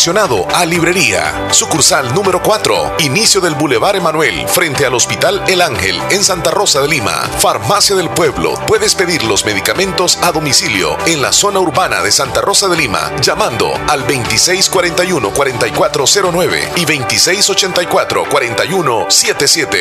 estacionado 0.00 0.48
a 0.54 0.64
librería. 0.64 1.52
Sucursal 1.52 2.14
número 2.14 2.42
4, 2.42 2.94
inicio 3.00 3.42
del 3.42 3.54
Boulevard 3.54 3.96
Emanuel, 3.96 4.48
frente 4.48 4.86
al 4.86 4.94
Hospital 4.94 5.42
El 5.46 5.60
Ángel, 5.60 6.00
en 6.10 6.24
Santa 6.24 6.50
Rosa 6.50 6.80
de 6.80 6.88
Lima. 6.88 7.28
Farmacia 7.38 7.94
del 7.94 8.08
Pueblo. 8.08 8.54
Puedes 8.66 8.94
pedir 8.94 9.22
los 9.24 9.44
medicamentos 9.44 10.16
a 10.22 10.32
domicilio 10.32 10.96
en 11.06 11.20
la 11.20 11.34
zona 11.34 11.60
urbana 11.60 12.00
de 12.00 12.10
Santa 12.10 12.40
Rosa 12.40 12.66
de 12.68 12.78
Lima, 12.78 13.12
llamando 13.20 13.74
al 13.88 14.06
2641-4409 14.06 16.70
y 16.76 16.86
2684-4177. 16.86 19.76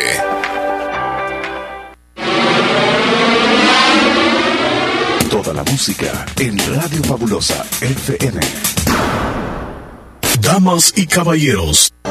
Toda 5.29 5.53
la 5.53 5.63
música 5.63 6.25
en 6.37 6.57
Radio 6.75 7.01
Fabulosa 7.05 7.65
FM. 7.79 8.41
Damas 10.51 10.93
y 10.95 11.05
caballeros, 11.05 11.93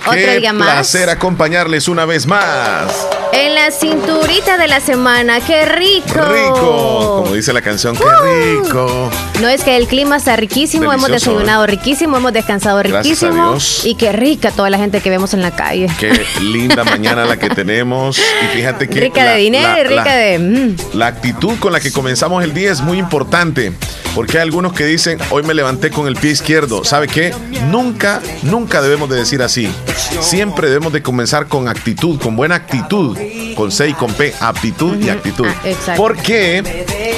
otro 0.00 0.12
Qué 0.12 0.38
día 0.38 0.52
más. 0.52 0.68
placer 0.70 1.10
acompañarles 1.10 1.88
una 1.88 2.04
vez 2.04 2.26
más. 2.26 3.06
En 3.32 3.54
la 3.54 3.70
cinturita 3.70 4.58
de 4.58 4.66
la 4.66 4.80
semana, 4.80 5.40
qué 5.40 5.64
rico. 5.64 6.20
Rico, 6.32 7.22
como 7.22 7.34
dice 7.34 7.52
la 7.52 7.62
canción, 7.62 7.96
qué 7.96 8.04
Uh. 8.04 8.62
rico. 8.62 9.10
No 9.40 9.48
es 9.48 9.62
que 9.62 9.76
el 9.76 9.86
clima 9.86 10.16
está 10.16 10.36
riquísimo, 10.36 10.92
hemos 10.92 11.06
Delicioso, 11.06 11.30
desayunado 11.38 11.66
riquísimo, 11.66 12.16
hemos 12.16 12.32
descansado 12.32 12.82
riquísimo. 12.82 13.56
Y 13.84 13.94
qué 13.94 14.12
rica 14.12 14.50
toda 14.50 14.68
la 14.68 14.78
gente 14.78 15.00
que 15.00 15.10
vemos 15.10 15.32
en 15.32 15.42
la 15.42 15.52
calle. 15.52 15.86
Qué 15.98 16.10
linda 16.40 16.82
mañana 16.84 17.24
la 17.24 17.38
que 17.38 17.48
tenemos. 17.50 18.18
Y 18.18 18.56
fíjate 18.56 18.88
que. 18.88 19.00
rica 19.00 19.24
la- 19.24 19.32
de 19.32 19.38
dinero 19.38 19.68
la- 19.74 19.80
y 19.80 19.84
rica 19.84 20.04
la- 20.04 20.14
de. 20.16 20.38
mm. 20.38 20.76
La 20.94 21.06
actitud 21.06 21.56
con 21.60 21.72
la 21.72 21.80
que 21.80 21.92
comenzamos 21.92 22.42
el 22.42 22.52
día 22.52 22.72
es 22.72 22.80
muy 22.80 22.98
importante, 22.98 23.72
porque 24.14 24.38
hay 24.38 24.42
algunos 24.42 24.72
que 24.72 24.84
dicen, 24.84 25.18
hoy 25.30 25.42
me 25.44 25.54
levanté 25.54 25.90
con 25.90 26.08
el 26.08 26.16
pie 26.16 26.32
izquierdo. 26.32 26.84
¿Sabe 26.84 27.06
qué? 27.06 27.32
Nunca, 27.68 28.20
nunca 28.42 28.82
debemos 28.82 29.08
de 29.08 29.16
decir 29.20 29.42
así. 29.42 29.72
Siempre 30.20 30.68
debemos 30.68 30.92
de 30.92 31.02
comenzar 31.02 31.46
con 31.46 31.68
actitud, 31.68 32.20
con 32.20 32.36
buena 32.36 32.56
actitud, 32.56 33.16
con 33.54 33.70
C 33.70 33.88
y 33.88 33.94
con 33.94 34.12
P, 34.12 34.34
aptitud 34.40 34.96
y 35.00 35.08
actitud. 35.10 35.46
Ah. 35.46 35.94
Porque 35.96 36.62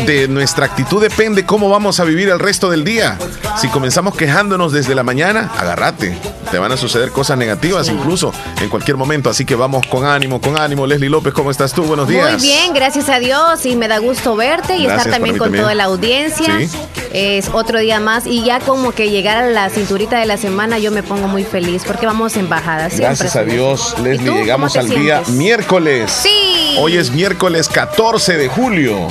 de 0.06 0.28
nuestra 0.28 0.66
actitud 0.66 1.00
depende 1.00 1.46
cómo 1.46 1.68
vamos 1.68 2.00
a 2.00 2.04
vivir 2.04 2.28
el 2.28 2.38
resto 2.38 2.70
del 2.70 2.84
día. 2.84 3.18
Si 3.60 3.68
comenzamos 3.68 4.16
quejándonos 4.16 4.72
desde 4.72 4.94
la 4.94 5.02
mañana, 5.02 5.50
agárrate. 5.58 6.16
Te 6.50 6.58
van 6.58 6.72
a 6.72 6.76
suceder 6.76 7.10
cosas 7.12 7.38
negativas 7.38 7.88
incluso 7.88 8.32
en 8.60 8.68
cualquier 8.68 8.96
momento. 8.96 9.30
Así 9.30 9.44
que 9.44 9.54
vamos 9.54 9.86
con 9.86 10.04
ánimo, 10.04 10.40
con 10.40 10.58
ánimo. 10.58 10.86
Leslie 10.86 11.08
López, 11.08 11.32
¿cómo 11.32 11.50
estás 11.50 11.72
tú? 11.72 11.84
Buenos 11.84 12.08
días. 12.08 12.32
Muy 12.32 12.42
bien, 12.42 12.74
gracias 12.74 13.08
a 13.08 13.18
Dios 13.18 13.64
y 13.64 13.76
me 13.76 13.88
da 13.88 13.98
gusto 13.98 14.36
verte 14.36 14.76
y 14.76 14.84
Gracias, 14.84 15.06
estar 15.06 15.12
también 15.12 15.38
con 15.38 15.46
también. 15.46 15.62
toda 15.64 15.74
la 15.74 15.84
audiencia. 15.84 16.58
Sí. 16.58 16.68
Es 17.12 17.48
otro 17.52 17.78
día 17.78 18.00
más 18.00 18.26
y 18.26 18.42
ya 18.42 18.58
como 18.60 18.92
que 18.92 19.10
llegar 19.10 19.36
a 19.36 19.46
la 19.46 19.68
cinturita 19.70 20.18
de 20.18 20.26
la 20.26 20.36
semana 20.36 20.78
yo 20.78 20.90
me 20.90 21.02
pongo 21.02 21.28
muy 21.28 21.44
feliz 21.44 21.81
porque 21.84 22.06
vamos 22.06 22.36
en 22.36 22.48
bajada. 22.48 22.88
Siempre 22.88 23.06
Gracias 23.08 23.36
a. 23.36 23.44
Dios, 23.44 23.94
¿Y 23.98 24.02
Leslie, 24.02 24.30
tú, 24.30 24.34
llegamos 24.36 24.76
al 24.76 24.88
día 24.88 25.22
miércoles. 25.28 26.10
Sí. 26.10 26.76
Hoy 26.78 26.96
es 26.96 27.10
miércoles 27.10 27.68
14 27.68 28.36
de 28.36 28.48
julio. 28.48 29.08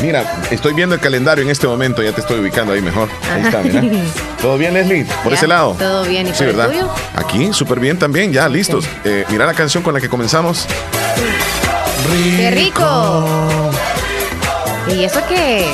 Mira, 0.00 0.40
estoy 0.50 0.72
viendo 0.74 0.94
el 0.96 1.00
calendario 1.00 1.44
en 1.44 1.50
este 1.50 1.66
momento, 1.68 2.02
ya 2.02 2.12
te 2.12 2.22
estoy 2.22 2.40
ubicando 2.40 2.72
ahí 2.72 2.80
mejor. 2.80 3.08
Ahí 3.32 3.42
está, 3.42 3.60
mira. 3.62 3.82
¿Todo 4.40 4.58
bien, 4.58 4.74
Leslie? 4.74 5.04
Por 5.22 5.32
Ya, 5.32 5.38
ese 5.38 5.46
lado. 5.46 5.76
todo 5.78 6.04
bien. 6.04 6.26
¿Y 6.26 6.30
sí, 6.30 6.38
por 6.38 6.46
el 6.48 6.56
¿verdad? 6.56 6.70
tuyo? 6.72 6.90
Aquí, 7.14 7.52
súper 7.52 7.78
bien 7.78 7.98
también, 7.98 8.32
ya 8.32 8.48
listos. 8.48 8.84
Eh, 9.04 9.24
mira 9.28 9.46
la 9.46 9.54
canción 9.54 9.82
con 9.82 9.94
la 9.94 10.00
que 10.00 10.08
comenzamos. 10.08 10.66
¡Qué 12.36 12.50
rico! 12.50 13.70
Y 14.88 15.04
eso 15.04 15.20
que 15.28 15.66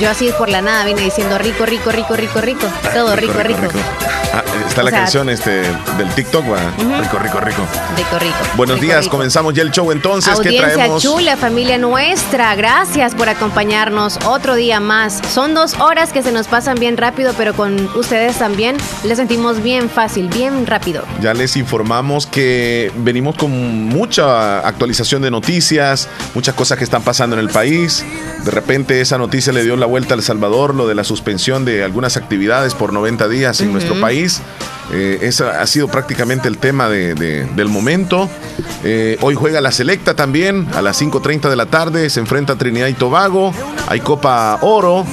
yo 0.00 0.08
así 0.10 0.30
por 0.38 0.48
la 0.48 0.62
nada 0.62 0.84
vine 0.86 1.02
diciendo 1.02 1.36
rico, 1.36 1.66
rico, 1.66 1.90
rico, 1.90 2.16
rico, 2.16 2.40
rico. 2.40 2.66
Todo 2.94 3.14
rico, 3.16 3.38
rico. 3.42 3.60
Ah, 4.36 4.44
está 4.68 4.82
O 4.82 4.84
la 4.84 4.90
sea, 4.90 4.98
canción 5.00 5.30
este, 5.30 5.62
del 5.96 6.08
TikTok, 6.14 6.44
va. 6.52 6.58
Rico, 7.00 7.18
rico, 7.18 7.40
rico. 7.40 7.66
Rico, 7.96 8.18
rico. 8.18 8.36
Buenos 8.54 8.76
Rico, 8.76 8.86
días, 8.86 9.04
rico. 9.04 9.16
comenzamos 9.16 9.54
ya 9.54 9.62
el 9.62 9.70
show 9.70 9.90
entonces. 9.92 10.34
¿Qué 10.40 10.48
Audiencia 10.48 10.74
traemos? 10.74 11.02
chula, 11.02 11.36
familia 11.38 11.78
nuestra, 11.78 12.54
gracias 12.54 13.14
por 13.14 13.30
acompañarnos 13.30 14.18
otro 14.26 14.54
día 14.54 14.78
más. 14.78 15.22
Son 15.32 15.54
dos 15.54 15.74
horas 15.80 16.12
que 16.12 16.22
se 16.22 16.32
nos 16.32 16.48
pasan 16.48 16.74
bien 16.78 16.98
rápido, 16.98 17.32
pero 17.38 17.54
con 17.54 17.88
ustedes 17.96 18.36
también 18.36 18.76
les 19.04 19.16
sentimos 19.16 19.62
bien 19.62 19.88
fácil, 19.88 20.28
bien 20.28 20.66
rápido. 20.66 21.02
Ya 21.22 21.32
les 21.32 21.56
informamos 21.56 22.26
que 22.26 22.92
venimos 22.98 23.36
con 23.36 23.50
mucha 23.88 24.58
actualización 24.68 25.22
de 25.22 25.30
noticias, 25.30 26.08
muchas 26.34 26.54
cosas 26.54 26.76
que 26.76 26.84
están 26.84 27.02
pasando 27.02 27.36
en 27.36 27.40
el 27.40 27.48
país. 27.48 28.04
De 28.44 28.50
repente 28.50 29.00
esa 29.00 29.16
noticia 29.16 29.52
le 29.54 29.64
dio 29.64 29.76
la 29.76 29.86
vuelta 29.86 30.12
a 30.12 30.16
El 30.18 30.22
Salvador, 30.22 30.74
lo 30.74 30.86
de 30.86 30.94
la 30.94 31.04
suspensión 31.04 31.64
de 31.64 31.82
algunas 31.84 32.18
actividades 32.18 32.74
por 32.74 32.92
90 32.92 33.28
días 33.28 33.60
en 33.62 33.72
nuestro 33.72 33.98
país. 33.98 34.25
Eh, 34.92 35.18
ese 35.22 35.44
ha 35.44 35.66
sido 35.66 35.88
prácticamente 35.88 36.46
el 36.48 36.58
tema 36.58 36.88
de- 36.88 37.14
del 37.14 37.68
momento. 37.68 38.28
Eh, 38.84 39.18
hoy 39.20 39.34
juega 39.34 39.60
la 39.60 39.72
selecta 39.72 40.14
también 40.14 40.68
a 40.74 40.82
las 40.82 40.96
5.30 41.00 41.50
de 41.50 41.56
la 41.56 41.66
tarde. 41.66 42.08
Se 42.10 42.20
enfrenta 42.20 42.52
a 42.52 42.56
Trinidad 42.56 42.86
y 42.86 42.94
Tobago. 42.94 43.52
Hay 43.88 44.00
Copa 44.00 44.58
Oro. 44.62 45.04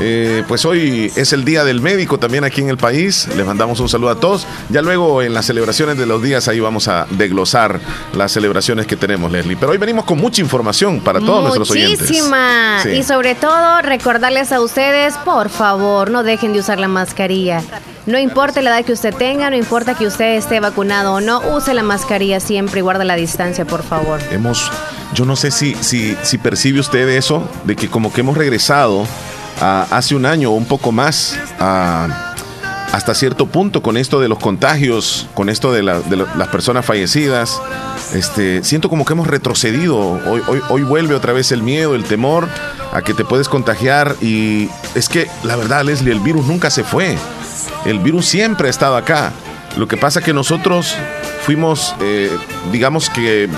Eh, 0.00 0.44
pues 0.46 0.64
hoy 0.64 1.12
es 1.16 1.32
el 1.32 1.44
Día 1.44 1.64
del 1.64 1.80
Médico 1.80 2.18
también 2.18 2.44
aquí 2.44 2.60
en 2.60 2.68
el 2.68 2.76
país. 2.76 3.28
Les 3.36 3.46
mandamos 3.46 3.80
un 3.80 3.88
saludo 3.88 4.10
a 4.10 4.20
todos. 4.20 4.46
Ya 4.68 4.82
luego 4.82 5.22
en 5.22 5.34
las 5.34 5.46
celebraciones 5.46 5.98
de 5.98 6.06
los 6.06 6.22
días 6.22 6.48
ahí 6.48 6.60
vamos 6.60 6.88
a 6.88 7.06
desglosar 7.10 7.80
las 8.14 8.32
celebraciones 8.32 8.86
que 8.86 8.96
tenemos, 8.96 9.30
Leslie. 9.32 9.56
Pero 9.56 9.72
hoy 9.72 9.78
venimos 9.78 10.04
con 10.04 10.18
mucha 10.18 10.40
información 10.40 11.00
para 11.00 11.20
todos 11.20 11.42
nuestros 11.42 11.70
oyentes. 11.70 12.08
Muchísima. 12.08 12.80
Sí. 12.82 12.90
Y 12.90 13.02
sobre 13.02 13.34
todo, 13.34 13.82
recordarles 13.82 14.52
a 14.52 14.60
ustedes, 14.60 15.14
por 15.24 15.48
favor, 15.48 16.10
no 16.10 16.22
dejen 16.22 16.52
de 16.52 16.60
usar 16.60 16.78
la 16.78 16.88
mascarilla. 16.88 17.62
No 18.06 18.18
importa 18.18 18.62
la 18.62 18.70
edad 18.70 18.86
que 18.86 18.92
usted 18.92 19.14
tenga, 19.14 19.50
no 19.50 19.56
importa 19.56 19.94
que 19.94 20.06
usted 20.06 20.36
esté 20.36 20.60
vacunado 20.60 21.14
o 21.14 21.20
no, 21.20 21.40
use 21.54 21.74
la 21.74 21.82
mascarilla 21.82 22.40
siempre 22.40 22.78
y 22.78 22.82
guarda 22.82 23.04
la 23.04 23.16
distancia, 23.16 23.66
por 23.66 23.82
favor. 23.82 24.20
Hemos, 24.30 24.70
yo 25.12 25.26
no 25.26 25.36
sé 25.36 25.50
si, 25.50 25.74
si, 25.74 26.16
si 26.22 26.38
percibe 26.38 26.80
usted 26.80 27.06
eso, 27.10 27.46
de 27.64 27.76
que 27.76 27.88
como 27.88 28.10
que 28.10 28.22
hemos 28.22 28.38
regresado 28.38 29.06
hace 29.60 30.14
un 30.14 30.26
año 30.26 30.50
o 30.50 30.54
un 30.54 30.64
poco 30.66 30.92
más 30.92 31.36
hasta 32.92 33.14
cierto 33.14 33.46
punto 33.46 33.82
con 33.82 33.96
esto 33.96 34.18
de 34.20 34.28
los 34.28 34.38
contagios, 34.38 35.26
con 35.34 35.48
esto 35.50 35.72
de, 35.72 35.82
la- 35.82 36.00
de 36.00 36.16
la- 36.16 36.34
las 36.36 36.48
personas 36.48 36.86
fallecidas. 36.86 37.60
Este, 38.14 38.64
siento 38.64 38.88
como 38.88 39.04
que 39.04 39.12
hemos 39.12 39.26
retrocedido. 39.26 39.98
Hoy, 39.98 40.42
hoy, 40.70 40.82
vuelve 40.82 41.14
otra 41.14 41.34
vez 41.34 41.52
el 41.52 41.62
miedo, 41.62 41.94
el 41.94 42.04
temor 42.04 42.48
a 42.92 43.02
que 43.02 43.12
te 43.12 43.24
puedes 43.24 43.48
contagiar. 43.48 44.14
Y 44.22 44.70
es 44.94 45.08
que 45.10 45.28
la 45.42 45.56
verdad, 45.56 45.84
Leslie, 45.84 46.12
el 46.12 46.20
virus 46.20 46.46
nunca 46.46 46.70
se 46.70 46.82
fue. 46.82 47.16
El 47.84 47.98
virus 47.98 48.26
siempre 48.26 48.68
ha 48.68 48.70
estado 48.70 48.96
acá. 48.96 49.32
Lo 49.76 49.86
que 49.86 49.98
pasa 49.98 50.22
que 50.22 50.32
nosotros 50.32 50.94
fuimos, 51.42 51.94
eh, 52.00 52.30
digamos 52.72 53.10
que 53.10 53.50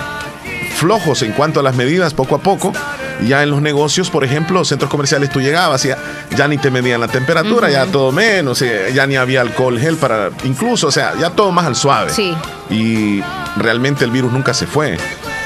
flojos 0.74 1.22
en 1.22 1.32
cuanto 1.32 1.60
a 1.60 1.62
las 1.62 1.76
medidas 1.76 2.14
poco 2.14 2.34
a 2.34 2.38
poco. 2.40 2.72
Ya 3.26 3.42
en 3.42 3.50
los 3.50 3.60
negocios, 3.60 4.10
por 4.10 4.24
ejemplo, 4.24 4.64
centros 4.64 4.90
comerciales, 4.90 5.30
tú 5.30 5.40
llegabas 5.40 5.84
y 5.84 5.88
ya, 5.88 5.98
ya 6.36 6.48
ni 6.48 6.58
te 6.58 6.70
medían 6.70 7.00
la 7.00 7.08
temperatura, 7.08 7.70
ya 7.70 7.86
todo 7.86 8.12
menos, 8.12 8.62
eh, 8.62 8.90
ya 8.94 9.06
ni 9.06 9.16
había 9.16 9.40
alcohol 9.40 9.78
gel 9.78 9.96
para, 9.96 10.30
incluso, 10.44 10.88
o 10.88 10.90
sea, 10.90 11.14
ya 11.18 11.30
todo 11.30 11.52
más 11.52 11.66
al 11.66 11.76
suave. 11.76 12.12
Sí. 12.12 12.34
Y 12.70 13.22
realmente 13.56 14.04
el 14.04 14.10
virus 14.10 14.32
nunca 14.32 14.54
se 14.54 14.66
fue. 14.66 14.96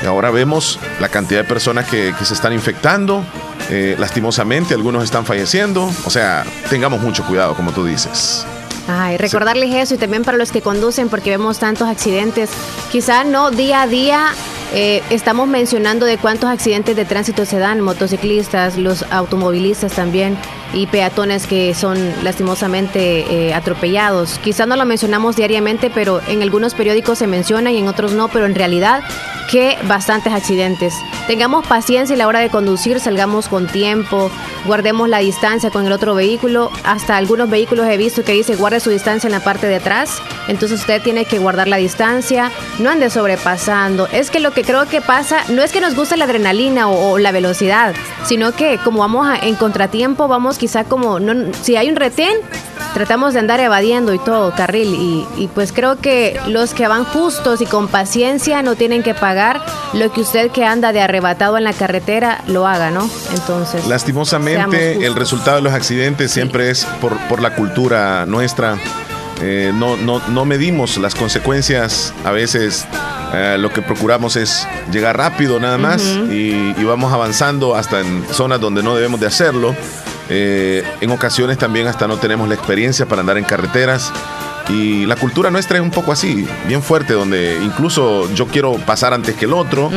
Y 0.03 0.07
ahora 0.07 0.31
vemos 0.31 0.79
la 1.01 1.09
cantidad 1.09 1.41
de 1.41 1.49
personas 1.49 1.89
que, 1.89 2.15
que 2.19 2.25
se 2.25 2.35
están 2.35 2.53
infectando, 2.53 3.25
eh, 3.71 3.97
lastimosamente 3.99 4.75
algunos 4.75 5.03
están 5.03 5.25
falleciendo, 5.25 5.91
o 6.05 6.11
sea, 6.11 6.45
tengamos 6.69 7.01
mucho 7.01 7.25
cuidado, 7.25 7.55
como 7.55 7.73
tú 7.73 7.85
dices. 7.85 8.47
Ay, 8.87 9.17
recordarles 9.17 9.75
eso 9.75 9.95
y 9.95 9.99
también 9.99 10.25
para 10.25 10.37
los 10.37 10.53
que 10.53 10.61
conducen, 10.61 11.09
porque 11.09 11.31
vemos 11.31 11.59
tantos 11.59 11.89
accidentes. 11.89 12.51
Quizá 12.93 13.25
no 13.25 13.51
día 13.51 13.83
a 13.83 13.87
día 13.87 14.35
eh, 14.73 15.03
estamos 15.11 15.47
mencionando 15.47 16.07
de 16.07 16.19
cuántos 16.19 16.51
accidentes 16.51 16.97
de 16.97 17.05
tránsito 17.05 17.45
se 17.45 17.59
dan, 17.59 17.81
motociclistas, 17.81 18.77
los 18.77 19.05
automovilistas 19.11 19.93
también 19.93 20.37
y 20.73 20.87
peatones 20.87 21.47
que 21.47 21.75
son 21.75 21.99
lastimosamente 22.25 23.21
eh, 23.31 23.55
atropellados. 23.55 24.39
Quizá 24.41 24.67
no 24.67 24.77
lo 24.77 24.85
mencionamos 24.85 25.37
diariamente, 25.37 25.91
pero 25.91 26.21
en 26.27 26.43
algunos 26.43 26.75
periódicos 26.75 27.19
se 27.19 27.27
menciona 27.27 27.71
y 27.71 27.79
en 27.79 27.89
otros 27.89 28.13
no, 28.13 28.29
pero 28.29 28.47
en 28.47 28.55
realidad 28.55 29.05
que 29.51 29.77
bastantes 29.87 30.33
accidentes. 30.33 30.95
tengamos 31.27 31.67
paciencia 31.67 32.15
a 32.15 32.19
la 32.19 32.27
hora 32.27 32.41
de 32.41 32.51
conducir, 32.51 32.99
salgamos 33.01 33.49
con 33.49 33.67
tiempo, 33.67 34.31
guardemos 34.67 35.09
la 35.09 35.19
distancia 35.19 35.71
con 35.71 35.87
el 35.87 35.93
otro 35.93 36.15
vehículo. 36.15 36.71
Hasta 36.83 37.17
algunos 37.17 37.49
vehículos 37.51 37.87
he 37.87 37.97
visto 37.97 38.25
que 38.25 38.33
dice 38.33 38.57
guarde 38.57 38.81
su 38.81 38.91
distancia 38.91 39.29
en 39.29 39.33
la 39.33 39.41
parte 39.41 39.67
de 39.67 39.77
atrás. 39.77 40.21
Entonces 40.49 40.81
usted 40.81 41.03
tiene 41.03 41.25
que 41.25 41.39
guardar 41.39 41.69
la 41.69 41.77
distancia, 41.77 42.51
no 42.79 42.91
ande 42.91 43.11
sobrepasando. 43.11 44.09
Es 44.13 44.31
que 44.31 44.41
lo 44.41 44.53
que 44.55 44.63
creo 44.63 44.87
que 44.87 45.01
pasa 45.01 45.45
no 45.49 45.63
es 45.63 45.73
que 45.73 45.81
nos 45.81 45.95
guste 45.95 46.17
la 46.17 46.25
adrenalina 46.25 46.89
o, 46.89 47.19
la 47.19 47.33
velocidad, 47.33 47.95
sino 48.25 48.53
que 48.53 48.79
como 48.79 49.01
vamos 49.01 49.27
en 49.43 49.55
contratiempo, 49.57 50.29
vamos 50.29 50.59
quizá 50.59 50.85
como, 50.85 51.21
no, 51.21 51.53
si 51.63 51.77
hay 51.77 51.89
un 51.89 51.97
retén, 51.97 52.37
tratamos 52.95 53.35
de 53.35 53.41
andar 53.41 53.61
evadiendo 53.61 54.15
y 54.15 54.19
todo, 54.19 54.55
carril. 54.55 54.95
Y, 54.95 55.27
y, 55.43 55.49
pues 55.49 55.73
creo 55.73 55.97
que 55.97 56.41
los 56.47 56.75
que 56.75 56.87
van 56.89 57.05
justos 57.05 57.61
y 57.61 57.67
con 57.67 57.89
paciencia 57.89 58.63
no 58.63 58.77
tienen 58.77 59.03
que 59.03 59.15
pagar 59.15 59.61
lo 59.93 60.13
que 60.13 60.21
usted 60.21 60.51
que 60.51 60.65
anda 60.65 60.93
de 60.93 61.01
arrebatado 61.01 61.59
en 61.59 61.65
la 61.65 61.73
carretera 61.73 62.43
lo 62.47 62.67
haga, 62.67 62.91
¿no? 62.91 63.09
Entonces. 63.35 63.87
Lastimosamente, 63.87 65.05
el 65.05 65.15
resultado 65.15 65.57
de 65.57 65.63
los 65.63 65.73
accidentes 65.73 66.31
siempre 66.31 66.71
es 66.71 66.85
por, 67.01 67.17
por 67.29 67.43
la 67.43 67.55
cultura 67.55 68.25
nuestra. 68.27 68.79
Eh, 69.43 69.73
no, 69.75 69.97
no, 69.97 70.21
no 70.29 70.45
medimos 70.45 70.97
las 70.97 71.15
consecuencias. 71.15 72.15
A 72.25 72.31
veces 72.31 72.87
eh, 73.35 73.57
lo 73.59 73.73
que 73.73 73.83
procuramos 73.83 74.37
es 74.37 74.67
llegar 74.93 75.17
rápido 75.17 75.59
nada 75.59 75.77
más 75.77 76.03
y, 76.03 76.73
vamos 76.85 77.13
avanzando 77.13 77.75
hasta 77.75 78.01
en 78.01 78.25
zonas 78.31 78.61
donde 78.61 78.83
no 78.83 78.95
debemos 78.95 79.19
de 79.19 79.27
hacerlo. 79.27 79.75
Eh, 80.29 80.85
en 81.01 81.11
ocasiones 81.11 81.59
también 81.59 81.87
hasta 81.87 82.07
no 82.07 82.19
tenemos 82.19 82.49
la 82.49 82.55
experiencia 82.55 83.07
para 83.07 83.21
andar 83.21 83.39
en 83.39 83.45
carreteras. 83.45 84.13
Y 84.69 85.05
la 85.05 85.17
cultura 85.17 85.51
nuestra 85.51 85.77
es 85.77 85.83
un 85.83 85.91
poco 85.91 86.13
así, 86.13 86.47
bien 86.67 86.83
fuerte, 86.83 87.13
donde 87.13 87.59
incluso 87.63 88.33
yo 88.33 88.47
quiero 88.47 88.75
pasar 88.75 89.13
antes 89.13 89.35
que 89.35 89.45
el 89.45 89.53
otro 89.53 89.91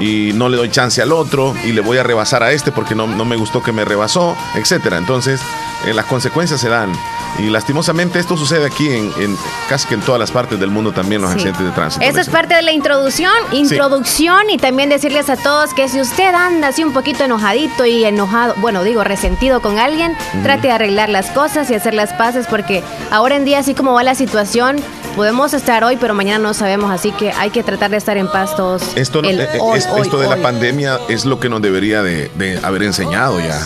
y 0.00 0.32
no 0.34 0.48
le 0.48 0.56
doy 0.56 0.70
chance 0.70 1.00
al 1.00 1.12
otro 1.12 1.54
y 1.64 1.70
le 1.70 1.80
voy 1.80 1.98
a 1.98 2.02
rebasar 2.02 2.42
a 2.42 2.50
este 2.50 2.72
porque 2.72 2.96
no, 2.96 3.06
no 3.06 3.24
me 3.24 3.36
gustó 3.36 3.62
que 3.62 3.70
me 3.70 3.84
rebasó, 3.84 4.36
etcétera. 4.56 4.96
Entonces, 4.98 5.40
las 5.86 6.06
consecuencias 6.06 6.60
se 6.60 6.68
dan. 6.68 6.92
Y 7.38 7.50
lastimosamente 7.50 8.18
esto 8.18 8.36
sucede 8.36 8.66
aquí 8.66 8.88
en, 8.88 9.36
casi 9.68 9.86
que 9.86 9.94
en 9.94 10.00
todas 10.00 10.18
las 10.18 10.32
partes 10.32 10.58
del 10.58 10.70
mundo 10.70 10.92
también 10.92 11.22
los 11.22 11.30
accidentes 11.30 11.64
de 11.64 11.70
tránsito. 11.70 12.04
Eso 12.04 12.20
es 12.20 12.28
parte 12.28 12.54
de 12.54 12.62
la 12.62 12.72
introducción, 12.72 13.32
introducción 13.52 14.50
y 14.50 14.58
también 14.58 14.88
decirles 14.88 15.30
a 15.30 15.36
todos 15.36 15.72
que 15.72 15.88
si 15.88 16.00
usted 16.00 16.34
anda 16.34 16.68
así 16.68 16.82
un 16.82 16.92
poquito 16.92 17.24
enojadito 17.24 17.86
y 17.86 18.04
enojado, 18.04 18.54
bueno, 18.56 18.82
digo 18.82 19.04
resentido 19.04 19.60
con 19.60 19.78
alguien, 19.78 20.16
trate 20.42 20.68
de 20.68 20.72
arreglar 20.72 21.10
las 21.10 21.30
cosas 21.30 21.70
y 21.70 21.74
hacer 21.74 21.94
las 21.94 22.12
paces 22.12 22.46
porque 22.48 22.82
ahora 23.10 23.36
en 23.36 23.44
día 23.44 23.60
así 23.60 23.74
como 23.74 23.92
va 23.92 24.02
la 24.02 24.16
situación, 24.16 24.76
podemos 25.14 25.54
estar 25.54 25.84
hoy, 25.84 25.96
pero 25.96 26.14
mañana 26.14 26.38
no 26.38 26.54
sabemos, 26.54 26.90
así 26.90 27.12
que 27.12 27.30
hay 27.32 27.50
que 27.50 27.62
tratar 27.62 27.90
de 27.90 27.98
estar 27.98 28.16
en 28.16 28.28
paz 28.28 28.56
todos. 28.56 28.82
Esto, 28.96 29.22
eh, 29.22 29.48
eh, 29.52 29.58
esto 29.76 30.18
de 30.18 30.28
la 30.28 30.36
pandemia 30.38 30.98
es 31.08 31.24
lo 31.24 31.38
que 31.38 31.48
nos 31.48 31.62
debería 31.62 32.02
de 32.02 32.60
haber 32.64 32.82
enseñado 32.82 33.38
ya 33.38 33.60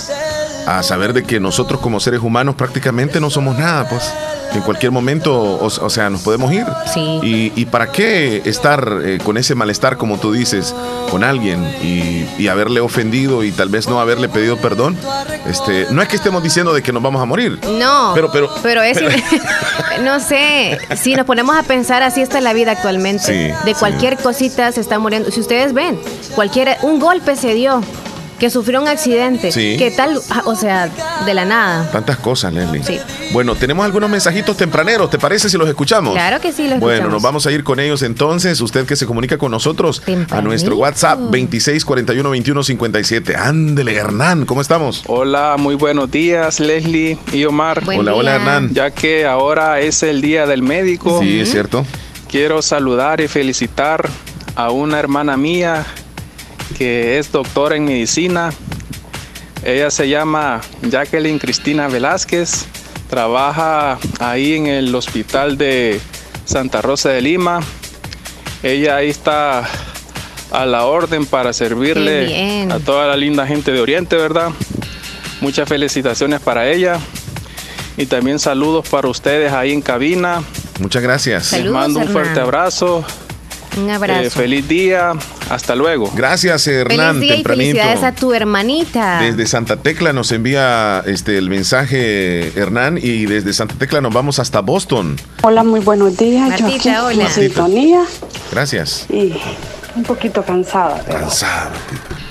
a 0.66 0.82
saber 0.82 1.12
de 1.12 1.24
que 1.24 1.40
nosotros 1.40 1.80
como 1.80 2.00
seres 2.00 2.20
humanos 2.20 2.54
prácticamente 2.54 3.20
no 3.20 3.30
somos 3.30 3.58
nada, 3.58 3.88
pues 3.88 4.12
en 4.54 4.62
cualquier 4.62 4.92
momento, 4.92 5.58
o, 5.60 5.90
sea, 5.90 6.10
nos 6.10 6.22
podemos 6.22 6.52
ir. 6.52 6.66
Sí. 6.92 7.50
Y, 7.56 7.64
para 7.66 7.90
qué 7.90 8.42
estar 8.44 8.98
eh, 9.02 9.18
con 9.24 9.36
ese 9.36 9.54
malestar, 9.54 9.96
como 9.96 10.18
tú 10.18 10.32
dices, 10.32 10.74
con 11.10 11.24
alguien 11.24 11.64
y, 11.82 12.48
haberle 12.52 12.80
ofendido 12.80 13.44
y 13.44 13.52
tal 13.52 13.70
vez 13.70 13.88
no 13.88 13.98
haberle 13.98 14.28
pedido 14.28 14.58
perdón? 14.58 14.94
Este, 15.46 15.86
no 15.90 16.02
es 16.02 16.08
que 16.08 16.16
estemos 16.16 16.42
diciendo 16.42 16.74
de 16.74 16.82
que 16.82 16.92
nos 16.92 17.02
vamos 17.02 17.22
a 17.22 17.24
morir. 17.24 17.58
No. 17.78 18.12
Pero, 18.14 18.30
pero, 18.30 18.50
pero 18.62 18.82
es, 18.82 18.98
no 20.02 20.20
sé, 20.20 20.78
si 20.96 21.14
nos 21.14 21.24
ponemos 21.24 21.56
a 21.56 21.62
pensar, 21.62 22.02
así 22.02 22.20
está 22.20 22.42
la 22.42 22.52
vida 22.52 22.72
actualmente. 22.72 23.54
de 23.64 23.74
cualquier 23.74 24.18
cosita 24.18 24.70
se 24.72 24.82
está 24.82 24.98
muriendo. 24.98 25.30
Si 25.30 25.40
ustedes 25.40 25.72
ven, 25.72 25.98
cualquier, 26.34 26.76
un 26.82 27.00
golpe 27.00 27.36
se 27.36 27.54
dio 27.54 27.80
que 28.42 28.50
sufrió 28.50 28.82
un 28.82 28.88
accidente. 28.88 29.52
Sí. 29.52 29.76
¿Qué 29.78 29.92
tal? 29.92 30.20
Ah, 30.28 30.42
o 30.46 30.56
sea, 30.56 30.90
de 31.24 31.32
la 31.32 31.44
nada. 31.44 31.88
Tantas 31.92 32.16
cosas, 32.16 32.52
Leslie. 32.52 32.82
Sí. 32.82 32.98
Bueno, 33.30 33.54
tenemos 33.54 33.86
algunos 33.86 34.10
mensajitos 34.10 34.56
tempraneros, 34.56 35.10
¿te 35.10 35.16
parece 35.16 35.48
si 35.48 35.56
los 35.56 35.68
escuchamos? 35.68 36.14
Claro 36.14 36.40
que 36.40 36.50
sí, 36.50 36.66
los 36.66 36.80
Bueno, 36.80 37.08
nos 37.08 37.22
vamos 37.22 37.46
a 37.46 37.52
ir 37.52 37.62
con 37.62 37.78
ellos 37.78 38.02
entonces. 38.02 38.60
Usted 38.60 38.84
que 38.84 38.96
se 38.96 39.06
comunica 39.06 39.38
con 39.38 39.52
nosotros 39.52 40.02
a 40.30 40.40
nuestro 40.40 40.76
WhatsApp 40.76 41.20
26412157. 41.20 43.36
Ándele, 43.36 43.94
Hernán, 43.94 44.44
¿cómo 44.44 44.60
estamos? 44.60 45.04
Hola, 45.06 45.54
muy 45.56 45.76
buenos 45.76 46.10
días, 46.10 46.58
Leslie 46.58 47.18
y 47.32 47.44
Omar. 47.44 47.84
hola, 47.86 48.12
hola, 48.12 48.34
Hernán. 48.34 48.74
Ya 48.74 48.90
que 48.90 49.24
ahora 49.24 49.78
es 49.78 50.02
el 50.02 50.20
día 50.20 50.48
del 50.48 50.64
médico. 50.64 51.20
Sí, 51.20 51.38
es 51.38 51.52
cierto. 51.52 51.86
Quiero 52.28 52.60
saludar 52.60 53.20
y 53.20 53.28
felicitar 53.28 54.10
a 54.56 54.72
una 54.72 54.98
hermana 54.98 55.36
mía 55.36 55.86
que 56.72 57.18
es 57.18 57.32
doctora 57.32 57.76
en 57.76 57.84
medicina. 57.84 58.52
Ella 59.64 59.90
se 59.90 60.08
llama 60.08 60.60
Jacqueline 60.82 61.38
Cristina 61.38 61.88
Velázquez, 61.88 62.66
trabaja 63.08 63.98
ahí 64.18 64.54
en 64.54 64.66
el 64.66 64.94
hospital 64.94 65.56
de 65.56 66.00
Santa 66.44 66.82
Rosa 66.82 67.10
de 67.10 67.20
Lima. 67.20 67.60
Ella 68.62 68.96
ahí 68.96 69.10
está 69.10 69.68
a 70.50 70.66
la 70.66 70.84
orden 70.84 71.26
para 71.26 71.52
servirle 71.52 72.66
a 72.70 72.78
toda 72.78 73.06
la 73.06 73.16
linda 73.16 73.46
gente 73.46 73.72
de 73.72 73.80
Oriente, 73.80 74.16
¿verdad? 74.16 74.50
Muchas 75.40 75.68
felicitaciones 75.68 76.40
para 76.40 76.68
ella 76.68 76.98
y 77.96 78.06
también 78.06 78.38
saludos 78.38 78.88
para 78.88 79.08
ustedes 79.08 79.52
ahí 79.52 79.72
en 79.72 79.82
cabina. 79.82 80.42
Muchas 80.80 81.02
gracias. 81.02 81.52
Les 81.52 81.70
mando 81.70 82.00
un 82.00 82.08
fuerte 82.08 82.40
abrazo. 82.40 83.04
Un 83.76 83.90
abrazo. 83.90 84.22
Eh, 84.22 84.30
feliz 84.30 84.68
día. 84.68 85.12
Hasta 85.48 85.74
luego. 85.74 86.10
Gracias, 86.14 86.66
Hernán. 86.66 87.16
Feliz 87.16 87.20
día 87.20 87.36
y 87.36 87.42
felicidades 87.42 88.02
a 88.02 88.12
tu 88.12 88.32
hermanita. 88.32 89.20
Desde 89.20 89.46
Santa 89.46 89.76
Tecla 89.76 90.12
nos 90.12 90.32
envía 90.32 91.02
este 91.06 91.38
el 91.38 91.48
mensaje 91.48 92.58
Hernán 92.58 92.98
y 93.00 93.26
desde 93.26 93.52
Santa 93.52 93.74
Tecla 93.74 94.00
nos 94.00 94.12
vamos 94.12 94.38
hasta 94.38 94.60
Boston. 94.60 95.16
Hola, 95.42 95.64
muy 95.64 95.80
buenos 95.80 96.16
días. 96.16 96.48
Martita, 96.48 97.04
hola. 97.04 97.28
sintonía. 97.30 98.02
Gracias. 98.50 99.06
Y 99.10 99.34
un 99.94 100.02
poquito 100.04 100.42
cansada. 100.42 101.02
Cansada. 101.04 101.72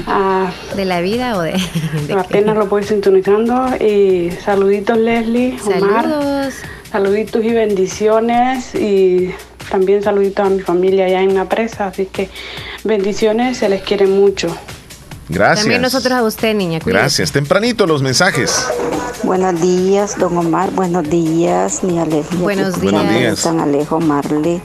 Ah, 0.08 0.52
¿De 0.76 0.86
la 0.86 1.02
vida 1.02 1.38
o 1.38 1.42
de.? 1.42 1.54
apenas 2.18 2.58
lo 2.58 2.68
voy 2.68 2.84
sintonizando. 2.84 3.76
Y 3.80 4.32
saluditos, 4.44 4.98
Leslie, 4.98 5.58
Omar. 5.66 6.04
Saludos. 6.04 6.54
Saluditos 6.92 7.44
y 7.44 7.52
bendiciones. 7.52 8.76
Y 8.76 9.34
también 9.72 10.04
saluditos 10.04 10.46
a 10.46 10.50
mi 10.50 10.60
familia 10.60 11.06
allá 11.06 11.22
en 11.22 11.34
la 11.34 11.46
presa, 11.46 11.88
así 11.88 12.06
que 12.06 12.30
bendiciones, 12.84 13.58
se 13.58 13.70
les 13.70 13.82
quiere 13.82 14.06
mucho. 14.06 14.56
Gracias. 15.30 15.62
También 15.62 15.82
nosotros 15.82 16.14
a 16.14 16.24
usted, 16.24 16.54
niña. 16.54 16.80
Gracias. 16.86 17.32
Tempranito 17.32 17.88
los 17.88 18.02
mensajes. 18.02 18.68
Buenos 19.24 19.62
días, 19.62 20.20
don 20.20 20.38
Omar. 20.38 20.72
Buenos 20.72 21.10
días, 21.10 21.84
mi 21.84 21.98
Alejo. 22.00 22.36
Buenos 22.36 22.82
días. 22.82 22.94
Buenos 22.94 23.10
días. 23.10 23.40
San 23.40 23.62
Alejo, 23.62 24.00
Marley. 24.02 24.62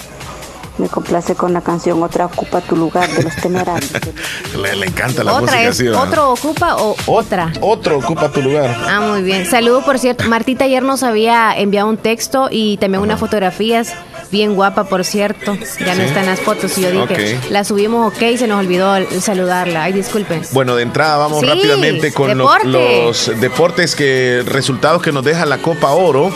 Me 0.79 0.89
complace 0.89 1.35
con 1.35 1.55
la 1.55 1.63
canción 1.63 2.03
Otra 2.03 2.27
ocupa 2.27 2.61
tu 2.61 2.77
lugar 2.77 3.09
de 3.11 3.23
los 3.23 3.37
temerarios. 3.37 3.93
le, 4.61 4.87
encanta 4.87 5.25
la 5.25 5.33
¿Otra 5.35 5.57
música 5.63 5.91
es, 5.91 5.97
¿Otro 5.97 6.33
ocupa 6.33 6.77
o 6.77 6.97
otra? 7.07 7.53
Otro 7.61 7.99
ocupa 7.99 8.31
tu 8.31 8.43
lugar. 8.43 8.77
Ah, 8.87 9.01
muy 9.01 9.23
bien. 9.23 9.47
Saludo, 9.47 9.83
por 9.83 9.99
cierto. 9.99 10.25
Martita 10.25 10.65
ayer 10.65 10.83
nos 10.83 11.03
había 11.03 11.57
enviado 11.57 11.89
un 11.89 11.97
texto 11.97 12.49
y 12.51 12.77
también 12.77 13.03
unas 13.03 13.21
fotografías 13.21 13.95
bien 14.31 14.55
guapa, 14.55 14.85
por 14.85 15.05
cierto. 15.05 15.57
Ya 15.85 15.95
no 15.95 16.03
están 16.03 16.27
las 16.27 16.41
fotos 16.41 16.77
y 16.79 16.83
yo 16.83 16.91
dije, 16.91 17.39
la 17.51 17.65
subimos 17.65 18.13
ok, 18.13 18.37
se 18.37 18.47
nos 18.47 18.61
olvidó 18.61 18.95
saludarla. 19.21 19.85
Ay, 19.85 19.93
disculpen. 19.93 20.43
Bueno, 20.53 20.77
de 20.77 20.83
entrada 20.83 21.17
vamos 21.17 21.47
rápidamente 21.47 22.13
con 22.13 22.39
los 22.39 23.33
deportes 23.41 23.95
que 23.97 24.43
resultados 24.47 25.03
que 25.03 25.13
nos 25.13 25.25
deja 25.25 25.47
la 25.47 25.59
Copa 25.59 25.93
Oro. 25.93 26.31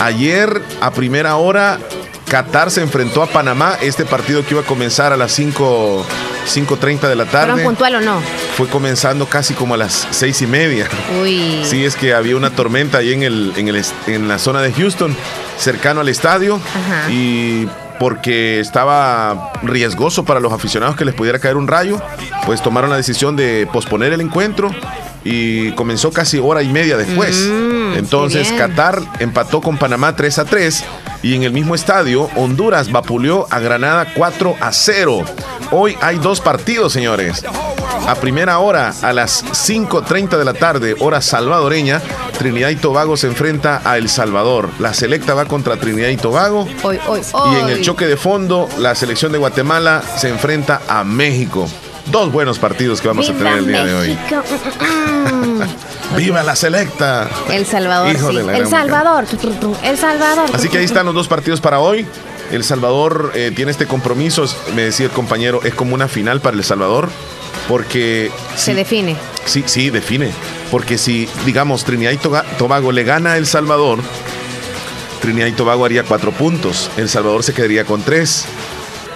Ayer 0.00 0.60
a 0.80 0.90
primera 0.90 1.36
hora 1.36 1.78
Qatar 2.32 2.70
se 2.70 2.80
enfrentó 2.80 3.22
a 3.22 3.26
Panamá, 3.26 3.76
este 3.82 4.06
partido 4.06 4.42
que 4.42 4.54
iba 4.54 4.62
a 4.62 4.64
comenzar 4.64 5.12
a 5.12 5.18
las 5.18 5.32
5 5.32 6.06
5.30 6.46 7.00
de 7.08 7.14
la 7.14 7.26
tarde. 7.26 7.52
¿Fueron 7.52 7.62
puntual 7.62 7.96
o 7.96 8.00
no? 8.00 8.22
Fue 8.56 8.68
comenzando 8.68 9.26
casi 9.26 9.52
como 9.52 9.74
a 9.74 9.76
las 9.76 10.08
seis 10.12 10.40
y 10.40 10.46
media. 10.46 10.88
Uy. 11.20 11.60
Sí, 11.62 11.84
es 11.84 11.94
que 11.94 12.14
había 12.14 12.34
una 12.34 12.48
tormenta 12.48 12.98
ahí 12.98 13.12
en, 13.12 13.22
el, 13.22 13.52
en, 13.56 13.68
el, 13.68 13.84
en 14.06 14.28
la 14.28 14.38
zona 14.38 14.62
de 14.62 14.72
Houston 14.72 15.14
cercano 15.58 16.00
al 16.00 16.08
estadio 16.08 16.58
y 17.10 17.68
porque 18.00 18.60
estaba 18.60 19.52
riesgoso 19.62 20.24
para 20.24 20.40
los 20.40 20.54
aficionados 20.54 20.96
que 20.96 21.04
les 21.04 21.14
pudiera 21.14 21.38
caer 21.38 21.58
un 21.58 21.68
rayo, 21.68 22.00
pues 22.46 22.62
tomaron 22.62 22.88
la 22.88 22.96
decisión 22.96 23.36
de 23.36 23.68
posponer 23.70 24.14
el 24.14 24.22
encuentro 24.22 24.70
y 25.22 25.72
comenzó 25.72 26.10
casi 26.10 26.38
hora 26.38 26.62
y 26.62 26.68
media 26.68 26.96
después. 26.96 27.36
Mm, 27.36 27.94
Entonces 27.98 28.50
Qatar 28.52 29.00
empató 29.20 29.60
con 29.60 29.76
Panamá 29.76 30.16
3 30.16 30.38
a 30.38 30.44
3 30.46 30.84
y 31.22 31.34
en 31.34 31.44
el 31.44 31.52
mismo 31.52 31.74
estadio 31.74 32.28
Honduras 32.36 32.90
vapuleó 32.90 33.46
a 33.50 33.58
Granada 33.60 34.12
4 34.14 34.56
a 34.60 34.72
0. 34.72 35.24
Hoy 35.70 35.96
hay 36.00 36.18
dos 36.18 36.40
partidos, 36.40 36.92
señores. 36.92 37.44
A 38.06 38.16
primera 38.16 38.58
hora, 38.58 38.92
a 39.02 39.12
las 39.12 39.44
5.30 39.44 40.36
de 40.36 40.44
la 40.44 40.54
tarde, 40.54 40.96
hora 40.98 41.20
salvadoreña, 41.22 42.02
Trinidad 42.36 42.70
y 42.70 42.76
Tobago 42.76 43.16
se 43.16 43.28
enfrenta 43.28 43.80
a 43.84 43.96
El 43.96 44.08
Salvador. 44.08 44.70
La 44.80 44.92
selecta 44.92 45.34
va 45.34 45.44
contra 45.44 45.76
Trinidad 45.76 46.08
y 46.08 46.16
Tobago. 46.16 46.66
Hoy, 46.82 46.98
hoy, 47.06 47.20
y 47.52 47.60
en 47.60 47.68
el 47.68 47.82
choque 47.82 48.06
de 48.06 48.16
fondo, 48.16 48.68
la 48.78 48.94
selección 48.96 49.30
de 49.30 49.38
Guatemala 49.38 50.02
se 50.16 50.28
enfrenta 50.28 50.82
a 50.88 51.04
México. 51.04 51.68
Dos 52.06 52.32
buenos 52.32 52.58
partidos 52.58 53.00
que 53.00 53.08
vamos 53.08 53.28
a 53.28 53.32
tener 53.32 53.58
el 53.58 53.66
día 53.66 53.84
de 53.84 53.94
hoy. 53.94 54.18
¡Viva 56.16 56.42
la 56.42 56.56
selecta! 56.56 57.28
El 57.50 57.64
Salvador, 57.66 58.16
sí. 58.16 58.36
El 58.36 58.66
Salvador. 58.68 59.24
El 59.82 59.98
Salvador. 59.98 60.50
Así 60.52 60.68
que 60.68 60.78
ahí 60.78 60.84
están 60.84 61.06
los 61.06 61.14
dos 61.14 61.28
partidos 61.28 61.60
para 61.60 61.80
hoy. 61.80 62.06
El 62.50 62.64
Salvador 62.64 63.32
eh, 63.34 63.50
tiene 63.54 63.70
este 63.70 63.86
compromiso, 63.86 64.44
me 64.74 64.82
decía 64.82 65.06
el 65.06 65.12
compañero, 65.12 65.60
es 65.64 65.74
como 65.74 65.94
una 65.94 66.06
final 66.06 66.42
para 66.42 66.54
El 66.56 66.64
Salvador, 66.64 67.08
porque... 67.66 68.30
Se 68.56 68.74
define. 68.74 69.16
Sí, 69.46 69.64
sí, 69.66 69.88
define. 69.88 70.30
Porque 70.70 70.98
si, 70.98 71.26
digamos, 71.46 71.84
Trinidad 71.84 72.10
y 72.12 72.18
Tobago 72.58 72.92
le 72.92 73.04
gana 73.04 73.32
a 73.32 73.36
El 73.38 73.46
Salvador, 73.46 74.00
Trinidad 75.22 75.46
y 75.46 75.52
Tobago 75.52 75.84
haría 75.84 76.02
cuatro 76.02 76.32
puntos. 76.32 76.90
El 76.96 77.08
Salvador 77.08 77.42
se 77.42 77.54
quedaría 77.54 77.84
con 77.84 78.02
tres. 78.02 78.44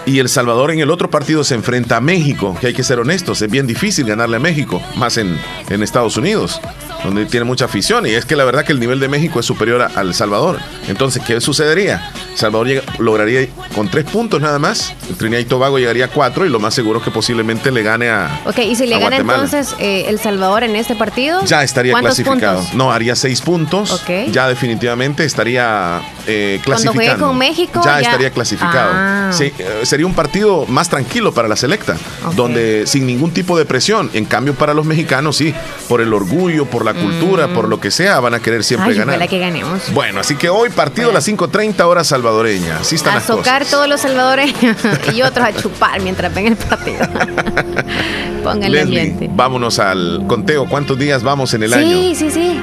Y 0.07 0.19
El 0.19 0.29
Salvador 0.29 0.71
en 0.71 0.79
el 0.79 0.89
otro 0.89 1.09
partido 1.09 1.43
se 1.43 1.53
enfrenta 1.53 1.97
a 1.97 2.01
México, 2.01 2.57
que 2.61 2.67
hay 2.67 2.73
que 2.73 2.83
ser 2.83 2.97
honestos, 2.97 3.41
es 3.41 3.51
bien 3.51 3.67
difícil 3.67 4.05
ganarle 4.05 4.37
a 4.37 4.39
México, 4.39 4.81
más 4.95 5.17
en, 5.17 5.37
Estados 5.83 6.15
Unidos, 6.15 6.61
donde 7.03 7.25
tiene 7.25 7.43
mucha 7.43 7.65
afición. 7.65 8.05
Y 8.07 8.11
es 8.11 8.23
que 8.25 8.37
la 8.37 8.45
verdad 8.45 8.63
que 8.63 8.71
el 8.71 8.79
nivel 8.79 9.01
de 9.01 9.09
México 9.09 9.41
es 9.41 9.45
superior 9.45 9.81
al 9.93 10.13
Salvador. 10.13 10.59
Entonces, 10.87 11.21
¿qué 11.27 11.41
sucedería? 11.41 12.09
Salvador 12.35 12.67
llega- 12.67 12.83
lograría 12.99 13.49
con 13.75 13.89
tres 13.89 14.05
puntos 14.05 14.39
nada 14.41 14.59
más, 14.59 14.93
Trinidad 15.17 15.39
y 15.41 15.45
Tobago 15.45 15.77
llegaría 15.79 16.05
a 16.05 16.07
cuatro 16.09 16.45
y 16.45 16.49
lo 16.49 16.59
más 16.59 16.73
seguro 16.73 17.01
que 17.01 17.11
posiblemente 17.11 17.71
le 17.71 17.83
gane 17.83 18.09
a... 18.09 18.41
Ok, 18.45 18.59
y 18.59 18.75
si 18.75 18.85
le 18.85 18.95
gana 18.99 19.07
Guatemala. 19.17 19.43
entonces 19.43 19.75
eh, 19.79 20.05
El 20.07 20.19
Salvador 20.19 20.63
en 20.63 20.75
este 20.75 20.95
partido. 20.95 21.43
Ya 21.45 21.63
estaría 21.63 21.93
¿cuántos 21.93 22.15
clasificado. 22.15 22.57
puntos? 22.59 22.75
No, 22.75 22.91
haría 22.91 23.15
seis 23.15 23.41
puntos. 23.41 23.91
Ok. 23.91 24.31
Ya 24.31 24.47
definitivamente 24.47 25.23
estaría 25.25 26.01
eh, 26.27 26.59
Cuando 26.65 26.93
juegue 26.93 27.15
con 27.17 27.37
México, 27.37 27.81
ya, 27.83 27.99
ya- 28.01 28.07
estaría 28.07 28.31
clasificado. 28.31 28.91
Ah. 28.93 29.31
Sí, 29.33 29.51
eh, 29.57 29.81
sería 29.83 30.05
un 30.05 30.13
partido 30.13 30.65
más 30.67 30.89
tranquilo 30.89 31.33
para 31.33 31.47
la 31.47 31.55
selecta, 31.55 31.95
donde 32.35 32.85
sin 32.87 33.05
ningún 33.05 33.31
tipo 33.31 33.57
de 33.57 33.65
presión. 33.65 34.09
En 34.13 34.25
cambio, 34.25 34.53
para 34.55 34.73
los 34.73 34.85
mexicanos, 34.85 35.37
sí, 35.37 35.53
por 35.87 36.01
el 36.01 36.13
orgullo, 36.13 36.65
por 36.65 36.83
la 36.85 36.93
cultura, 36.93 37.47
por 37.49 37.67
lo 37.67 37.79
que 37.79 37.91
sea, 37.91 38.19
van 38.19 38.33
a 38.33 38.39
querer 38.39 38.63
siempre 38.63 38.87
Mm. 38.87 38.91
Ay, 38.91 38.97
ganar. 38.97 39.27
que 39.29 39.39
ganemos. 39.39 39.91
Bueno, 39.93 40.19
así 40.21 40.35
que 40.35 40.49
hoy 40.49 40.69
partido 40.69 41.09
a 41.09 41.13
las 41.13 41.27
5:30 41.27 41.85
hora 41.85 42.03
salvadoreña. 42.03 42.77
Así 42.79 42.95
están 42.95 43.13
A 43.13 43.15
las 43.17 43.25
socar 43.25 43.59
cosas. 43.63 43.71
todos 43.71 43.87
los 43.89 44.01
salvadoreños 44.01 44.77
y 45.13 45.21
otros 45.21 45.45
a 45.45 45.53
chupar 45.53 46.01
mientras 46.01 46.33
ven 46.33 46.47
el 46.47 46.55
partido. 46.55 46.99
Pónganle 48.43 48.85
Leslie, 48.85 49.01
ambiente. 49.01 49.29
vámonos 49.33 49.79
al 49.79 50.23
conteo. 50.27 50.67
¿Cuántos 50.67 50.97
días 50.97 51.23
vamos 51.23 51.53
en 51.53 51.63
el 51.63 51.73
sí, 51.73 51.79
año? 51.79 52.15
sí, 52.15 52.31
sí. 52.31 52.59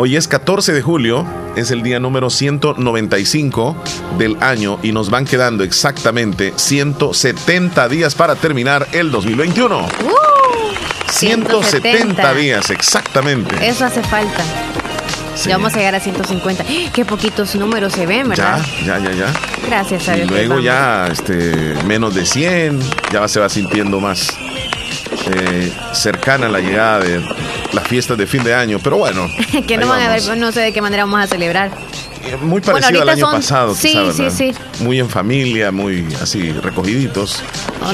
Hoy 0.00 0.14
es 0.14 0.28
14 0.28 0.72
de 0.72 0.80
julio, 0.80 1.26
es 1.56 1.72
el 1.72 1.82
día 1.82 1.98
número 1.98 2.30
195 2.30 3.76
del 4.16 4.36
año 4.40 4.78
y 4.80 4.92
nos 4.92 5.10
van 5.10 5.24
quedando 5.24 5.64
exactamente 5.64 6.52
170 6.54 7.88
días 7.88 8.14
para 8.14 8.36
terminar 8.36 8.86
el 8.92 9.10
2021. 9.10 9.88
170 11.10 11.58
170 11.58 12.34
días, 12.34 12.70
exactamente. 12.70 13.56
Eso 13.66 13.86
hace 13.86 14.02
falta. 14.04 14.44
Sí. 15.38 15.48
Ya 15.50 15.56
vamos 15.56 15.72
a 15.74 15.78
llegar 15.78 15.94
a 15.94 16.00
150. 16.00 16.64
¡Ah! 16.68 16.90
Qué 16.92 17.04
poquitos 17.04 17.54
números 17.54 17.92
se 17.92 18.06
ven, 18.06 18.28
¿verdad? 18.28 18.60
Ya, 18.84 18.98
ya, 18.98 19.10
ya, 19.10 19.12
ya. 19.26 19.32
Gracias 19.66 20.08
a 20.08 20.14
Y 20.16 20.20
Dios. 20.20 20.30
luego 20.30 20.48
vamos. 20.54 20.64
ya 20.64 21.06
este, 21.12 21.74
menos 21.84 22.14
de 22.14 22.26
100, 22.26 22.80
ya 23.12 23.28
se 23.28 23.38
va 23.38 23.48
sintiendo 23.48 24.00
más 24.00 24.28
eh, 25.34 25.72
cercana 25.92 26.48
la 26.48 26.58
llegada 26.60 27.00
de 27.00 27.20
las 27.72 27.86
fiestas 27.86 28.18
de 28.18 28.26
fin 28.26 28.42
de 28.42 28.54
año. 28.54 28.78
Pero 28.82 28.96
bueno. 28.98 29.28
que 29.66 29.76
no 29.76 29.86
van 29.88 30.00
a 30.02 30.08
ver, 30.08 30.36
no 30.36 30.50
sé 30.52 30.60
de 30.60 30.72
qué 30.72 30.82
manera 30.82 31.04
vamos 31.04 31.20
a 31.20 31.26
celebrar. 31.26 31.70
Muy 32.40 32.60
Bueno, 32.60 32.72
parecido 32.80 33.02
al 33.02 33.08
año 33.08 33.24
son- 33.26 33.34
pasado, 33.34 33.74
sí, 33.74 33.88
quizá, 34.12 34.30
sí, 34.30 34.52
sí. 34.52 34.82
Muy 34.84 34.98
en 34.98 35.08
familia, 35.08 35.70
muy 35.72 36.06
así 36.22 36.52
recogiditos. 36.52 37.42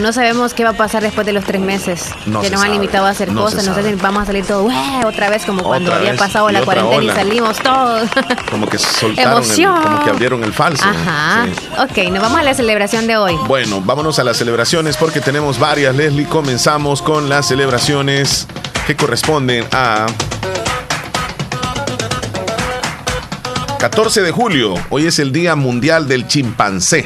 No 0.01 0.13
sabemos 0.13 0.55
qué 0.55 0.65
va 0.65 0.71
a 0.71 0.77
pasar 0.77 1.03
después 1.03 1.25
de 1.27 1.33
los 1.33 1.45
tres 1.45 1.61
meses 1.61 2.07
No 2.27 2.41
que 2.41 2.51
nos 2.51 2.61
han 2.61 2.67
sabe, 2.69 2.73
limitado 2.81 3.07
a 3.07 3.11
hacer 3.11 3.31
no 3.33 3.43
cosas. 3.43 3.65
No 3.67 3.75
sé 3.75 3.83
si 3.83 3.95
vamos 3.95 4.23
a 4.25 4.27
salir 4.27 4.45
todos 4.45 4.73
otra 5.05 5.31
vez 5.31 5.45
como 5.45 5.63
cuando 5.63 5.91
Otra 5.91 5.99
había 5.99 6.11
vez, 6.13 6.19
pasado 6.21 6.51
y 6.51 6.53
la 6.53 6.63
cuarentena 6.63 6.97
ola. 6.97 7.13
y 7.13 7.17
salimos 7.17 7.59
todos. 7.59 8.09
Como 8.51 8.67
que 8.69 8.79
soltaron, 8.79 9.33
el, 9.43 9.45
Emoción. 9.45 9.83
como 9.83 10.05
que 10.05 10.11
abrieron 10.11 10.45
el 10.45 10.53
falso. 10.53 10.85
Ajá. 10.85 11.47
Sí. 11.47 11.67
Ok, 11.79 12.11
nos 12.13 12.23
vamos 12.23 12.39
a 12.41 12.43
la 12.43 12.55
celebración 12.55 13.07
de 13.07 13.17
hoy. 13.17 13.37
Bueno, 13.47 13.81
vámonos 13.85 14.19
a 14.19 14.25
las 14.25 14.37
celebraciones 14.37 14.97
porque 14.97 15.21
tenemos 15.21 15.59
varias, 15.59 15.95
Leslie. 15.95 16.27
Comenzamos 16.27 17.03
con 17.03 17.29
las 17.29 17.47
celebraciones 17.49 18.47
que 18.87 18.95
corresponden 18.97 19.65
a 19.73 20.07
14 23.91 24.23
de 24.23 24.31
julio. 24.31 24.73
Hoy 24.89 25.07
es 25.07 25.19
el 25.19 25.31
Día 25.31 25.57
Mundial 25.57 26.09
del 26.09 26.27
Chimpancé. 26.27 27.05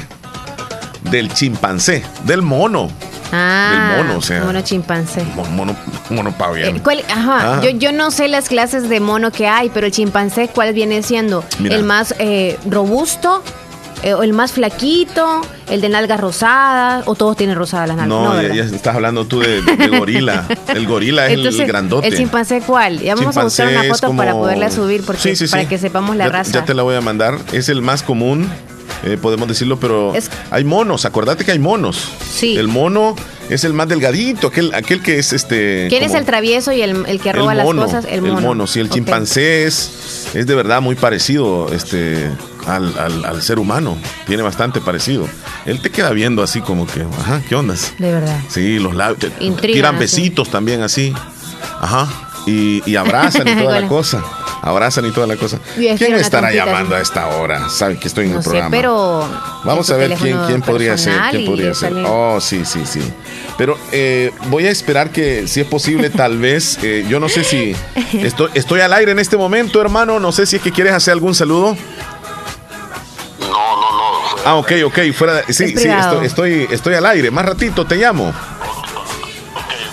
Del 1.11 1.33
chimpancé, 1.35 2.05
del 2.23 2.41
mono. 2.41 2.89
Ah, 3.33 3.97
Del 3.97 4.05
mono, 4.05 4.19
o 4.19 4.23
sea. 4.23 4.45
Mono 4.45 4.61
chimpancé. 4.61 5.25
Mono, 5.57 5.75
mono, 6.09 6.31
paviano. 6.39 6.77
Eh, 6.77 6.81
¿cuál- 6.81 7.03
ajá, 7.11 7.55
Ah. 7.57 7.61
yo, 7.65 7.71
yo 7.71 7.91
no 7.91 8.13
sé 8.13 8.29
las 8.29 8.49
clases 8.49 8.89
de 8.89 9.01
mono 9.01 9.33
que 9.33 9.49
hay, 9.49 9.71
pero 9.71 9.87
el 9.87 9.93
chimpancé, 9.93 10.47
¿cuál 10.55 10.73
viene 10.73 11.03
siendo? 11.03 11.43
Mira. 11.59 11.75
¿El 11.75 11.83
más 11.83 12.15
eh, 12.21 12.57
robusto? 12.65 13.43
Eh, 14.05 14.15
¿O 14.15 14.23
el 14.23 14.33
más 14.33 14.53
flaquito? 14.53 15.41
¿El 15.69 15.81
de 15.81 15.89
nalgas 15.89 16.21
rosadas? 16.21 17.03
¿O 17.07 17.15
todos 17.17 17.37
tienen 17.37 17.57
rosadas 17.57 17.89
las 17.89 17.97
nalgas? 17.97 18.09
No, 18.21 18.35
ya, 18.37 18.43
¿verdad? 18.49 18.55
ya 18.71 18.77
estás 18.77 18.95
hablando 18.95 19.27
tú 19.27 19.41
de, 19.41 19.61
de 19.63 19.89
gorila. 19.89 20.47
El 20.69 20.87
gorila 20.87 21.27
es 21.27 21.33
el- 21.33 21.39
Entonces, 21.41 21.61
el 21.63 21.67
grandote. 21.67 22.07
¿El 22.09 22.17
chimpancé 22.17 22.61
cuál? 22.61 23.01
Ya 23.01 23.15
vamos 23.17 23.37
a 23.37 23.43
buscar 23.45 23.69
una 23.69 23.83
foto 23.85 24.15
para 24.17 24.33
poderla 24.33 24.71
subir 24.71 25.03
porque, 25.05 25.21
Sí, 25.23 25.37
sí, 25.47 25.51
para 25.51 25.69
que 25.69 25.79
sepamos 25.79 26.15
la 26.17 26.27
Ya- 26.27 26.31
raza. 26.33 26.53
Ya 26.53 26.65
te 26.65 26.75
la 26.75 26.83
voy 26.85 26.95
a 26.95 27.01
mandar. 27.01 27.39
Es 27.53 27.69
el 27.69 27.83
más 27.83 28.03
común, 28.05 28.49
eh, 29.05 29.19
podemos 29.21 29.49
decirlo, 29.49 29.79
pero 29.81 30.15
Es- 30.15 30.31
hay 30.51 30.63
monos. 30.65 31.05
Acordate 31.05 31.45
que 31.45 31.51
hay 31.53 31.59
monos. 31.59 32.09
Sí. 32.33 32.57
El 32.57 32.69
mono 32.69 33.17
es 33.51 33.65
el 33.65 33.73
más 33.73 33.89
delgadito, 33.89 34.47
aquel, 34.49 34.73
aquel 34.75 35.03
que 35.03 35.19
es 35.19 35.33
este. 35.33 35.87
¿Quién 35.89 36.05
es 36.05 36.15
el 36.15 36.25
travieso 36.25 36.71
y 36.73 36.83
el, 36.83 37.05
el 37.07 37.21
que 37.21 37.33
roba 37.33 37.53
el 37.53 37.63
mono, 37.65 37.83
las 37.83 37.91
cosas? 37.95 38.07
El 38.09 38.23
mono. 38.23 38.67
sí, 38.69 38.79
el 38.79 38.87
Ok. 38.87 38.93
chimpancé 38.93 39.65
es, 39.67 40.29
es 40.35 40.47
de 40.47 40.55
verdad 40.55 40.81
muy 40.81 40.95
parecido 40.95 41.73
este, 41.73 42.31
al, 42.69 42.97
al- 42.99 43.25
al 43.25 43.43
ser 43.43 43.59
humano. 43.59 43.97
Tiene 44.27 44.43
bastante 44.43 44.81
parecido. 44.81 45.29
Él 45.67 45.81
te 45.81 45.91
queda 45.91 46.11
viendo 46.11 46.43
así 46.43 46.61
como 46.61 46.87
que, 46.87 47.03
ajá, 47.21 47.43
¿qué 47.49 47.55
ondas? 47.55 47.93
De 47.99 48.13
verdad. 48.13 48.39
Sí, 48.49 48.79
los 48.79 48.95
labios. 48.95 49.33
Intrigan, 49.41 49.75
Tiran 49.77 49.99
besitos 49.99 50.49
también 50.51 50.83
así. 50.83 51.13
Ajá. 51.81 52.07
Y, 52.47 52.83
y 52.91 52.97
abrazan 52.97 53.47
y 53.49 53.55
toda 53.63 53.81
la 53.81 53.89
cosa. 53.89 54.23
Abrazan 54.63 55.07
y 55.07 55.13
toda 55.13 55.27
la 55.27 55.37
cosa. 55.37 55.59
¿Quién 55.77 56.15
estará 56.15 56.53
llamando 56.53 56.97
a 56.97 57.01
esta 57.01 57.29
hora? 57.29 57.69
Sabe 57.69 57.97
que 57.99 58.09
estoy 58.09 58.27
en 58.27 58.33
No 58.33 58.39
el 58.39 58.43
sé, 58.45 58.51
programa. 58.51 58.71
pero. 58.77 59.29
Vamos 59.65 59.89
a 59.91 59.97
ver 59.97 60.15
quién, 60.15 60.37
quién 60.47 60.63
podría 60.63 60.97
ser. 60.99 61.15
¿Quién 61.31 61.47
podría 61.47 61.75
ser? 61.75 61.93
Oh, 62.07 62.41
sí, 62.41 62.65
sí, 62.65 62.81
sí. 62.85 63.01
Pero 63.57 63.77
eh, 63.93 64.33
voy 64.51 64.67
a 64.67 64.71
esperar 64.71 65.11
que, 65.11 65.47
si 65.47 65.61
es 65.61 65.67
posible, 65.67 66.11
tal 66.11 66.39
vez. 66.41 66.79
eh, 66.83 67.07
yo 67.09 67.21
no 67.21 67.29
sé 67.29 67.45
si. 67.45 67.75
Estoy, 68.15 68.51
estoy 68.55 68.81
al 68.81 68.93
aire 68.95 69.13
en 69.13 69.19
este 69.21 69.37
momento, 69.37 69.81
hermano. 69.81 70.19
No 70.19 70.33
sé 70.33 70.45
si 70.47 70.57
es 70.57 70.63
que 70.63 70.73
quieres 70.73 70.93
hacer 70.95 71.13
algún 71.13 71.35
saludo. 71.35 71.77
Ah, 74.49 74.55
ok, 74.57 74.73
ok. 74.87 74.99
Fuera 75.13 75.35
de- 75.35 75.53
sí, 75.53 75.65
Es 75.65 75.83
sí, 75.83 75.89
estoy, 75.89 76.27
estoy, 76.27 76.67
estoy 76.71 76.95
al 76.95 77.05
aire. 77.07 77.31
Más 77.31 77.45
ratito 77.45 77.85
te 77.85 77.97
llamo. 77.97 78.33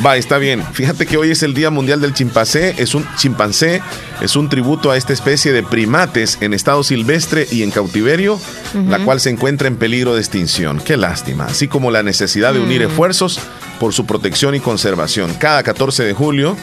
Va, 0.05 0.17
está 0.17 0.37
bien. 0.37 0.61
Fíjate 0.73 1.05
que 1.05 1.17
hoy 1.17 1.31
es 1.31 1.41
el 1.41 1.53
Día 1.53 1.69
Mundial 1.71 2.01
del 2.01 2.13
Chimpancé. 2.13 2.75
Es 2.77 2.95
un 2.95 3.07
chimpancé, 3.15 3.81
es 4.21 4.35
un 4.35 4.49
tributo 4.49 4.91
a 4.91 4.97
esta 4.97 5.13
especie 5.13 5.53
de 5.53 5.63
primates 5.63 6.37
en 6.41 6.53
estado 6.53 6.83
silvestre 6.83 7.47
y 7.49 7.63
en 7.63 7.71
cautiverio, 7.71 8.39
la 8.87 8.99
cual 8.99 9.19
se 9.21 9.29
encuentra 9.29 9.67
en 9.69 9.77
peligro 9.77 10.13
de 10.13 10.19
extinción. 10.19 10.79
Qué 10.79 10.97
lástima. 10.97 11.45
Así 11.45 11.67
como 11.69 11.91
la 11.91 12.03
necesidad 12.03 12.53
de 12.53 12.59
unir 12.59 12.81
esfuerzos 12.81 13.39
por 13.79 13.93
su 13.93 14.05
protección 14.05 14.53
y 14.53 14.59
conservación. 14.59 15.33
Cada 15.39 15.63
14 15.63 16.03
de 16.03 16.13
julio, 16.13 16.57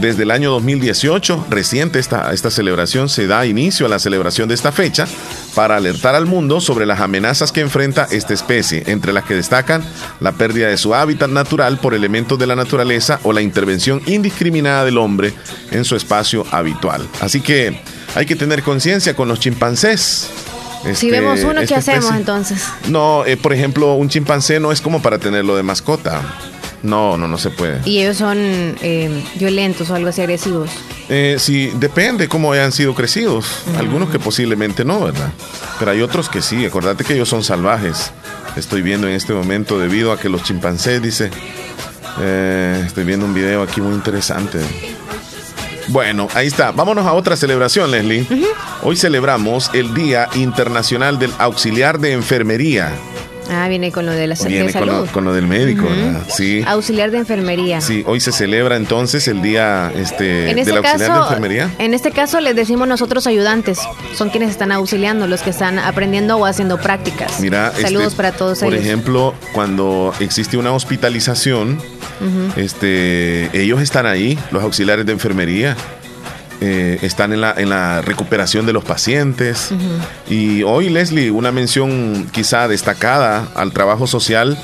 desde 0.00 0.22
el 0.22 0.30
año 0.30 0.50
2018, 0.50 1.46
reciente 1.50 1.98
esta, 1.98 2.32
esta 2.32 2.50
celebración, 2.50 3.08
se 3.08 3.26
da 3.26 3.46
inicio 3.46 3.86
a 3.86 3.88
la 3.88 3.98
celebración 3.98 4.48
de 4.48 4.54
esta 4.54 4.72
fecha 4.72 5.06
para 5.54 5.76
alertar 5.76 6.14
al 6.14 6.26
mundo 6.26 6.60
sobre 6.60 6.86
las 6.86 7.00
amenazas 7.00 7.52
que 7.52 7.60
enfrenta 7.60 8.06
esta 8.10 8.34
especie, 8.34 8.84
entre 8.86 9.12
las 9.12 9.24
que 9.24 9.34
destacan 9.34 9.82
la 10.20 10.32
pérdida 10.32 10.68
de 10.68 10.76
su 10.76 10.94
hábitat 10.94 11.30
natural 11.30 11.78
por 11.78 11.94
elementos 11.94 12.38
de 12.38 12.46
la 12.46 12.56
naturaleza 12.56 13.20
o 13.22 13.32
la 13.32 13.42
intervención 13.42 14.00
indiscriminada 14.06 14.84
del 14.84 14.98
hombre 14.98 15.32
en 15.70 15.84
su 15.84 15.96
espacio 15.96 16.44
habitual. 16.50 17.06
Así 17.20 17.40
que 17.40 17.80
hay 18.14 18.26
que 18.26 18.36
tener 18.36 18.62
conciencia 18.62 19.14
con 19.14 19.28
los 19.28 19.40
chimpancés. 19.40 20.30
Si 20.82 20.90
Este, 20.90 21.10
vemos 21.10 21.40
uno, 21.42 21.60
¿qué 21.66 21.74
hacemos 21.74 22.12
entonces? 22.12 22.62
No, 22.88 23.24
eh, 23.26 23.36
por 23.36 23.52
ejemplo, 23.52 23.94
un 23.94 24.08
chimpancé 24.08 24.60
no 24.60 24.70
es 24.70 24.80
como 24.80 25.02
para 25.02 25.18
tenerlo 25.18 25.56
de 25.56 25.62
mascota. 25.64 26.22
No, 26.82 27.16
no, 27.16 27.26
no 27.26 27.38
se 27.38 27.50
puede. 27.50 27.80
Y 27.84 28.00
ellos 28.00 28.16
son 28.18 28.36
eh, 28.38 29.24
violentos 29.34 29.90
o 29.90 29.94
algo 29.94 30.08
así 30.10 30.20
agresivos. 30.20 30.70
Eh, 31.08 31.36
sí, 31.38 31.72
depende 31.76 32.28
cómo 32.28 32.52
hayan 32.52 32.70
sido 32.70 32.94
crecidos. 32.94 33.62
Algunos 33.78 34.10
que 34.10 34.18
posiblemente 34.18 34.84
no, 34.84 35.00
¿verdad? 35.00 35.30
Pero 35.78 35.90
hay 35.90 36.02
otros 36.02 36.28
que 36.28 36.40
sí. 36.42 36.64
Acordate 36.66 37.02
que 37.04 37.14
ellos 37.14 37.28
son 37.28 37.42
salvajes. 37.42 38.12
Estoy 38.56 38.82
viendo 38.82 39.08
en 39.08 39.14
este 39.14 39.32
momento 39.32 39.78
debido 39.78 40.12
a 40.12 40.18
que 40.18 40.28
los 40.28 40.42
chimpancés, 40.44 41.02
dice. 41.02 41.30
eh, 42.20 42.82
estoy 42.86 43.04
viendo 43.04 43.26
un 43.26 43.34
video 43.34 43.62
aquí 43.62 43.80
muy 43.80 43.94
interesante. 43.94 44.58
Bueno, 45.88 46.28
ahí 46.34 46.46
está. 46.46 46.70
Vámonos 46.72 47.06
a 47.06 47.14
otra 47.14 47.34
celebración, 47.36 47.90
Leslie. 47.90 48.26
Hoy 48.82 48.94
celebramos 48.96 49.70
el 49.72 49.94
Día 49.94 50.28
Internacional 50.34 51.18
del 51.18 51.32
Auxiliar 51.38 51.98
de 51.98 52.12
Enfermería. 52.12 52.92
Ah, 53.50 53.66
viene 53.68 53.90
con 53.92 54.04
lo 54.06 54.12
de 54.12 54.26
la 54.26 54.34
de 54.34 54.48
Viene 54.48 54.64
con 54.72 54.72
salud. 54.72 55.06
lo, 55.06 55.12
con 55.12 55.24
lo 55.24 55.32
del 55.32 55.46
médico. 55.46 55.86
Sí. 56.28 56.62
Auxiliar 56.66 57.10
de 57.10 57.18
enfermería. 57.18 57.80
Sí, 57.80 58.02
hoy 58.06 58.20
se 58.20 58.32
celebra 58.32 58.76
entonces 58.76 59.26
el 59.28 59.40
día 59.42 59.90
este, 59.94 60.50
En 60.50 60.56
del 60.56 60.68
este 60.68 60.76
auxiliar 60.76 61.12
de 61.12 61.18
enfermería. 61.18 61.70
en 61.78 61.94
este 61.94 62.10
caso 62.10 62.40
les 62.40 62.54
decimos 62.54 62.86
nosotros 62.88 63.26
ayudantes, 63.26 63.78
son 64.14 64.30
quienes 64.30 64.50
están 64.50 64.72
auxiliando, 64.72 65.26
los 65.26 65.40
que 65.42 65.50
están 65.50 65.78
aprendiendo 65.78 66.36
o 66.36 66.44
haciendo 66.46 66.78
prácticas. 66.78 67.40
Mira, 67.40 67.72
saludos 67.80 68.08
este, 68.08 68.16
para 68.16 68.32
todos 68.32 68.58
por 68.58 68.72
ellos. 68.72 68.84
ejemplo, 68.84 69.34
cuando 69.52 70.12
existe 70.20 70.56
una 70.56 70.72
hospitalización, 70.72 71.78
este, 72.56 73.50
ellos 73.58 73.80
están 73.80 74.06
ahí, 74.06 74.38
los 74.50 74.62
auxiliares 74.62 75.06
de 75.06 75.12
enfermería, 75.12 75.76
eh, 76.60 76.98
están 77.02 77.32
en 77.32 77.40
la, 77.40 77.54
en 77.56 77.68
la 77.70 78.00
recuperación 78.02 78.66
de 78.66 78.72
los 78.72 78.84
pacientes. 78.84 79.70
Y 80.28 80.62
hoy, 80.64 80.88
Leslie, 80.88 81.30
una 81.30 81.52
mención 81.52 82.28
quizá 82.32 82.66
destacada 82.68 83.48
al 83.54 83.72
trabajo 83.72 84.06
social 84.06 84.58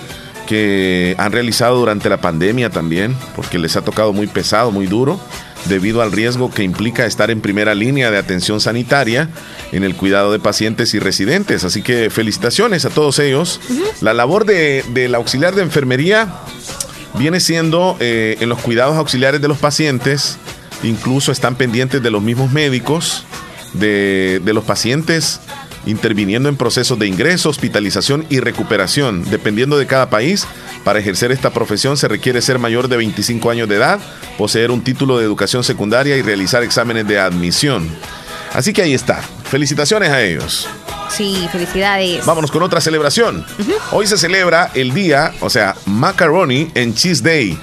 que 0.46 1.14
han 1.18 1.32
realizado 1.32 1.76
durante 1.78 2.08
la 2.08 2.20
pandemia 2.20 2.68
también, 2.70 3.16
porque 3.34 3.58
les 3.58 3.76
ha 3.76 3.82
tocado 3.82 4.12
muy 4.12 4.26
pesado, 4.26 4.70
muy 4.70 4.86
duro, 4.86 5.18
debido 5.66 6.02
al 6.02 6.12
riesgo 6.12 6.50
que 6.52 6.62
implica 6.62 7.06
estar 7.06 7.30
en 7.30 7.40
primera 7.40 7.74
línea 7.74 8.10
de 8.10 8.18
atención 8.18 8.60
sanitaria 8.60 9.30
en 9.72 9.84
el 9.84 9.94
cuidado 9.94 10.32
de 10.32 10.38
pacientes 10.38 10.92
y 10.92 10.98
residentes. 10.98 11.64
Así 11.64 11.80
que 11.80 12.10
felicitaciones 12.10 12.84
a 12.84 12.90
todos 12.90 13.18
ellos. 13.18 13.58
La 14.02 14.12
labor 14.12 14.44
de- 14.44 14.84
del 14.92 15.14
auxiliar 15.14 15.54
de 15.54 15.62
enfermería 15.62 16.28
viene 17.14 17.40
siendo 17.40 17.96
eh, 18.00 18.36
en 18.40 18.50
los 18.50 18.58
cuidados 18.60 18.96
auxiliares 18.98 19.40
de 19.40 19.48
los 19.48 19.56
pacientes, 19.56 20.36
incluso 20.84 21.32
están 21.32 21.56
pendientes 21.56 22.02
de 22.02 22.10
los 22.10 22.22
mismos 22.22 22.52
médicos, 22.52 23.24
de, 23.72 24.40
de 24.44 24.52
los 24.52 24.64
pacientes, 24.64 25.40
interviniendo 25.86 26.48
en 26.48 26.56
procesos 26.56 26.98
de 26.98 27.06
ingreso, 27.06 27.48
hospitalización 27.48 28.26
y 28.30 28.40
recuperación. 28.40 29.24
Dependiendo 29.30 29.76
de 29.76 29.86
cada 29.86 30.10
país, 30.10 30.46
para 30.84 30.98
ejercer 30.98 31.32
esta 31.32 31.50
profesión 31.50 31.96
se 31.96 32.08
requiere 32.08 32.40
ser 32.40 32.58
mayor 32.58 32.88
de 32.88 32.96
25 32.96 33.50
años 33.50 33.68
de 33.68 33.76
edad, 33.76 34.00
poseer 34.38 34.70
un 34.70 34.82
título 34.82 35.18
de 35.18 35.24
educación 35.24 35.64
secundaria 35.64 36.16
y 36.16 36.22
realizar 36.22 36.62
exámenes 36.62 37.06
de 37.06 37.18
admisión. 37.18 37.88
Así 38.52 38.72
que 38.72 38.82
ahí 38.82 38.94
está. 38.94 39.20
Felicitaciones 39.44 40.10
a 40.10 40.22
ellos. 40.22 40.68
Sí, 41.10 41.48
felicidades. 41.50 42.24
Vámonos 42.24 42.50
con 42.50 42.62
otra 42.62 42.80
celebración. 42.80 43.44
Hoy 43.90 44.06
se 44.06 44.16
celebra 44.16 44.70
el 44.74 44.94
día, 44.94 45.32
o 45.40 45.50
sea, 45.50 45.74
Macaroni 45.86 46.70
and 46.76 46.94
Cheese 46.94 47.22
Day. 47.22 47.58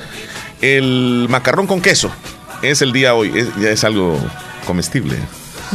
El 0.62 1.28
macarrón 1.30 1.66
con 1.66 1.82
queso 1.82 2.12
es 2.62 2.82
el 2.82 2.91
día 2.94 3.13
hoy. 3.15 3.32
Es, 3.38 3.48
ya 3.60 3.70
es 3.70 3.84
algo 3.84 4.18
comestible. 4.65 5.18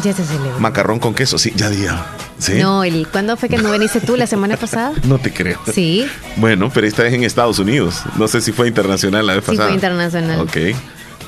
Ya 0.03 0.13
se 0.13 0.25
celebra. 0.25 0.59
Macarrón 0.59 0.99
con 0.99 1.15
queso, 1.15 1.39
sí, 1.39 1.53
ya 1.57 1.71
día. 1.71 2.05
¿Sí? 2.39 2.55
No, 2.61 2.85
Eli, 2.85 3.07
¿cuándo 3.07 3.37
fue 3.39 3.49
que 3.49 3.57
no 3.57 3.73
viniste 3.73 4.01
tú 4.01 4.17
la 4.17 4.27
semana 4.27 4.57
pasada? 4.59 4.93
No 5.05 5.19
te 5.19 5.33
creo. 5.33 5.59
Sí, 5.73 6.07
Bueno, 6.37 6.71
pero 6.73 6.87
esta 6.87 7.03
vez 7.03 7.15
en 7.15 7.25
Estados 7.25 7.59
Unidos. 7.59 8.03
No 8.17 8.29
sé 8.29 8.41
si 8.43 8.53
fue 8.53 8.69
internacional 8.69 9.27
la 9.27 9.35
vez 9.35 9.45
sí 9.45 9.53
pasada. 9.53 9.69
fue 9.69 9.75
internacional. 9.75 10.41
Ok. 10.41 10.57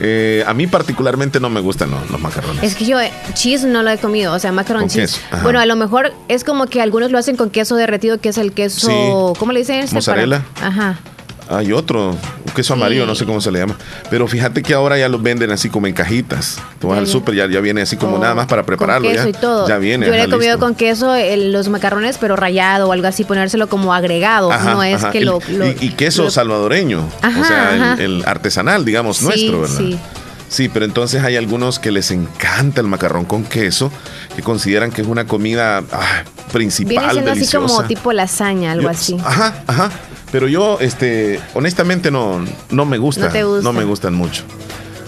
Eh, 0.00 0.44
a 0.46 0.54
mí 0.54 0.66
particularmente 0.68 1.40
no 1.40 1.50
me 1.50 1.60
gustan 1.60 1.90
los, 1.90 2.08
los 2.10 2.20
macarrones. 2.20 2.62
Es 2.62 2.74
que 2.76 2.84
yo 2.84 3.00
eh, 3.00 3.10
cheese 3.34 3.64
no 3.64 3.82
lo 3.82 3.90
he 3.90 3.98
comido, 3.98 4.32
o 4.34 4.38
sea, 4.38 4.52
macaron 4.52 4.82
Con 4.82 4.90
cheese. 4.90 5.18
queso. 5.30 5.42
Bueno, 5.42 5.58
a 5.60 5.66
lo 5.66 5.74
mejor 5.74 6.12
es 6.28 6.44
como 6.44 6.66
que 6.66 6.80
algunos 6.82 7.10
lo 7.10 7.18
hacen 7.18 7.36
con 7.36 7.50
queso 7.50 7.74
derretido, 7.74 8.18
que 8.20 8.28
es 8.28 8.38
el 8.38 8.52
queso, 8.52 9.32
Sí. 9.32 9.38
¿cómo 9.40 9.52
le 9.52 9.60
dicen? 9.60 9.76
este? 9.80 9.94
Mozzarella. 9.96 10.44
Para- 10.54 10.66
Ajá. 10.68 10.98
Hay 11.50 11.72
otro, 11.72 12.14
queso 12.58 12.74
amarillo, 12.74 13.06
no 13.06 13.14
sé 13.14 13.24
cómo 13.24 13.40
se 13.40 13.52
le 13.52 13.60
llama. 13.60 13.76
Pero 14.10 14.26
fíjate 14.26 14.62
que 14.62 14.74
ahora 14.74 14.98
ya 14.98 15.08
los 15.08 15.22
venden 15.22 15.50
así 15.52 15.68
como 15.70 15.86
en 15.86 15.94
cajitas. 15.94 16.58
Tú 16.80 16.88
vas 16.88 16.98
al 16.98 17.06
súper, 17.06 17.34
ya, 17.36 17.46
ya 17.48 17.60
viene 17.60 17.82
así 17.82 17.96
como 17.96 18.16
Oh, 18.16 18.18
nada 18.18 18.34
más 18.34 18.46
para 18.46 18.64
prepararlo. 18.64 19.06
Con 19.06 19.12
queso 19.14 19.24
ya, 19.24 19.30
y 19.30 19.40
todo. 19.40 19.68
ya 19.68 19.78
viene. 19.78 20.06
Yo 20.06 20.12
le 20.12 20.22
he 20.24 20.28
comido 20.28 20.52
listo. 20.54 20.58
con 20.58 20.74
queso 20.74 21.14
el- 21.14 21.52
los 21.52 21.68
macarrones, 21.68 22.18
pero 22.18 22.34
rayado 22.34 22.88
o 22.88 22.92
algo 22.92 23.06
así, 23.06 23.22
ponérselo 23.24 23.68
como 23.68 23.94
agregado. 23.94 24.50
Ajá, 24.50 24.74
no 24.74 24.82
es 24.82 24.96
ajá. 25.04 25.12
que 25.12 25.20
lo, 25.20 25.38
lo- 25.50 25.66
y, 25.68 25.76
y 25.80 25.88
queso 25.90 26.24
lo- 26.24 26.30
salvadoreño. 26.30 27.08
Ajá, 27.22 27.40
o 27.40 27.44
sea, 27.44 27.96
el- 28.00 28.24
artesanal, 28.26 28.84
digamos, 28.84 29.18
Sí, 29.18 29.24
nuestro, 29.24 29.60
¿verdad? 29.60 29.78
sí. 29.78 29.98
Sí, 30.50 30.70
pero 30.70 30.86
entonces 30.86 31.22
hay 31.22 31.36
algunos 31.36 31.78
que 31.78 31.92
les 31.92 32.10
encanta 32.10 32.80
el 32.80 32.86
macarrón 32.86 33.26
con 33.26 33.44
queso, 33.44 33.92
que 34.34 34.42
consideran 34.42 34.90
que 34.90 35.02
es 35.02 35.06
una 35.06 35.26
comida 35.26 35.82
ah, 35.92 36.22
principal, 36.52 36.94
Viene 36.94 37.34
siendo 37.44 37.66
así 37.66 37.74
como 37.76 37.84
tipo 37.86 38.12
lasaña, 38.14 38.72
algo 38.72 38.84
Yo- 38.84 38.88
así. 38.88 39.16
Ajá, 39.22 39.62
ajá. 39.66 39.90
Pero 40.30 40.48
yo, 40.48 40.78
este, 40.80 41.40
honestamente 41.54 42.10
no, 42.10 42.44
no 42.70 42.84
me 42.84 42.98
gusta. 42.98 43.26
No 43.26 43.32
te 43.32 43.44
gusta. 43.44 43.62
No 43.62 43.72
me 43.72 43.84
gustan 43.84 44.14
mucho. 44.14 44.44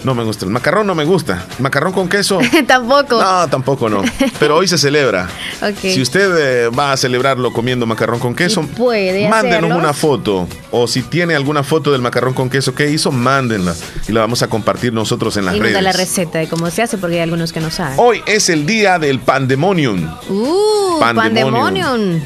No 0.03 0.15
me 0.15 0.23
gusta. 0.23 0.45
El 0.45 0.51
macarrón 0.51 0.87
no 0.87 0.95
me 0.95 1.05
gusta. 1.05 1.45
Macarrón 1.59 1.93
con 1.93 2.09
queso. 2.09 2.39
Tampoco. 2.67 3.21
No, 3.21 3.47
tampoco 3.47 3.87
no. 3.87 4.01
Pero 4.39 4.55
hoy 4.57 4.67
se 4.67 4.77
celebra. 4.77 5.29
Si 5.79 6.01
usted 6.01 6.65
eh, 6.65 6.69
va 6.69 6.91
a 6.91 6.97
celebrarlo 6.97 7.53
comiendo 7.53 7.85
macarrón 7.85 8.19
con 8.19 8.33
queso, 8.33 8.63
puede 8.63 9.29
mándenos 9.29 9.57
hacerlo. 9.65 9.77
una 9.77 9.93
foto. 9.93 10.47
O 10.71 10.87
si 10.87 11.03
tiene 11.03 11.35
alguna 11.35 11.61
foto 11.61 11.91
del 11.91 12.01
macarrón 12.01 12.33
con 12.33 12.49
queso 12.49 12.73
que 12.73 12.89
hizo, 12.89 13.11
mándenla. 13.11 13.75
Y 14.07 14.11
la 14.11 14.21
vamos 14.21 14.41
a 14.41 14.47
compartir 14.47 14.91
nosotros 14.91 15.37
en 15.37 15.45
las 15.45 15.55
y 15.55 15.59
redes. 15.59 15.73
da 15.75 15.83
la 15.83 15.91
receta 15.91 16.39
de 16.39 16.47
cómo 16.49 16.67
se 16.71 16.81
hace, 16.81 16.97
porque 16.97 17.17
hay 17.17 17.21
algunos 17.21 17.53
que 17.53 17.59
no 17.59 17.69
saben. 17.69 17.93
Hoy 17.97 18.23
es 18.25 18.49
el 18.49 18.65
día 18.65 18.97
del 18.97 19.19
pandemonium. 19.19 20.03
Uh, 20.29 20.99
Pandemonium. 20.99 21.53
pandemonium. 21.53 22.21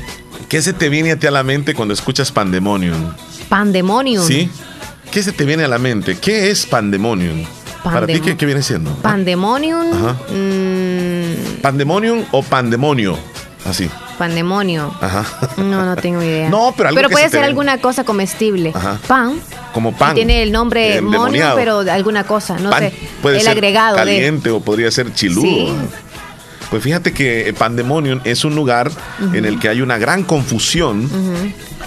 ¿Qué 0.49 0.61
se 0.61 0.73
te 0.73 0.89
viene 0.89 1.11
a 1.11 1.19
ti 1.19 1.27
a 1.27 1.31
la 1.31 1.43
mente 1.43 1.73
cuando 1.73 1.93
escuchas 1.93 2.31
pandemonium? 2.31 3.13
Pandemonium. 3.49 4.25
¿Sí? 4.25 4.49
¿Qué 5.11 5.23
se 5.23 5.31
te 5.31 5.45
viene 5.45 5.63
a 5.63 5.67
la 5.67 5.77
mente? 5.79 6.17
¿Qué 6.17 6.51
es 6.51 6.65
pandemonium? 6.65 7.43
Para 7.83 8.07
ti, 8.07 8.19
¿qué, 8.19 8.35
qué 8.35 8.45
viene 8.45 8.63
siendo? 8.63 8.91
Pandemonium. 8.95 9.93
Ajá. 9.93 10.15
mm, 10.33 11.61
¿Pandemonium 11.61 12.23
o 12.31 12.41
pandemonio? 12.43 13.17
Así. 13.65 13.89
pandemonio. 14.17 14.93
Ajá. 15.01 15.25
No, 15.57 15.85
no 15.85 15.95
tengo 15.95 16.21
idea. 16.21 16.49
No, 16.55 16.73
pero 16.77 16.89
algo 16.89 17.01
que 17.01 17.09
puede 17.09 17.25
se 17.25 17.31
ser 17.31 17.43
alguna 17.43 17.79
cosa 17.79 18.03
comestible. 18.03 18.71
Ajá. 18.73 18.99
Pan. 19.07 19.39
Como 19.73 19.95
pan. 19.95 20.11
Y 20.11 20.15
tiene 20.15 20.41
el 20.43 20.51
nombre 20.51 20.97
Eh, 20.97 21.01
monio, 21.01 21.51
pero 21.55 21.79
alguna 21.79 22.23
cosa, 22.23 22.57
no 22.57 22.69
Pan 22.69 22.83
sé. 22.83 22.93
puede 23.21 23.37
el 23.37 23.43
ser 23.43 23.51
agregado 23.51 23.95
de. 23.95 24.01
caliente 24.01 24.49
o 24.49 24.59
podría 24.61 24.89
ser 24.91 25.13
chiludo. 25.13 25.41
Sí. 25.41 25.73
Pues 26.69 26.83
fíjate 26.83 27.13
que 27.13 27.53
Pandemonium 27.57 28.21
es 28.23 28.43
un 28.45 28.55
lugar 28.55 28.91
en 29.33 29.45
el 29.45 29.59
que 29.59 29.69
hay 29.69 29.81
una 29.81 29.97
gran 29.97 30.23
confusión, 30.23 31.09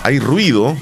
hay 0.02 0.18
ruido 0.18 0.76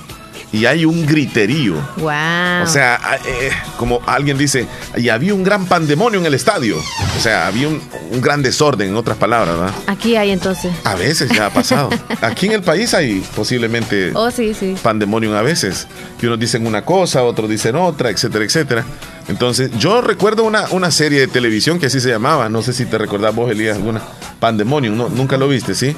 y 0.52 0.64
hay 0.66 0.85
un 0.85 1.04
griterío. 1.06 1.74
Wow. 1.96 2.62
O 2.62 2.66
sea, 2.66 2.98
eh, 3.26 3.50
como 3.78 4.00
alguien 4.06 4.38
dice, 4.38 4.66
y 4.96 5.09
había 5.09 5.35
un 5.35 5.42
gran 5.42 5.66
pandemonio 5.66 6.20
en 6.20 6.26
el 6.26 6.35
estadio. 6.35 6.78
O 6.78 7.20
sea, 7.20 7.46
había 7.48 7.68
un, 7.68 7.82
un 8.12 8.20
gran 8.20 8.42
desorden, 8.42 8.90
en 8.90 8.96
otras 8.96 9.16
palabras, 9.18 9.59
¿verdad? 9.59 9.74
Aquí 9.87 10.16
hay 10.16 10.30
entonces. 10.30 10.72
A 10.85 10.94
veces 10.94 11.30
ya 11.30 11.46
ha 11.46 11.50
pasado. 11.50 11.90
Aquí 12.22 12.46
en 12.46 12.52
el 12.52 12.62
país 12.62 12.94
hay 12.94 13.22
posiblemente 13.35 14.12
Oh, 14.14 14.30
sí, 14.30 14.54
sí. 14.54 14.76
pandemonium 14.82 15.35
a 15.35 15.42
veces. 15.42 15.88
Que 16.18 16.26
unos 16.26 16.38
dicen 16.38 16.66
una 16.66 16.85
cosa, 16.85 17.22
otros 17.24 17.50
dicen 17.50 17.74
otra, 17.76 18.11
etcétera, 18.11 18.44
etcétera. 18.44 18.85
Entonces, 19.28 19.70
yo 19.78 20.00
recuerdo 20.00 20.44
una, 20.44 20.66
una 20.70 20.90
serie 20.90 21.20
de 21.20 21.26
televisión 21.26 21.78
que 21.78 21.86
así 21.86 22.00
se 22.00 22.08
llamaba. 22.08 22.48
No 22.48 22.62
sé 22.62 22.72
si 22.72 22.86
te 22.86 22.96
recordás 22.96 23.34
vos, 23.34 23.50
Elías, 23.50 23.76
alguna. 23.76 24.00
Pandemonium, 24.38 24.96
¿no? 24.96 25.08
nunca 25.08 25.36
lo 25.36 25.48
viste, 25.48 25.74
¿sí? 25.74 25.96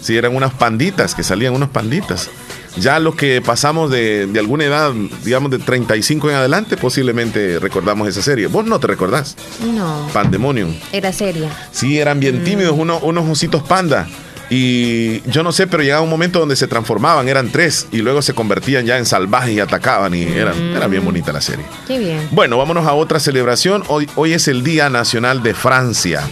Sí, 0.00 0.16
eran 0.16 0.34
unas 0.34 0.54
panditas, 0.54 1.14
que 1.14 1.22
salían 1.22 1.54
unas 1.54 1.70
panditas. 1.70 2.30
Ya 2.76 3.00
los 3.00 3.16
que 3.16 3.42
pasamos 3.42 3.90
de, 3.90 4.26
de 4.26 4.38
alguna 4.38 4.64
edad, 4.64 4.92
digamos 5.24 5.50
de 5.50 5.58
35 5.58 6.30
en 6.30 6.36
adelante, 6.36 6.76
posiblemente 6.76 7.58
recordamos 7.58 8.08
esa 8.08 8.22
serie. 8.22 8.46
Vos 8.46 8.64
no 8.64 8.78
te 8.78 8.86
recordás. 8.86 9.36
No. 9.74 10.06
Pandemonium. 10.12 10.74
Era 10.92 11.12
seria. 11.12 11.50
Sí, 11.72 11.98
eran 11.98 12.20
bien 12.20 12.44
tímidos, 12.44 12.76
unos, 12.78 13.02
unos 13.02 13.28
ositos 13.28 13.62
panda. 13.64 14.06
Y 14.50 15.20
yo 15.30 15.44
no 15.44 15.52
sé, 15.52 15.68
pero 15.68 15.84
llegaba 15.84 16.02
un 16.02 16.10
momento 16.10 16.40
donde 16.40 16.56
se 16.56 16.66
transformaban, 16.66 17.28
eran 17.28 17.50
tres, 17.50 17.86
y 17.92 17.98
luego 17.98 18.20
se 18.20 18.34
convertían 18.34 18.84
ya 18.84 18.98
en 18.98 19.06
salvajes 19.06 19.54
y 19.54 19.60
atacaban, 19.60 20.12
y 20.12 20.24
eran, 20.24 20.56
era 20.76 20.88
bien 20.88 21.04
bonita 21.04 21.32
la 21.32 21.40
serie. 21.40 21.64
Qué 21.86 22.00
bien. 22.00 22.28
Bueno, 22.32 22.58
vámonos 22.58 22.84
a 22.86 22.94
otra 22.94 23.20
celebración. 23.20 23.84
Hoy, 23.86 24.08
hoy 24.16 24.32
es 24.32 24.48
el 24.48 24.64
Día 24.64 24.90
Nacional 24.90 25.44
de 25.44 25.54
Francia. 25.54 26.28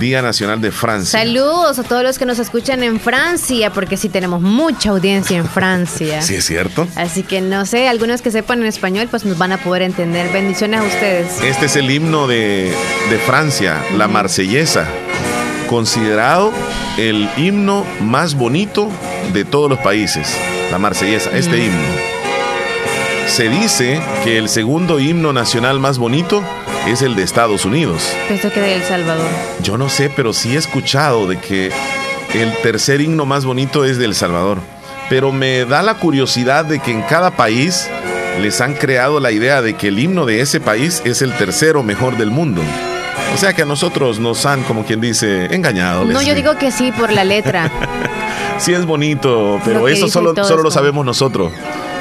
Día 0.00 0.22
Nacional 0.22 0.60
de 0.60 0.72
Francia. 0.72 1.20
Saludos 1.20 1.78
a 1.78 1.82
todos 1.82 2.02
los 2.02 2.18
que 2.18 2.26
nos 2.26 2.38
escuchan 2.38 2.82
en 2.82 2.98
Francia, 2.98 3.70
porque 3.72 3.96
sí 3.96 4.08
tenemos 4.08 4.40
mucha 4.40 4.90
audiencia 4.90 5.38
en 5.38 5.46
Francia. 5.46 6.20
Sí, 6.22 6.36
es 6.36 6.46
cierto. 6.46 6.88
Así 6.96 7.22
que 7.22 7.40
no 7.40 7.66
sé, 7.66 7.88
algunos 7.88 8.22
que 8.22 8.30
sepan 8.30 8.60
en 8.60 8.66
español, 8.66 9.08
pues 9.10 9.24
nos 9.24 9.38
van 9.38 9.52
a 9.52 9.58
poder 9.58 9.82
entender. 9.82 10.32
Bendiciones 10.32 10.80
a 10.80 10.84
ustedes. 10.84 11.40
Este 11.42 11.66
es 11.66 11.76
el 11.76 11.90
himno 11.90 12.26
de, 12.26 12.72
de 13.10 13.18
Francia, 13.18 13.84
la 13.96 14.08
marsellesa, 14.08 14.86
considerado 15.72 16.52
el 16.98 17.30
himno 17.38 17.86
más 18.02 18.34
bonito 18.34 18.90
de 19.32 19.46
todos 19.46 19.70
los 19.70 19.78
países, 19.78 20.36
la 20.70 20.78
marsellesa, 20.78 21.30
este 21.32 21.64
himno. 21.64 21.88
Se 23.26 23.48
dice 23.48 23.98
que 24.22 24.36
el 24.36 24.50
segundo 24.50 25.00
himno 25.00 25.32
nacional 25.32 25.80
más 25.80 25.96
bonito 25.96 26.42
es 26.86 27.00
el 27.00 27.16
de 27.16 27.22
Estados 27.22 27.64
Unidos. 27.64 28.14
Pensé 28.28 28.50
que 28.50 28.60
de 28.60 28.74
El 28.74 28.82
Salvador. 28.82 29.26
Yo 29.62 29.78
no 29.78 29.88
sé, 29.88 30.12
pero 30.14 30.34
sí 30.34 30.56
he 30.56 30.58
escuchado 30.58 31.26
de 31.26 31.38
que 31.38 31.72
el 32.34 32.52
tercer 32.58 33.00
himno 33.00 33.24
más 33.24 33.46
bonito 33.46 33.86
es 33.86 33.96
de 33.96 34.04
El 34.04 34.14
Salvador. 34.14 34.58
Pero 35.08 35.32
me 35.32 35.64
da 35.64 35.82
la 35.82 35.94
curiosidad 35.94 36.66
de 36.66 36.80
que 36.80 36.90
en 36.90 37.00
cada 37.00 37.30
país 37.30 37.88
les 38.42 38.60
han 38.60 38.74
creado 38.74 39.20
la 39.20 39.32
idea 39.32 39.62
de 39.62 39.72
que 39.72 39.88
el 39.88 39.98
himno 39.98 40.26
de 40.26 40.42
ese 40.42 40.60
país 40.60 41.00
es 41.06 41.22
el 41.22 41.32
tercero 41.32 41.82
mejor 41.82 42.18
del 42.18 42.30
mundo. 42.30 42.60
O 43.34 43.36
sea 43.38 43.54
que 43.54 43.62
a 43.62 43.64
nosotros 43.64 44.18
nos 44.20 44.44
han, 44.46 44.62
como 44.62 44.84
quien 44.84 45.00
dice, 45.00 45.46
engañado. 45.54 46.04
No, 46.04 46.22
yo 46.22 46.34
digo 46.34 46.56
que 46.58 46.70
sí 46.70 46.92
por 46.92 47.12
la 47.12 47.24
letra. 47.24 47.70
Sí 48.58 48.72
es 48.72 48.84
bonito, 48.86 49.60
pero 49.64 49.88
eso 49.88 50.06
solo, 50.08 50.34
solo 50.44 50.62
lo 50.62 50.70
sabemos 50.70 51.04
nosotros. 51.04 51.50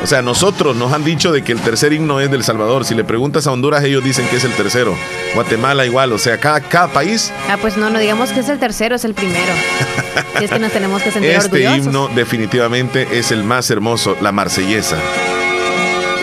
O 0.03 0.05
sea, 0.05 0.21
nosotros 0.21 0.75
nos 0.75 0.93
han 0.93 1.03
dicho 1.03 1.31
de 1.31 1.43
que 1.43 1.53
el 1.53 1.59
tercer 1.59 1.91
himno 1.91 2.19
es 2.19 2.29
del 2.29 2.43
Salvador. 2.43 2.85
Si 2.85 2.93
le 2.93 3.03
preguntas 3.03 3.47
a 3.47 3.51
Honduras, 3.51 3.83
ellos 3.83 4.03
dicen 4.03 4.27
que 4.27 4.35
es 4.35 4.43
el 4.43 4.51
tercero. 4.51 4.95
Guatemala 5.33 5.85
igual. 5.87 6.11
O 6.13 6.19
sea, 6.19 6.37
cada, 6.39 6.59
cada 6.61 6.89
país, 6.89 7.31
Ah, 7.49 7.57
pues 7.59 7.77
no, 7.77 7.89
no 7.89 7.97
digamos 7.97 8.31
que 8.31 8.41
es 8.41 8.49
el 8.49 8.59
tercero, 8.59 8.95
es 8.95 9.05
el 9.05 9.15
primero. 9.15 9.51
Y 10.39 10.43
es 10.43 10.51
que 10.51 10.59
nos 10.59 10.71
tenemos 10.71 11.01
que 11.01 11.09
sentir 11.11 11.31
este 11.31 11.47
orgullosos. 11.47 11.77
himno 11.87 12.07
definitivamente 12.13 13.07
es 13.17 13.31
el 13.31 13.43
más 13.43 13.71
hermoso, 13.71 14.15
la 14.21 14.31
marsellesa. 14.31 14.97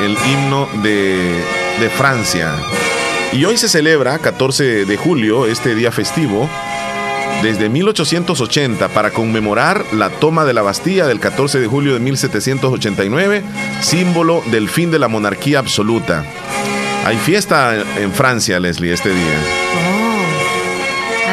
El 0.05 0.12
himno 0.31 0.68
de, 0.83 1.42
de 1.81 1.88
Francia. 1.90 2.53
Y 3.33 3.45
hoy 3.45 3.59
se 3.59 3.69
celebra, 3.69 4.19
14 4.19 4.87
de 4.87 4.97
julio, 4.97 5.47
este 5.47 5.75
día 5.75 5.93
festivo, 5.93 6.49
desde 7.43 7.69
1880 7.69 8.88
para 8.88 9.11
conmemorar 9.11 9.85
la 9.93 10.11
toma 10.11 10.45
de 10.45 10.55
la 10.55 10.62
Bastilla 10.62 11.07
del 11.07 11.21
14 11.21 11.61
de 11.61 11.67
julio 11.67 11.95
de 11.95 12.01
1789, 12.01 13.43
símbolo 13.81 14.43
del 14.51 14.69
fin 14.69 14.91
de 14.91 14.99
la 14.99 15.09
monarquía 15.09 15.59
absoluta. 15.59 16.25
Hay 17.05 17.17
fiesta 17.17 17.77
en 17.99 18.12
Francia, 18.12 18.59
Leslie, 18.59 18.93
este 18.93 19.11
día. 19.11 20.08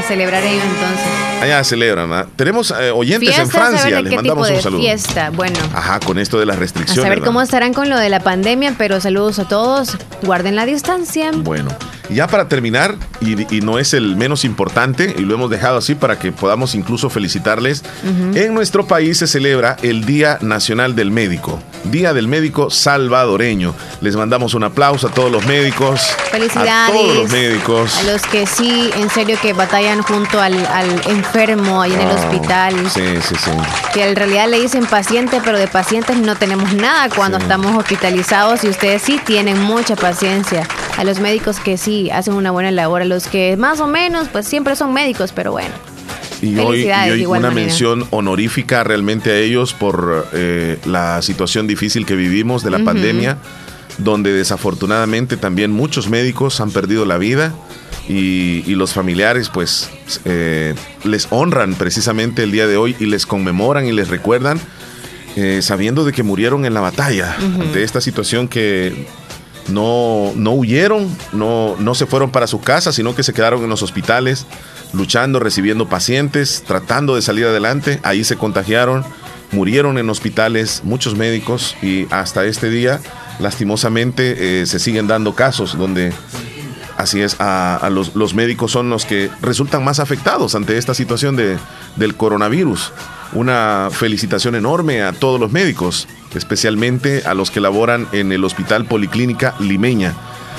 A 0.05 0.07
celebrar 0.07 0.43
ellos 0.43 0.63
entonces. 0.63 1.05
Allá 1.41 1.63
celebran. 1.63 2.13
¿ah? 2.13 2.27
Tenemos 2.35 2.71
eh, 2.71 2.91
oyentes 2.91 3.27
Fiesta, 3.29 3.41
en 3.41 3.49
Francia, 3.49 3.79
saber 3.89 4.03
les 4.03 4.15
mandamos 4.15 4.49
un 4.51 4.61
saludo. 4.61 4.79
fiesta. 4.81 5.29
Bueno, 5.31 5.57
Ajá, 5.73 5.99
con 5.99 6.19
esto 6.19 6.39
de 6.39 6.45
las 6.45 6.57
a 6.57 6.59
restricciones. 6.59 7.01
saber 7.01 7.19
¿verdad? 7.19 7.25
cómo 7.25 7.41
estarán 7.41 7.73
con 7.73 7.89
lo 7.89 7.97
de 7.97 8.09
la 8.09 8.19
pandemia, 8.19 8.75
pero 8.77 9.01
saludos 9.01 9.39
a 9.39 9.47
todos. 9.47 9.97
Guarden 10.21 10.55
la 10.55 10.65
distancia. 10.65 11.31
Bueno, 11.33 11.69
ya 12.09 12.27
para 12.27 12.47
terminar, 12.47 12.95
y, 13.19 13.53
y 13.55 13.61
no 13.61 13.79
es 13.79 13.93
el 13.95 14.15
menos 14.15 14.45
importante, 14.45 15.15
y 15.17 15.21
lo 15.21 15.33
hemos 15.33 15.49
dejado 15.49 15.77
así 15.79 15.95
para 15.95 16.19
que 16.19 16.31
podamos 16.31 16.75
incluso 16.75 17.09
felicitarles, 17.09 17.83
en 18.35 18.53
nuestro 18.53 18.85
país 18.87 19.17
se 19.17 19.27
celebra 19.27 19.75
el 19.81 20.05
Día 20.05 20.37
Nacional 20.41 20.95
del 20.95 21.09
Médico, 21.11 21.59
Día 21.91 22.13
del 22.13 22.27
Médico 22.27 22.69
Salvadoreño. 22.69 23.73
Les 24.01 24.15
mandamos 24.15 24.53
un 24.53 24.63
aplauso 24.63 25.07
a 25.07 25.11
todos 25.11 25.31
los 25.31 25.45
médicos. 25.45 26.01
Felicidades. 26.31 26.89
A 26.89 26.91
todos 26.91 27.15
los 27.15 27.31
médicos. 27.31 27.97
A 27.97 28.03
los 28.03 28.21
que 28.23 28.45
sí, 28.47 28.89
en 28.95 29.09
serio, 29.09 29.37
que 29.41 29.53
batallan 29.53 30.01
junto 30.01 30.41
al, 30.41 30.53
al 30.67 30.89
enfermo 31.07 31.81
ahí 31.81 31.93
en 31.93 32.01
el 32.01 32.07
Ah, 32.09 32.15
hospital. 32.15 32.89
Sí, 32.91 33.03
sí, 33.21 33.35
sí. 33.35 33.51
Que 33.93 34.09
en 34.09 34.15
realidad 34.15 34.47
le 34.49 34.59
dicen 34.59 34.85
paciente, 34.85 35.41
pero 35.43 35.57
de 35.57 35.67
pacientes 35.67 36.17
no 36.17 36.35
tenemos 36.35 36.73
nada 36.73 37.09
cuando 37.15 37.37
Sí. 37.37 37.43
estamos 37.43 37.75
hospitalizados 37.77 38.63
y 38.63 38.69
ustedes 38.69 39.01
sí 39.01 39.19
tienen 39.25 39.59
mucha 39.61 39.95
paciencia. 39.95 40.67
A 40.97 41.03
los 41.03 41.19
médicos 41.19 41.59
que 41.59 41.77
sí 41.77 42.09
hacen 42.09 42.33
una 42.33 42.51
buena 42.51 42.71
labor, 42.71 43.01
a 43.01 43.05
los 43.05 43.27
que 43.27 43.55
más 43.57 43.79
o 43.79 43.87
menos, 43.87 44.27
pues 44.29 44.47
siempre 44.47 44.75
son 44.75 44.93
médicos, 44.93 45.31
pero 45.33 45.51
bueno. 45.51 45.69
Y 46.45 46.57
hoy, 46.59 46.81
y 46.83 46.91
hoy 47.11 47.25
una 47.25 47.39
manera. 47.41 47.51
mención 47.55 48.07
honorífica 48.11 48.83
realmente 48.83 49.31
a 49.31 49.37
ellos 49.37 49.73
por 49.73 50.27
eh, 50.33 50.77
la 50.85 51.21
situación 51.21 51.67
difícil 51.67 52.05
que 52.05 52.15
vivimos 52.15 52.63
de 52.63 52.71
la 52.71 52.77
Ujú. 52.77 52.85
pandemia, 52.85 53.37
donde 53.97 54.31
desafortunadamente 54.33 55.37
también 55.37 55.71
muchos 55.71 56.09
médicos 56.09 56.59
han 56.61 56.71
perdido 56.71 57.05
la 57.05 57.17
vida 57.17 57.53
y, 58.07 58.63
y 58.67 58.75
los 58.75 58.93
familiares 58.93 59.49
pues 59.49 59.89
eh, 60.25 60.75
les 61.03 61.27
honran 61.31 61.73
precisamente 61.75 62.43
el 62.43 62.51
día 62.51 62.67
de 62.67 62.77
hoy 62.77 62.95
y 62.99 63.05
les 63.05 63.25
conmemoran 63.25 63.85
y 63.87 63.91
les 63.93 64.09
recuerdan 64.09 64.59
eh, 65.37 65.61
sabiendo 65.61 66.05
de 66.05 66.11
que 66.13 66.23
murieron 66.23 66.65
en 66.65 66.73
la 66.73 66.81
batalla 66.81 67.35
Ujú. 67.39 67.61
ante 67.63 67.83
esta 67.83 68.01
situación 68.01 68.47
que 68.47 69.07
no, 69.67 70.31
no 70.35 70.51
huyeron, 70.51 71.07
no, 71.33 71.75
no 71.79 71.95
se 71.95 72.05
fueron 72.05 72.29
para 72.31 72.45
sus 72.47 72.61
casas, 72.61 72.93
sino 72.95 73.15
que 73.15 73.23
se 73.23 73.33
quedaron 73.33 73.63
en 73.63 73.69
los 73.69 73.81
hospitales, 73.81 74.45
luchando, 74.95 75.39
recibiendo 75.39 75.87
pacientes, 75.87 76.63
tratando 76.65 77.15
de 77.15 77.21
salir 77.21 77.45
adelante. 77.45 77.99
Ahí 78.03 78.23
se 78.23 78.37
contagiaron, 78.37 79.03
murieron 79.51 79.97
en 79.97 80.09
hospitales 80.09 80.81
muchos 80.83 81.15
médicos 81.15 81.75
y 81.81 82.07
hasta 82.11 82.45
este 82.45 82.69
día, 82.69 82.99
lastimosamente, 83.39 84.61
eh, 84.61 84.65
se 84.65 84.79
siguen 84.79 85.07
dando 85.07 85.33
casos 85.35 85.77
donde... 85.77 86.13
Así 86.97 87.21
es, 87.21 87.35
a, 87.39 87.89
los, 87.91 88.15
los 88.15 88.35
médicos 88.35 88.71
son 88.71 88.89
los 88.89 89.03
que 89.03 89.29
resultan 89.41 89.83
más 89.83 89.99
afectados 89.99 90.55
ante 90.55 90.77
esta 90.77 90.93
situación 90.93 91.35
de, 91.35 91.57
del 91.97 92.15
coronavirus. 92.15 92.93
Una 93.33 93.89
felicitación 93.91 94.55
enorme 94.55 95.03
a 95.03 95.11
todos 95.11 95.37
los 95.37 95.51
médicos, 95.51 96.07
especialmente 96.33 97.23
a 97.25 97.33
los 97.33 97.51
que 97.51 97.59
laboran 97.59 98.07
en 98.13 98.31
el 98.31 98.45
Hospital 98.45 98.85
Policlínica 98.85 99.55
Limeña. 99.59 100.13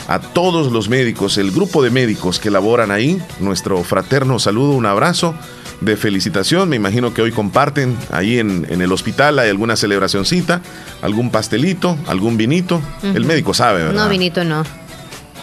A 0.08 0.20
todos 0.20 0.70
los 0.72 0.88
médicos, 0.88 1.36
el 1.36 1.50
grupo 1.50 1.82
de 1.82 1.90
médicos 1.90 2.38
que 2.38 2.50
laboran 2.50 2.90
ahí, 2.92 3.20
nuestro 3.40 3.82
fraterno 3.82 4.38
saludo, 4.38 4.70
un 4.72 4.86
abrazo 4.86 5.34
de 5.80 5.96
felicitación. 5.96 6.68
Me 6.68 6.76
imagino 6.76 7.12
que 7.12 7.22
hoy 7.22 7.32
comparten 7.32 7.96
ahí 8.12 8.38
en, 8.38 8.66
en 8.70 8.82
el 8.82 8.92
hospital, 8.92 9.38
hay 9.40 9.50
alguna 9.50 9.74
celebracioncita, 9.74 10.62
algún 11.02 11.30
pastelito, 11.30 11.96
algún 12.06 12.36
vinito. 12.36 12.80
El 13.02 13.24
médico 13.24 13.52
sabe, 13.52 13.82
¿verdad? 13.82 14.04
No, 14.04 14.08
Vinito, 14.08 14.44
no. 14.44 14.62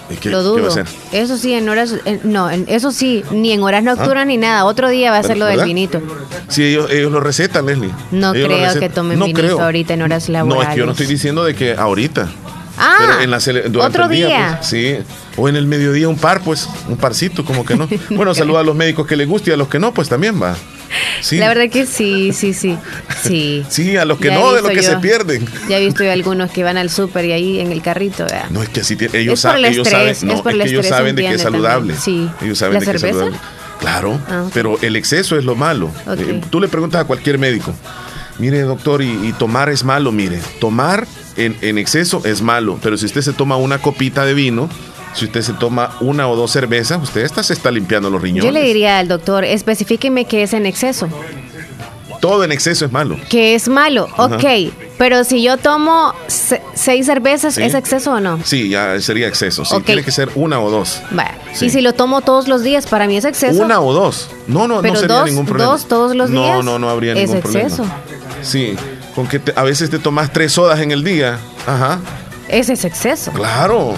¿Y 0.10 0.16
qué- 0.16 0.30
Lo 0.30 0.40
qué 0.40 0.44
dudo. 0.44 0.62
va 0.62 0.66
a 0.68 0.68
hacer? 0.70 0.86
Eso 1.12 1.38
sí, 1.38 1.54
en 1.54 1.68
horas. 1.70 1.96
en- 2.06 2.22
no, 2.24 2.50
en- 2.50 2.66
eso 2.68 2.92
sí, 2.92 3.24
ni 3.32 3.52
en 3.52 3.62
horas 3.64 3.84
nocturnas 3.84 4.28
ni 4.28 4.38
nada. 4.38 4.64
Otro 4.66 4.90
día 4.90 5.12
va 5.12 5.18
a 5.18 5.24
ser 5.24 5.38
lo 5.38 5.46
del 5.46 5.64
vinito. 5.66 6.02
Sí, 6.50 6.64
ellos, 6.64 6.90
ellos 6.92 7.12
lo 7.12 7.20
recetan, 7.20 7.66
Leslie. 7.66 7.90
No 8.12 8.34
Ellos 8.34 8.48
creo 8.48 8.80
que 8.80 8.90
tomen 8.90 9.20
No 9.20 9.26
vinito 9.26 9.42
creo. 9.42 9.62
ahorita 9.62 9.94
en 9.94 10.02
horas 10.04 10.30
laborales. 10.30 10.64
No, 10.66 10.70
es 10.70 10.74
que 10.76 10.80
yo 10.80 10.86
no 10.86 10.92
estoy 10.92 11.08
diciendo 11.08 11.44
de 11.44 11.54
que 11.56 11.74
ahorita. 11.74 12.30
Ah, 12.78 12.96
pero 13.00 13.22
en 13.22 13.32
la 13.32 13.86
otro 13.86 14.08
día. 14.08 14.28
día. 14.28 14.56
pues, 14.58 14.68
sí. 14.70 14.96
O 15.36 15.48
en 15.50 15.56
el 15.56 15.66
mediodía 15.68 16.08
un 16.10 16.18
par, 16.18 16.42
pues. 16.42 16.68
Un 16.88 16.98
parcito, 16.98 17.46
como 17.46 17.66
que 17.66 17.76
no. 17.76 17.88
Bueno, 18.10 18.34
saluda 18.34 18.62
a 18.62 18.64
los 18.64 18.76
médicos 18.76 19.08
que 19.08 19.16
les 19.16 19.28
guste 19.28 19.52
y 19.52 19.54
a 19.54 19.58
los 19.58 19.68
que 19.68 19.80
no, 19.80 19.94
pues 19.94 20.10
también 20.10 20.42
va. 20.42 20.56
Sí. 21.22 21.38
La 21.38 21.48
verdad 21.48 21.70
que 21.72 21.86
sí, 21.86 22.34
sí, 22.34 22.54
sí. 22.54 22.78
Sí. 23.24 23.64
Sí, 23.70 23.98
a 23.98 24.06
los 24.06 24.20
que 24.20 24.28
Ya 24.28 24.36
no, 24.40 24.54
de 24.54 24.62
los 24.62 24.72
que 24.72 24.84
se 24.84 24.98
pierden. 24.98 25.48
Ya 25.70 25.78
he 25.78 25.86
visto 25.86 26.04
yo 26.04 26.12
algunos 26.14 26.52
que 26.52 26.64
van 26.64 26.78
al 26.78 26.90
súper 26.90 27.26
y 27.26 27.32
ahí 27.32 27.60
en 27.60 27.72
el 27.72 27.82
carrito, 27.82 28.26
¿verdad? 28.26 28.50
No, 28.50 28.62
es 28.62 28.70
que 28.70 28.82
así 28.82 28.98
ellos, 29.14 29.40
Es 29.44 29.46
por 29.52 29.58
el 29.58 29.66
ellos 29.66 29.88
estrés, 29.88 30.18
saben, 30.20 30.28
no, 30.28 30.34
es 30.36 30.42
por 30.42 30.52
el 30.54 30.62
que 30.62 30.70
ellos 30.70 30.88
saben 30.88 31.16
de 31.16 31.22
que 31.24 31.34
es 31.34 31.42
saludable. 31.42 31.96
Sí. 31.96 32.30
Ellos 32.42 32.58
saben 32.58 32.76
¿La 32.76 32.80
de 32.82 32.86
que 32.86 32.92
es 32.92 33.02
cerveza? 33.02 33.20
saludable. 33.20 33.48
Claro, 33.80 34.20
Ah, 34.30 34.46
pero 34.54 34.78
el 34.82 34.96
exceso 34.96 35.38
es 35.38 35.44
lo 35.44 35.56
malo. 35.56 35.92
Eh, 36.18 36.42
tú 36.50 36.62
le 36.62 36.68
preguntas 36.70 37.02
a 37.02 37.06
cualquier 37.06 37.38
médico, 37.38 37.74
mire 38.40 38.62
doctor, 38.62 39.02
y, 39.02 39.28
y 39.28 39.34
tomar 39.34 39.70
es 39.70 39.84
malo, 39.84 40.12
mire, 40.12 40.40
tomar 40.62 41.06
en, 41.38 41.58
en 41.62 41.78
exceso 41.78 42.22
es 42.26 42.42
malo, 42.42 42.80
pero 42.82 42.98
si 42.98 43.06
usted 43.06 43.22
se 43.22 43.34
toma 43.34 43.58
una 43.58 43.80
copita 43.80 44.26
de 44.26 44.34
vino, 44.34 44.70
si 45.14 45.26
usted 45.26 45.42
se 45.42 45.54
toma 45.54 45.96
una 46.02 46.28
o 46.28 46.36
dos 46.36 46.52
cervezas, 46.52 47.02
usted 47.02 47.22
está, 47.22 47.44
se 47.44 47.54
está 47.54 47.70
limpiando 47.72 48.10
los 48.10 48.22
riñones. 48.22 48.46
Yo 48.46 48.52
le 48.52 48.62
diría 48.64 49.00
al 49.00 49.08
doctor, 49.08 49.44
especifíqueme 49.46 50.26
qué 50.26 50.44
es 50.44 50.54
en 50.54 50.66
exceso. 50.66 51.08
Todo 52.20 52.46
en 52.46 52.54
exceso 52.54 52.86
es 52.86 52.92
malo. 52.92 53.18
Que 53.30 53.54
es 53.54 53.68
malo, 53.68 54.08
Ajá. 54.14 54.38
ok. 54.38 54.46
Pero 54.98 55.26
si 55.26 55.44
yo 55.44 55.58
tomo 55.58 56.14
se- 56.28 56.62
seis 56.74 57.06
cervezas, 57.06 57.56
Sí. 57.56 57.64
¿es 57.64 57.74
exceso 57.74 58.14
o 58.14 58.20
no? 58.22 58.40
Sí, 58.46 58.70
ya 58.70 59.00
sería 59.02 59.28
exceso. 59.28 59.66
Sí, 59.66 59.76
tiene 59.86 60.04
que 60.06 60.12
ser 60.12 60.30
una 60.36 60.62
o 60.62 60.70
dos. 60.72 61.02
Sí. 61.54 61.66
Y 61.66 61.70
si 61.70 61.82
lo 61.82 61.92
tomo 61.92 62.22
todos 62.22 62.48
los 62.48 62.64
días, 62.64 62.88
para 62.88 63.08
mí 63.08 63.18
es 63.18 63.26
exceso. 63.26 63.62
Una 63.62 63.82
o 63.82 63.92
dos. 63.92 64.30
No, 64.48 64.70
no, 64.70 64.82
Pero 64.82 64.94
no 64.94 65.00
sería 65.02 65.16
dos- 65.18 65.26
ningún 65.30 65.46
problema. 65.46 65.72
dos 65.74 65.86
todos 65.90 66.16
los 66.16 66.30
No, 66.30 66.44
días 66.44 66.64
no, 66.64 66.80
no 66.80 66.90
habría 66.90 67.12
es 67.12 67.20
ningún 67.30 67.38
exceso. 67.38 67.84
problema. 67.84 67.98
Sí, 68.42 68.76
con 69.16 69.28
que 69.28 69.40
te- 69.40 69.54
a 69.56 69.64
veces 69.64 69.90
te 69.90 70.00
tomas 70.00 70.32
tres 70.34 70.52
sodas 70.54 70.80
en 70.80 70.92
el 70.92 71.04
día. 71.04 71.38
Ajá, 71.68 72.00
Ese 72.50 72.74
es 72.74 72.86
exceso. 72.86 73.32
claro. 73.32 73.94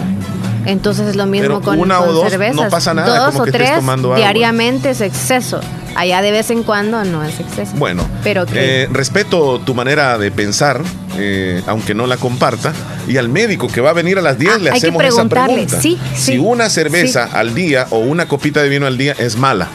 Entonces 0.65 1.07
es 1.09 1.15
lo 1.15 1.27
mismo 1.27 1.47
Pero 1.47 1.61
con, 1.61 1.79
una 1.79 2.01
o 2.01 2.11
dos, 2.11 2.29
cervezas. 2.31 2.55
no 2.55 2.69
pasa 2.69 2.93
nada, 2.95 3.19
Dos 3.19 3.27
como 3.31 3.41
o 3.41 3.43
que 3.43 3.51
estés 3.51 3.67
tres 3.67 3.75
tomando 3.79 4.15
diariamente 4.15 4.89
es 4.89 5.01
exceso. 5.01 5.59
Allá 5.95 6.21
de 6.23 6.31
vez 6.31 6.49
en 6.49 6.63
cuando 6.63 7.03
no 7.05 7.23
es 7.23 7.39
exceso. 7.39 7.71
Bueno, 7.75 8.05
Pero 8.23 8.45
que 8.47 8.83
eh, 8.83 8.89
respeto 8.91 9.59
tu 9.59 9.73
manera 9.75 10.17
de 10.17 10.29
pensar, 10.31 10.81
eh, 11.17 11.61
aunque 11.67 11.93
no 11.93 12.05
la 12.07 12.17
comparta. 12.17 12.73
Y 13.07 13.17
al 13.17 13.29
médico 13.29 13.67
que 13.67 13.79
va 13.79 13.91
a 13.91 13.93
venir 13.93 14.17
a 14.17 14.21
las 14.21 14.37
10 14.39 14.59
le 14.61 14.69
Ah, 14.71 14.73
hay 14.73 14.81
que 14.81 14.87
hacemos 14.87 15.03
esa 15.03 15.13
preguntarle. 15.13 15.53
pregunta. 15.53 15.79
Sí, 15.81 15.99
si 16.15 16.21
sí, 16.33 16.37
una 16.39 16.69
cerveza 16.69 17.27
sí. 17.27 17.31
al 17.35 17.53
día 17.53 17.87
o 17.91 17.99
una 17.99 18.27
copita 18.27 18.61
de 18.63 18.67
vino 18.69 18.87
al 18.87 18.97
día 18.97 19.15
es 19.19 19.37
mala. 19.37 19.69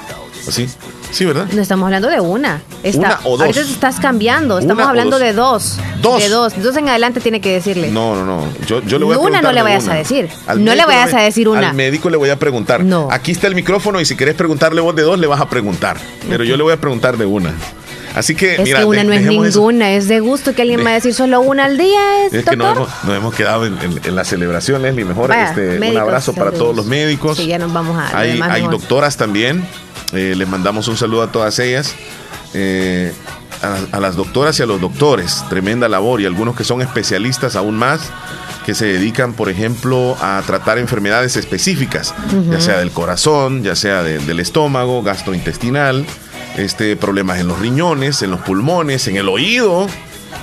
¿Así? 0.47 0.69
Sí, 1.13 1.25
¿verdad? 1.25 1.47
no 1.53 1.61
estamos 1.61 1.85
hablando 1.87 2.09
de 2.09 2.21
una. 2.21 2.63
Está, 2.83 2.99
Una 2.99 3.19
o 3.25 3.31
dos. 3.37 3.41
Ahorita 3.43 3.61
estás 3.61 3.99
cambiando. 4.01 4.59
Estamos 4.59 4.83
Una 4.83 4.91
hablando 4.91 5.19
dos. 5.19 5.27
de 5.27 5.33
dos. 5.33 5.79
Dos. 6.01 6.23
De 6.23 6.29
dos. 6.29 6.53
Entonces 6.55 6.81
en 6.83 6.89
adelante 6.89 7.21
tiene 7.21 7.41
que 7.41 7.53
decirle. 7.53 7.91
No, 7.91 8.15
no, 8.15 8.25
no. 8.25 8.47
Yo, 8.67 8.81
yo 8.83 8.99
le 8.99 9.05
voy 9.05 9.17
a 9.17 9.19
Una 9.19 9.43
no 9.43 9.53
le 9.53 9.63
vayas 9.63 9.85
una. 9.85 9.95
a 9.95 9.97
decir. 9.97 10.29
Al 10.47 10.65
No 10.65 10.75
le 10.75 10.87
vayas 10.87 11.13
a 11.15 11.21
decir 11.21 11.49
una. 11.49 11.71
Al 11.71 11.75
médico 11.77 12.11
le 12.11 12.17
voy 12.17 12.31
a 12.31 12.39
preguntar. 12.39 12.85
No. 12.85 13.09
Aquí 13.11 13.33
está 13.33 13.49
el 13.49 13.55
micrófono 13.55 14.01
y 14.01 14.05
si 14.05 14.17
querés 14.17 14.35
preguntarle 14.35 14.81
vos 14.81 14.95
de 14.95 15.03
dos, 15.03 15.19
le 15.19 15.27
vas 15.27 15.41
a 15.41 15.49
preguntar. 15.49 15.97
Pero 16.29 16.45
yo 16.45 16.57
le 16.57 16.63
voy 16.63 16.73
a 16.73 16.81
preguntar 16.81 17.17
de 17.19 17.27
una. 17.27 17.53
Así 18.15 18.35
que, 18.35 18.55
Es 18.57 18.61
mira, 18.63 18.81
que 18.81 18.85
una 18.87 18.99
de- 18.99 19.05
no 19.05 19.13
es 19.13 19.21
eso. 19.21 19.31
ninguna, 19.61 19.91
es 19.93 20.09
de 20.09 20.19
gusto 20.19 20.53
que 20.53 20.63
alguien 20.63 20.85
va 20.85 20.91
a 20.91 20.95
decir 20.95 21.15
solo 21.15 21.41
una 21.43 21.67
al 21.67 21.79
día. 21.79 22.27
Es, 22.27 22.35
Es 22.35 22.45
que 22.45 22.57
nos 22.57 22.77
hemos, 22.77 22.89
nos 23.05 23.17
hemos 23.17 23.35
quedado 23.35 23.67
en, 23.67 23.79
en- 23.81 24.01
en 24.03 24.17
la 24.17 24.25
celebración, 24.25 24.83
Leslie. 24.83 25.05
Mejor 25.05 25.29
Vaya, 25.29 25.51
este, 25.51 25.79
un 25.91 25.97
abrazo 25.97 26.33
para 26.33 26.51
todos 26.51 26.75
los 26.75 26.87
médicos. 26.87 27.37
Sí, 27.37 27.47
ya 27.47 27.59
nos 27.59 27.73
vamos 27.73 27.97
a. 27.99 28.17
Hay, 28.19 28.41
hay 28.43 28.63
doctoras 28.67 29.17
también. 29.17 29.65
Eh, 30.13 30.35
les 30.37 30.49
mandamos 30.49 30.89
un 30.89 30.97
saludo 30.97 31.23
a 31.23 31.33
todas 31.33 31.59
ellas. 31.59 31.95
eh, 32.55 33.13
a, 33.63 33.97
a 33.97 34.01
las 34.01 34.17
doctoras 34.17 34.59
y 34.59 34.63
a 34.63 34.67
los 34.67 34.81
doctores. 34.81 35.45
Tremenda 35.51 35.89
labor. 35.89 36.21
Y 36.21 36.27
algunos 36.27 36.57
que 36.57 36.65
son 36.65 36.81
especialistas 36.83 37.57
aún 37.57 37.77
más. 37.77 38.01
Que 38.65 38.75
se 38.75 38.87
dedican, 38.87 39.33
por 39.35 39.49
ejemplo, 39.49 40.17
a 40.21 40.43
tratar 40.47 40.79
enfermedades 40.79 41.37
específicas. 41.37 42.15
Ya 42.51 42.61
sea 42.61 42.79
del 42.79 42.91
corazón, 42.91 43.63
ya 43.63 43.75
sea 43.77 44.03
de- 44.03 44.19
del 44.19 44.41
estómago, 44.41 45.03
gastrointestinal. 45.03 46.05
este, 46.57 46.97
problemas 46.97 47.39
en 47.39 47.47
los 47.49 47.59
riñones, 47.61 48.23
en 48.23 48.31
los 48.33 48.41
pulmones, 48.41 49.07
en 49.09 49.17
el 49.17 49.29
oído, 49.29 49.87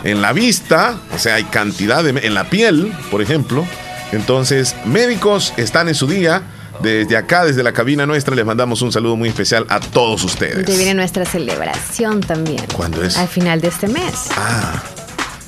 en 0.06 0.22
la 0.22 0.32
vista, 0.32 0.96
o 1.14 1.20
sea, 1.20 1.36
hay 1.36 1.44
cantidad 1.44 2.02
de... 2.04 2.12
en 2.26 2.34
la 2.34 2.46
piel, 2.50 2.94
por 3.12 3.22
ejemplo. 3.22 3.66
Entonces, 4.14 4.76
médicos 4.86 5.54
están 5.58 5.90
en 5.90 5.96
su 5.96 6.08
día. 6.08 6.42
Desde 6.82 7.18
acá, 7.18 7.44
desde 7.46 7.64
la 7.64 7.74
cabina 7.74 8.06
nuestra, 8.06 8.36
les 8.36 8.46
mandamos 8.46 8.82
un 8.82 8.92
saludo 8.92 9.16
muy 9.16 9.30
especial 9.30 9.66
a 9.70 9.80
todos 9.80 10.24
ustedes. 10.24 10.66
Te 10.66 10.76
viene 10.78 10.94
nuestra 10.94 11.26
celebración 11.26 12.22
también. 12.22 12.64
¿Cuándo 12.74 13.04
es? 13.04 13.18
Al 13.18 13.28
final 13.28 13.60
de 13.62 13.70
este 13.70 13.88
mes. 13.88 14.28
Ah, 14.38 14.82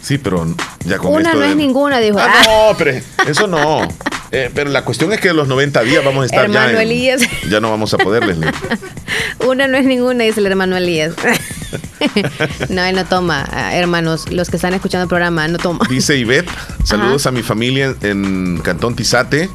sí, 0.02 0.18
pero 0.18 0.48
ya 0.86 0.98
con 0.98 1.14
Una 1.14 1.30
esto 1.30 1.40
no 1.40 1.46
de- 1.46 1.52
es 1.52 1.56
ninguna, 1.56 2.00
dijo. 2.00 2.18
Ah, 2.20 2.28
Ah, 2.34 2.44
no, 2.72 2.78
pero 2.78 3.00
eso 3.28 3.48
no. 3.48 3.88
Eh, 4.32 4.52
pero 4.54 4.70
la 4.70 4.86
cuestión 4.86 5.12
es 5.12 5.20
que 5.20 5.34
los 5.34 5.48
90 5.48 5.82
días 5.82 6.06
vamos 6.06 6.22
a 6.22 6.26
estar 6.28 6.42
ya. 6.42 6.46
Hermano 6.66 6.78
en- 6.80 6.88
Elías. 6.88 7.22
Ya 7.50 7.60
no 7.60 7.72
vamos 7.72 7.92
a 7.96 7.98
poder, 7.98 8.24
Leslie. 8.28 8.52
Una 9.48 9.68
no 9.68 9.76
es 9.76 9.86
ninguna, 9.86 10.24
dice 10.24 10.40
el 10.40 10.46
hermano 10.46 10.78
Elías. 10.78 11.14
no, 12.70 12.84
él 12.84 12.96
no 12.96 13.06
toma, 13.06 13.46
ah, 13.52 13.76
hermanos. 13.76 14.32
Los 14.32 14.50
que 14.50 14.56
están 14.56 14.74
escuchando 14.74 15.04
el 15.04 15.10
programa, 15.10 15.48
no 15.48 15.58
toma. 15.58 15.86
Dice 15.90 16.18
Ivette, 16.18 16.50
saludos 16.84 17.26
a 17.28 17.32
mi 17.32 17.44
familia 17.44 17.96
en 18.02 18.60
Cantón 18.64 18.96
Tizate. 18.96 19.50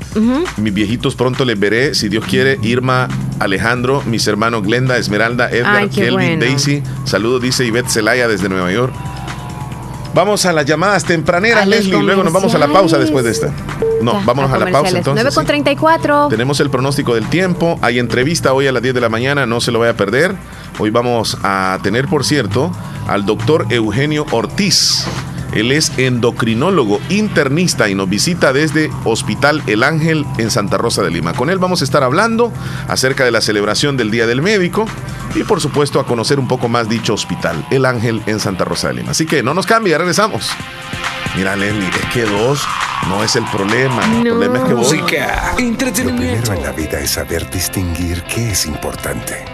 Mis 0.57 0.75
viejitos 0.75 1.15
pronto 1.15 1.45
les 1.45 1.59
veré, 1.59 1.95
si 1.95 2.09
Dios 2.09 2.25
quiere. 2.25 2.59
Irma, 2.63 3.09
Alejandro, 3.39 4.03
mis 4.07 4.27
hermanos 4.27 4.63
Glenda, 4.63 4.97
Esmeralda, 4.97 5.51
Edgar, 5.51 5.77
Ay, 5.77 5.89
Kelvin, 5.89 6.15
bueno. 6.15 6.45
Daisy. 6.45 6.83
Saludos, 7.05 7.43
dice 7.43 7.65
Ivette 7.65 7.89
Celaya 7.89 8.29
desde 8.29 8.49
Nueva 8.49 8.73
York. 8.73 8.93
Vamos 10.15 10.47
a 10.47 10.53
las 10.53 10.65
llamadas 10.65 11.05
tempraneras, 11.05 11.65
A 11.65 11.67
Leslie. 11.67 12.01
Luego 12.01 12.23
nos 12.23 12.33
vamos 12.33 12.55
a 12.55 12.59
la 12.59 12.69
pausa 12.69 12.99
después 12.99 13.25
de 13.25 13.33
esta. 13.33 13.53
No, 14.01 14.13
Ya, 14.13 14.23
vámonos 14.25 14.53
a 14.53 14.59
la 14.59 14.71
pausa 14.71 14.97
entonces. 14.99 15.25
9 15.25 15.35
con 15.35 15.43
sí. 15.45 15.49
34. 15.49 16.29
Tenemos 16.29 16.61
el 16.61 16.71
pronóstico 16.71 17.15
del 17.17 17.29
tiempo. 17.29 17.79
Hay 17.83 17.99
entrevista 17.99 18.53
hoy 18.53 18.69
a 18.69 18.73
las 18.73 18.83
10 18.83 18.95
de 18.95 19.01
la 19.01 19.09
mañana, 19.09 19.45
no 19.45 19.61
se 19.61 19.73
lo 19.73 19.81
vaya 19.81 19.93
a 19.93 19.97
perder. 19.97 20.37
Hoy 20.79 20.91
vamos 20.91 21.39
a 21.43 21.79
tener, 21.83 22.09
por 22.09 22.25
cierto, 22.25 22.73
al 23.07 23.25
doctor 23.25 23.67
Eugenio 23.71 24.27
Ortiz. 24.33 25.05
Él 25.53 25.71
es 25.71 25.97
endocrinólogo 25.99 27.01
internista 27.11 27.89
y 27.89 27.95
nos 27.95 28.09
visita 28.09 28.53
desde 28.53 28.91
Hospital 29.05 29.63
El 29.69 29.85
Ángel 29.85 30.27
en 30.39 30.51
Santa 30.51 30.77
Rosa 30.77 31.03
de 31.03 31.13
Lima. 31.13 31.33
Con 31.33 31.49
él 31.49 31.59
vamos 31.59 31.81
a 31.81 31.85
estar 31.85 32.03
hablando 32.03 32.53
acerca 32.89 33.25
de 33.25 33.31
la 33.31 33.41
celebración 33.41 33.97
del 33.97 34.11
Día 34.11 34.27
del 34.27 34.43
Médico 34.43 34.87
y 35.37 35.45
por 35.45 35.61
supuesto 35.61 36.01
a 36.01 36.07
conocer 36.07 36.41
un 36.41 36.49
poco 36.49 36.69
más 36.69 36.89
dicho 36.89 37.15
hospital, 37.15 37.65
El 37.71 37.85
Ángel 37.85 38.21
en 38.27 38.41
Santa 38.41 38.65
Rosa 38.65 38.89
de 38.89 38.95
Lima. 38.95 39.13
Así 39.13 39.27
que 39.27 39.45
no 39.45 39.55
nos 39.55 39.67
cambie, 39.67 39.93
ya 39.93 39.99
regresamos. 39.99 40.51
Mira, 41.37 41.55
Leslie, 41.55 41.89
es 41.89 42.13
que 42.13 42.23
dos 42.25 42.67
no 43.09 43.23
es 43.23 43.37
el 43.37 43.45
problema. 43.45 44.05
El 44.05 44.23
problema 44.23 44.59
es 44.59 44.65
que 44.65 44.75
vos... 44.75 44.93
Lo 44.93 45.07
primero 45.07 46.53
en 46.53 46.63
la 46.63 46.73
vida 46.73 46.99
es 46.99 47.13
saber 47.13 47.49
distinguir 47.51 48.25
qué 48.25 48.51
es 48.51 48.67
importante. 48.67 49.54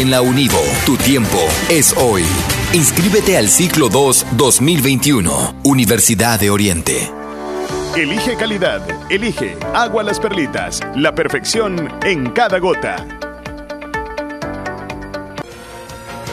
en 0.00 0.10
la 0.10 0.22
Univo. 0.22 0.58
Tu 0.86 0.96
tiempo 0.96 1.38
es 1.68 1.94
hoy. 1.98 2.24
Inscríbete 2.72 3.36
al 3.36 3.48
ciclo 3.48 3.88
2 3.88 4.26
2021, 4.32 5.54
Universidad 5.64 6.40
de 6.40 6.50
Oriente. 6.50 7.10
Elige 7.94 8.36
calidad, 8.36 8.80
elige 9.10 9.58
Agua 9.74 10.02
Las 10.02 10.18
Perlitas, 10.18 10.80
la 10.96 11.14
perfección 11.14 11.92
en 12.04 12.30
cada 12.30 12.58
gota. 12.58 13.31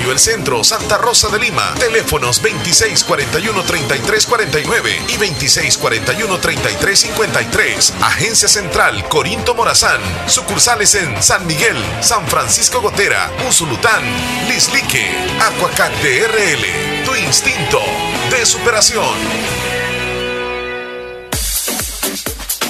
El 0.00 0.18
Centro, 0.18 0.62
Santa 0.62 0.98
Rosa 0.98 1.28
de 1.28 1.38
Lima. 1.38 1.72
Teléfonos 1.78 2.42
2641-3349 2.42 4.98
y 5.08 5.16
2641-3353. 5.16 7.92
Agencia 8.02 8.48
Central 8.48 9.08
Corinto 9.08 9.54
Morazán. 9.54 10.02
Sucursales 10.26 10.94
en 10.94 11.22
San 11.22 11.46
Miguel, 11.46 11.76
San 12.00 12.26
Francisco 12.28 12.80
Gotera, 12.80 13.30
Usulután, 13.48 14.02
Lislique, 14.48 15.06
Aquacat 15.40 15.92
de 16.02 16.26
RL. 16.28 17.04
Tu 17.04 17.14
instinto 17.16 17.80
de 18.30 18.46
superación. 18.46 19.75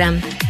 Instagram. 0.00 0.49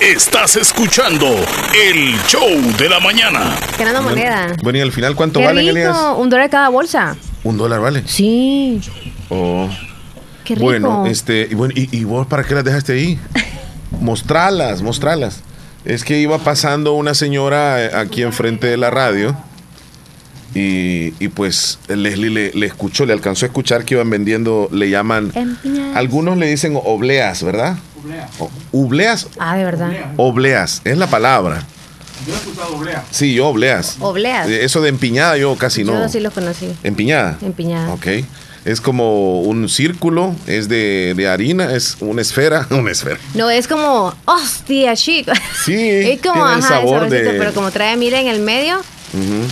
Estás 0.00 0.56
escuchando 0.56 1.26
el 1.26 2.14
show 2.28 2.46
de 2.78 2.88
la 2.88 3.00
mañana. 3.00 3.56
Ganando 3.78 4.02
moneda. 4.02 4.54
Bueno, 4.62 4.78
y 4.78 4.82
al 4.82 4.92
final, 4.92 5.16
¿cuánto 5.16 5.40
Qué 5.40 5.46
valen, 5.46 5.64
rico, 5.64 5.76
Elías? 5.78 5.96
un 6.18 6.28
dólar 6.28 6.50
cada 6.50 6.68
bolsa. 6.68 7.16
Un 7.44 7.56
dólar 7.56 7.80
vale. 7.80 8.02
Sí. 8.06 8.80
Oh. 9.30 9.68
Qué 10.44 10.54
rico. 10.54 10.64
Bueno, 10.66 11.06
este, 11.06 11.48
y, 11.50 11.54
bueno, 11.54 11.72
y, 11.76 11.88
y 11.96 12.04
vos 12.04 12.26
para 12.26 12.44
qué 12.44 12.54
las 12.54 12.64
dejaste 12.64 12.92
ahí? 12.92 13.18
mostralas, 14.00 14.82
mostralas. 14.82 15.40
Es 15.84 16.04
que 16.04 16.18
iba 16.18 16.38
pasando 16.38 16.92
una 16.92 17.14
señora 17.14 17.82
eh, 17.82 17.90
aquí 17.94 18.22
enfrente 18.22 18.66
de 18.66 18.76
la 18.76 18.90
radio 18.90 19.34
y, 20.54 21.14
y 21.24 21.28
pues 21.28 21.78
Leslie 21.88 22.30
le, 22.30 22.52
le 22.52 22.66
escuchó, 22.66 23.06
le 23.06 23.12
alcanzó 23.12 23.46
a 23.46 23.48
escuchar 23.48 23.84
que 23.84 23.94
iban 23.94 24.10
vendiendo, 24.10 24.68
le 24.72 24.90
llaman, 24.90 25.32
Empinadas. 25.34 25.96
algunos 25.96 26.36
le 26.38 26.46
dicen 26.48 26.78
obleas, 26.84 27.42
¿verdad? 27.42 27.76
O- 28.38 28.50
Ubleas, 28.72 29.26
Ah, 29.38 29.56
de 29.56 29.64
verdad. 29.64 29.90
obleas, 30.16 30.80
es 30.84 30.96
la 30.98 31.06
palabra. 31.06 31.62
Yo 32.26 32.32
he 32.32 32.36
escuchado 32.36 32.76
oblea. 32.76 33.04
Sí, 33.10 33.34
yo 33.34 33.48
obleas. 33.48 33.96
Obleas. 34.00 34.48
Eh, 34.48 34.64
Eso 34.64 34.80
de 34.80 34.88
empiñada 34.88 35.36
yo 35.36 35.54
casi 35.56 35.84
no. 35.84 35.92
Yo 35.92 36.08
sí 36.08 36.18
los 36.20 36.32
conocí. 36.32 36.74
Empiñada. 36.82 37.36
Empiñada. 37.42 37.92
Ok. 37.92 38.06
Es 38.64 38.80
como 38.80 39.42
un 39.42 39.68
círculo, 39.68 40.34
es 40.48 40.68
de, 40.68 41.14
de 41.16 41.28
harina, 41.28 41.72
es 41.74 41.98
una 42.00 42.22
esfera. 42.22 42.66
Una 42.70 42.90
esfera. 42.90 43.18
No, 43.34 43.48
es 43.50 43.68
como, 43.68 44.12
hostia, 44.24 44.96
chico. 44.96 45.30
Sí, 45.64 45.74
es 45.78 46.20
como, 46.20 46.34
tiene 46.42 46.52
el 46.54 46.58
ajá, 46.64 46.68
sabor 46.68 47.08
de- 47.08 47.30
pero 47.38 47.52
como 47.52 47.70
trae 47.70 47.96
mira 47.96 48.18
en 48.18 48.26
el 48.28 48.40
medio, 48.40 48.80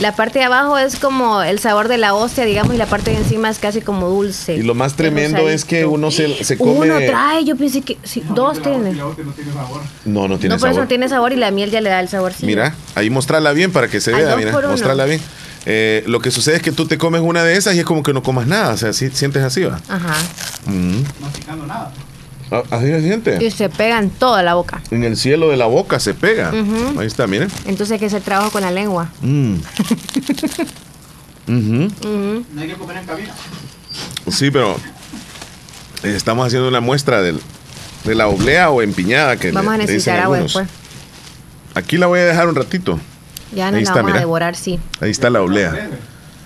La 0.00 0.14
parte 0.14 0.40
de 0.40 0.44
abajo 0.44 0.76
es 0.78 0.98
como 0.98 1.42
el 1.42 1.58
sabor 1.58 1.88
de 1.88 1.98
la 1.98 2.14
hostia, 2.14 2.44
digamos, 2.44 2.74
y 2.74 2.78
la 2.78 2.86
parte 2.86 3.12
de 3.12 3.18
encima 3.18 3.48
es 3.48 3.58
casi 3.58 3.80
como 3.80 4.08
dulce. 4.08 4.56
Y 4.56 4.62
lo 4.62 4.74
más 4.74 4.94
tremendo 4.94 5.48
es 5.48 5.64
que 5.64 5.86
uno 5.86 6.10
se, 6.10 6.44
se 6.44 6.58
come. 6.58 6.90
Uno 6.90 6.98
trae, 7.06 7.44
yo 7.44 7.56
pensé 7.56 7.82
que 7.82 7.98
sí, 8.02 8.22
dos 8.30 8.60
tiene. 8.60 8.92
No, 8.92 9.14
no 10.28 10.38
tiene 10.38 10.54
no, 10.54 10.60
por 10.60 10.68
eso 10.68 10.74
sabor. 10.74 10.80
no 10.80 10.88
tiene 10.88 11.08
sabor 11.08 11.32
y 11.32 11.36
la 11.36 11.50
miel 11.50 11.70
ya 11.70 11.80
le 11.80 11.90
da 11.90 12.00
el 12.00 12.08
sabor. 12.08 12.32
Mira, 12.42 12.74
ahí 12.94 13.10
mostrarla 13.10 13.52
bien 13.52 13.72
para 13.72 13.88
que 13.88 14.00
se 14.00 14.12
vea, 14.12 14.36
mira, 14.36 14.52
mostrarla 14.52 15.04
bien. 15.04 15.20
Eh, 15.66 16.04
lo 16.06 16.20
que 16.20 16.30
sucede 16.30 16.56
es 16.56 16.62
que 16.62 16.72
tú 16.72 16.86
te 16.86 16.98
comes 16.98 17.22
una 17.22 17.42
de 17.42 17.56
esas 17.56 17.74
y 17.74 17.78
es 17.78 17.86
como 17.86 18.02
que 18.02 18.12
no 18.12 18.22
comas 18.22 18.46
nada, 18.46 18.74
o 18.74 18.76
sea, 18.76 18.92
si 18.92 19.08
sientes 19.10 19.42
así, 19.42 19.62
va. 19.64 19.80
Ajá. 19.88 20.14
Mm. 20.66 21.02
Masticando 21.20 21.66
nada. 21.66 21.90
Ah, 22.50 22.62
Así 22.70 22.86
se 22.86 23.00
siente. 23.00 23.44
Y 23.44 23.50
se 23.50 23.68
pega 23.68 23.98
en 23.98 24.10
toda 24.10 24.42
la 24.42 24.54
boca. 24.54 24.82
En 24.90 25.02
el 25.04 25.16
cielo 25.16 25.48
de 25.50 25.56
la 25.56 25.66
boca 25.66 25.98
se 26.00 26.14
pega. 26.14 26.50
Ahí 26.98 27.06
está, 27.06 27.26
miren. 27.26 27.48
Entonces 27.64 27.92
hay 27.92 27.98
que 27.98 28.06
hacer 28.06 28.22
trabajo 28.22 28.50
con 28.50 28.62
la 28.62 28.70
lengua. 28.70 29.10
Mm. 29.22 29.54
No 31.46 32.60
hay 32.60 32.68
que 32.68 32.74
comer 32.74 32.96
en 32.98 33.04
cabina. 33.04 33.34
Sí, 34.30 34.50
pero 34.50 34.76
estamos 36.02 36.46
haciendo 36.46 36.68
una 36.68 36.80
muestra 36.80 37.20
del, 37.22 37.38
de 38.04 38.14
la 38.14 38.28
oblea 38.28 38.70
o 38.70 38.80
empiñada 38.82 39.36
que 39.36 39.52
Vamos 39.52 39.74
a 39.74 39.76
le- 39.76 39.84
necesitar 39.84 40.20
agua 40.20 40.38
después. 40.40 40.66
Aquí 41.74 41.98
la 41.98 42.06
voy 42.06 42.20
a 42.20 42.24
dejar 42.24 42.48
un 42.48 42.54
ratito. 42.54 42.98
Ya 43.54 43.70
no 43.70 43.76
Ahí 43.76 43.84
la 43.84 43.90
está, 43.90 43.94
vamos 43.96 44.06
mira. 44.06 44.16
a 44.18 44.20
devorar, 44.20 44.56
sí. 44.56 44.78
Ahí 45.00 45.10
está 45.10 45.28
la 45.28 45.42
oblea. 45.42 45.90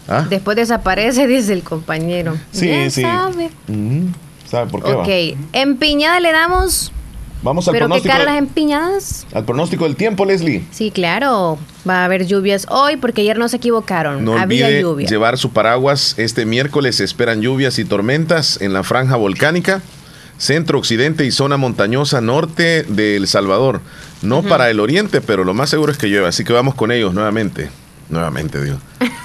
¿Ah? 0.09 0.27
Después 0.29 0.57
desaparece, 0.57 1.27
dice 1.29 1.53
el 1.53 1.63
compañero. 1.63 2.37
Sí, 2.51 2.69
Ya 2.69 2.91
sí. 2.91 3.03
sabe. 3.03 3.51
¿Sabe 4.51 4.71
por 4.71 4.83
qué 4.83 4.93
va? 4.93 5.03
Ok, 5.03 5.39
empiñada 5.53 6.21
le 6.21 6.33
damos. 6.33 6.93
Vamos 7.41 7.69
al 7.69 7.73
¿Pero 7.73 7.85
qué 7.87 7.89
pronóstico, 7.91 8.13
cara 8.13 8.25
las 8.25 8.39
empiñadas? 8.39 9.27
al 9.33 9.45
pronóstico 9.45 9.85
del 9.85 9.95
tiempo, 9.95 10.25
Leslie. 10.25 10.65
Sí, 10.73 10.91
claro. 10.91 11.57
Va 11.89 12.01
a 12.03 12.05
haber 12.07 12.27
lluvias 12.27 12.67
hoy 12.69 12.97
porque 12.97 13.21
ayer 13.21 13.39
no 13.39 13.49
se 13.49 13.59
equivocaron. 13.59 14.25
No 14.25 14.37
Había 14.37 14.81
lluvia. 14.81 15.07
llevar 15.09 15.39
su 15.39 15.51
paraguas. 15.51 16.15
Este 16.19 16.47
miércoles 16.47 16.97
se 16.97 17.05
esperan 17.05 17.41
lluvias 17.41 17.79
y 17.79 17.85
tormentas 17.85 18.61
en 18.61 18.73
la 18.73 18.83
franja 18.83 19.15
volcánica, 19.15 19.83
centro, 20.37 20.79
occidente 20.81 21.25
y 21.27 21.31
zona 21.31 21.57
montañosa 21.57 22.21
norte 22.21 22.83
de 22.83 23.15
El 23.17 23.29
Salvador. 23.29 23.83
No 24.21 24.43
para 24.43 24.69
el 24.71 24.81
oriente, 24.81 25.21
pero 25.21 25.45
lo 25.45 25.55
más 25.55 25.71
seguro 25.71 25.93
es 25.93 25.99
que 25.99 26.09
llueva. 26.09 26.29
Así 26.31 26.43
que 26.43 26.53
vamos 26.53 26.75
con 26.75 26.91
ellos 26.91 27.15
nuevamente. 27.15 27.71
Nuevamente, 28.11 28.61
digo. 28.61 28.79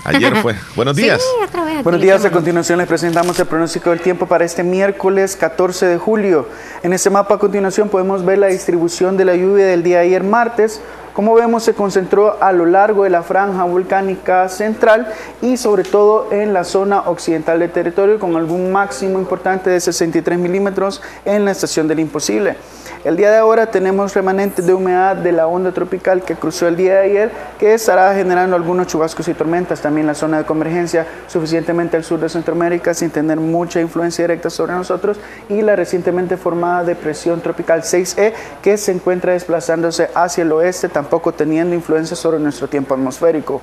Ayer 0.03 0.35
fue. 0.37 0.55
Buenos 0.75 0.95
días. 0.95 1.21
Sí, 1.21 1.45
otra 1.45 1.63
vez. 1.63 1.83
Buenos 1.83 2.01
días, 2.01 2.25
a 2.25 2.31
continuación 2.31 2.79
les 2.79 2.87
presentamos 2.87 3.39
el 3.39 3.45
pronóstico 3.45 3.91
del 3.91 4.01
tiempo 4.01 4.25
para 4.25 4.43
este 4.43 4.63
miércoles 4.63 5.37
14 5.37 5.85
de 5.85 5.97
julio. 5.97 6.47
En 6.83 6.91
este 6.91 7.09
mapa 7.09 7.35
a 7.35 7.39
continuación 7.39 7.87
podemos 7.87 8.25
ver 8.25 8.39
la 8.39 8.47
distribución 8.47 9.15
de 9.15 9.25
la 9.25 9.35
lluvia 9.35 9.65
del 9.65 9.83
día 9.83 9.99
de 9.99 10.07
ayer 10.07 10.23
martes. 10.23 10.81
Como 11.13 11.35
vemos 11.35 11.63
se 11.63 11.75
concentró 11.75 12.41
a 12.41 12.51
lo 12.51 12.65
largo 12.65 13.03
de 13.03 13.11
la 13.11 13.21
franja 13.21 13.63
volcánica 13.63 14.49
central 14.49 15.13
y 15.41 15.57
sobre 15.57 15.83
todo 15.83 16.27
en 16.31 16.53
la 16.53 16.63
zona 16.63 17.01
occidental 17.01 17.59
del 17.59 17.71
territorio 17.71 18.19
con 18.19 18.35
algún 18.35 18.71
máximo 18.71 19.19
importante 19.19 19.69
de 19.69 19.79
63 19.79 20.39
milímetros 20.39 21.01
en 21.23 21.45
la 21.45 21.51
estación 21.51 21.87
del 21.87 21.99
imposible. 21.99 22.57
El 23.03 23.17
día 23.17 23.31
de 23.31 23.35
ahora 23.35 23.65
tenemos 23.65 24.13
remanentes 24.13 24.65
de 24.65 24.73
humedad 24.73 25.17
de 25.17 25.33
la 25.33 25.45
onda 25.45 25.73
tropical 25.73 26.21
que 26.21 26.35
cruzó 26.35 26.69
el 26.69 26.77
día 26.77 26.93
de 26.93 26.99
ayer, 26.99 27.31
que 27.59 27.73
estará 27.73 28.15
generando 28.15 28.55
algunos 28.55 28.87
chubascos 28.87 29.27
y 29.27 29.33
tormentas. 29.33 29.81
También 29.81 30.07
la 30.07 30.13
zona 30.13 30.37
de 30.37 30.45
convergencia 30.45 31.05
suficientemente 31.27 31.97
al 31.97 32.05
sur 32.05 32.21
de 32.21 32.29
Centroamérica 32.29 32.93
sin 32.93 33.09
tener 33.09 33.41
mucha 33.41 33.81
influencia 33.81 34.23
directa 34.23 34.49
sobre 34.49 34.71
nosotros 34.71 35.19
y 35.49 35.61
la 35.61 35.75
recientemente 35.75 36.37
formada 36.37 36.85
depresión 36.85 37.41
tropical 37.41 37.81
6E 37.81 38.31
que 38.61 38.77
se 38.77 38.93
encuentra 38.93 39.33
desplazándose 39.33 40.09
hacia 40.15 40.43
el 40.43 40.53
oeste, 40.53 40.87
tampoco 40.87 41.33
teniendo 41.33 41.75
influencia 41.75 42.15
sobre 42.15 42.39
nuestro 42.39 42.69
tiempo 42.69 42.93
atmosférico. 42.93 43.61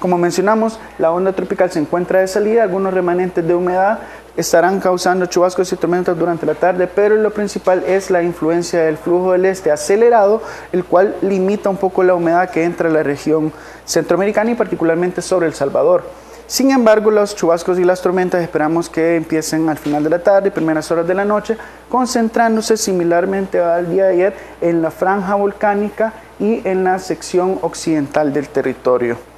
Como 0.00 0.18
mencionamos, 0.18 0.80
la 0.98 1.12
onda 1.12 1.32
tropical 1.32 1.70
se 1.70 1.78
encuentra 1.78 2.20
de 2.20 2.26
salida, 2.26 2.64
algunos 2.64 2.92
remanentes 2.92 3.46
de 3.46 3.54
humedad 3.54 4.00
estarán 4.36 4.80
causando 4.80 5.26
chubascos 5.26 5.72
y 5.72 5.76
tormentas 5.76 6.18
durante 6.18 6.46
la 6.46 6.54
tarde, 6.54 6.86
pero 6.86 7.16
lo 7.16 7.30
principal 7.30 7.84
es 7.86 8.10
la 8.10 8.22
influencia 8.22 8.82
del 8.82 8.96
flujo 8.96 9.32
del 9.32 9.46
este 9.46 9.70
acelerado, 9.70 10.42
el 10.72 10.84
cual 10.84 11.16
limita 11.22 11.70
un 11.70 11.76
poco 11.76 12.02
la 12.02 12.14
humedad 12.14 12.50
que 12.50 12.64
entra 12.64 12.88
a 12.88 12.92
la 12.92 13.02
región 13.02 13.52
centroamericana 13.84 14.52
y 14.52 14.54
particularmente 14.54 15.22
sobre 15.22 15.46
El 15.46 15.54
Salvador. 15.54 16.04
Sin 16.46 16.72
embargo, 16.72 17.12
los 17.12 17.36
chubascos 17.36 17.78
y 17.78 17.84
las 17.84 18.02
tormentas 18.02 18.42
esperamos 18.42 18.88
que 18.88 19.14
empiecen 19.14 19.68
al 19.68 19.78
final 19.78 20.02
de 20.02 20.10
la 20.10 20.18
tarde 20.18 20.48
y 20.48 20.50
primeras 20.50 20.90
horas 20.90 21.06
de 21.06 21.14
la 21.14 21.24
noche, 21.24 21.56
concentrándose 21.88 22.76
similarmente 22.76 23.60
al 23.60 23.88
día 23.88 24.06
de 24.06 24.14
ayer 24.14 24.34
en 24.60 24.82
la 24.82 24.90
franja 24.90 25.36
volcánica 25.36 26.12
y 26.40 26.66
en 26.66 26.82
la 26.82 26.98
sección 26.98 27.60
occidental 27.62 28.32
del 28.32 28.48
territorio. 28.48 29.29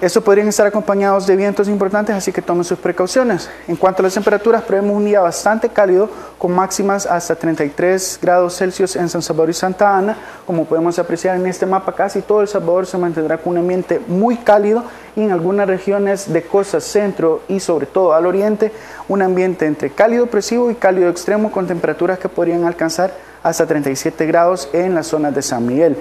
Estos 0.00 0.24
podrían 0.24 0.48
estar 0.48 0.66
acompañados 0.66 1.26
de 1.26 1.36
vientos 1.36 1.68
importantes, 1.68 2.16
así 2.16 2.32
que 2.32 2.40
tomen 2.40 2.64
sus 2.64 2.78
precauciones. 2.78 3.50
En 3.68 3.76
cuanto 3.76 4.00
a 4.00 4.04
las 4.04 4.14
temperaturas, 4.14 4.62
prevemos 4.62 4.96
un 4.96 5.04
día 5.04 5.20
bastante 5.20 5.68
cálido, 5.68 6.08
con 6.38 6.52
máximas 6.52 7.04
hasta 7.04 7.34
33 7.34 8.18
grados 8.22 8.56
Celsius 8.56 8.96
en 8.96 9.10
San 9.10 9.20
Salvador 9.20 9.50
y 9.50 9.52
Santa 9.52 9.98
Ana. 9.98 10.16
Como 10.46 10.64
podemos 10.64 10.98
apreciar 10.98 11.36
en 11.36 11.46
este 11.46 11.66
mapa, 11.66 11.94
casi 11.94 12.22
todo 12.22 12.40
El 12.40 12.48
Salvador 12.48 12.86
se 12.86 12.96
mantendrá 12.96 13.36
con 13.36 13.52
un 13.52 13.58
ambiente 13.58 14.00
muy 14.08 14.38
cálido 14.38 14.84
y 15.16 15.20
en 15.20 15.32
algunas 15.32 15.66
regiones 15.68 16.32
de 16.32 16.44
costa 16.44 16.80
centro 16.80 17.42
y 17.46 17.60
sobre 17.60 17.84
todo 17.84 18.14
al 18.14 18.24
oriente, 18.24 18.72
un 19.06 19.20
ambiente 19.20 19.66
entre 19.66 19.90
cálido 19.90 20.24
opresivo 20.24 20.70
y 20.70 20.76
cálido 20.76 21.10
extremo 21.10 21.52
con 21.52 21.66
temperaturas 21.66 22.18
que 22.18 22.30
podrían 22.30 22.64
alcanzar 22.64 23.12
hasta 23.42 23.66
37 23.66 24.24
grados 24.24 24.70
en 24.72 24.94
las 24.94 25.08
zonas 25.08 25.34
de 25.34 25.42
San 25.42 25.66
Miguel. 25.66 25.98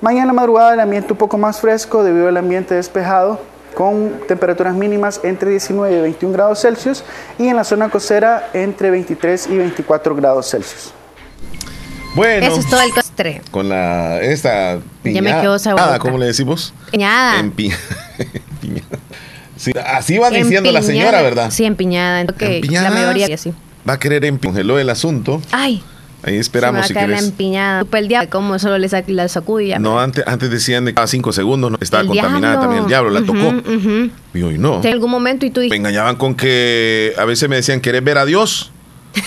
Mañana 0.00 0.32
madrugada 0.32 0.74
el 0.74 0.80
ambiente 0.80 1.12
un 1.12 1.18
poco 1.18 1.38
más 1.38 1.60
fresco 1.60 2.04
debido 2.04 2.28
al 2.28 2.36
ambiente 2.36 2.74
despejado 2.74 3.40
con 3.74 4.12
temperaturas 4.26 4.74
mínimas 4.74 5.20
entre 5.24 5.50
19 5.50 5.96
y 5.96 6.00
21 6.00 6.32
grados 6.34 6.60
Celsius 6.60 7.04
y 7.38 7.48
en 7.48 7.56
la 7.56 7.64
zona 7.64 7.88
costera 7.88 8.48
entre 8.52 8.90
23 8.90 9.48
y 9.48 9.56
24 9.56 10.14
grados 10.16 10.50
Celsius. 10.50 10.92
Bueno. 12.14 12.46
Eso 12.46 12.58
es 12.60 12.68
todo 12.68 12.80
el... 12.80 12.90
postre. 12.90 13.42
Con 13.50 13.68
la, 13.68 14.20
esta 14.20 14.74
Ya 14.74 14.80
me 15.04 15.12
piñada, 15.12 15.58
boca. 15.72 15.98
¿cómo 15.98 16.18
le 16.18 16.26
decimos? 16.26 16.72
Empiñada. 16.86 17.40
Empi- 17.42 17.74
Empiñada. 18.18 18.86
Sí, 19.56 19.72
así 19.84 20.18
va 20.18 20.30
diciendo 20.30 20.70
la 20.70 20.82
señora. 20.82 21.20
¿verdad? 21.20 21.50
Sí, 21.50 21.64
empiñada. 21.64 22.20
Empiñadas. 22.20 22.94
la 22.94 23.00
mayoría 23.00 23.34
así. 23.34 23.52
Va 23.88 23.94
a 23.94 23.98
querer 23.98 24.22
empi- 24.22 24.46
congeló 24.46 24.78
el 24.78 24.88
asunto. 24.88 25.42
Ay, 25.50 25.82
Ahí 26.22 26.32
se 26.32 26.36
me 26.36 26.40
esperamos 26.40 26.80
va 26.80 26.84
a 26.84 26.88
si 26.88 26.94
caer 26.94 27.08
la 27.10 27.16
quieres. 27.16 27.30
empiñada. 27.30 27.84
El 27.92 28.08
diablo, 28.08 28.30
como 28.30 28.58
solo 28.58 28.76
le 28.78 28.88
sac- 28.88 29.06
la 29.08 29.28
sacudí 29.28 29.68
ya. 29.68 29.78
No, 29.78 30.00
antes, 30.00 30.24
antes 30.26 30.50
decían 30.50 30.84
de 30.84 30.92
cada 30.94 31.06
cinco 31.06 31.32
segundos 31.32 31.70
no, 31.70 31.78
estaba 31.80 32.00
El 32.02 32.08
contaminada 32.08 32.54
diablo. 32.54 32.60
también. 32.60 32.82
El 32.82 32.88
diablo 32.88 33.10
la 33.10 33.20
Ujú, 33.20 33.32
tocó. 33.32 33.70
ujú. 33.76 34.10
Y 34.34 34.42
hoy 34.42 34.58
no. 34.58 34.80
En 34.82 34.92
algún 34.92 35.10
momento 35.10 35.46
y 35.46 35.50
tú 35.50 35.60
Me 35.60 35.64
dijiste, 35.64 35.76
engañaban 35.76 36.16
con 36.16 36.34
que 36.34 37.12
a 37.18 37.24
veces 37.24 37.48
me 37.48 37.56
decían, 37.56 37.80
¿querés 37.80 38.02
ver 38.02 38.18
a 38.18 38.24
Dios? 38.24 38.72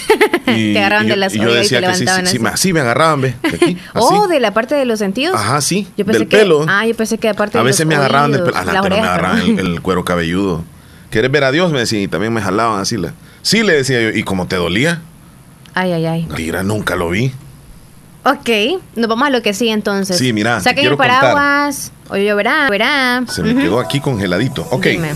Y, 0.47 0.73
Te 0.73 0.79
agarraban 0.79 1.05
y 1.05 1.09
de 1.09 1.15
yo- 1.15 1.19
las 1.19 1.33
y 1.33 1.37
yo 1.37 1.43
orejas 1.43 1.59
y 1.59 1.75
decía 1.75 1.79
te 1.79 1.87
que 1.87 1.93
sí, 1.93 2.05
sí, 2.05 2.09
así. 2.27 2.39
me- 2.39 2.49
así 2.49 2.73
me 2.73 2.81
agarraban, 2.81 3.21
ve. 3.21 3.35
de 3.41 3.55
aquí, 3.55 3.77
oh, 3.95 4.27
de 4.27 4.39
la 4.41 4.53
parte 4.53 4.75
de 4.75 4.83
los 4.83 4.99
sentidos. 4.99 5.33
Ajá, 5.35 5.61
sí. 5.61 5.87
Yo 5.97 6.03
pensé 6.05 6.19
del 6.19 6.27
que, 6.27 6.37
pelo. 6.37 6.65
Ah, 6.67 6.85
yo 6.85 6.93
pensé 6.93 7.17
que 7.17 7.29
aparte 7.29 7.57
a 7.57 7.61
de 7.61 7.67
veces 7.67 7.81
los 7.85 7.87
me 7.87 7.95
agarraban 7.95 8.33
del 8.33 8.43
pelo. 8.43 8.57
Ah, 8.57 8.65
no, 8.65 8.83
pero 8.83 8.95
me 8.97 9.01
agarraban 9.01 9.39
el, 9.39 9.59
el 9.59 9.81
cuero 9.81 10.03
cabelludo. 10.03 10.65
¿Quieres 11.09 11.31
ver 11.31 11.45
a 11.45 11.51
Dios? 11.53 11.71
Me 11.71 11.79
decían, 11.79 12.01
y 12.01 12.07
también 12.09 12.33
me 12.33 12.41
jalaban 12.41 12.81
así. 12.81 12.97
La... 12.97 13.13
Sí, 13.43 13.63
le 13.63 13.73
decía 13.73 14.01
yo. 14.01 14.09
¿Y 14.09 14.23
cómo 14.23 14.47
te 14.47 14.57
dolía? 14.57 15.01
Ay, 15.73 15.93
ay, 15.93 16.05
ay. 16.05 16.27
Tira, 16.35 16.63
nunca 16.63 16.95
lo 16.95 17.09
vi. 17.09 17.31
Ok, 18.23 18.49
nos 18.95 19.07
vamos 19.07 19.27
a 19.27 19.31
lo 19.31 19.41
que 19.41 19.53
sigue 19.53 19.71
entonces. 19.71 20.17
Sí, 20.17 20.31
mira, 20.31 20.59
Saquen 20.59 20.79
el 20.79 20.81
quiero 20.83 20.97
contar. 20.97 21.21
paraguas. 21.21 21.91
Hoy 22.09 22.25
lloverá, 22.25 22.69
verá. 22.69 23.23
Se 23.27 23.41
me 23.41 23.55
quedó 23.55 23.79
aquí 23.79 23.99
congeladito. 23.99 24.67
Ok. 24.69 24.85
Dime. 24.85 25.11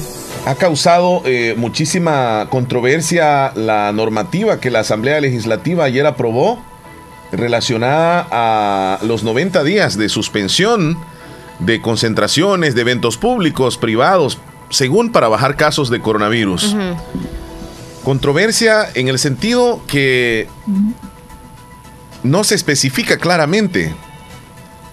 Ha 0.47 0.55
causado 0.55 1.21
eh, 1.25 1.53
muchísima 1.57 2.47
controversia 2.49 3.51
la 3.55 3.91
normativa 3.91 4.59
que 4.59 4.71
la 4.71 4.79
Asamblea 4.79 5.19
Legislativa 5.19 5.83
ayer 5.85 6.05
aprobó 6.05 6.63
relacionada 7.31 8.27
a 8.31 8.99
los 9.03 9.23
90 9.23 9.63
días 9.63 9.97
de 9.97 10.07
suspensión 10.09 10.97
de 11.59 11.81
concentraciones, 11.81 12.75
de 12.75 12.81
eventos 12.81 13.17
públicos, 13.17 13.77
privados, 13.77 14.37
según 14.69 15.11
para 15.11 15.27
bajar 15.27 15.55
casos 15.55 15.89
de 15.89 15.99
coronavirus. 15.99 16.75
Controversia 18.05 18.87
en 18.93 19.07
el 19.09 19.19
sentido 19.19 19.81
que 19.87 20.47
no 22.23 22.43
se 22.43 22.55
especifica 22.55 23.17
claramente. 23.17 23.93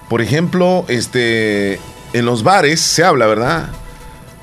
Por 0.08 0.20
ejemplo, 0.22 0.84
este, 0.88 1.78
en 2.14 2.24
los 2.24 2.42
bares 2.42 2.80
se 2.80 3.04
habla, 3.04 3.26
¿verdad? 3.26 3.68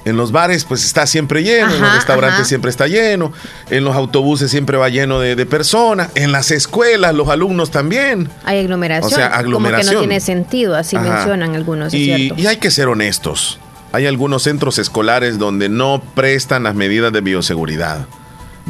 En 0.05 0.15
los 0.17 0.31
bares 0.31 0.63
pues 0.65 0.85
está 0.85 1.05
siempre 1.05 1.43
lleno, 1.43 1.73
en 1.75 1.81
los 1.81 1.93
restaurantes 1.95 2.39
ajá. 2.39 2.45
siempre 2.47 2.71
está 2.71 2.87
lleno, 2.87 3.33
en 3.69 3.83
los 3.83 3.95
autobuses 3.95 4.49
siempre 4.49 4.77
va 4.77 4.87
lleno 4.89 5.19
de, 5.19 5.35
de 5.35 5.45
personas, 5.45 6.09
en 6.15 6.31
las 6.31 6.51
escuelas 6.51 7.13
los 7.13 7.27
alumnos 7.27 7.69
también. 7.69 8.29
Hay 8.45 8.59
aglomeración. 8.59 9.11
O 9.11 9.15
sea, 9.15 9.25
Como 9.29 9.33
que 9.35 9.39
aglomeración. 9.39 9.93
no 9.95 9.99
tiene 10.01 10.19
sentido, 10.19 10.75
así 10.75 10.95
Ajá. 10.95 11.09
mencionan 11.15 11.53
algunos, 11.53 11.87
es 11.93 11.99
Y, 11.99 12.05
cierto. 12.05 12.35
y 12.41 12.47
hay 12.47 12.57
que 12.57 12.71
ser 12.71 12.87
honestos. 12.87 13.59
Hay 13.91 14.05
algunos 14.07 14.43
centros 14.43 14.77
escolares 14.79 15.37
donde 15.37 15.67
no 15.69 16.01
prestan 16.15 16.63
las 16.63 16.75
medidas 16.75 17.11
de 17.11 17.21
bioseguridad, 17.21 18.05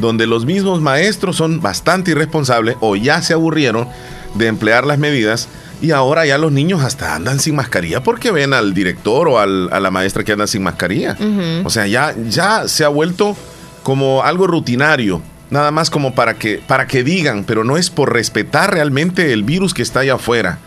donde 0.00 0.26
los 0.26 0.44
mismos 0.46 0.80
maestros 0.80 1.36
son 1.36 1.60
bastante 1.60 2.10
irresponsables 2.12 2.76
o 2.80 2.96
ya 2.96 3.22
se 3.22 3.32
aburrieron 3.34 3.88
de 4.34 4.46
emplear 4.46 4.86
las 4.86 4.98
medidas 4.98 5.48
y 5.82 5.92
ahora 5.92 6.26
ya 6.26 6.36
los 6.38 6.52
niños 6.52 6.82
hasta 6.82 7.14
andan 7.14 7.40
sin 7.40 7.56
mascarilla 7.56 8.02
porque 8.02 8.30
ven 8.30 8.52
al 8.52 8.74
director 8.74 9.28
o 9.28 9.38
al- 9.38 9.68
a 9.72 9.80
la 9.80 9.90
maestra 9.90 10.24
que 10.24 10.32
anda 10.32 10.46
sin 10.46 10.62
mascarilla. 10.62 11.16
O 11.64 11.70
sea, 11.70 11.86
ya, 11.86 12.14
ya 12.28 12.68
se 12.68 12.84
ha 12.84 12.88
vuelto 12.88 13.36
como 13.82 14.22
algo 14.22 14.46
rutinario, 14.46 15.22
nada 15.50 15.70
más 15.70 15.88
como 15.90 16.14
para 16.14 16.34
que, 16.34 16.60
para 16.66 16.86
que 16.86 17.02
digan, 17.02 17.44
pero 17.44 17.64
no 17.64 17.76
es 17.78 17.88
por 17.90 18.12
respetar 18.12 18.72
realmente 18.74 19.32
el 19.32 19.42
virus 19.42 19.72
que 19.74 19.82
está 19.82 20.00
allá 20.00 20.14
afuera. 20.14 20.58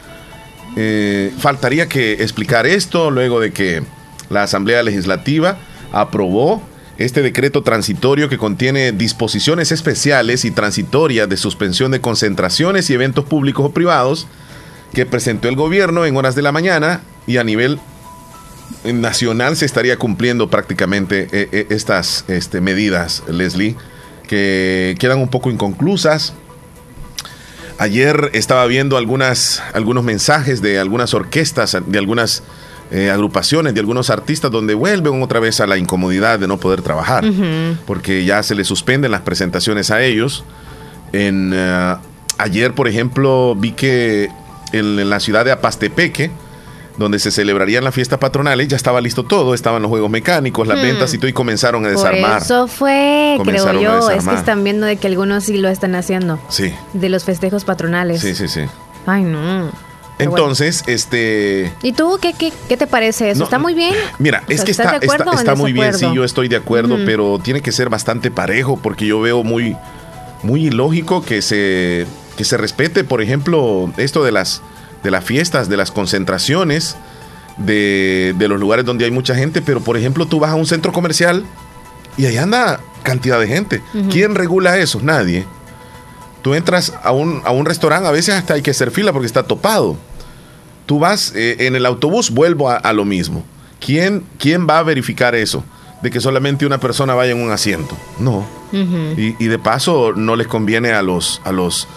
Eh, 0.75 1.31
faltaría 1.37 1.87
que 1.87 2.13
explicar 2.13 2.65
esto 2.65 3.11
luego 3.11 3.39
de 3.39 3.51
que 3.53 3.83
la 4.29 4.43
Asamblea 4.43 4.81
Legislativa 4.81 5.57
aprobó 5.91 6.63
este 7.05 7.21
decreto 7.21 7.63
transitorio 7.63 8.29
que 8.29 8.37
contiene 8.37 8.91
disposiciones 8.91 9.71
especiales 9.71 10.45
y 10.45 10.51
transitorias 10.51 11.29
de 11.29 11.37
suspensión 11.37 11.91
de 11.91 12.01
concentraciones 12.01 12.89
y 12.89 12.93
eventos 12.93 13.25
públicos 13.25 13.65
o 13.65 13.71
privados 13.71 14.27
que 14.93 15.05
presentó 15.05 15.47
el 15.47 15.55
gobierno 15.55 16.05
en 16.05 16.15
horas 16.15 16.35
de 16.35 16.41
la 16.41 16.51
mañana 16.51 17.01
y 17.27 17.37
a 17.37 17.43
nivel 17.43 17.79
nacional 18.83 19.55
se 19.55 19.65
estaría 19.65 19.97
cumpliendo 19.97 20.49
prácticamente 20.49 21.27
eh, 21.31 21.49
eh, 21.51 21.67
estas 21.69 22.25
este, 22.27 22.61
medidas, 22.61 23.23
Leslie, 23.27 23.75
que 24.27 24.95
quedan 24.99 25.19
un 25.19 25.29
poco 25.29 25.51
inconclusas. 25.51 26.33
Ayer 27.79 28.29
estaba 28.33 28.65
viendo 28.67 28.97
algunas, 28.97 29.61
algunos 29.73 30.03
mensajes 30.03 30.61
de 30.61 30.79
algunas 30.79 31.13
orquestas, 31.13 31.77
de 31.85 31.97
algunas 31.97 32.43
eh, 32.91 33.09
agrupaciones, 33.09 33.73
de 33.73 33.79
algunos 33.79 34.09
artistas, 34.09 34.51
donde 34.51 34.73
vuelven 34.75 35.21
otra 35.23 35.39
vez 35.39 35.59
a 35.59 35.67
la 35.67 35.77
incomodidad 35.77 36.37
de 36.39 36.47
no 36.47 36.57
poder 36.57 36.81
trabajar, 36.81 37.25
porque 37.87 38.23
ya 38.25 38.43
se 38.43 38.55
les 38.55 38.67
suspenden 38.67 39.11
las 39.11 39.21
presentaciones 39.21 39.89
a 39.91 40.01
ellos. 40.03 40.43
En, 41.11 41.51
eh, 41.53 41.95
ayer, 42.37 42.73
por 42.73 42.87
ejemplo, 42.87 43.55
vi 43.57 43.71
que 43.71 44.29
en, 44.73 44.99
en 44.99 45.09
la 45.09 45.19
ciudad 45.19 45.45
de 45.45 45.51
Apastepeque, 45.51 46.31
donde 46.97 47.17
se 47.17 47.31
celebrarían 47.31 47.83
las 47.83 47.95
fiestas 47.95 48.19
patronales, 48.19 48.67
ya 48.67 48.75
estaba 48.77 49.01
listo 49.01 49.23
todo, 49.23 49.55
estaban 49.55 49.81
los 49.81 49.89
juegos 49.89 50.11
mecánicos, 50.11 50.67
las 50.67 50.77
Hmm. 50.77 50.81
ventas 50.83 51.11
y 51.15 51.17
todo, 51.17 51.27
y 51.27 51.33
comenzaron 51.33 51.83
a 51.85 51.89
Por 51.89 51.97
desarmar. 51.97 52.41
eso 52.43 52.67
fue, 52.67 53.33
Comenzaron 53.39 53.77
creo 53.79 53.99
yo. 54.01 54.09
Es 54.11 54.27
que 54.27 54.35
están 54.35 54.63
viendo 54.63 54.85
de 54.85 54.97
que 54.97 55.07
algunos 55.07 55.43
sí 55.45 55.57
lo 55.57 55.69
están 55.69 55.95
haciendo. 55.95 56.39
Sí, 56.49 56.71
De 56.93 57.09
los 57.09 57.23
festejos 57.23 57.63
patronales. 57.65 58.21
sí, 58.21 58.35
sí, 58.35 58.47
sí. 58.47 58.61
Ay, 59.07 59.23
no. 59.23 59.71
Bueno. 60.17 60.31
Entonces, 60.31 60.83
este... 60.87 61.73
¿Y 61.81 61.93
tú 61.93 62.17
qué, 62.21 62.33
qué, 62.33 62.53
qué 62.69 62.77
te 62.77 62.87
parece 62.87 63.31
eso? 63.31 63.39
No, 63.39 63.45
¿Está 63.45 63.57
muy 63.59 63.73
bien? 63.73 63.93
Mira, 64.19 64.43
O 64.47 64.51
es 64.51 64.57
sea, 64.57 64.65
que 64.65 64.71
¿estás 64.71 64.93
está, 65.01 65.31
está, 65.33 65.55
muy 65.55 65.73
bien, 65.73 65.93
sí, 65.93 66.05
yo 66.13 66.23
estoy 66.23 66.47
de 66.47 66.55
acuerdo, 66.55 66.95
Ujú. 66.95 67.03
pero 67.05 67.39
tiene 67.43 67.61
que 67.61 67.71
ser 67.71 67.89
bastante 67.89 68.29
parejo 68.31 68.77
porque 68.77 69.05
yo 69.07 69.19
veo 69.21 69.43
muy, 69.43 69.75
muy 70.43 70.67
ilógico 70.67 71.23
que 71.23 71.41
se, 71.41 72.05
que 72.37 72.43
se 72.45 72.57
respete, 72.57 73.03
por 73.03 73.21
ejemplo, 73.21 73.91
esto 73.97 74.23
de 74.23 74.31
las, 74.31 74.61
de 75.03 75.11
las 75.11 75.23
fiestas, 75.23 75.67
de 75.67 75.77
las 75.77 75.91
concentraciones, 75.91 76.95
de, 77.57 78.33
de 78.37 78.47
los 78.47 78.59
lugares 78.59 78.85
donde 78.85 79.05
hay 79.05 79.11
mucha 79.11 79.35
gente, 79.35 79.61
pero 79.61 79.81
por 79.81 79.97
ejemplo 79.97 80.25
tú 80.27 80.39
vas 80.39 80.51
a 80.51 80.55
un 80.55 80.65
centro 80.65 80.91
comercial 80.91 81.43
y 82.17 82.25
ahí 82.27 82.37
anda 82.37 82.79
cantidad 83.03 83.39
de 83.39 83.47
gente. 83.47 83.81
¿Quién 84.11 84.35
regula 84.35 84.77
eso? 84.77 84.99
Nadie. 85.01 85.45
Tú 86.43 86.53
entras 86.53 86.93
a 87.01 87.11
un, 87.11 87.41
a 87.45 87.51
un 87.51 87.65
restaurante, 87.65 88.07
a 88.07 88.11
veces 88.11 88.35
hasta 88.35 88.53
hay 88.53 88.61
que 88.61 88.71
hacer 88.71 88.91
fila 88.91 89.11
porque 89.11 89.25
está 89.25 89.43
topado. 89.43 89.97
Tú 90.85 90.99
vas 90.99 91.33
eh, 91.35 91.55
en 91.65 91.75
el 91.75 91.85
autobús, 91.85 92.29
vuelvo 92.29 92.69
a, 92.69 92.75
a 92.75 92.93
lo 92.93 93.05
mismo. 93.05 93.43
¿Quién, 93.79 94.25
¿Quién 94.37 94.67
va 94.69 94.79
a 94.79 94.83
verificar 94.83 95.33
eso? 95.35 95.63
De 96.01 96.11
que 96.11 96.19
solamente 96.19 96.65
una 96.65 96.79
persona 96.79 97.15
vaya 97.15 97.31
en 97.31 97.41
un 97.41 97.51
asiento. 97.51 97.97
No. 98.19 98.45
Y, 98.71 99.41
y 99.43 99.47
de 99.47 99.57
paso 99.57 100.13
no 100.15 100.35
les 100.35 100.47
conviene 100.47 100.91
a 100.91 101.01
los, 101.01 101.41
a 101.45 101.51
los 101.51 101.87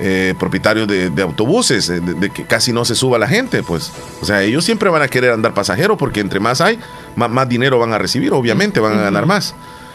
eh, 0.00 0.34
propietarios 0.38 0.86
de, 0.88 1.08
de 1.08 1.22
autobuses 1.22 1.88
eh, 1.88 2.00
de, 2.00 2.14
de 2.14 2.30
que 2.30 2.44
casi 2.44 2.72
no 2.72 2.84
se 2.84 2.94
suba 2.94 3.18
la 3.18 3.28
gente, 3.28 3.62
pues. 3.62 3.90
O 4.20 4.26
sea, 4.26 4.42
ellos 4.42 4.64
siempre 4.64 4.90
van 4.90 5.00
a 5.00 5.08
querer 5.08 5.30
andar 5.32 5.54
pasajeros 5.54 5.96
porque 5.96 6.20
entre 6.20 6.40
más 6.40 6.60
hay, 6.60 6.78
más, 7.16 7.30
más 7.30 7.48
dinero 7.48 7.78
van 7.78 7.92
a 7.94 7.98
recibir, 7.98 8.34
obviamente 8.34 8.80
van 8.80 8.98
a 8.98 9.02
ganar 9.02 9.24
más. 9.24 9.54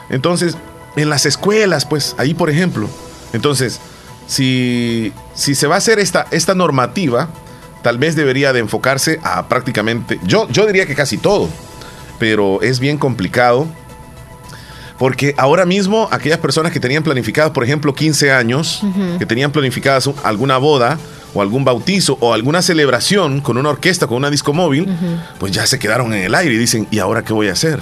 Entonces, 0.09 0.57
en 0.95 1.09
las 1.09 1.27
escuelas, 1.27 1.85
pues, 1.85 2.15
ahí 2.17 2.33
por 2.33 2.49
ejemplo. 2.49 2.89
Entonces, 3.33 3.79
si, 4.29 5.11
si 5.33 5.55
se 5.55 5.65
va 5.65 5.75
a 5.75 5.77
hacer 5.79 5.97
esta, 5.97 6.27
esta 6.29 6.53
normativa, 6.53 7.29
tal 7.81 7.97
vez 7.97 8.15
debería 8.15 8.53
de 8.53 8.59
enfocarse 8.59 9.19
a 9.23 9.47
prácticamente, 9.47 10.19
yo, 10.23 10.47
yo 10.49 10.67
diría 10.67 10.85
que 10.85 10.93
casi 10.93 11.17
todo, 11.17 11.49
pero 12.19 12.61
es 12.61 12.79
bien 12.79 12.97
complicado 12.99 13.65
porque 14.97 15.33
ahora 15.37 15.65
mismo 15.65 16.07
aquellas 16.11 16.39
personas 16.39 16.71
que 16.73 16.79
tenían 16.81 17.03
planificadas, 17.03 17.51
por 17.51 17.63
ejemplo, 17.63 17.93
15 17.95 18.31
años, 18.33 18.81
que 19.17 19.25
tenían 19.25 19.51
planificadas 19.51 20.07
un- 20.07 20.15
alguna 20.23 20.57
boda 20.57 20.97
o 21.33 21.41
algún 21.41 21.63
bautizo 21.63 22.17
o 22.19 22.33
alguna 22.33 22.61
celebración 22.61 23.39
con 23.39 23.57
una 23.57 23.69
orquesta, 23.69 24.07
con 24.07 24.17
una 24.17 24.29
disco 24.29 24.51
móvil, 24.51 24.87
pues 25.39 25.53
ya 25.53 25.65
se 25.65 25.79
quedaron 25.79 26.13
en 26.13 26.23
el 26.23 26.35
aire 26.35 26.53
y 26.53 26.57
dicen, 26.57 26.85
¿y 26.91 26.99
ahora 26.99 27.23
qué 27.23 27.31
voy 27.33 27.47
a 27.47 27.53
hacer? 27.53 27.79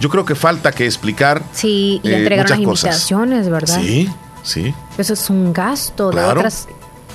Yo 0.00 0.08
creo 0.08 0.24
que 0.24 0.34
falta 0.34 0.72
que 0.72 0.86
explicar. 0.86 1.42
Sí, 1.52 2.00
y 2.02 2.08
eh, 2.08 2.16
entregaron 2.18 2.50
las 2.50 2.58
muchas 2.60 2.70
cosas. 2.70 2.84
invitaciones, 3.10 3.48
¿verdad? 3.50 3.80
Sí, 3.82 4.08
sí. 4.44 4.72
Eso 4.96 5.14
es 5.14 5.30
un 5.30 5.52
gasto 5.52 6.10
de 6.10 6.22
otras, 6.22 6.68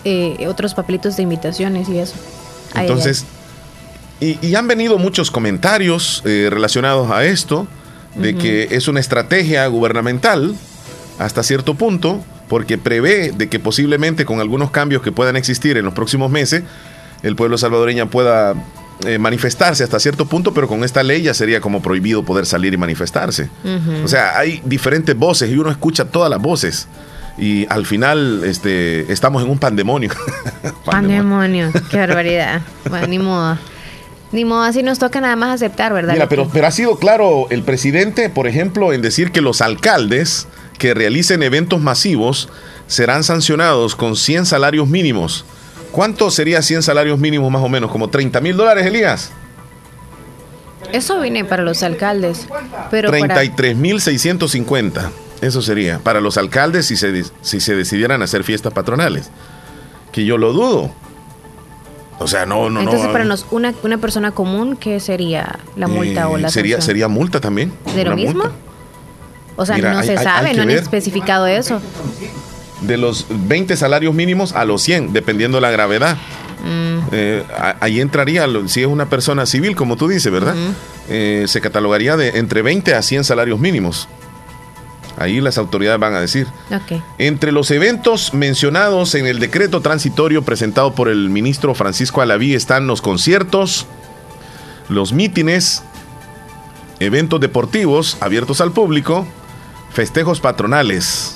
eh, 0.04 0.46
otros 0.50 0.74
papelitos 0.74 1.16
de 1.16 1.24
invitaciones 1.24 1.88
y 1.88 2.00
eso. 2.00 2.16
Ay, 2.74 2.82
ay, 2.82 2.88
Entonces, 2.88 3.26
y, 4.20 4.38
y 4.46 4.56
han 4.56 4.68
venido 4.68 4.98
muchos 4.98 5.32
comentarios 5.32 6.22
eh, 6.26 6.50
relacionados 6.52 7.10
a 7.10 7.24
esto, 7.24 7.68
de 8.16 8.36
que 8.36 8.70
es 8.72 8.88
una 8.88 9.00
estrategia 9.00 9.66
gubernamental 9.68 10.56
hasta 11.20 11.44
cierto 11.44 11.76
punto, 11.76 12.22
porque 12.50 12.78
prevé 12.78 13.32
de 13.32 13.48
que 13.48 13.60
posiblemente 13.60 14.26
con 14.26 14.42
algunos 14.42 14.72
cambios 14.72 15.02
que 15.04 15.12
puedan 15.12 15.38
existir 15.38 15.78
en 15.78 15.86
los 15.86 15.94
próximos 15.94 16.30
meses, 16.30 16.64
el 17.24 17.36
pueblo 17.36 17.58
salvadoreño 17.58 18.10
pueda 18.10 18.56
eh, 19.06 19.20
manifestarse 19.20 19.84
hasta 19.84 20.00
cierto 20.00 20.26
punto, 20.26 20.54
pero 20.54 20.68
con 20.68 20.84
esta 20.84 21.04
ley 21.04 21.22
ya 21.22 21.34
sería 21.34 21.62
como 21.62 21.82
prohibido 21.82 22.24
poder 22.24 22.46
salir 22.46 22.74
y 22.74 22.78
manifestarse. 22.78 23.50
O 24.04 24.08
sea, 24.08 24.38
hay 24.38 24.62
diferentes 24.66 25.16
voces 25.16 25.50
y 25.50 25.58
uno 25.58 25.70
escucha 25.70 26.06
todas 26.06 26.30
las 26.30 26.42
voces. 26.42 26.88
Y 27.40 27.66
al 27.70 27.86
final 27.86 28.44
este, 28.44 29.12
estamos 29.12 29.44
en 29.44 29.50
un 29.50 29.58
pandemonio. 29.58 30.12
Pandemonio, 30.86 31.72
qué 31.90 31.98
barbaridad. 31.98 32.62
Bueno, 32.90 33.08
ni 33.08 33.20
modo. 33.20 33.58
Ni 34.32 34.46
modo, 34.46 34.62
así 34.62 34.84
nos 34.84 35.00
toca 35.00 35.22
nada 35.22 35.36
más 35.36 35.56
aceptar, 35.56 35.92
¿verdad? 35.92 36.14
Mira, 36.14 36.30
pero, 36.30 36.48
pero 36.52 36.68
ha 36.68 36.72
sido 36.72 36.98
claro 36.98 37.48
el 37.50 37.64
presidente, 37.64 38.30
por 38.30 38.46
ejemplo, 38.46 38.94
en 38.94 39.02
decir 39.02 39.32
que 39.32 39.42
los 39.42 39.62
alcaldes 39.62 40.48
que 40.78 40.94
realicen 40.94 41.42
eventos 41.42 41.82
masivos 41.82 42.50
serán 42.88 43.24
sancionados 43.24 43.96
con 43.96 44.16
100 44.16 44.46
salarios 44.46 44.88
mínimos. 44.88 45.46
¿Cuánto 45.92 46.30
sería 46.30 46.62
100 46.62 46.84
salarios 46.84 47.18
mínimos 47.18 47.52
más 47.52 47.64
o 47.64 47.70
menos? 47.70 47.90
¿Como 47.90 48.10
30 48.10 48.40
mil 48.42 48.56
dólares, 48.56 48.86
Elías? 48.86 49.32
Eso 50.94 51.20
viene 51.20 51.46
para 51.46 51.64
los 51.64 51.82
alcaldes. 51.84 52.48
Pero 52.92 53.10
para, 53.10 53.36
33 53.36 53.76
mil 53.76 54.00
650. 54.00 55.12
Eso 55.42 55.62
sería 55.62 56.00
para 56.00 56.20
los 56.22 56.38
alcaldes 56.38 56.88
si 56.88 56.98
se, 56.98 57.24
si 57.42 57.60
se 57.60 57.76
decidieran 57.76 58.22
hacer 58.22 58.44
fiestas 58.44 58.74
patronales. 58.74 59.30
Que 60.12 60.26
yo 60.26 60.38
lo 60.38 60.52
dudo. 60.54 60.92
O 62.20 62.28
sea, 62.28 62.46
no, 62.46 62.70
no, 62.70 62.82
entonces 62.82 63.06
no. 63.08 63.12
para 63.14 63.24
nos, 63.24 63.46
una, 63.52 63.74
una 63.84 63.98
persona 63.98 64.32
común, 64.32 64.76
¿qué 64.76 65.00
sería 65.00 65.60
la 65.78 65.88
multa 65.88 66.28
o 66.28 66.38
eh, 66.38 66.42
la 66.42 66.50
sería, 66.50 66.76
sanción? 66.76 66.86
sería 66.88 67.08
multa 67.08 67.40
también. 67.40 67.72
¿De 67.96 68.04
lo 68.04 68.16
mismo? 68.16 68.44
multa. 68.44 68.52
O 69.56 69.66
sea, 69.66 69.76
Mira, 69.76 69.94
no 69.94 70.00
hay- 70.00 70.06
se 70.08 70.18
hay- 70.18 70.24
sabe, 70.24 70.50
hay 70.50 70.56
no 70.58 70.64
han 70.64 70.68
ver. 70.68 70.78
especificado 70.80 71.48
eso. 71.48 71.82
De 72.82 72.98
los 72.98 73.26
20 73.30 73.78
salarios 73.78 74.14
mínimos 74.14 74.54
a 74.54 74.66
los 74.66 74.82
100, 74.82 75.14
dependiendo 75.14 75.58
de 75.58 75.62
la 75.62 75.72
gravedad. 75.72 76.18
Mm, 76.66 77.00
Eh, 77.14 77.44
ahí 77.80 78.02
entraría, 78.02 78.46
si 78.68 78.82
es 78.82 78.88
una 78.88 79.10
persona 79.10 79.46
civil, 79.46 79.76
como 79.78 79.96
tú 79.96 80.08
dices, 80.10 80.30
¿verdad? 80.32 80.56
Eh, 81.10 81.46
se 81.48 81.62
catalogaría 81.62 82.18
de 82.18 82.38
entre 82.38 82.62
20 82.62 82.94
a 82.96 83.02
100 83.02 83.24
salarios 83.24 83.60
mínimos. 83.60 84.10
Ahí 85.20 85.42
las 85.42 85.58
autoridades 85.58 86.00
van 86.00 86.16
a 86.16 86.22
decir. 86.22 86.48
ok. 86.72 87.04
Entre 87.18 87.52
los 87.52 87.70
eventos 87.72 88.34
mencionados 88.34 89.16
en 89.16 89.28
el 89.28 89.40
decreto 89.40 89.82
transitorio 89.82 90.44
presentado 90.44 90.96
por 90.96 91.10
el 91.10 91.30
ministro 91.30 91.76
Francisco 91.76 92.22
Alaví 92.22 92.56
están 92.56 92.88
los 92.88 93.02
conciertos, 93.02 93.86
los 94.88 95.12
mítines, 95.12 95.84
eventos 97.02 97.42
deportivos 97.42 98.18
abiertos 98.22 98.62
al 98.62 98.72
público, 98.72 99.28
festejos 99.92 100.40
patronales. 100.40 101.36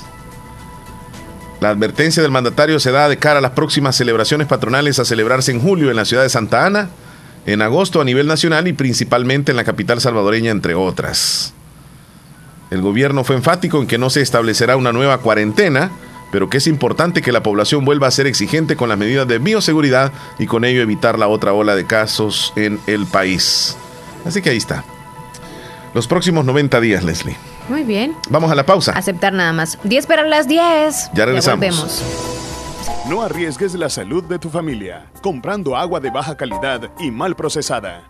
La 1.60 1.70
advertencia 1.70 2.22
del 2.22 2.32
mandatario 2.32 2.80
se 2.80 2.90
da 2.90 3.08
de 3.08 3.18
cara 3.18 3.38
a 3.38 3.42
las 3.42 3.52
próximas 3.52 3.96
celebraciones 3.96 4.46
patronales 4.46 4.98
a 4.98 5.04
celebrarse 5.04 5.50
en 5.50 5.60
julio 5.60 5.90
en 5.90 5.96
la 5.96 6.04
ciudad 6.04 6.22
de 6.22 6.28
Santa 6.28 6.66
Ana, 6.66 6.88
en 7.46 7.62
agosto 7.62 8.00
a 8.00 8.04
nivel 8.04 8.26
nacional 8.26 8.68
y 8.68 8.72
principalmente 8.72 9.52
en 9.52 9.56
la 9.56 9.64
capital 9.64 10.00
salvadoreña, 10.00 10.50
entre 10.50 10.74
otras. 10.74 11.53
El 12.74 12.82
gobierno 12.82 13.22
fue 13.22 13.36
enfático 13.36 13.80
en 13.80 13.86
que 13.86 13.98
no 13.98 14.10
se 14.10 14.20
establecerá 14.20 14.76
una 14.76 14.92
nueva 14.92 15.18
cuarentena, 15.18 15.92
pero 16.32 16.50
que 16.50 16.56
es 16.56 16.66
importante 16.66 17.22
que 17.22 17.30
la 17.30 17.40
población 17.40 17.84
vuelva 17.84 18.08
a 18.08 18.10
ser 18.10 18.26
exigente 18.26 18.74
con 18.74 18.88
las 18.88 18.98
medidas 18.98 19.28
de 19.28 19.38
bioseguridad 19.38 20.12
y 20.40 20.46
con 20.46 20.64
ello 20.64 20.82
evitar 20.82 21.16
la 21.16 21.28
otra 21.28 21.52
ola 21.52 21.76
de 21.76 21.86
casos 21.86 22.52
en 22.56 22.80
el 22.88 23.06
país. 23.06 23.76
Así 24.26 24.42
que 24.42 24.50
ahí 24.50 24.56
está. 24.56 24.82
Los 25.94 26.08
próximos 26.08 26.44
90 26.44 26.80
días, 26.80 27.04
Leslie. 27.04 27.36
Muy 27.68 27.84
bien. 27.84 28.16
Vamos 28.28 28.50
a 28.50 28.56
la 28.56 28.66
pausa. 28.66 28.90
Aceptar 28.90 29.32
nada 29.32 29.52
más. 29.52 29.78
10 29.84 30.06
para 30.08 30.24
las 30.24 30.48
10. 30.48 31.10
Ya 31.14 31.26
regresamos. 31.26 31.60
volvemos. 31.60 32.02
No 33.08 33.22
arriesgues 33.22 33.72
la 33.74 33.88
salud 33.88 34.24
de 34.24 34.40
tu 34.40 34.50
familia 34.50 35.12
comprando 35.22 35.76
agua 35.76 36.00
de 36.00 36.10
baja 36.10 36.36
calidad 36.36 36.90
y 36.98 37.12
mal 37.12 37.36
procesada. 37.36 38.02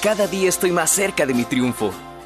Cada 0.00 0.28
día 0.28 0.48
estoy 0.48 0.70
más 0.70 0.90
cerca 0.90 1.26
de 1.26 1.34
mi 1.34 1.42
triunfo 1.42 1.92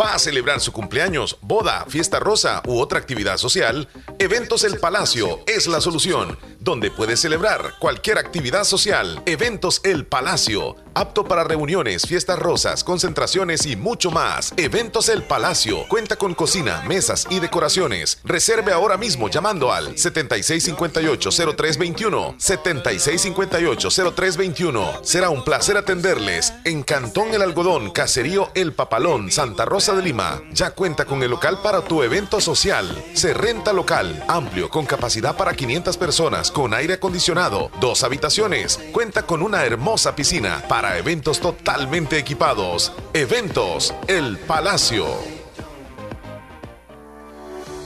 ¿Va 0.00 0.14
a 0.14 0.18
celebrar 0.18 0.60
su 0.60 0.72
cumpleaños, 0.72 1.38
boda, 1.40 1.84
fiesta 1.88 2.18
rosa 2.18 2.62
u 2.66 2.78
otra 2.80 2.98
actividad 2.98 3.36
social? 3.36 3.88
Eventos 4.18 4.64
El 4.64 4.78
Palacio 4.78 5.40
es 5.46 5.66
la 5.66 5.80
solución, 5.80 6.38
donde 6.60 6.90
puedes 6.90 7.20
celebrar 7.20 7.74
cualquier 7.78 8.18
actividad 8.18 8.64
social. 8.64 9.22
Eventos 9.26 9.80
El 9.84 10.06
Palacio, 10.06 10.76
apto 10.94 11.24
para 11.24 11.44
reuniones, 11.44 12.06
fiestas 12.06 12.38
rosas, 12.38 12.84
concentraciones 12.84 13.66
y 13.66 13.76
mucho 13.76 14.10
más. 14.10 14.52
Eventos 14.56 15.08
El 15.08 15.22
Palacio 15.22 15.86
cuenta 15.88 16.16
con 16.16 16.34
cocina, 16.34 16.82
mesas 16.86 17.26
y 17.30 17.40
decoraciones. 17.40 18.18
Reserve 18.24 18.72
ahora 18.72 18.96
mismo 18.96 19.28
llamando 19.28 19.72
al 19.72 19.94
7658-0321. 19.96 22.36
7658-0321. 22.36 25.02
Será 25.02 25.30
un 25.30 25.44
placer 25.44 25.76
atenderles 25.76 26.52
en 26.64 26.82
Cantón 26.82 27.34
El 27.34 27.42
Algodón, 27.42 27.90
Caserío 27.90 28.50
El 28.54 28.72
Papalón, 28.72 29.30
Santa 29.30 29.64
Rosa 29.64 29.94
de 29.94 30.02
Lima. 30.02 30.42
Ya 30.52 30.70
cuenta 30.70 31.04
con 31.04 31.22
el 31.22 31.30
local 31.30 31.60
para 31.62 31.82
tu 31.82 32.02
evento 32.02 32.40
social. 32.40 33.04
Se 33.14 33.34
renta 33.34 33.72
local, 33.72 34.24
amplio, 34.28 34.68
con 34.68 34.86
capacidad 34.86 35.36
para 35.36 35.54
500 35.54 35.96
personas, 35.96 36.50
con 36.50 36.74
aire 36.74 36.94
acondicionado, 36.94 37.70
dos 37.80 38.02
habitaciones. 38.04 38.78
Cuenta 38.92 39.24
con 39.24 39.42
una 39.42 39.64
hermosa 39.64 40.14
piscina 40.14 40.62
para 40.68 40.83
eventos 40.92 41.40
totalmente 41.40 42.18
equipados. 42.18 42.92
Eventos 43.12 43.94
El 44.06 44.38
Palacio. 44.38 45.06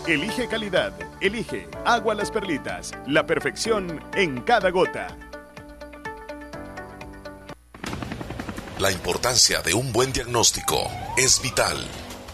Elige 0.07 0.49
calidad, 0.49 0.95
elige 1.21 1.69
agua 1.85 2.15
las 2.15 2.31
perlitas, 2.31 2.93
la 3.07 3.27
perfección 3.27 4.01
en 4.15 4.41
cada 4.41 4.71
gota. 4.71 5.09
La 8.79 8.91
importancia 8.91 9.61
de 9.61 9.75
un 9.75 9.93
buen 9.93 10.13
diagnóstico 10.13 10.91
es 11.17 11.43
vital. 11.43 11.77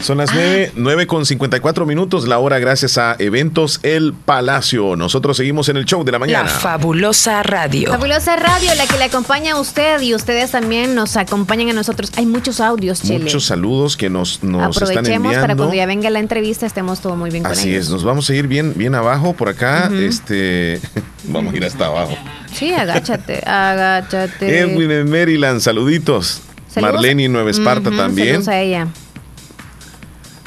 Son 0.00 0.18
las 0.18 0.32
9, 0.32 0.72
9 0.76 1.06
con 1.06 1.24
54 1.26 1.84
minutos, 1.86 2.28
la 2.28 2.38
hora 2.38 2.58
gracias 2.58 2.96
a 2.98 3.16
Eventos 3.18 3.80
El 3.82 4.12
Palacio. 4.12 4.94
Nosotros 4.94 5.36
seguimos 5.38 5.68
en 5.68 5.78
el 5.78 5.84
show 5.84 6.04
de 6.04 6.12
la 6.12 6.18
mañana. 6.18 6.44
La 6.44 6.48
fabulosa 6.48 7.42
radio. 7.42 7.90
Fabulosa 7.90 8.36
radio, 8.36 8.72
la 8.76 8.86
que 8.86 8.98
le 8.98 9.04
acompaña 9.04 9.54
a 9.54 9.60
usted 9.60 10.00
y 10.02 10.14
ustedes 10.14 10.52
también 10.52 10.94
nos 10.94 11.16
acompañan 11.16 11.70
a 11.70 11.72
nosotros. 11.72 12.12
Hay 12.16 12.26
muchos 12.26 12.60
audios, 12.60 13.00
Chile. 13.02 13.20
Muchos 13.20 13.46
saludos 13.46 13.96
que 13.96 14.08
nos, 14.10 14.44
nos 14.44 14.76
están 14.76 14.90
Aprovechemos 14.90 15.08
enviando. 15.08 15.40
para 15.40 15.56
cuando 15.56 15.74
ya 15.74 15.86
venga 15.86 16.10
la 16.10 16.20
entrevista 16.20 16.66
estemos 16.66 17.00
todo 17.00 17.16
muy 17.16 17.30
bien 17.30 17.42
con 17.42 17.52
Así 17.52 17.70
ellos. 17.70 17.86
es, 17.86 17.90
nos 17.90 18.04
vamos 18.04 18.28
a 18.30 18.34
ir 18.34 18.46
bien, 18.46 18.74
bien 18.76 18.94
abajo 18.94 19.32
por 19.32 19.48
acá. 19.48 19.86
Ujú. 19.90 19.96
Este, 20.02 20.80
vamos 21.24 21.52
a 21.54 21.56
ir 21.56 21.64
hasta 21.64 21.86
abajo. 21.86 22.16
Sí, 22.54 22.72
agáchate, 22.72 23.42
agáchate. 23.44 24.60
Edwin 24.60 24.90
en 24.90 25.10
Maryland, 25.10 25.60
saluditos. 25.60 26.42
Saludos. 26.68 26.94
Marlene 26.94 27.24
en 27.24 27.32
Nueva 27.32 27.50
Esparta 27.50 27.88
Ujú, 27.88 27.96
también. 27.98 28.28
Saludos 28.44 28.48
a 28.48 28.60
ella. 28.60 28.88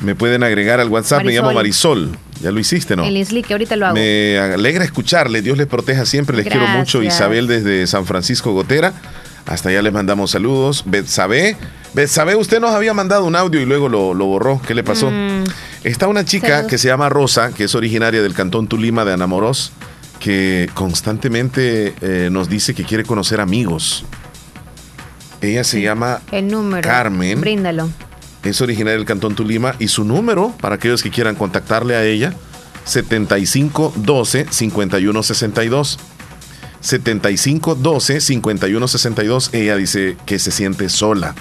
Me 0.02 0.16
pueden 0.16 0.43
agregar 0.43 0.80
al 0.80 0.88
WhatsApp, 0.88 1.24
me 1.24 1.34
llamo 1.34 1.52
Marisol. 1.54 2.18
Ya 2.41 2.52
lo 2.52 2.60
hiciste, 2.60 2.95
¿no? 2.95 3.04
El 3.04 3.18
Isli, 3.18 3.43
que 3.43 3.54
ahorita 3.54 3.76
lo 3.76 3.88
hago. 3.88 3.95
Me 3.95 4.38
alegra 4.39 4.86
escucharle, 4.86 5.41
Dios 5.41 5.58
les 5.58 5.68
proteja 5.68 6.06
siempre, 6.06 6.38
les 6.38 6.47
quiero 6.47 6.68
mucho. 6.68 7.04
Isabel 7.04 7.47
desde 7.47 7.86
San 7.86 8.06
Francisco 8.06 8.54
Gotera, 8.54 8.93
hasta 9.45 9.70
allá 9.70 9.82
les 9.82 9.91
mandamos 9.91 10.32
saludos. 10.32 10.84
Betsabe, 10.86 11.58
Betsabe, 11.93 12.36
usted 12.36 12.62
nos 12.62 12.72
había 12.72 12.93
mandado 12.93 13.26
un 13.26 13.36
audio 13.36 13.60
y 13.60 13.66
luego 13.66 13.89
lo, 13.89 14.14
lo 14.14 14.26
borró, 14.26 14.62
¿qué 14.66 14.74
le 14.74 14.84
pasó? 14.84 15.12
Mm. 15.12 15.43
Está 15.84 16.08
una 16.08 16.24
chica 16.24 16.47
Saludos. 16.47 16.70
que 16.70 16.78
se 16.78 16.88
llama 16.88 17.10
Rosa, 17.10 17.52
que 17.52 17.66
es 17.66 17.76
originaria 17.76 18.22
del 18.22 18.34
cantón 18.34 18.68
Tulima 18.68 19.04
de 19.04 19.14
Anamoros, 19.14 19.74
que 20.20 20.70
constantemente 20.74 21.93
eh, 22.02 22.30
nos 22.32 22.47
dice 22.50 22.74
que 22.74 22.84
quiere 22.86 23.04
conocer 23.04 23.41
amigos. 23.41 24.06
Ella 25.41 25.64
se 25.64 25.82
llama 25.82 26.22
El 26.32 26.47
número. 26.47 26.88
Carmen. 26.88 27.39
Bríndalo. 27.41 27.89
Es 28.44 28.62
originaria 28.62 28.98
del 28.98 29.06
Cantón 29.06 29.36
Tulima 29.36 29.76
y 29.80 29.90
su 29.90 30.04
número, 30.04 30.54
para 30.62 30.76
aquellos 30.76 31.04
que 31.04 31.10
quieran 31.10 31.36
contactarle 31.36 31.96
a 31.96 32.06
ella, 32.06 32.34
7512 32.86 34.48
5162. 34.50 36.00
7512 36.82 38.22
5162. 38.22 39.50
Ella 39.54 39.76
dice 39.76 40.18
que 40.26 40.40
se 40.40 40.52
siente 40.52 40.90
sola 40.90 41.36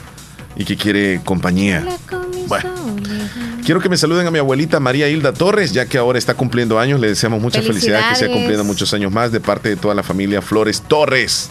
y 0.56 0.64
que 0.64 0.76
quiere 0.76 1.20
compañía. 1.24 1.86
Bueno, 2.48 2.70
quiero 3.64 3.80
que 3.80 3.88
me 3.88 3.96
saluden 3.96 4.26
a 4.26 4.30
mi 4.30 4.38
abuelita 4.38 4.80
María 4.80 5.08
Hilda 5.08 5.32
Torres, 5.32 5.72
ya 5.72 5.86
que 5.86 5.98
ahora 5.98 6.18
está 6.18 6.34
cumpliendo 6.34 6.78
años. 6.78 7.00
Le 7.00 7.08
deseamos 7.08 7.40
mucha 7.40 7.62
felicidad, 7.62 8.00
que 8.00 8.04
Felicidades. 8.06 8.36
cumpliendo 8.36 8.64
muchos 8.64 8.92
años 8.92 9.12
más 9.12 9.30
de 9.30 9.40
parte 9.40 9.68
de 9.68 9.76
toda 9.76 9.94
la 9.94 10.02
familia 10.02 10.42
Flores 10.42 10.82
Torres. 10.82 11.50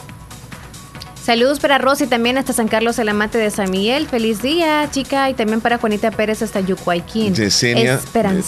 Saludos 1.28 1.60
para 1.60 1.78
Rosy 1.78 2.08
también 2.08 2.38
hasta 2.38 2.54
San 2.54 2.70
Carlos 2.70 2.98
el 3.00 3.10
amate 3.10 3.38
de 3.38 3.52
San 3.52 3.70
Miguel. 3.70 4.08
Feliz 4.08 4.42
día, 4.42 4.88
chica. 4.92 5.30
Y 5.30 5.34
también 5.34 5.60
para 5.60 5.78
Juanita 5.78 6.10
Pérez 6.10 6.42
hasta 6.42 6.62
Yucuayquín. 6.62 7.36
Yesenia, 7.36 8.00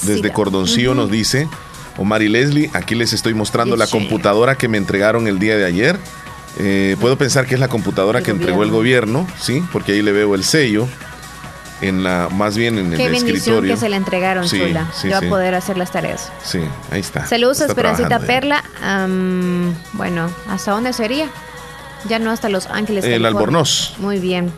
desde 0.04 0.32
Cordoncillo, 0.32 0.94
nos 0.96 1.12
dice, 1.12 1.50
Omar 1.98 2.22
y 2.22 2.30
Leslie, 2.30 2.72
aquí 2.72 2.96
les 2.96 3.12
estoy 3.12 3.34
mostrando 3.34 3.76
la 3.76 3.86
computadora 3.86 4.56
que 4.56 4.70
me 4.70 4.78
entregaron 4.78 5.28
el 5.28 5.40
día 5.40 5.58
de 5.58 5.66
ayer. 5.66 6.00
Eh, 6.58 6.96
puedo 7.02 7.18
pensar 7.18 7.46
que 7.46 7.56
es 7.56 7.60
la 7.60 7.68
computadora 7.68 8.22
que 8.22 8.32
entregó 8.32 8.64
el 8.64 8.72
gobierno, 8.72 9.28
¿sí? 9.38 9.62
Porque 9.74 9.92
ahí 9.92 10.02
le 10.02 10.14
veo 10.14 10.34
el 10.34 10.46
sello, 10.46 10.88
en 11.82 12.02
la, 12.06 12.30
más 12.32 12.56
bien 12.56 12.78
en 12.78 12.94
el 12.94 12.98
Qué 12.98 13.10
bendición 13.10 13.36
escritorio. 13.36 13.74
que 13.74 13.80
se 13.82 13.90
le 13.90 13.98
entregaron, 13.98 14.48
Sí, 14.48 14.58
chula. 14.58 14.90
sí, 14.96 15.10
Yo 15.10 15.18
a 15.18 15.20
sí. 15.20 15.26
poder 15.28 15.54
hacer 15.54 15.78
las 15.78 15.92
tareas. 15.92 16.32
Sí, 16.46 16.62
ahí 16.92 17.02
está. 17.02 17.26
Saludos 17.26 17.60
a 17.60 17.66
Esperancita. 17.66 18.20
Perla. 18.22 18.64
Am, 18.82 19.76
bueno, 19.92 20.32
¿hasta 20.48 20.72
dónde 20.72 20.94
sería? 20.94 21.30
Ya 22.08 22.20
no 22.20 22.32
hasta 22.32 22.50
Los 22.50 22.68
Ángeles. 22.68 23.04
El 23.06 23.12
California. 23.12 23.28
Albornoz. 23.40 23.94
Muy 24.00 24.20
bien. 24.20 24.52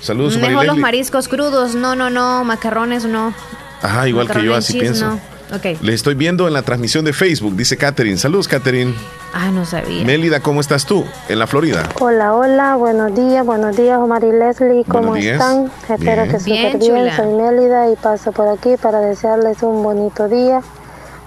Saludos, 0.00 0.36
Mejor 0.38 0.64
los 0.64 0.78
mariscos 0.78 1.28
crudos. 1.28 1.74
No, 1.74 1.94
no, 1.94 2.10
no. 2.10 2.42
Macarrones, 2.44 3.04
no. 3.04 3.34
Ajá, 3.82 4.08
igual 4.08 4.26
que 4.26 4.34
Macarrón 4.34 4.46
yo 4.46 4.54
and 4.54 4.58
así 4.62 4.72
cheese, 4.74 4.82
pienso. 4.82 5.06
no. 5.06 5.20
Ok. 5.56 5.80
Le 5.82 5.94
estoy 5.94 6.14
viendo 6.14 6.46
en 6.46 6.54
la 6.54 6.62
transmisión 6.62 7.04
de 7.04 7.12
Facebook, 7.12 7.56
dice 7.56 7.76
Catherine. 7.76 8.16
Saludos, 8.16 8.46
Catherine. 8.46 8.94
Ah, 9.34 9.50
no 9.50 9.64
sabía. 9.64 10.04
Mélida, 10.04 10.40
¿cómo 10.40 10.60
estás 10.60 10.86
tú? 10.86 11.04
En 11.28 11.38
la 11.40 11.46
Florida. 11.48 11.88
Hola, 11.98 12.34
hola, 12.34 12.76
buenos 12.76 13.14
días, 13.16 13.44
buenos 13.44 13.76
días 13.76 13.98
Omar 13.98 14.22
y 14.24 14.30
Leslie, 14.32 14.84
¿cómo 14.86 15.08
Buenos 15.08 15.16
días. 15.24 15.40
están? 15.40 15.70
Espero 15.88 16.22
Bien. 16.24 16.36
que 16.38 16.44
Bien, 16.44 16.72
súper 16.72 16.78
bien, 16.78 16.96
chula. 17.10 17.16
soy 17.16 17.32
Mélida 17.34 17.90
y 17.92 17.96
paso 17.96 18.30
por 18.32 18.48
aquí 18.48 18.70
para 18.80 19.00
desearles 19.00 19.62
un 19.62 19.82
bonito 19.82 20.28
día. 20.28 20.60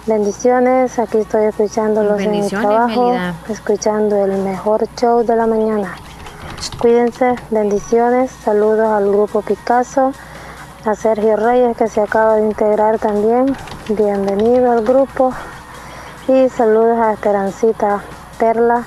Bendiciones, 0.06 0.98
aquí 0.98 1.16
estoy 1.16 1.46
escuchándolos 1.46 2.20
en 2.20 2.30
mi 2.30 2.36
Bendiciones, 2.40 2.68
trabajo, 2.68 3.14
escuchando 3.48 4.22
el 4.22 4.32
mejor 4.42 4.86
show 4.96 5.24
de 5.24 5.34
la 5.34 5.46
mañana. 5.46 5.94
Cuídense, 6.78 7.36
bendiciones, 7.48 8.30
saludos 8.30 8.86
al 8.86 9.08
grupo 9.08 9.40
Picasso, 9.40 10.12
a 10.84 10.94
Sergio 10.94 11.36
Reyes 11.36 11.74
que 11.78 11.88
se 11.88 12.02
acaba 12.02 12.36
de 12.36 12.44
integrar 12.44 12.98
también, 12.98 13.56
bienvenido 13.88 14.72
al 14.72 14.84
grupo. 14.84 15.32
Y 16.28 16.50
saludos 16.50 16.98
a 16.98 17.14
Esperancita 17.14 18.02
Perla, 18.38 18.84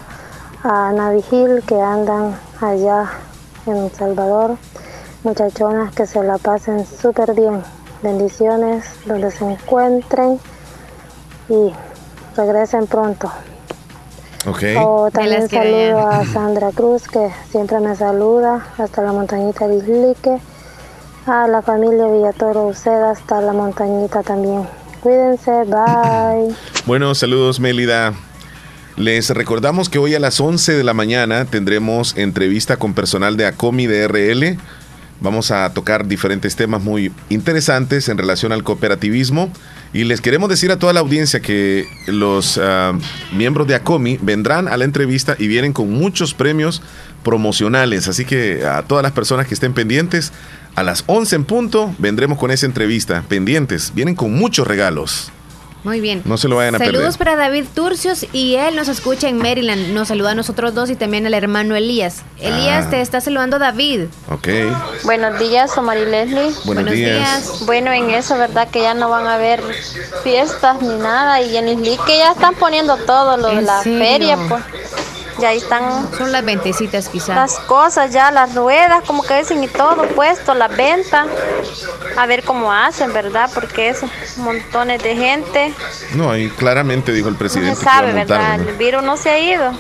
a 0.63 0.91
Navi 0.91 1.24
Gil 1.24 1.63
que 1.65 1.82
andan 1.82 2.36
allá 2.61 3.09
en 3.65 3.78
El 3.78 3.91
Salvador, 3.91 4.55
muchachonas 5.24 5.95
que 5.95 6.05
se 6.05 6.22
la 6.22 6.38
pasen 6.38 6.86
súper 6.86 7.34
bien, 7.34 7.63
bendiciones 8.03 8.86
donde 9.07 9.32
se 9.32 9.45
encuentren 9.45 10.39
y 11.49 11.71
regresen 12.35 12.87
pronto. 12.87 13.31
Ok. 14.45 14.63
O 14.79 15.09
también 15.11 15.49
saludo 15.49 16.07
a 16.07 16.25
Sandra 16.25 16.71
Cruz, 16.71 17.07
que 17.07 17.31
siempre 17.51 17.79
me 17.79 17.95
saluda, 17.95 18.65
hasta 18.77 19.01
la 19.01 19.11
montañita 19.11 19.67
de 19.67 19.77
Islique. 19.77 20.37
A 21.25 21.47
la 21.47 21.61
familia 21.61 22.07
Villatoro 22.07 22.67
Uceda, 22.67 23.11
hasta 23.11 23.41
la 23.41 23.51
montañita 23.51 24.23
también. 24.23 24.65
Cuídense, 25.01 25.51
bye. 25.65 26.55
Bueno, 26.85 27.13
saludos 27.15 27.59
Mélida. 27.59 28.13
Les 28.95 29.29
recordamos 29.29 29.89
que 29.89 29.99
hoy 29.99 30.15
a 30.15 30.19
las 30.19 30.39
11 30.39 30.73
de 30.73 30.83
la 30.83 30.93
mañana 30.93 31.45
tendremos 31.45 32.17
entrevista 32.17 32.77
con 32.77 32.93
personal 32.93 33.37
de 33.37 33.45
ACOMI 33.45 33.85
de 33.85 34.07
RL. 34.07 34.57
Vamos 35.19 35.51
a 35.51 35.71
tocar 35.73 36.07
diferentes 36.07 36.55
temas 36.55 36.81
muy 36.81 37.11
interesantes 37.29 38.09
en 38.09 38.17
relación 38.17 38.51
al 38.51 38.63
cooperativismo. 38.63 39.49
Y 39.93 40.03
les 40.03 40.21
queremos 40.21 40.49
decir 40.49 40.71
a 40.71 40.77
toda 40.77 40.93
la 40.93 40.99
audiencia 40.99 41.39
que 41.39 41.85
los 42.07 42.59
ah, 42.61 42.93
miembros 43.33 43.67
de 43.67 43.75
ACOMI 43.75 44.19
vendrán 44.21 44.67
a 44.67 44.77
la 44.77 44.85
entrevista 44.85 45.35
y 45.39 45.47
vienen 45.47 45.73
con 45.73 45.89
muchos 45.91 46.33
premios 46.33 46.81
promocionales. 47.23 48.07
Así 48.07 48.25
que 48.25 48.65
a 48.65 48.83
todas 48.83 49.03
las 49.03 49.13
personas 49.13 49.47
que 49.47 49.53
estén 49.53 49.73
pendientes, 49.73 50.33
a 50.75 50.83
las 50.83 51.03
11 51.07 51.35
en 51.38 51.45
punto 51.45 51.95
vendremos 51.97 52.38
con 52.38 52.51
esa 52.51 52.65
entrevista. 52.65 53.23
Pendientes, 53.27 53.93
vienen 53.95 54.15
con 54.15 54.33
muchos 54.33 54.67
regalos. 54.67 55.31
Muy 55.88 56.01
bien. 56.01 56.21
No 56.25 56.38
se 56.38 56.49
lo 56.49 56.57
vayan 56.57 56.75
a 56.75 56.79
Saludos 56.79 57.17
perder. 57.17 57.35
para 57.35 57.35
David 57.47 57.63
Turcios 57.73 58.25
y 58.33 58.55
él 58.55 58.75
nos 58.75 58.89
escucha 58.89 59.29
en 59.29 59.38
Maryland. 59.38 59.93
Nos 59.93 60.09
saluda 60.09 60.31
a 60.31 60.35
nosotros 60.35 60.73
dos 60.75 60.89
y 60.89 60.97
también 60.97 61.25
al 61.25 61.33
hermano 61.33 61.77
Elías. 61.77 62.23
Elías, 62.41 62.88
Ah. 62.88 62.89
te 62.89 62.99
está 62.99 63.21
saludando 63.21 63.57
David. 63.57 64.07
Ok. 64.29 64.49
Buenos 65.05 65.39
días, 65.39 65.77
Omar 65.77 65.97
y 65.97 66.05
Leslie. 66.05 66.51
Buenos 66.65 66.91
días. 66.91 67.61
Bueno, 67.65 67.93
en 67.93 68.09
eso, 68.09 68.38
¿verdad? 68.38 68.67
Que 68.69 68.81
ya 68.81 68.95
no 68.95 69.09
van 69.09 69.27
a 69.27 69.35
haber 69.35 69.61
fiestas 70.25 70.81
ni 70.81 70.89
nada. 70.97 71.41
Y 71.41 71.55
en 71.55 71.69
Isli 71.69 71.97
que 72.05 72.17
ya 72.17 72.33
están 72.33 72.55
poniendo 72.55 72.97
todo 72.97 73.38
lo 73.38 73.47
de 73.47 73.59
¿En 73.59 73.65
la 73.65 73.81
serio? 73.81 73.99
feria, 73.99 74.38
pues. 74.49 74.63
Ya 75.39 75.49
ahí 75.49 75.57
están 75.57 76.11
Son 76.17 76.31
las 76.31 76.43
ventecitas 76.43 77.09
quizás. 77.09 77.35
las 77.35 77.59
cosas, 77.59 78.11
ya 78.11 78.31
las 78.31 78.55
ruedas, 78.55 79.03
como 79.05 79.23
que 79.23 79.38
dicen 79.38 79.63
y 79.63 79.67
todo 79.67 80.07
puesto, 80.09 80.53
las 80.55 80.75
ventas. 80.75 81.27
A 82.17 82.25
ver 82.25 82.43
cómo 82.43 82.73
hacen, 82.73 83.13
¿verdad? 83.13 83.49
Porque 83.53 83.89
es 83.89 83.99
montones 84.38 85.03
de 85.03 85.15
gente. 85.15 85.73
No, 86.15 86.31
ahí 86.31 86.49
claramente 86.49 87.11
dijo 87.13 87.27
el 87.27 87.33
No 87.35 87.39
presidente 87.39 87.75
se 87.75 87.81
que 87.81 87.83
iba 87.83 87.93
sabe, 87.93 88.13
montar, 88.13 88.27
¿verdad? 88.39 88.57
¿no? 88.57 88.69
El 88.69 88.77
virus 88.77 89.03
no 89.03 89.17
se 89.17 89.29
ha 89.29 89.39
ido. 89.39 89.71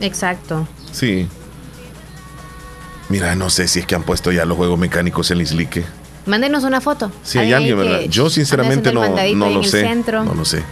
Exacto. 0.00 0.66
Sí. 0.92 1.28
Mira, 3.08 3.34
no 3.34 3.50
sé 3.50 3.68
si 3.68 3.80
es 3.80 3.86
que 3.86 3.94
han 3.94 4.02
puesto 4.02 4.32
ya 4.32 4.44
los 4.44 4.56
juegos 4.56 4.78
mecánicos 4.78 5.30
en 5.30 5.40
Islique. 5.40 5.84
Mándenos 6.26 6.64
una 6.64 6.80
foto. 6.80 7.12
Si 7.22 7.38
hay 7.38 7.52
alguien, 7.52 7.78
¿verdad? 7.78 8.00
Yo 8.08 8.30
sinceramente 8.30 8.92
no, 8.92 9.06
no 9.34 9.50
lo 9.50 9.62
sé. 9.62 9.82
centro. 9.82 10.24
No 10.24 10.34
lo 10.34 10.44
sé. 10.44 10.62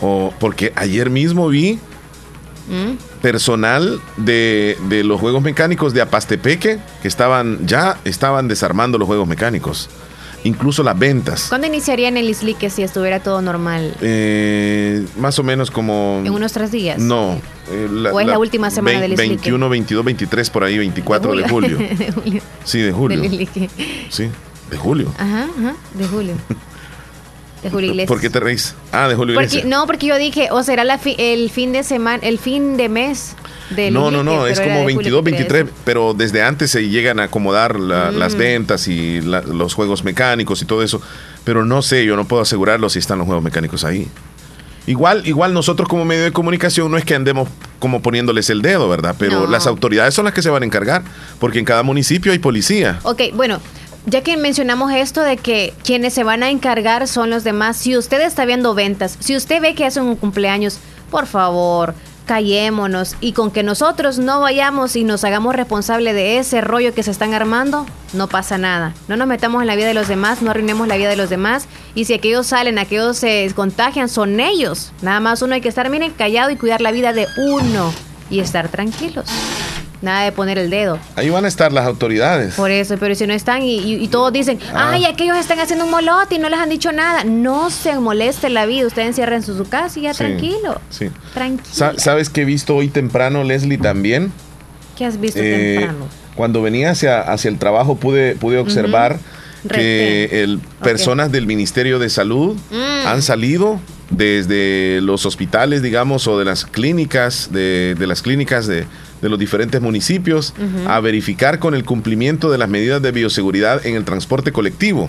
O 0.00 0.32
porque 0.38 0.72
ayer 0.76 1.10
mismo 1.10 1.48
vi 1.48 1.78
¿Mm? 2.68 3.20
personal 3.22 4.00
de, 4.16 4.76
de 4.88 5.04
los 5.04 5.20
juegos 5.20 5.42
mecánicos 5.42 5.92
de 5.94 6.00
Apastepeque 6.00 6.78
que 7.00 7.08
estaban 7.08 7.66
ya 7.66 7.98
estaban 8.04 8.48
desarmando 8.48 8.98
los 8.98 9.06
juegos 9.06 9.28
mecánicos. 9.28 9.88
Incluso 10.44 10.84
las 10.84 10.96
ventas. 10.96 11.46
¿Cuándo 11.48 11.66
iniciarían 11.66 12.16
el 12.16 12.28
Islique 12.28 12.70
si 12.70 12.84
estuviera 12.84 13.18
todo 13.20 13.42
normal? 13.42 13.96
Eh, 14.00 15.04
más 15.18 15.36
o 15.40 15.42
menos 15.42 15.72
como... 15.72 16.22
¿En 16.24 16.32
unos 16.32 16.52
tres 16.52 16.70
días? 16.70 17.00
No. 17.00 17.40
eh, 17.68 17.88
¿O 18.12 18.20
es 18.20 18.26
la 18.28 18.38
última 18.38 18.70
semana 18.70 19.00
del 19.00 19.14
Islique? 19.14 19.30
21, 19.50 19.68
22, 19.68 20.04
23, 20.04 20.50
por 20.50 20.62
ahí, 20.62 20.78
24 20.78 21.34
de 21.34 21.48
julio. 21.48 21.78
de 21.98 22.12
julio. 22.12 22.42
Sí, 22.64 22.80
de 22.80 22.92
julio. 22.92 23.20
Del. 23.20 23.48
Sí, 24.08 24.28
de 24.70 24.76
julio. 24.76 25.12
Ajá, 25.18 25.48
ajá, 25.58 25.74
de 25.94 26.06
julio. 26.06 26.34
De 27.62 27.70
Julio 27.70 27.90
Iglesias. 27.90 28.08
¿Por 28.08 28.20
qué 28.20 28.30
te 28.30 28.38
reís? 28.38 28.74
Ah, 28.92 29.08
de 29.08 29.14
Julio 29.14 29.34
Porque, 29.34 29.46
Iglesias. 29.48 29.66
no, 29.68 29.86
porque 29.86 30.06
yo 30.06 30.16
dije, 30.18 30.48
o 30.52 30.62
será 30.62 30.84
la 30.84 30.98
fi- 30.98 31.16
el 31.18 31.50
fin 31.50 31.72
de 31.72 31.82
semana, 31.82 32.22
el 32.22 32.38
fin 32.38 32.76
de 32.76 32.88
mes 32.88 33.34
del 33.70 33.92
No, 33.94 34.10
no, 34.10 34.22
no, 34.22 34.46
es 34.46 34.60
como 34.60 34.86
de 34.86 34.94
julio 34.94 35.22
22, 35.22 35.24
que 35.24 35.30
quería 35.32 35.46
23, 35.64 35.74
pero 35.84 36.14
desde 36.14 36.42
antes 36.42 36.70
se 36.70 36.88
llegan 36.88 37.18
a 37.18 37.24
acomodar 37.24 37.80
la- 37.80 38.12
Mm. 38.12 38.16
las 38.18 38.34
ventas 38.36 38.86
y 38.88 39.20
la- 39.22 39.40
los 39.42 39.74
juegos 39.74 40.04
mecánicos 40.04 40.62
y 40.62 40.66
todo 40.66 40.82
eso. 40.82 41.00
Pero 41.44 41.64
no 41.64 41.82
sé, 41.82 42.04
yo 42.04 42.14
no 42.14 42.26
puedo 42.26 42.42
asegurarlo 42.42 42.88
si 42.90 42.98
están 43.00 43.18
los 43.18 43.26
juegos 43.26 43.42
mecánicos 43.42 43.84
ahí. 43.84 44.06
Igual, 44.88 45.26
igual 45.26 45.52
nosotros 45.52 45.88
como 45.88 46.04
medio 46.04 46.22
de 46.22 46.30
comunicación 46.32 46.88
no 46.92 46.96
es 46.96 47.04
que 47.04 47.16
andemos 47.16 47.48
como 47.80 48.02
poniéndoles 48.02 48.50
el 48.50 48.62
dedo, 48.62 48.88
¿verdad? 48.88 49.16
Pero 49.18 49.40
No. 49.40 49.46
las 49.48 49.66
autoridades 49.66 50.14
son 50.14 50.26
las 50.26 50.34
que 50.34 50.42
se 50.42 50.50
van 50.50 50.62
a 50.62 50.66
encargar, 50.66 51.02
porque 51.40 51.58
en 51.58 51.64
cada 51.64 51.82
municipio 51.82 52.30
hay 52.30 52.38
policía. 52.38 53.00
Ok, 53.02 53.22
bueno, 53.34 53.60
ya 54.06 54.22
que 54.22 54.36
mencionamos 54.36 54.92
esto 54.92 55.20
de 55.20 55.36
que 55.36 55.74
quienes 55.84 56.14
se 56.14 56.24
van 56.24 56.42
a 56.42 56.50
encargar 56.50 57.08
son 57.08 57.28
los 57.28 57.44
demás, 57.44 57.76
si 57.76 57.96
usted 57.96 58.20
está 58.20 58.44
viendo 58.44 58.74
ventas, 58.74 59.16
si 59.20 59.36
usted 59.36 59.60
ve 59.60 59.74
que 59.74 59.84
hace 59.84 60.00
un 60.00 60.16
cumpleaños, 60.16 60.78
por 61.10 61.26
favor, 61.26 61.94
callémonos 62.24 63.16
y 63.20 63.32
con 63.32 63.50
que 63.50 63.62
nosotros 63.62 64.18
no 64.18 64.40
vayamos 64.40 64.96
y 64.96 65.04
nos 65.04 65.24
hagamos 65.24 65.54
responsable 65.54 66.12
de 66.12 66.38
ese 66.38 66.60
rollo 66.60 66.94
que 66.94 67.02
se 67.02 67.10
están 67.10 67.34
armando, 67.34 67.86
no 68.12 68.28
pasa 68.28 68.58
nada. 68.58 68.94
No 69.08 69.16
nos 69.16 69.28
metamos 69.28 69.60
en 69.62 69.68
la 69.68 69.76
vida 69.76 69.86
de 69.86 69.94
los 69.94 70.08
demás, 70.08 70.42
no 70.42 70.50
arruinemos 70.50 70.86
la 70.86 70.96
vida 70.96 71.08
de 71.08 71.16
los 71.16 71.30
demás 71.30 71.66
y 71.94 72.04
si 72.04 72.14
aquellos 72.14 72.48
salen, 72.48 72.78
aquellos 72.78 73.16
se 73.16 73.50
contagian, 73.54 74.08
son 74.08 74.38
ellos. 74.40 74.92
Nada 75.02 75.20
más 75.20 75.42
uno 75.42 75.54
hay 75.54 75.60
que 75.60 75.68
estar, 75.68 75.88
miren, 75.90 76.12
callado 76.12 76.50
y 76.50 76.56
cuidar 76.56 76.80
la 76.80 76.92
vida 76.92 77.12
de 77.12 77.26
uno 77.38 77.92
y 78.30 78.40
estar 78.40 78.68
tranquilos. 78.68 79.26
Nada 80.06 80.22
de 80.22 80.30
poner 80.30 80.56
el 80.56 80.70
dedo. 80.70 81.00
Ahí 81.16 81.30
van 81.30 81.44
a 81.44 81.48
estar 81.48 81.72
las 81.72 81.84
autoridades. 81.84 82.54
Por 82.54 82.70
eso, 82.70 82.94
pero 82.98 83.14
si 83.16 83.26
no 83.26 83.34
están 83.34 83.62
y, 83.62 83.74
y- 83.78 83.94
y 84.04 84.06
todos 84.06 84.32
dicen, 84.32 84.60
Ah. 84.72 84.90
ay, 84.92 85.04
aquellos 85.04 85.36
están 85.36 85.58
haciendo 85.58 85.84
un 85.84 85.90
molote 85.90 86.36
y 86.36 86.38
no 86.38 86.48
les 86.48 86.60
han 86.60 86.68
dicho 86.68 86.92
nada. 86.92 87.24
No 87.24 87.70
se 87.70 87.98
moleste 87.98 88.48
la 88.48 88.66
vida, 88.66 88.86
usted 88.86 89.02
encierra 89.02 89.34
en 89.34 89.42
su, 89.42 89.56
su 89.56 89.68
casa 89.68 89.98
y 89.98 90.02
ya 90.02 90.12
Sí, 90.14 90.18
tranquilo. 90.18 90.80
Sí. 90.90 91.08
Tranquilo. 91.34 91.68
Sa- 91.74 91.98
¿Sabes 91.98 92.30
qué 92.30 92.42
he 92.42 92.44
visto 92.44 92.76
hoy 92.76 92.86
temprano, 92.88 93.42
Leslie, 93.42 93.78
también? 93.78 94.32
¿Qué 94.96 95.04
has 95.06 95.18
visto 95.20 95.40
Eh, 95.42 95.74
temprano? 95.80 96.06
Cuando 96.36 96.62
venía 96.62 96.90
hacia, 96.92 97.20
hacia 97.22 97.48
el 97.48 97.58
trabajo 97.58 97.96
pude, 97.96 98.36
pude 98.36 98.58
observar 98.58 99.18
que 99.68 100.42
el, 100.44 100.60
personas 100.82 101.32
del 101.32 101.46
Ministerio 101.48 101.98
de 101.98 102.10
Salud 102.10 102.54
Mm. 102.70 103.06
han 103.08 103.22
salido 103.22 103.80
desde 104.10 105.00
los 105.02 105.26
hospitales, 105.26 105.82
digamos, 105.82 106.28
o 106.28 106.38
de 106.38 106.44
las 106.44 106.64
clínicas, 106.64 107.48
de, 107.52 107.96
de 107.98 108.06
las 108.06 108.22
clínicas 108.22 108.66
de, 108.68 108.86
de 109.22 109.28
los 109.28 109.38
diferentes 109.38 109.80
municipios, 109.80 110.54
a 110.86 111.00
verificar 111.00 111.58
con 111.58 111.74
el 111.74 111.84
cumplimiento 111.84 112.50
de 112.50 112.58
las 112.58 112.68
medidas 112.68 113.02
de 113.02 113.12
bioseguridad 113.12 113.86
en 113.86 113.94
el 113.94 114.04
transporte 114.04 114.52
colectivo. 114.52 115.08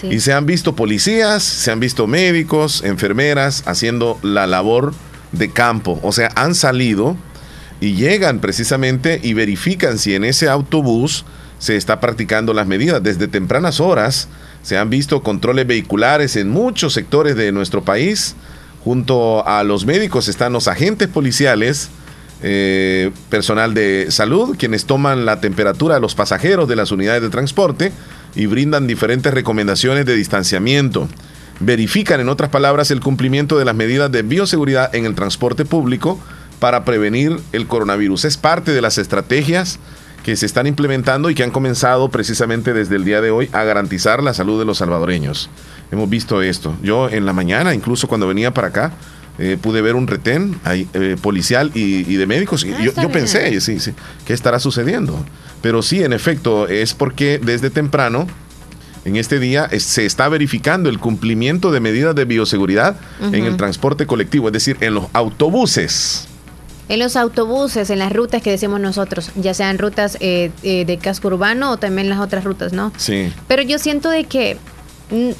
Sí. 0.00 0.08
Y 0.08 0.20
se 0.20 0.32
han 0.32 0.46
visto 0.46 0.74
policías, 0.74 1.42
se 1.42 1.70
han 1.70 1.80
visto 1.80 2.06
médicos, 2.06 2.82
enfermeras 2.84 3.62
haciendo 3.66 4.18
la 4.22 4.46
labor 4.46 4.94
de 5.32 5.50
campo. 5.50 6.00
O 6.02 6.12
sea, 6.12 6.30
han 6.36 6.54
salido 6.54 7.16
y 7.80 7.94
llegan 7.94 8.40
precisamente 8.40 9.20
y 9.22 9.34
verifican 9.34 9.98
si 9.98 10.14
en 10.14 10.24
ese 10.24 10.48
autobús 10.48 11.24
se 11.58 11.76
está 11.76 12.00
practicando 12.00 12.54
las 12.54 12.66
medidas. 12.66 13.02
Desde 13.02 13.28
tempranas 13.28 13.80
horas 13.80 14.28
se 14.62 14.76
han 14.76 14.90
visto 14.90 15.22
controles 15.22 15.66
vehiculares 15.66 16.36
en 16.36 16.50
muchos 16.50 16.92
sectores 16.92 17.36
de 17.36 17.52
nuestro 17.52 17.82
país. 17.84 18.34
Junto 18.84 19.46
a 19.46 19.62
los 19.62 19.84
médicos 19.84 20.28
están 20.28 20.54
los 20.54 20.66
agentes 20.66 21.08
policiales, 21.08 21.90
eh, 22.42 23.10
personal 23.28 23.74
de 23.74 24.06
salud, 24.10 24.56
quienes 24.58 24.86
toman 24.86 25.24
la 25.26 25.40
temperatura 25.40 25.96
de 25.96 26.00
los 26.00 26.14
pasajeros 26.14 26.68
de 26.68 26.76
las 26.76 26.90
unidades 26.90 27.22
de 27.22 27.28
transporte 27.28 27.92
y 28.34 28.46
brindan 28.46 28.86
diferentes 28.86 29.32
recomendaciones 29.34 30.06
de 30.06 30.16
distanciamiento. 30.16 31.08
Verifican, 31.60 32.20
en 32.20 32.30
otras 32.30 32.48
palabras, 32.48 32.90
el 32.90 33.00
cumplimiento 33.00 33.58
de 33.58 33.66
las 33.66 33.74
medidas 33.74 34.10
de 34.10 34.22
bioseguridad 34.22 34.94
en 34.94 35.04
el 35.04 35.14
transporte 35.14 35.66
público 35.66 36.18
para 36.58 36.84
prevenir 36.84 37.38
el 37.52 37.66
coronavirus. 37.66 38.24
Es 38.24 38.36
parte 38.36 38.72
de 38.72 38.80
las 38.80 38.96
estrategias 38.96 39.78
que 40.22 40.36
se 40.36 40.46
están 40.46 40.66
implementando 40.66 41.30
y 41.30 41.34
que 41.34 41.42
han 41.42 41.50
comenzado 41.50 42.10
precisamente 42.10 42.72
desde 42.72 42.96
el 42.96 43.04
día 43.04 43.20
de 43.20 43.30
hoy 43.30 43.48
a 43.52 43.64
garantizar 43.64 44.22
la 44.22 44.34
salud 44.34 44.58
de 44.58 44.64
los 44.64 44.78
salvadoreños. 44.78 45.50
Hemos 45.90 46.08
visto 46.08 46.40
esto. 46.42 46.76
Yo 46.82 47.08
en 47.08 47.26
la 47.26 47.32
mañana, 47.32 47.74
incluso 47.74 48.06
cuando 48.06 48.28
venía 48.28 48.52
para 48.52 48.68
acá, 48.68 48.92
eh, 49.38 49.56
pude 49.60 49.80
ver 49.82 49.94
un 49.94 50.06
retén 50.06 50.58
ahí, 50.64 50.86
eh, 50.94 51.16
policial 51.20 51.70
y, 51.74 52.10
y 52.12 52.16
de 52.16 52.26
médicos. 52.26 52.64
Y 52.64 52.72
Ah, 52.72 52.82
yo, 53.00 53.10
pensé, 53.10 53.60
sí, 53.60 53.80
sí, 53.80 53.92
¿qué 54.26 54.32
estará 54.32 54.58
sucediendo? 54.60 55.24
Pero 55.62 55.82
sí, 55.82 56.02
en 56.02 56.12
efecto, 56.12 56.68
es 56.68 56.94
porque 56.94 57.38
desde 57.42 57.70
temprano, 57.70 58.26
en 59.04 59.16
este 59.16 59.38
día, 59.38 59.66
es- 59.70 59.84
se 59.84 60.04
está 60.04 60.28
verificando 60.28 60.88
el 60.90 60.98
cumplimiento 60.98 61.70
de 61.70 61.80
medidas 61.80 62.14
de 62.14 62.24
bioseguridad 62.26 62.96
en 63.20 63.44
el 63.46 63.56
transporte 63.56 64.06
colectivo, 64.06 64.48
es 64.48 64.52
decir, 64.52 64.76
en 64.80 64.94
los 64.94 65.06
autobuses. 65.14 66.26
En 66.88 66.98
los 66.98 67.14
autobuses, 67.16 67.88
en 67.90 68.00
las 68.00 68.12
rutas 68.12 68.42
que 68.42 68.50
decimos 68.50 68.80
nosotros, 68.80 69.30
ya 69.36 69.54
sean 69.54 69.78
rutas 69.78 70.16
eh, 70.20 70.50
de 70.62 70.98
casco 70.98 71.28
urbano 71.28 71.70
o 71.70 71.76
también 71.76 72.08
las 72.10 72.18
otras 72.18 72.42
rutas, 72.44 72.72
¿no? 72.72 72.92
Sí. 72.96 73.32
Pero 73.46 73.62
yo 73.62 73.78
siento 73.78 74.10
de 74.10 74.24
que 74.24 74.56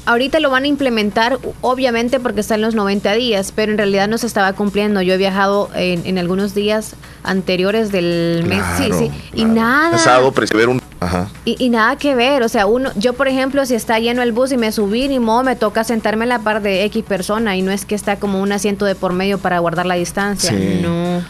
ahorita 0.05 0.39
lo 0.39 0.49
van 0.49 0.63
a 0.63 0.67
implementar, 0.67 1.39
obviamente 1.61 2.19
porque 2.19 2.41
están 2.41 2.61
los 2.61 2.75
90 2.75 3.13
días, 3.13 3.51
pero 3.55 3.71
en 3.71 3.77
realidad 3.77 4.07
no 4.07 4.17
se 4.17 4.27
estaba 4.27 4.53
cumpliendo. 4.53 5.01
Yo 5.01 5.13
he 5.13 5.17
viajado 5.17 5.69
en, 5.75 6.05
en 6.05 6.17
algunos 6.17 6.53
días 6.53 6.95
anteriores 7.23 7.91
del 7.91 8.43
mes, 8.47 8.63
sí, 8.77 8.85
Claro, 8.87 8.99
sí, 8.99 9.11
y 9.33 9.45
nada. 9.45 9.91
Pasado, 9.91 10.33
un... 10.67 10.81
Ajá. 10.99 11.29
Y, 11.45 11.55
y 11.57 11.69
nada 11.69 11.95
que 11.95 12.13
ver, 12.13 12.43
o 12.43 12.49
sea, 12.49 12.67
uno, 12.67 12.91
yo 12.95 13.13
por 13.13 13.27
ejemplo, 13.27 13.65
si 13.65 13.73
está 13.73 13.97
lleno 13.97 14.21
el 14.21 14.33
bus 14.33 14.51
y 14.51 14.57
me 14.57 14.71
subí, 14.71 15.07
ni 15.07 15.19
modo, 15.19 15.41
me 15.43 15.55
toca 15.55 15.83
sentarme 15.83 16.25
en 16.25 16.29
la 16.29 16.39
par 16.39 16.61
de 16.61 16.83
X 16.85 17.03
persona 17.07 17.55
y 17.57 17.63
no 17.63 17.71
es 17.71 17.85
que 17.85 17.95
está 17.95 18.17
como 18.17 18.39
un 18.39 18.51
asiento 18.51 18.85
de 18.85 18.93
por 18.93 19.11
medio 19.13 19.39
para 19.39 19.57
guardar 19.59 19.87
la 19.87 19.95
distancia, 19.95 20.51
Sí. 20.51 20.79
no. 20.81 21.21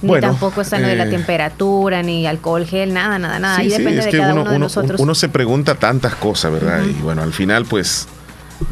Ni 0.00 0.08
Bueno, 0.08 0.28
tampoco 0.28 0.60
está 0.60 0.78
lo 0.78 0.86
de 0.86 0.94
la 0.94 1.06
eh, 1.06 1.10
temperatura, 1.10 2.02
ni 2.02 2.26
alcohol 2.26 2.64
gel, 2.66 2.92
nada, 2.94 3.18
nada, 3.18 3.38
nada. 3.40 3.56
Sí, 3.56 3.62
Ahí 3.62 3.70
sí, 3.70 3.78
depende 3.78 3.98
es 4.00 4.04
de 4.04 4.10
que 4.12 4.18
cada 4.18 4.32
uno, 4.32 4.42
uno, 4.42 4.50
de 4.52 4.58
nosotros. 4.60 5.00
uno 5.00 5.14
se 5.14 5.28
pregunta 5.28 5.74
tantas 5.74 6.14
cosas, 6.14 6.52
¿verdad? 6.52 6.82
Y 6.84 6.92
bueno, 7.02 7.22
al 7.22 7.32
final, 7.32 7.64
pues, 7.64 8.06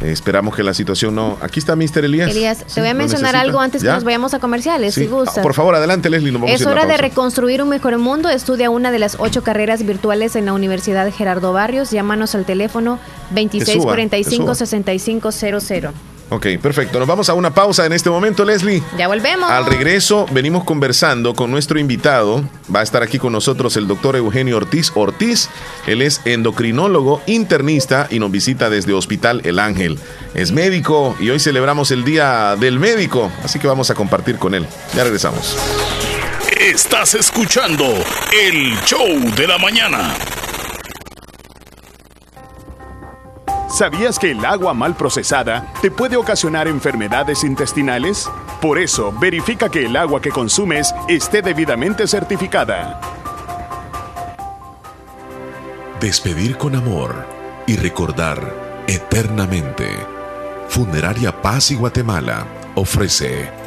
eh, 0.01 0.11
esperamos 0.11 0.55
que 0.55 0.63
la 0.63 0.73
situación 0.73 1.15
no... 1.15 1.37
Aquí 1.41 1.59
está 1.59 1.75
Mr. 1.75 2.05
Elías. 2.05 2.29
Elías, 2.31 2.59
Sí, 2.67 2.75
te 2.75 2.79
voy 2.81 2.89
a 2.89 2.93
¿lo 2.93 2.99
mencionar 2.99 3.35
algo 3.35 3.59
antes 3.59 3.81
¿Ya? 3.81 3.89
que 3.91 3.95
nos 3.95 4.03
vayamos 4.05 4.33
a 4.33 4.39
comerciales, 4.39 4.93
Sí. 4.93 5.05
si. 5.05 5.09
Ah, 5.27 5.41
Por 5.41 5.53
favor, 5.53 5.75
adelante, 5.75 6.09
Leslie. 6.09 6.31
Nos 6.31 6.41
vamos 6.43 6.61
Es 6.61 6.65
a 6.65 6.69
hora 6.71 6.85
de 6.85 6.95
reconstruir 6.97 7.61
un 7.61 7.67
mejor 7.69 7.97
mundo. 7.97 8.29
Estudia 8.29 8.69
una 8.69 8.91
de 8.91 8.99
las 8.99 9.17
ocho 9.19 9.43
carreras 9.43 9.85
virtuales 9.85 10.37
en 10.37 10.45
la 10.45 10.53
Universidad 10.53 11.11
Gerardo 11.13 11.51
Barrios. 11.51 11.91
Llámanos 11.91 12.35
al 12.35 12.45
teléfono 12.45 12.99
Que 13.35 13.49
suba, 13.65 13.95
que 13.97 14.05
suba. 14.05 14.55
2645-6500. 14.55 15.91
Ok, 16.29 16.47
perfecto. 16.61 16.99
Nos 16.99 17.07
vamos 17.07 17.29
a 17.29 17.33
una 17.33 17.53
pausa 17.53 17.85
en 17.85 17.93
este 17.93 18.09
momento, 18.09 18.43
Leslie. 18.43 18.83
Ya 18.97 19.07
volvemos. 19.07 19.49
Al 19.49 19.65
regreso 19.65 20.25
venimos 20.31 20.65
conversando 20.65 21.33
con 21.33 21.51
nuestro 21.51 21.79
invitado. 21.79 22.43
Va 22.73 22.81
a 22.81 22.83
estar 22.83 23.01
aquí 23.01 23.17
con 23.17 23.31
nosotros 23.31 23.77
el 23.77 23.87
doctor 23.87 24.17
Eugenio 24.17 24.57
Ortiz 24.57 24.91
Ortiz. 24.95 25.49
Él 25.85 26.01
es 26.01 26.21
endocrinólogo, 26.25 27.21
internista 27.27 28.07
y 28.09 28.19
nos 28.19 28.29
visita 28.29 28.69
desde 28.69 28.93
Hospital 28.93 29.41
El 29.45 29.57
Ángel. 29.59 29.99
Es 30.33 30.51
médico 30.51 31.15
y 31.19 31.29
hoy 31.29 31.39
celebramos 31.39 31.91
el 31.91 32.03
Día 32.03 32.57
del 32.59 32.77
Médico, 32.77 33.31
así 33.43 33.57
que 33.57 33.67
vamos 33.67 33.89
a 33.89 33.95
compartir 33.95 34.37
con 34.37 34.53
él. 34.53 34.67
Ya 34.95 35.03
regresamos. 35.03 35.57
Estás 36.59 37.13
escuchando 37.13 37.85
el 38.33 38.77
show 38.81 39.07
de 39.35 39.47
la 39.47 39.57
mañana. 39.57 40.15
¿Sabías 43.69 44.17
que 44.17 44.31
el 44.31 44.45
agua 44.45 44.73
mal 44.73 44.95
procesada 44.95 45.73
te 45.81 45.91
puede 45.91 46.15
ocasionar 46.15 46.67
enfermedades 46.67 47.43
intestinales? 47.43 48.29
Por 48.61 48.79
eso, 48.79 49.11
verifica 49.19 49.69
que 49.69 49.85
el 49.85 49.97
agua 49.97 50.21
que 50.21 50.29
consumes 50.29 50.95
esté 51.09 51.41
debidamente 51.41 52.07
certificada. 52.07 53.01
Despedir 55.99 56.57
con 56.57 56.75
amor 56.75 57.25
y 57.67 57.75
recordar 57.75 58.53
eternamente. 58.87 59.89
Funeraria 60.69 61.41
Paz 61.41 61.71
y 61.71 61.75
Guatemala 61.75 62.45
ofrece 62.75 63.66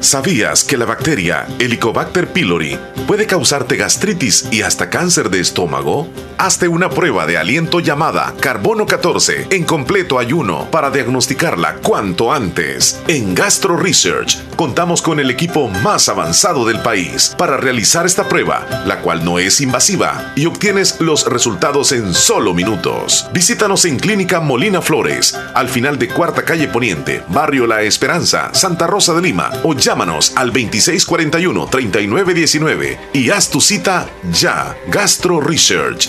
¿Sabías 0.00 0.62
que 0.62 0.76
la 0.76 0.84
bacteria 0.84 1.46
Helicobacter 1.58 2.28
pylori 2.28 2.78
puede 3.06 3.26
causarte 3.26 3.76
gastritis 3.76 4.46
y 4.50 4.62
hasta 4.62 4.90
cáncer 4.90 5.30
de 5.30 5.40
estómago? 5.40 6.08
Hazte 6.38 6.68
una 6.68 6.90
prueba 6.90 7.24
de 7.24 7.38
aliento 7.38 7.80
llamada 7.80 8.34
Carbono 8.38 8.84
14 8.84 9.48
en 9.50 9.64
completo 9.64 10.18
ayuno 10.18 10.70
para 10.70 10.90
diagnosticarla 10.90 11.76
cuanto 11.76 12.32
antes. 12.32 13.00
En 13.08 13.34
Gastro 13.34 13.76
Research 13.76 14.36
contamos 14.54 15.00
con 15.00 15.18
el 15.18 15.30
equipo 15.30 15.68
más 15.68 16.08
avanzado 16.10 16.66
del 16.66 16.80
país 16.80 17.34
para 17.38 17.56
realizar 17.56 18.04
esta 18.04 18.28
prueba, 18.28 18.66
la 18.84 19.00
cual 19.00 19.24
no 19.24 19.38
es 19.38 19.60
invasiva 19.62 20.32
y 20.36 20.44
obtienes 20.44 21.00
los 21.00 21.26
resultados 21.26 21.92
en 21.92 22.12
solo 22.12 22.52
minutos. 22.52 23.28
Visítanos 23.32 23.86
en 23.86 23.98
Clínica 23.98 24.40
Molina 24.40 24.82
Flores, 24.82 25.38
al 25.54 25.68
final 25.68 25.98
de 25.98 26.08
Cuarta 26.08 26.44
Calle 26.44 26.68
Poniente, 26.68 27.22
Barrio 27.28 27.66
La 27.66 27.82
Esperanza, 27.82 28.50
Santa 28.52 28.86
Rosa 28.86 29.14
de 29.14 29.22
Lima 29.22 29.50
o 29.62 29.74
llámanos 29.86 30.32
al 30.36 30.52
2641-3919 30.52 32.98
y 33.14 33.30
haz 33.30 33.48
tu 33.50 33.60
cita 33.60 34.08
ya. 34.32 34.76
Gastro 34.88 35.40
Research. 35.40 36.08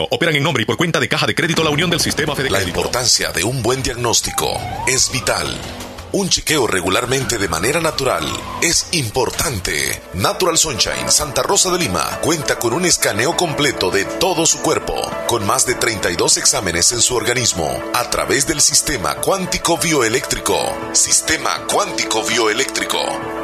operan 0.09 0.35
en 0.35 0.43
nombre 0.43 0.63
y 0.63 0.65
por 0.65 0.77
cuenta 0.77 0.99
de 0.99 1.07
Caja 1.07 1.27
de 1.27 1.35
Crédito 1.35 1.63
La 1.63 1.69
Unión 1.69 1.89
del 1.89 1.99
Sistema 1.99 2.35
Fede 2.35 2.49
La 2.49 2.63
importancia 2.63 3.31
de 3.31 3.43
un 3.43 3.61
buen 3.61 3.83
diagnóstico 3.83 4.59
es 4.87 5.11
vital. 5.11 5.59
Un 6.13 6.27
chequeo 6.27 6.67
regularmente 6.67 7.37
de 7.37 7.47
manera 7.47 7.79
natural 7.79 8.25
es 8.61 8.87
importante. 8.91 10.01
Natural 10.13 10.57
Sunshine 10.57 11.09
Santa 11.09 11.41
Rosa 11.41 11.71
de 11.71 11.79
Lima 11.79 12.19
cuenta 12.21 12.59
con 12.59 12.73
un 12.73 12.85
escaneo 12.85 13.37
completo 13.37 13.91
de 13.91 14.03
todo 14.03 14.45
su 14.45 14.59
cuerpo, 14.59 15.09
con 15.27 15.47
más 15.47 15.65
de 15.65 15.75
32 15.75 16.35
exámenes 16.35 16.91
en 16.91 17.01
su 17.01 17.15
organismo, 17.15 17.81
a 17.93 18.09
través 18.09 18.45
del 18.45 18.59
sistema 18.59 19.15
cuántico 19.15 19.77
bioeléctrico. 19.77 20.57
Sistema 20.91 21.65
cuántico 21.71 22.23
bioeléctrico. 22.23 22.99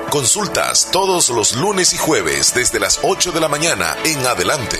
Consultas 0.10 0.90
todos 0.92 1.30
los 1.30 1.56
lunes 1.56 1.94
y 1.94 1.98
jueves 1.98 2.54
desde 2.54 2.82
las 2.82 3.00
8 3.02 3.32
de 3.32 3.40
la 3.40 3.48
mañana 3.48 3.96
en 4.04 4.28
adelante. 4.28 4.80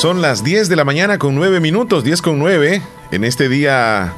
Son 0.00 0.22
las 0.22 0.42
10 0.42 0.70
de 0.70 0.76
la 0.76 0.86
mañana 0.86 1.18
con 1.18 1.34
9 1.34 1.60
minutos, 1.60 2.04
10 2.04 2.22
con 2.22 2.38
9, 2.38 2.80
en 3.10 3.22
este 3.22 3.50
día 3.50 4.14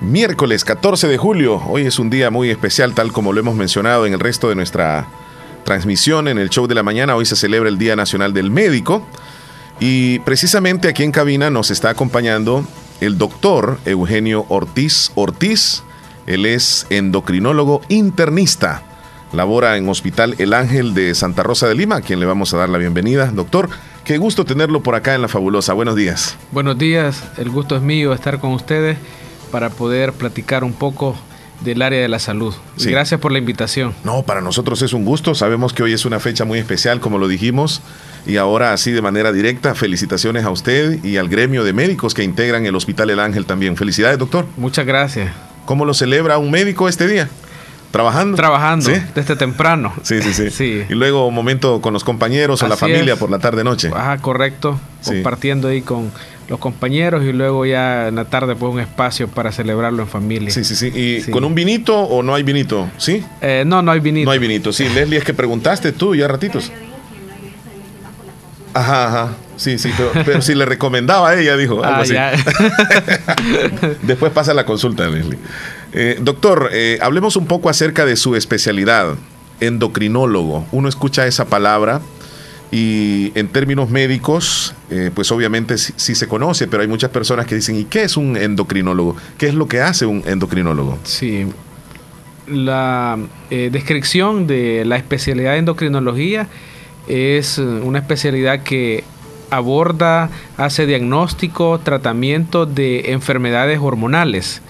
miércoles 0.00 0.64
14 0.64 1.06
de 1.06 1.16
julio. 1.16 1.62
Hoy 1.68 1.82
es 1.86 2.00
un 2.00 2.10
día 2.10 2.32
muy 2.32 2.50
especial, 2.50 2.92
tal 2.92 3.12
como 3.12 3.32
lo 3.32 3.38
hemos 3.38 3.54
mencionado 3.54 4.04
en 4.04 4.14
el 4.14 4.18
resto 4.18 4.48
de 4.48 4.56
nuestra 4.56 5.06
transmisión 5.62 6.26
en 6.26 6.38
el 6.38 6.50
show 6.50 6.66
de 6.66 6.74
la 6.74 6.82
mañana. 6.82 7.14
Hoy 7.14 7.24
se 7.24 7.36
celebra 7.36 7.68
el 7.68 7.78
Día 7.78 7.94
Nacional 7.94 8.34
del 8.34 8.50
Médico 8.50 9.06
y 9.78 10.18
precisamente 10.18 10.88
aquí 10.88 11.04
en 11.04 11.12
cabina 11.12 11.50
nos 11.50 11.70
está 11.70 11.90
acompañando 11.90 12.66
el 13.00 13.16
doctor 13.16 13.78
Eugenio 13.84 14.44
Ortiz 14.48 15.12
Ortiz. 15.14 15.84
Él 16.26 16.46
es 16.46 16.84
endocrinólogo 16.90 17.80
internista. 17.88 18.82
Labora 19.32 19.76
en 19.76 19.88
Hospital 19.88 20.34
El 20.38 20.52
Ángel 20.52 20.94
de 20.94 21.14
Santa 21.14 21.44
Rosa 21.44 21.68
de 21.68 21.76
Lima, 21.76 21.96
a 21.96 22.00
quien 22.00 22.18
le 22.18 22.26
vamos 22.26 22.52
a 22.54 22.56
dar 22.56 22.68
la 22.68 22.78
bienvenida. 22.78 23.30
Doctor, 23.32 23.68
Qué 24.06 24.18
gusto 24.18 24.44
tenerlo 24.44 24.84
por 24.84 24.94
acá 24.94 25.16
en 25.16 25.22
La 25.22 25.26
Fabulosa. 25.26 25.72
Buenos 25.72 25.96
días. 25.96 26.36
Buenos 26.52 26.78
días, 26.78 27.24
el 27.38 27.50
gusto 27.50 27.74
es 27.74 27.82
mío 27.82 28.12
estar 28.12 28.38
con 28.38 28.52
ustedes 28.52 28.96
para 29.50 29.68
poder 29.68 30.12
platicar 30.12 30.62
un 30.62 30.74
poco 30.74 31.16
del 31.62 31.82
área 31.82 32.00
de 32.00 32.06
la 32.06 32.20
salud. 32.20 32.54
Sí. 32.76 32.88
Gracias 32.88 33.20
por 33.20 33.32
la 33.32 33.38
invitación. 33.38 33.94
No, 34.04 34.22
para 34.22 34.40
nosotros 34.40 34.80
es 34.82 34.92
un 34.92 35.04
gusto. 35.04 35.34
Sabemos 35.34 35.72
que 35.72 35.82
hoy 35.82 35.92
es 35.92 36.04
una 36.04 36.20
fecha 36.20 36.44
muy 36.44 36.60
especial, 36.60 37.00
como 37.00 37.18
lo 37.18 37.26
dijimos. 37.26 37.82
Y 38.26 38.36
ahora, 38.36 38.72
así 38.72 38.92
de 38.92 39.02
manera 39.02 39.32
directa, 39.32 39.74
felicitaciones 39.74 40.44
a 40.44 40.50
usted 40.50 41.02
y 41.04 41.16
al 41.16 41.28
gremio 41.28 41.64
de 41.64 41.72
médicos 41.72 42.14
que 42.14 42.22
integran 42.22 42.64
el 42.64 42.76
Hospital 42.76 43.10
El 43.10 43.18
Ángel 43.18 43.44
también. 43.44 43.76
Felicidades, 43.76 44.18
doctor. 44.18 44.46
Muchas 44.56 44.86
gracias. 44.86 45.32
¿Cómo 45.64 45.84
lo 45.84 45.94
celebra 45.94 46.38
un 46.38 46.52
médico 46.52 46.88
este 46.88 47.08
día? 47.08 47.28
¿Trabajando? 47.96 48.36
Trabajando, 48.36 48.90
¿Sí? 48.90 49.00
desde 49.14 49.36
temprano. 49.36 49.92
Sí, 50.02 50.20
sí, 50.22 50.34
sí, 50.34 50.50
sí. 50.50 50.82
Y 50.88 50.94
luego 50.94 51.26
un 51.26 51.34
momento 51.34 51.80
con 51.80 51.92
los 51.92 52.04
compañeros 52.04 52.62
o 52.62 52.68
la 52.68 52.76
familia 52.76 53.14
es. 53.14 53.18
por 53.18 53.30
la 53.30 53.38
tarde-noche. 53.38 53.90
Ajá, 53.94 54.18
correcto. 54.18 54.78
Sí. 55.00 55.14
Compartiendo 55.14 55.68
ahí 55.68 55.82
con 55.82 56.12
los 56.48 56.58
compañeros 56.58 57.24
y 57.24 57.32
luego 57.32 57.66
ya 57.66 58.08
en 58.08 58.16
la 58.16 58.26
tarde 58.26 58.54
pues 58.54 58.72
un 58.72 58.80
espacio 58.80 59.28
para 59.28 59.50
celebrarlo 59.50 60.02
en 60.02 60.08
familia. 60.08 60.50
Sí, 60.50 60.64
sí, 60.64 60.76
sí. 60.76 60.86
¿Y 60.88 61.22
sí. 61.22 61.30
con 61.30 61.44
un 61.44 61.54
vinito 61.54 61.98
o 61.98 62.22
no 62.22 62.34
hay 62.34 62.42
vinito? 62.42 62.88
¿Sí? 62.98 63.24
Eh, 63.40 63.64
no, 63.66 63.82
no 63.82 63.92
hay 63.92 64.00
vinito. 64.00 64.26
No 64.26 64.32
hay 64.32 64.38
vinito, 64.38 64.72
sí. 64.72 64.88
Leslie, 64.88 65.18
es 65.18 65.24
que 65.24 65.34
preguntaste 65.34 65.92
tú 65.92 66.14
ya 66.14 66.28
ratitos. 66.28 66.70
Ajá, 68.74 69.06
ajá. 69.06 69.36
Sí, 69.56 69.78
sí, 69.78 69.90
pero, 69.96 70.12
pero 70.24 70.42
si 70.42 70.54
le 70.54 70.66
recomendaba 70.66 71.30
a 71.30 71.40
ella, 71.40 71.56
dijo. 71.56 71.82
Algo 71.82 71.96
ah, 71.96 72.00
así. 72.00 72.12
Ya. 72.12 72.32
Después 74.02 74.30
pasa 74.32 74.52
la 74.52 74.66
consulta, 74.66 75.08
Leslie. 75.08 75.38
Eh, 75.98 76.18
doctor, 76.20 76.68
eh, 76.74 76.98
hablemos 77.00 77.36
un 77.36 77.46
poco 77.46 77.70
acerca 77.70 78.04
de 78.04 78.16
su 78.16 78.36
especialidad, 78.36 79.14
endocrinólogo. 79.60 80.66
Uno 80.70 80.90
escucha 80.90 81.26
esa 81.26 81.46
palabra 81.46 82.02
y 82.70 83.32
en 83.34 83.48
términos 83.48 83.88
médicos, 83.88 84.74
eh, 84.90 85.10
pues 85.14 85.32
obviamente 85.32 85.78
sí, 85.78 85.94
sí, 85.96 86.14
se 86.14 86.28
conoce, 86.28 86.68
pero 86.68 86.82
hay 86.82 86.88
muchas 86.88 87.08
personas 87.08 87.46
que 87.46 87.54
dicen, 87.54 87.76
¿y 87.76 87.84
qué 87.84 88.02
es 88.02 88.18
un 88.18 88.36
endocrinólogo? 88.36 89.16
¿Qué 89.38 89.46
es 89.46 89.54
lo 89.54 89.68
que 89.68 89.80
hace 89.80 90.04
un 90.04 90.22
endocrinólogo? 90.26 90.98
Sí, 91.04 91.46
la 92.46 93.18
descripción 93.48 94.46
de 94.46 94.84
la 94.84 94.98
especialidad 94.98 95.52
de 95.52 95.58
endocrinología 95.58 96.46
es 97.08 97.56
una 97.56 98.00
especialidad 98.00 98.62
que 98.64 99.02
aborda, 99.48 100.28
hace 100.58 100.84
diagnóstico, 100.84 101.80
tratamiento 101.82 102.66
de 102.66 103.12
enfermedades 103.12 103.78
hormonales. 103.80 104.60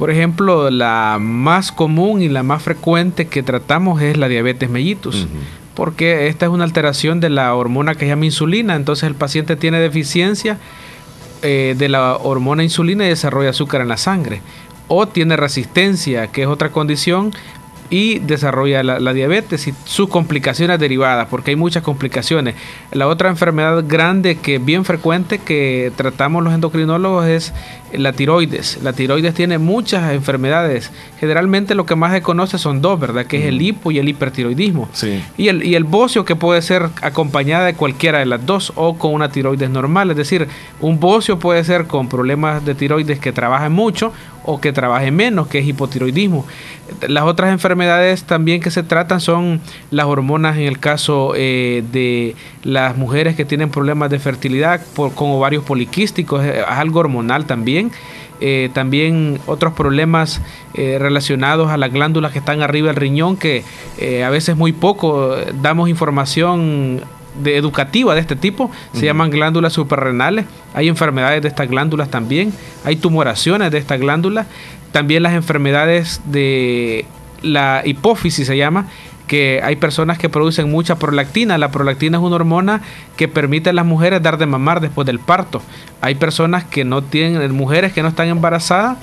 Por 0.00 0.10
ejemplo, 0.10 0.70
la 0.70 1.18
más 1.20 1.72
común 1.72 2.22
y 2.22 2.30
la 2.30 2.42
más 2.42 2.62
frecuente 2.62 3.26
que 3.26 3.42
tratamos 3.42 4.00
es 4.00 4.16
la 4.16 4.28
diabetes 4.28 4.70
mellitus. 4.70 5.14
Uh 5.14 5.18
-huh. 5.26 5.74
Porque 5.74 6.26
esta 6.28 6.46
es 6.46 6.50
una 6.50 6.64
alteración 6.64 7.20
de 7.20 7.28
la 7.28 7.54
hormona 7.54 7.92
que 7.92 8.06
se 8.06 8.06
llama 8.06 8.24
insulina. 8.24 8.76
Entonces 8.76 9.04
el 9.04 9.14
paciente 9.14 9.56
tiene 9.56 9.78
deficiencia 9.78 10.56
eh, 11.42 11.74
de 11.76 11.88
la 11.90 12.16
hormona 12.16 12.62
insulina 12.62 13.04
y 13.04 13.10
desarrolla 13.10 13.50
azúcar 13.50 13.82
en 13.82 13.88
la 13.88 13.98
sangre. 13.98 14.40
O 14.88 15.06
tiene 15.06 15.36
resistencia, 15.36 16.28
que 16.28 16.44
es 16.44 16.48
otra 16.48 16.70
condición, 16.70 17.34
y 17.90 18.20
desarrolla 18.20 18.82
la, 18.82 19.00
la, 19.00 19.12
diabetes 19.12 19.66
y 19.66 19.74
sus 19.84 20.08
complicaciones 20.08 20.78
derivadas, 20.78 21.26
porque 21.28 21.50
hay 21.50 21.56
muchas 21.56 21.82
complicaciones. 21.82 22.54
La 22.92 23.06
otra 23.06 23.28
enfermedad 23.28 23.84
grande 23.86 24.36
que 24.36 24.54
es 24.54 24.64
bien 24.64 24.84
frecuente 24.86 25.38
que 25.38 25.92
tratamos 25.96 26.42
los 26.42 26.54
endocrinólogos 26.54 27.26
es 27.26 27.52
la 27.92 28.12
tiroides. 28.12 28.78
La 28.82 28.92
tiroides 28.92 29.34
tiene 29.34 29.58
muchas 29.58 30.12
enfermedades. 30.12 30.90
Generalmente 31.18 31.74
lo 31.74 31.86
que 31.86 31.96
más 31.96 32.12
se 32.12 32.22
conoce 32.22 32.58
son 32.58 32.80
dos, 32.80 32.98
¿verdad? 32.98 33.26
Que 33.26 33.38
es 33.38 33.44
el 33.46 33.60
hipo 33.60 33.90
y 33.90 33.98
el 33.98 34.08
hipertiroidismo. 34.08 34.88
Sí. 34.92 35.22
Y 35.36 35.48
el, 35.48 35.64
y 35.64 35.74
el 35.74 35.84
bocio 35.84 36.24
que 36.24 36.36
puede 36.36 36.62
ser 36.62 36.88
acompañada 37.02 37.66
de 37.66 37.74
cualquiera 37.74 38.18
de 38.18 38.26
las 38.26 38.44
dos 38.44 38.72
o 38.76 38.96
con 38.96 39.14
una 39.14 39.30
tiroides 39.30 39.70
normal. 39.70 40.10
Es 40.10 40.16
decir, 40.16 40.48
un 40.80 41.00
bocio 41.00 41.38
puede 41.38 41.64
ser 41.64 41.86
con 41.86 42.08
problemas 42.08 42.64
de 42.64 42.74
tiroides 42.74 43.18
que 43.18 43.32
trabajen 43.32 43.72
mucho 43.72 44.12
o 44.44 44.60
que 44.60 44.72
trabaje 44.72 45.10
menos, 45.10 45.48
que 45.48 45.58
es 45.58 45.66
hipotiroidismo. 45.66 46.46
Las 47.06 47.24
otras 47.24 47.52
enfermedades 47.52 48.24
también 48.24 48.60
que 48.60 48.70
se 48.70 48.82
tratan 48.82 49.20
son 49.20 49.60
las 49.90 50.06
hormonas 50.06 50.56
en 50.56 50.64
el 50.64 50.78
caso 50.78 51.34
eh, 51.36 51.84
de 51.92 52.34
las 52.64 52.96
mujeres 52.96 53.36
que 53.36 53.44
tienen 53.44 53.70
problemas 53.70 54.10
de 54.10 54.18
fertilidad 54.18 54.80
por, 54.94 55.14
con 55.14 55.30
ovarios 55.30 55.64
poliquísticos, 55.64 56.44
es 56.44 56.64
algo 56.66 57.00
hormonal 57.00 57.44
también. 57.46 57.79
Eh, 58.42 58.70
también 58.72 59.38
otros 59.46 59.74
problemas 59.74 60.40
eh, 60.74 60.96
relacionados 60.98 61.70
a 61.70 61.76
las 61.76 61.92
glándulas 61.92 62.32
que 62.32 62.38
están 62.38 62.62
arriba 62.62 62.88
del 62.88 62.96
riñón, 62.96 63.36
que 63.36 63.64
a 64.24 64.30
veces 64.30 64.56
muy 64.56 64.72
poco 64.72 65.36
damos 65.60 65.90
información 65.90 67.02
de 67.42 67.56
educativa 67.56 68.14
de 68.14 68.20
este 68.20 68.36
tipo, 68.36 68.70
se 68.92 69.06
llaman 69.06 69.30
glándulas 69.30 69.72
suprarrenales. 69.72 70.46
Hay 70.74 70.88
enfermedades 70.88 71.42
de 71.42 71.48
estas 71.48 71.68
glándulas 71.68 72.10
también, 72.10 72.52
hay 72.84 72.96
tumoraciones 72.96 73.70
de 73.70 73.78
estas 73.78 74.00
glándulas, 74.00 74.46
también 74.92 75.22
las 75.22 75.34
enfermedades 75.34 76.20
de 76.24 77.04
la 77.42 77.82
hipófisis 77.84 78.46
se 78.46 78.56
llama, 78.56 78.88
que 79.30 79.60
hay 79.62 79.76
personas 79.76 80.18
que 80.18 80.28
producen 80.28 80.68
mucha 80.72 80.96
prolactina. 80.96 81.56
La 81.56 81.70
prolactina 81.70 82.18
es 82.18 82.24
una 82.24 82.34
hormona 82.34 82.82
que 83.16 83.28
permite 83.28 83.70
a 83.70 83.72
las 83.72 83.86
mujeres 83.86 84.20
dar 84.20 84.38
de 84.38 84.46
mamar 84.46 84.80
después 84.80 85.06
del 85.06 85.20
parto. 85.20 85.62
Hay 86.00 86.16
personas 86.16 86.64
que 86.64 86.84
no 86.84 87.02
tienen, 87.02 87.54
mujeres 87.54 87.92
que 87.92 88.02
no 88.02 88.08
están 88.08 88.26
embarazadas 88.26 88.98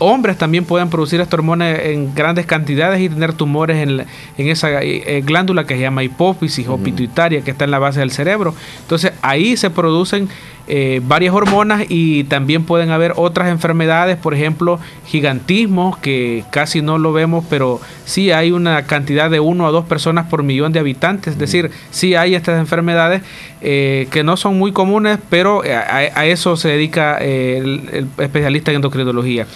hombres 0.00 0.38
también 0.38 0.64
pueden 0.64 0.90
producir 0.90 1.20
esta 1.20 1.34
hormona 1.36 1.70
en 1.74 2.14
grandes 2.14 2.46
cantidades 2.46 3.00
y 3.00 3.08
tener 3.08 3.32
tumores 3.32 3.76
en, 3.78 4.06
esa 4.36 4.80
eh, 4.80 5.02
eh, 5.06 5.22
glándula 5.22 5.64
que 5.64 5.74
se 5.74 5.80
llama 5.80 6.04
hipófisis 6.04 6.68
o 6.68 6.78
pituitaria 6.78 7.42
que 7.42 7.50
está 7.50 7.64
en 7.64 7.72
la 7.72 7.80
base 7.80 8.00
del 8.00 8.12
cerebro. 8.12 8.54
Entonces 8.82 9.12
ahí 9.22 9.56
se 9.56 9.70
producen 9.70 10.28
eh, 10.68 11.00
varias 11.02 11.34
hormonas 11.34 11.84
y 11.88 12.24
también 12.24 12.64
pueden 12.64 12.90
haber 12.90 13.14
otras 13.16 13.48
enfermedades, 13.48 14.16
por 14.16 14.34
ejemplo, 14.34 14.78
gigantismo, 15.06 15.98
que 16.00 16.44
casi 16.50 16.82
no 16.82 16.98
lo 16.98 17.12
vemos, 17.12 17.44
pero 17.48 17.80
sí 18.04 18.30
hay 18.30 18.52
una 18.52 18.84
cantidad 18.84 19.30
de 19.30 19.40
uno 19.40 19.66
a 19.66 19.70
dos 19.70 19.86
personas 19.86 20.26
por 20.26 20.42
millón 20.42 20.72
de 20.72 20.80
habitantes, 20.80 21.32
es 21.32 21.38
decir, 21.38 21.70
sí 21.90 22.14
hay 22.14 22.34
estas 22.34 22.60
enfermedades 22.60 23.22
que 23.60 24.22
no 24.24 24.36
son 24.36 24.56
muy 24.56 24.70
comunes, 24.70 25.18
pero 25.28 25.62
a, 25.64 26.26
eso 26.26 26.56
se 26.56 26.68
dedica 26.68 27.18
el 27.18 28.06
especialista 28.18 28.70
en 28.70 28.76
endocrinología. 28.76 29.46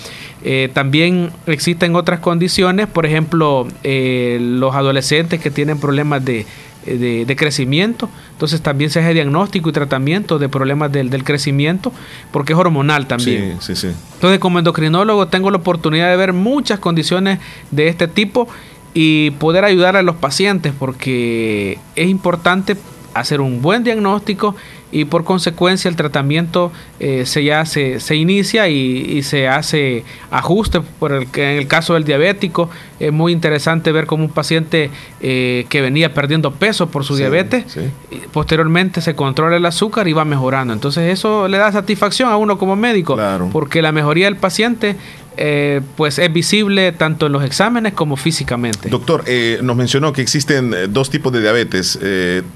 Eh, 0.44 0.70
también 0.72 1.30
existen 1.46 1.94
otras 1.94 2.20
condiciones, 2.20 2.88
por 2.88 3.06
ejemplo, 3.06 3.68
eh, 3.84 4.38
los 4.40 4.74
adolescentes 4.74 5.40
que 5.40 5.50
tienen 5.50 5.78
problemas 5.78 6.24
de, 6.24 6.46
crecimiento, 7.36 8.10
entonces 8.42 8.60
también 8.60 8.90
se 8.90 8.98
hace 8.98 9.14
diagnóstico 9.14 9.68
y 9.68 9.72
tratamiento 9.72 10.40
de 10.40 10.48
problemas 10.48 10.90
del, 10.90 11.22
crecimiento, 11.22 11.92
porque 12.32 12.54
es 12.54 12.58
hormonal 12.58 13.06
también. 13.06 13.58
Sí, 13.60 13.76
sí, 13.76 13.86
sí. 13.88 13.94
Entonces, 14.14 14.40
como 14.40 14.58
endocrinólogo, 14.58 15.28
tengo 15.28 15.52
la 15.52 15.58
oportunidad 15.58 16.10
de 16.10 16.16
ver 16.16 16.32
muchas 16.32 16.80
condiciones 16.80 17.38
de 17.70 17.86
este 17.86 18.08
tipo 18.08 18.48
y 18.94 19.30
poder 19.38 19.64
ayudar 19.64 19.94
a 19.94 20.02
los 20.02 20.16
pacientes, 20.16 20.72
porque 20.76 21.78
es 21.94 22.08
importante 22.08 22.76
hacer 23.14 23.40
un 23.40 23.62
buen 23.62 23.84
diagnóstico 23.84 24.56
y 24.92 25.06
por 25.06 25.24
consecuencia 25.24 25.88
el 25.88 25.96
tratamiento 25.96 26.70
eh, 27.00 27.24
se 27.26 27.42
ya 27.42 27.64
se, 27.64 27.98
inicia 28.14 28.68
y, 28.68 29.22
se 29.22 29.48
hace 29.48 30.04
ajuste 30.30 30.80
por 30.80 31.12
el 31.12 31.28
que 31.28 31.52
en 31.52 31.58
el 31.58 31.66
caso 31.66 31.94
del 31.94 32.04
diabético. 32.04 32.70
Es 33.00 33.12
muy 33.12 33.32
interesante 33.32 33.90
ver 33.90 34.06
cómo 34.06 34.24
un 34.24 34.30
paciente 34.30 34.90
eh, 35.20 35.66
que 35.68 35.80
venía 35.80 36.14
perdiendo 36.14 36.52
peso 36.52 36.88
por 36.88 37.04
su 37.04 37.16
diabetes 37.16 37.64
posteriormente 38.32 39.00
se 39.00 39.16
controla 39.16 39.56
el 39.56 39.66
azúcar 39.66 40.06
y 40.06 40.12
va 40.12 40.24
mejorando. 40.24 40.72
Entonces 40.72 41.12
eso 41.12 41.48
le 41.48 41.58
da 41.58 41.72
satisfacción 41.72 42.30
a 42.30 42.36
uno 42.36 42.58
como 42.58 42.76
médico 42.76 43.18
porque 43.52 43.82
la 43.82 43.90
mejoría 43.90 44.26
del 44.26 44.36
paciente 44.36 44.96
eh, 45.36 45.80
pues 45.96 46.18
es 46.18 46.32
visible 46.32 46.92
tanto 46.92 47.26
en 47.26 47.32
los 47.32 47.44
exámenes 47.44 47.94
como 47.94 48.16
físicamente. 48.16 48.88
Doctor, 48.88 49.24
eh, 49.26 49.60
nos 49.62 49.76
mencionó 49.76 50.12
que 50.12 50.20
existen 50.20 50.74
eh, 50.74 50.86
dos 50.88 51.10
tipos 51.10 51.32
de 51.32 51.40
diabetes, 51.40 51.98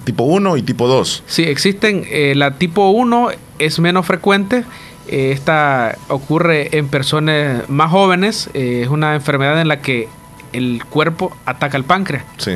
tipo 0.04 0.24
1 0.24 0.56
y 0.56 0.62
tipo 0.62 0.86
2. 0.86 1.22
Sí, 1.26 1.44
existen, 1.44 2.04
la 2.38 2.58
tipo 2.58 2.90
1 2.90 3.28
es 3.58 3.78
menos 3.80 4.06
frecuente, 4.06 4.64
esta 5.06 5.96
ocurre 6.08 6.76
en 6.76 6.88
personas 6.88 7.68
más 7.68 7.90
jóvenes, 7.90 8.50
es 8.54 8.88
una 8.88 9.14
enfermedad 9.14 9.60
en 9.60 9.68
la 9.68 9.80
que 9.80 10.08
el 10.52 10.84
cuerpo 10.84 11.36
ataca 11.46 11.76
el 11.76 11.84
páncreas 11.84 12.24
sí. 12.38 12.52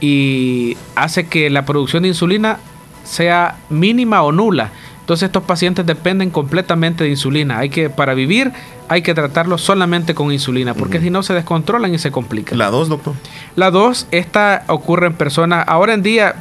y 0.00 0.76
hace 0.94 1.26
que 1.26 1.50
la 1.50 1.64
producción 1.64 2.02
de 2.02 2.10
insulina 2.10 2.58
sea 3.04 3.56
mínima 3.68 4.22
o 4.22 4.32
nula. 4.32 4.70
Entonces 5.10 5.26
estos 5.26 5.42
pacientes 5.42 5.84
dependen 5.84 6.30
completamente 6.30 7.02
de 7.02 7.10
insulina. 7.10 7.58
Hay 7.58 7.68
que, 7.68 7.90
para 7.90 8.14
vivir, 8.14 8.52
hay 8.86 9.02
que 9.02 9.12
tratarlo 9.12 9.58
solamente 9.58 10.14
con 10.14 10.30
insulina, 10.30 10.72
porque 10.72 11.00
si 11.00 11.10
no 11.10 11.24
se 11.24 11.34
descontrolan 11.34 11.92
y 11.92 11.98
se 11.98 12.12
complican. 12.12 12.56
¿La 12.56 12.70
2, 12.70 12.88
doctor? 12.88 13.14
La 13.56 13.72
2, 13.72 14.06
esta 14.12 14.62
ocurre 14.68 15.08
en 15.08 15.14
personas, 15.14 15.64
ahora 15.66 15.94
en 15.94 16.04
día, 16.04 16.36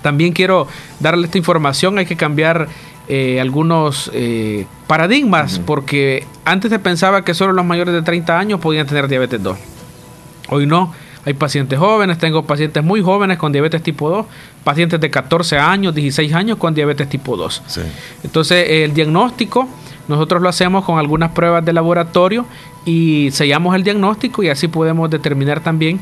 también 0.00 0.32
quiero 0.32 0.68
darle 1.00 1.26
esta 1.26 1.36
información, 1.36 1.98
hay 1.98 2.06
que 2.06 2.16
cambiar 2.16 2.66
eh, 3.08 3.42
algunos 3.42 4.10
eh, 4.14 4.64
paradigmas, 4.86 5.58
porque 5.58 6.26
antes 6.46 6.70
se 6.70 6.78
pensaba 6.78 7.26
que 7.26 7.34
solo 7.34 7.52
los 7.52 7.66
mayores 7.66 7.92
de 7.92 8.00
30 8.00 8.38
años 8.38 8.58
podían 8.58 8.86
tener 8.86 9.06
diabetes 9.06 9.42
2. 9.42 9.58
Hoy 10.48 10.64
no 10.64 10.94
hay 11.24 11.34
pacientes 11.34 11.78
jóvenes, 11.78 12.18
tengo 12.18 12.44
pacientes 12.44 12.82
muy 12.82 13.00
jóvenes 13.02 13.38
con 13.38 13.52
diabetes 13.52 13.82
tipo 13.82 14.10
2, 14.10 14.26
pacientes 14.64 15.00
de 15.00 15.10
14 15.10 15.58
años, 15.58 15.94
16 15.94 16.32
años 16.34 16.58
con 16.58 16.74
diabetes 16.74 17.08
tipo 17.08 17.36
2. 17.36 17.62
Entonces, 18.24 18.66
el 18.68 18.94
diagnóstico 18.94 19.68
nosotros 20.08 20.42
lo 20.42 20.48
hacemos 20.48 20.84
con 20.84 20.98
algunas 20.98 21.30
pruebas 21.30 21.64
de 21.64 21.72
laboratorio 21.72 22.44
y 22.84 23.30
sellamos 23.32 23.74
el 23.76 23.84
diagnóstico 23.84 24.42
y 24.42 24.48
así 24.48 24.68
podemos 24.68 25.10
determinar 25.10 25.60
también 25.60 26.00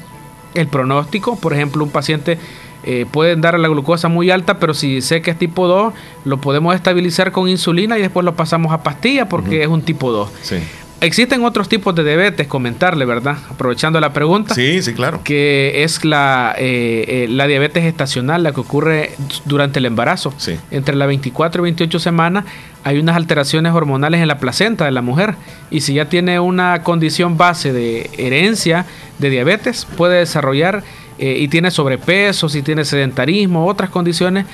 el 0.54 0.68
pronóstico. 0.68 1.36
Por 1.36 1.52
ejemplo, 1.52 1.84
un 1.84 1.90
paciente 1.90 2.38
eh, 2.82 3.06
puede 3.10 3.36
dar 3.36 3.58
la 3.58 3.68
glucosa 3.68 4.08
muy 4.08 4.30
alta, 4.30 4.58
pero 4.58 4.72
si 4.72 5.02
sé 5.02 5.20
que 5.20 5.32
es 5.32 5.38
tipo 5.38 5.68
2, 5.68 5.92
lo 6.24 6.40
podemos 6.40 6.74
estabilizar 6.74 7.30
con 7.30 7.48
insulina 7.48 7.98
y 7.98 8.02
después 8.02 8.24
lo 8.24 8.34
pasamos 8.34 8.72
a 8.72 8.82
pastilla 8.82 9.28
porque 9.28 9.62
es 9.62 9.68
un 9.68 9.82
tipo 9.82 10.10
2. 10.12 10.30
Sí. 10.42 10.56
Existen 11.02 11.42
otros 11.44 11.68
tipos 11.68 11.94
de 11.94 12.04
diabetes, 12.04 12.46
comentarle, 12.46 13.06
¿verdad? 13.06 13.38
Aprovechando 13.48 13.98
la 14.00 14.12
pregunta. 14.12 14.54
Sí, 14.54 14.82
sí, 14.82 14.92
claro. 14.92 15.22
Que 15.24 15.82
es 15.82 16.04
la, 16.04 16.54
eh, 16.58 17.04
eh, 17.08 17.26
la 17.28 17.46
diabetes 17.46 17.84
estacional, 17.84 18.42
la 18.42 18.52
que 18.52 18.60
ocurre 18.60 19.12
durante 19.46 19.78
el 19.78 19.86
embarazo. 19.86 20.34
Sí. 20.36 20.56
Entre 20.70 20.94
las 20.94 21.08
24 21.08 21.62
y 21.62 21.64
28 21.64 21.98
semanas 21.98 22.44
hay 22.84 22.98
unas 22.98 23.16
alteraciones 23.16 23.72
hormonales 23.72 24.20
en 24.20 24.28
la 24.28 24.38
placenta 24.38 24.84
de 24.84 24.90
la 24.90 25.00
mujer. 25.00 25.36
Y 25.70 25.80
si 25.80 25.94
ya 25.94 26.04
tiene 26.10 26.38
una 26.38 26.82
condición 26.82 27.38
base 27.38 27.72
de 27.72 28.10
herencia 28.18 28.84
de 29.18 29.30
diabetes, 29.30 29.86
puede 29.96 30.18
desarrollar 30.18 30.82
eh, 31.18 31.36
y 31.38 31.48
tiene 31.48 31.70
sobrepeso, 31.70 32.50
si 32.50 32.60
tiene 32.60 32.84
sedentarismo, 32.84 33.66
otras 33.66 33.88
condiciones, 33.88 34.44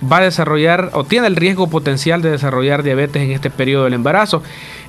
va 0.00 0.18
a 0.18 0.22
desarrollar 0.22 0.90
o 0.92 1.04
tiene 1.04 1.26
el 1.26 1.36
riesgo 1.36 1.68
potencial 1.68 2.22
de 2.22 2.30
desarrollar 2.30 2.82
diabetes 2.82 3.22
en 3.22 3.32
este 3.32 3.50
periodo 3.50 3.84
del 3.84 3.94
embarazo. 3.94 4.42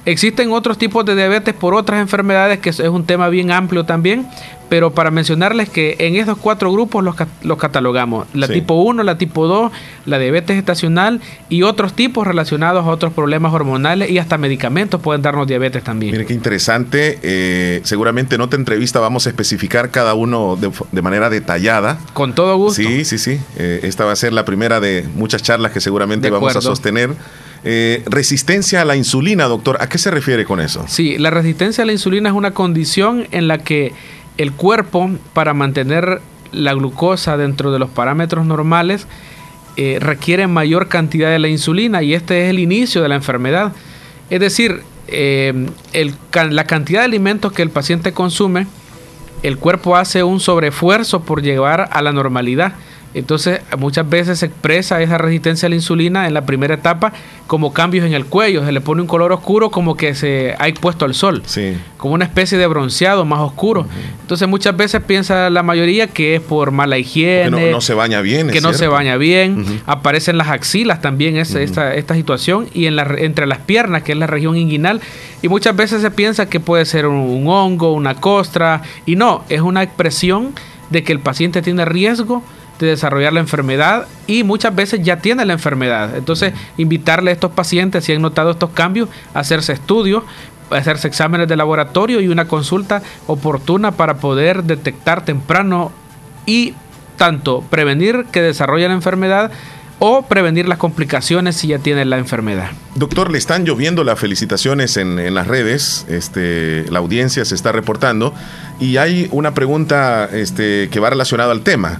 Existen 0.08 0.54
otros 0.54 0.78
tipos 0.78 1.04
de 1.04 1.16
diabetes 1.16 1.54
por 1.54 1.76
otras 1.76 2.00
enfermedades, 2.00 2.60
que 2.60 2.70
es 2.70 2.80
un 2.80 3.06
tema 3.06 3.28
bien 3.28 3.52
amplio 3.52 3.84
también, 3.84 4.26
pero 4.70 4.92
para 4.92 5.12
mencionarles 5.12 5.68
que 5.68 5.98
en 6.00 6.16
esos 6.16 6.38
cuatro 6.38 6.72
grupos 6.72 7.04
los, 7.04 7.18
los 7.44 7.58
catalogamos. 7.58 8.26
La 8.34 8.48
tipo 8.48 8.76
1, 8.76 9.04
la 9.04 9.18
tipo 9.18 9.48
2, 9.48 9.70
la 10.06 10.18
diabetes 10.18 10.58
estacional 10.58 11.20
y 11.50 11.64
otros 11.64 11.92
tipos 11.92 12.26
relacionados 12.26 12.86
a 12.86 12.90
otros 12.90 13.12
problemas 13.12 13.54
hormonales 13.54 14.10
y 14.10 14.18
hasta 14.18 14.38
medicamentos 14.38 15.02
pueden 15.02 15.22
darnos 15.22 15.46
diabetes 15.46 15.84
también. 15.84 16.14
Mire 16.14 16.26
qué 16.26 16.34
interesante. 16.34 17.20
Eh, 17.22 17.82
seguramente 17.84 18.36
en 18.36 18.42
otra 18.42 18.58
entrevista 18.58 19.02
vamos 19.02 19.28
a 19.28 19.30
especificar 19.30 19.92
cada 19.92 20.14
uno 20.14 20.58
de, 20.58 21.02
manera 21.02 21.30
detallada. 21.30 22.00
Con 22.14 22.34
todo 22.34 22.56
gusto. 22.56 22.82
Sí, 22.82 23.04
sí, 23.04 23.18
sí. 23.18 23.42
Eh, 23.58 23.82
esta 23.84 24.06
va 24.06 24.14
a 24.14 24.16
ser 24.16 24.32
la 24.32 24.46
primera 24.46 24.80
de 24.80 25.06
muchas 25.16 25.44
charlas 25.44 25.74
que 25.74 25.82
seguramente 25.82 26.30
vamos 26.30 26.56
a 26.56 26.62
sostener. 26.62 27.10
Eh, 27.64 28.04
resistencia 28.06 28.82
a 28.82 28.86
la 28.86 28.96
insulina, 28.96 29.46
doctor, 29.46 29.78
¿a 29.80 29.90
qué 29.90 29.98
se 29.98 30.12
refiere 30.12 30.46
con 30.46 30.60
eso? 30.60 30.86
Sí, 30.88 31.18
la 31.18 31.30
resistencia 31.30 31.84
a 31.84 31.88
la 31.88 31.92
insulina 31.92 32.30
es 32.30 32.36
una 32.36 32.52
condición 32.52 33.28
en 33.32 33.48
la 33.48 33.58
que 33.60 33.94
el 34.38 34.54
cuerpo, 34.54 35.10
para 35.34 35.54
mantener 35.54 36.22
la 36.52 36.74
glucosa 36.74 37.38
dentro 37.38 37.72
de 37.72 37.80
los 37.80 37.90
parámetros 37.90 38.46
normales, 38.46 39.08
eh, 39.76 39.98
requiere 40.00 40.48
mayor 40.48 40.88
cantidad 40.88 41.30
de 41.30 41.40
la 41.40 41.50
insulina 41.50 42.02
y 42.02 42.14
este 42.14 42.46
es 42.46 42.50
el 42.50 42.60
inicio 42.60 43.02
de 43.02 43.10
la 43.10 43.16
enfermedad. 43.16 43.74
Es 44.30 44.40
decir, 44.40 44.82
eh, 45.08 45.68
la 46.34 46.64
cantidad 46.66 47.02
de 47.02 47.06
alimentos 47.06 47.52
que 47.54 47.62
el 47.62 47.70
paciente 47.70 48.12
consume, 48.12 48.68
el 49.44 49.58
cuerpo 49.58 49.96
hace 49.96 50.24
un 50.24 50.40
sobreesfuerzo 50.40 51.22
por 51.22 51.42
llevar 51.42 51.90
a 51.92 52.02
la 52.02 52.12
normalidad. 52.12 52.74
Entonces, 53.20 53.62
muchas 53.78 54.10
veces 54.10 54.40
se 54.40 54.48
expresa 54.48 55.02
esa 55.02 55.18
resistencia 55.18 55.68
a 55.68 55.70
la 55.70 55.76
insulina 55.76 56.28
en 56.28 56.34
la 56.34 56.46
primera 56.46 56.76
etapa 56.76 57.14
como 57.48 57.74
cambios 57.74 58.06
en 58.06 58.14
el 58.14 58.26
cuello. 58.26 58.66
Se 58.66 58.72
le 58.72 58.82
pone 58.82 59.02
un 59.02 59.08
color 59.08 59.32
oscuro 59.32 59.72
como 59.72 59.96
que 59.96 60.14
se 60.16 60.56
ha 60.60 60.68
expuesto 60.68 61.06
al 61.06 61.14
sol. 61.14 61.44
Como 61.98 62.14
una 62.14 62.26
especie 62.26 62.58
de 62.58 62.68
bronceado 62.68 63.26
más 63.26 63.40
oscuro. 63.40 63.88
Entonces, 64.22 64.48
muchas 64.48 64.76
veces 64.78 65.02
piensa 65.02 65.50
la 65.50 65.64
mayoría 65.64 66.08
que 66.08 66.36
es 66.36 66.42
por 66.42 66.72
mala 66.72 66.98
higiene. 66.98 67.58
Que 67.58 67.72
no, 67.72 67.82
se 67.82 67.94
baña 67.94 68.22
bien. 68.22 68.50
Que 68.50 68.62
no 68.62 68.74
se 68.74 68.88
baña 68.88 69.18
bien. 69.18 69.82
Aparecen 69.86 70.38
las 70.38 70.50
axilas 70.50 71.02
también 71.02 71.38
esta, 71.38 71.62
esta, 71.62 72.16
situación. 72.16 72.68
Y 72.74 72.86
en 72.86 72.96
la, 72.96 73.08
entre 73.18 73.48
las 73.48 73.60
piernas, 73.60 74.04
que 74.04 74.12
es 74.12 74.18
la 74.18 74.28
región 74.28 74.58
inguinal. 74.58 75.02
Y 75.42 75.48
muchas 75.48 75.76
veces 75.76 76.02
se 76.02 76.12
piensa 76.12 76.48
que 76.48 76.60
puede 76.60 76.86
ser 76.86 77.08
un 77.08 77.48
hongo, 77.48 77.94
una 77.94 78.16
costra. 78.16 78.82
Y 79.06 79.16
no, 79.16 79.44
es 79.50 79.62
una 79.62 79.84
expresión 79.84 80.54
de 80.90 81.04
que 81.04 81.12
el 81.12 81.20
paciente 81.20 81.62
tiene 81.62 81.86
riesgo 81.86 82.44
de 82.80 82.88
desarrollar 82.88 83.34
la 83.34 83.40
enfermedad 83.40 84.08
y 84.28 84.44
muchas 84.44 84.76
veces 84.76 85.02
ya 85.04 85.18
tiene 85.18 85.46
la 85.46 85.54
enfermedad. 85.54 86.16
Entonces, 86.16 86.54
invitarle 86.78 87.32
a 87.32 87.34
estos 87.34 87.52
pacientes, 87.52 88.06
si 88.06 88.14
han 88.14 88.22
notado 88.22 88.52
estos 88.52 88.72
cambios, 88.72 89.10
a 89.34 89.40
hacerse 89.40 89.74
estudios, 89.74 90.24
a 90.70 90.76
hacerse 90.76 91.08
exámenes 91.08 91.48
de 91.48 91.56
laboratorio 91.56 92.22
y 92.22 92.28
una 92.28 92.48
consulta 92.48 93.02
oportuna 93.28 93.92
para 93.92 94.18
poder 94.18 94.64
detectar 94.64 95.26
temprano 95.26 95.92
y 96.46 96.74
tanto 97.18 97.62
prevenir 97.70 98.26
que 98.32 98.42
desarrolle 98.42 98.88
la 98.88 98.94
enfermedad 98.94 99.52
o 100.00 100.22
prevenir 100.24 100.68
las 100.68 100.78
complicaciones 100.78 101.56
si 101.56 101.70
ya 101.70 101.80
tiene 101.80 102.06
la 102.06 102.18
enfermedad. 102.18 102.70
Doctor, 102.96 103.32
le 103.32 103.38
están 103.38 103.66
lloviendo 103.66 104.04
las 104.04 104.20
felicitaciones 104.20 104.96
en, 104.98 105.18
en, 105.18 105.34
las 105.34 105.48
redes, 105.48 106.06
este, 106.08 106.86
la 106.92 107.00
audiencia 107.00 107.44
se 107.46 107.56
está 107.56 107.72
reportando 107.72 108.34
y 108.80 108.98
hay 108.98 109.28
una 109.32 109.54
pregunta 109.54 110.30
este, 110.32 110.90
que 110.92 111.00
va 111.00 111.10
relacionada 111.10 111.52
al 111.52 111.62
tema. 111.62 112.00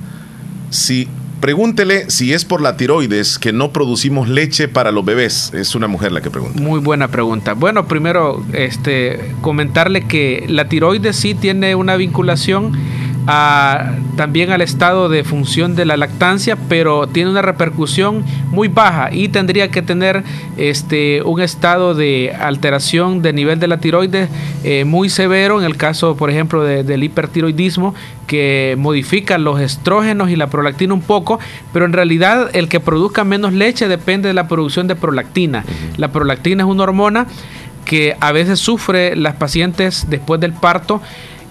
Si 0.70 1.08
Pregúntele 1.40 2.10
si 2.10 2.34
es 2.34 2.46
por 2.46 2.62
la 2.62 2.78
tiroides 2.78 3.38
que 3.38 3.54
no 3.54 3.72
producimos 3.72 4.28
leche 4.28 4.68
para 4.68 4.92
los 4.92 5.06
bebés. 5.06 5.54
Es 5.54 5.76
una 5.76 5.88
mujer 5.88 6.12
la 6.12 6.22
que 6.22 6.32
pregunta. 6.32 6.60
Muy 6.60 6.80
buena 6.80 7.10
pregunta. 7.10 7.54
Bueno, 7.54 7.88
primero, 7.88 8.44
este, 8.54 9.36
comentarle 9.42 10.02
que 10.02 10.46
la 10.48 10.68
tiroides 10.68 11.16
sí 11.16 11.36
tiene 11.36 11.76
una 11.76 11.96
vinculación 11.96 12.74
también 13.28 14.52
al 14.52 14.62
estado 14.62 15.10
de 15.10 15.26
función 15.26 15.76
de 15.76 15.84
la 15.84 15.98
lactancia, 15.98 16.58
pero 16.70 17.08
tiene 17.08 17.30
una 17.30 17.42
repercusión 17.42 18.24
muy 18.52 18.70
baja 18.70 19.10
y 19.12 19.28
tendría 19.28 19.70
que 19.70 19.82
tener 19.82 20.24
este, 20.56 21.22
un 21.24 21.42
estado 21.42 21.94
de 21.94 22.34
alteración 22.40 23.22
de 23.22 23.34
nivel 23.34 23.60
de 23.60 23.68
la 23.68 23.80
tiroides 23.80 24.30
eh, 24.64 24.86
muy 24.86 25.10
severo, 25.10 25.60
en 25.60 25.66
el 25.66 25.76
caso, 25.76 26.16
por 26.16 26.30
ejemplo, 26.30 26.64
del 26.64 27.04
hipertiroidismo, 27.04 27.94
que 28.28 28.76
modifica 28.78 29.38
los 29.38 29.60
estrógenos 29.60 30.30
y 30.30 30.38
la 30.38 30.48
prolactina 30.48 30.94
un 30.94 31.02
poco, 31.02 31.40
pero 31.74 31.84
en 31.84 31.92
realidad 31.92 32.50
el 32.54 32.70
que 32.70 32.80
produzca 32.80 33.26
menos 33.26 33.52
leche 33.52 33.90
depende 33.90 34.30
de 34.30 34.34
la 34.34 34.48
producción 34.48 34.88
de 34.88 34.96
prolactina. 34.96 35.66
La 35.98 36.14
prolactina 36.14 36.64
es 36.64 36.70
una 36.70 36.84
hormona 36.84 37.28
que 37.84 38.16
a 38.20 38.32
veces 38.32 38.60
sufre 38.60 39.16
las 39.16 39.36
pacientes 39.36 40.08
después 40.10 40.40
del 40.40 40.54
parto 40.54 41.02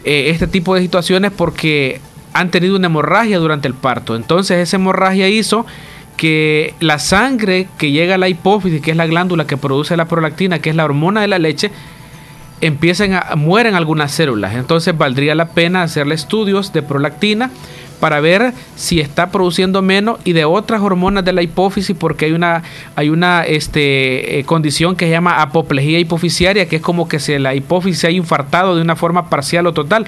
eh, 0.07 0.31
este 0.31 0.47
tipo 0.47 0.75
de 0.75 0.81
situaciones 0.81 1.33
porque 1.33 2.01
han 2.33 2.53
tenido 2.53 2.77
una 2.77 2.87
hemorragia 2.87 3.39
durante 3.39 3.67
el 3.67 3.75
parto. 3.75 4.15
Entonces 4.15 4.59
esa 4.59 4.77
hemorragia 4.77 5.29
hizo 5.29 5.67
que 6.17 6.75
la 6.79 7.01
sangre 7.01 7.67
que 7.77 7.91
llega 7.91 8.15
a 8.15 8.19
la 8.19 8.29
hipófisis, 8.29 8.81
que 8.81 8.93
es 8.93 8.97
la 8.97 9.09
glándula 9.09 9.47
que 9.49 9.57
produce 9.57 9.97
la 9.97 10.07
prolactina, 10.07 10.61
que 10.61 10.71
es 10.71 10.77
la 10.77 10.85
hormona 10.85 11.23
de 11.23 11.29
la 11.29 11.41
leche, 11.41 11.73
empiecen 12.61 13.15
a 13.15 13.35
mueren 13.35 13.75
algunas 13.75 14.13
células. 14.13 14.55
Entonces 14.55 14.97
valdría 14.97 15.35
la 15.35 15.49
pena 15.49 15.83
hacerle 15.83 16.15
estudios 16.15 16.73
de 16.73 16.83
prolactina 16.83 17.51
para 18.01 18.21
ver 18.21 18.53
si 18.77 19.01
está 19.01 19.31
produciendo 19.31 19.83
menos 19.83 20.19
y 20.25 20.33
de 20.33 20.45
otras 20.45 20.81
hormonas 20.83 21.25
de 21.25 21.33
la 21.33 21.43
hipófisis 21.43 21.97
porque 21.99 22.27
hay 22.27 22.33
una 22.33 22.63
hay 22.95 23.09
una 23.09 23.45
este, 23.45 24.39
eh, 24.39 24.45
condición 24.45 24.97
que 24.97 25.07
se 25.07 25.11
llama 25.11 25.43
apoplejía 25.43 25.99
hipofisiaria 25.99 26.69
que 26.69 26.77
es 26.77 26.83
como 26.83 27.09
que 27.09 27.19
se 27.19 27.39
la 27.39 27.55
hipófisis 27.55 28.01
se 28.01 28.07
ha 28.07 28.11
infartado 28.11 28.77
de 28.77 28.83
una 28.83 28.97
forma 28.97 29.29
parcial 29.29 29.67
o 29.67 29.73
total. 29.73 30.07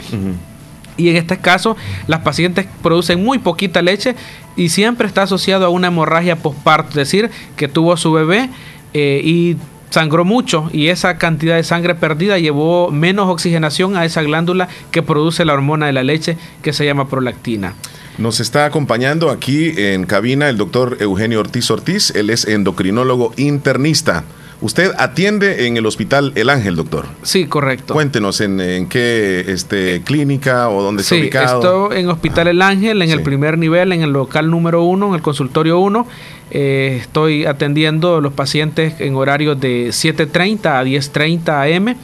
Y 0.96 1.10
en 1.10 1.16
este 1.16 1.38
caso, 1.38 1.76
las 2.08 2.20
pacientes 2.20 2.66
producen 2.82 3.22
muy 3.24 3.38
poquita 3.38 3.80
leche 3.80 4.16
y 4.56 4.70
siempre 4.70 5.06
está 5.06 5.22
asociado 5.22 5.64
a 5.64 5.68
una 5.68 5.86
hemorragia 5.86 6.34
postparto, 6.36 6.88
es 6.90 6.96
decir, 6.96 7.30
que 7.56 7.68
tuvo 7.68 7.96
su 7.96 8.10
bebé 8.10 8.50
eh, 8.94 9.20
y 9.22 9.56
sangró 9.90 10.24
mucho 10.24 10.68
y 10.72 10.88
esa 10.88 11.18
cantidad 11.18 11.56
de 11.56 11.64
sangre 11.64 11.94
perdida 11.94 12.38
llevó 12.38 12.90
menos 12.90 13.28
oxigenación 13.28 13.96
a 13.96 14.04
esa 14.04 14.22
glándula 14.22 14.68
que 14.90 15.02
produce 15.02 15.44
la 15.44 15.54
hormona 15.54 15.86
de 15.86 15.92
la 15.92 16.04
leche 16.04 16.36
que 16.62 16.72
se 16.72 16.84
llama 16.84 17.08
prolactina. 17.08 17.74
Nos 18.18 18.40
está 18.40 18.64
acompañando 18.64 19.30
aquí 19.30 19.72
en 19.76 20.04
cabina 20.04 20.48
el 20.48 20.56
doctor 20.56 20.96
Eugenio 21.00 21.38
Ortiz 21.40 21.70
Ortiz, 21.70 22.10
él 22.16 22.30
es 22.30 22.46
endocrinólogo 22.46 23.32
internista. 23.36 24.24
Usted 24.60 24.92
atiende 24.98 25.66
en 25.66 25.76
el 25.76 25.86
hospital 25.86 26.32
El 26.34 26.50
Ángel, 26.50 26.74
doctor. 26.74 27.06
Sí, 27.22 27.46
correcto. 27.46 27.94
Cuéntenos 27.94 28.40
en, 28.40 28.88
qué 28.88 29.44
este, 29.46 30.02
clínica 30.02 30.68
o 30.68 30.82
dónde 30.82 31.02
está 31.02 31.14
ubicado. 31.14 31.60
Estoy 31.60 32.00
en 32.00 32.08
Hospital 32.08 32.48
El 32.48 32.62
Ángel, 32.62 33.00
en 33.02 33.10
el 33.10 33.22
primer 33.22 33.56
nivel, 33.56 33.92
en 33.92 34.02
el 34.02 34.10
local 34.10 34.50
número 34.50 34.82
uno, 34.82 35.08
en 35.08 35.14
el 35.14 35.22
consultorio 35.22 35.78
uno. 35.78 36.08
Eh, 36.50 36.98
estoy 37.00 37.46
atendiendo 37.46 38.16
a 38.16 38.20
los 38.20 38.32
pacientes 38.32 38.94
en 39.00 39.14
horarios 39.14 39.60
de 39.60 39.88
7.30 39.88 40.66
a 40.66 40.82
10.30 40.82 41.76
am 41.76 41.94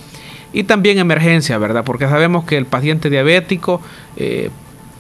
y 0.52 0.62
también 0.62 0.98
emergencia, 0.98 1.59
¿verdad? 1.59 1.82
Porque 1.85 2.06
sabemos 2.06 2.44
que 2.44 2.56
el 2.56 2.66
paciente 2.66 3.10
diabético 3.10 3.81
eh, 4.16 4.51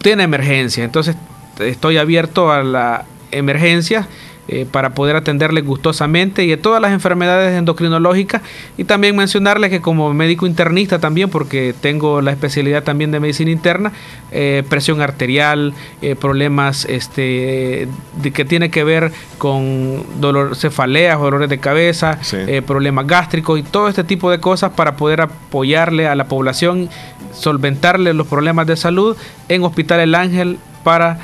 tiene 0.02 0.24
emergencia, 0.24 0.82
entonces 0.82 1.14
estoy 1.60 1.98
abierto 1.98 2.50
a 2.50 2.64
la 2.64 3.04
emergencia 3.30 4.08
eh, 4.46 4.66
para 4.70 4.90
poder 4.90 5.16
atenderle 5.16 5.62
gustosamente 5.62 6.44
y 6.44 6.48
de 6.48 6.58
todas 6.58 6.82
las 6.82 6.92
enfermedades 6.92 7.58
endocrinológicas 7.58 8.42
y 8.76 8.84
también 8.84 9.16
mencionarle 9.16 9.70
que 9.70 9.80
como 9.80 10.12
médico 10.12 10.46
internista 10.46 10.98
también 10.98 11.30
porque 11.30 11.74
tengo 11.80 12.20
la 12.20 12.30
especialidad 12.30 12.82
también 12.82 13.10
de 13.10 13.20
medicina 13.20 13.50
interna 13.50 13.94
eh, 14.32 14.62
presión 14.68 15.00
arterial 15.00 15.72
eh, 16.02 16.14
problemas 16.14 16.84
este 16.84 17.88
de 18.20 18.32
que 18.32 18.44
tiene 18.44 18.70
que 18.70 18.84
ver 18.84 19.12
con 19.38 20.04
dolor 20.20 20.56
cefaleas 20.56 21.18
dolores 21.18 21.48
de 21.48 21.56
cabeza 21.56 22.18
problemas 22.66 23.06
gástricos 23.06 23.58
y 23.58 23.62
todo 23.62 23.88
este 23.88 24.04
tipo 24.04 24.30
de 24.30 24.40
cosas 24.40 24.72
para 24.72 24.94
poder 24.96 25.22
apoyarle 25.22 26.06
a 26.06 26.14
la 26.14 26.26
población 26.26 26.90
solventarle 27.32 28.12
los 28.12 28.26
problemas 28.26 28.66
de 28.66 28.76
salud 28.76 29.16
en 29.48 29.62
Hospital 29.62 30.00
El 30.00 30.14
Ángel 30.14 30.58
para 30.82 31.18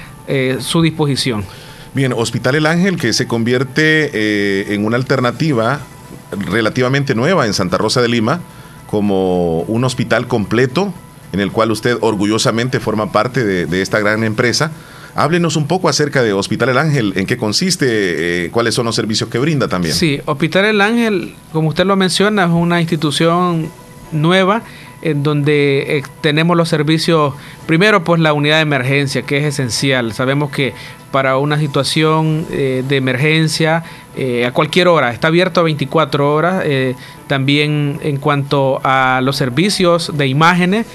su 0.60 0.80
disposición. 0.80 1.44
Bien, 1.94 2.12
Hospital 2.12 2.54
El 2.54 2.66
Ángel 2.66 2.96
que 2.96 3.12
se 3.12 3.26
convierte 3.26 4.10
eh, 4.12 4.74
en 4.74 4.84
una 4.84 4.96
alternativa 4.96 5.80
relativamente 6.30 7.14
nueva 7.14 7.46
en 7.46 7.54
Santa 7.54 7.78
Rosa 7.78 8.00
de 8.00 8.08
Lima 8.08 8.40
como 8.86 9.60
un 9.62 9.84
hospital 9.84 10.28
completo 10.28 10.92
en 11.32 11.40
el 11.40 11.52
cual 11.52 11.70
usted 11.70 11.96
orgullosamente 12.00 12.80
forma 12.80 13.12
parte 13.12 13.44
de, 13.44 13.82
esta 13.82 14.00
gran 14.00 14.24
empresa. 14.24 14.72
Háblenos 15.14 15.56
un 15.56 15.66
poco 15.66 15.88
acerca 15.88 16.22
de 16.22 16.32
Hospital 16.32 16.70
El 16.70 16.78
Ángel, 16.78 17.12
en 17.16 17.26
qué 17.26 17.36
consiste, 17.36 17.86
eh, 18.46 18.50
cuáles 18.50 18.74
son 18.74 18.86
los 18.86 18.94
servicios 18.94 19.28
que 19.28 19.38
brinda 19.38 19.68
también. 19.68 19.94
Sí, 19.94 20.20
Hospital 20.24 20.64
El 20.66 20.80
Ángel, 20.80 21.34
como 21.52 21.68
usted 21.68 21.84
lo 21.84 21.96
menciona, 21.96 22.44
es 22.44 22.50
una 22.50 22.80
institución 22.80 23.68
nueva 24.12 24.62
en 25.02 25.22
donde 25.22 25.98
eh, 25.98 26.02
tenemos 26.20 26.56
los 26.56 26.68
servicios, 26.68 27.34
primero 27.66 28.04
pues 28.04 28.20
la 28.20 28.32
unidad 28.32 28.56
de 28.56 28.62
emergencia, 28.62 29.22
que 29.22 29.38
es 29.38 29.44
esencial. 29.44 30.12
Sabemos 30.12 30.50
que 30.50 30.74
para 31.10 31.38
una 31.38 31.58
situación 31.58 32.46
eh, 32.50 32.84
de 32.86 32.96
emergencia 32.96 33.84
eh, 34.16 34.46
a 34.46 34.52
cualquier 34.52 34.88
hora, 34.88 35.12
está 35.12 35.28
abierto 35.28 35.60
a 35.60 35.64
24 35.64 36.34
horas. 36.34 36.64
también 37.26 38.00
en 38.02 38.16
cuanto 38.16 38.80
a 38.84 39.20
los 39.22 39.36
servicios 39.36 40.16
de 40.16 40.26
imágenes, 40.26 40.86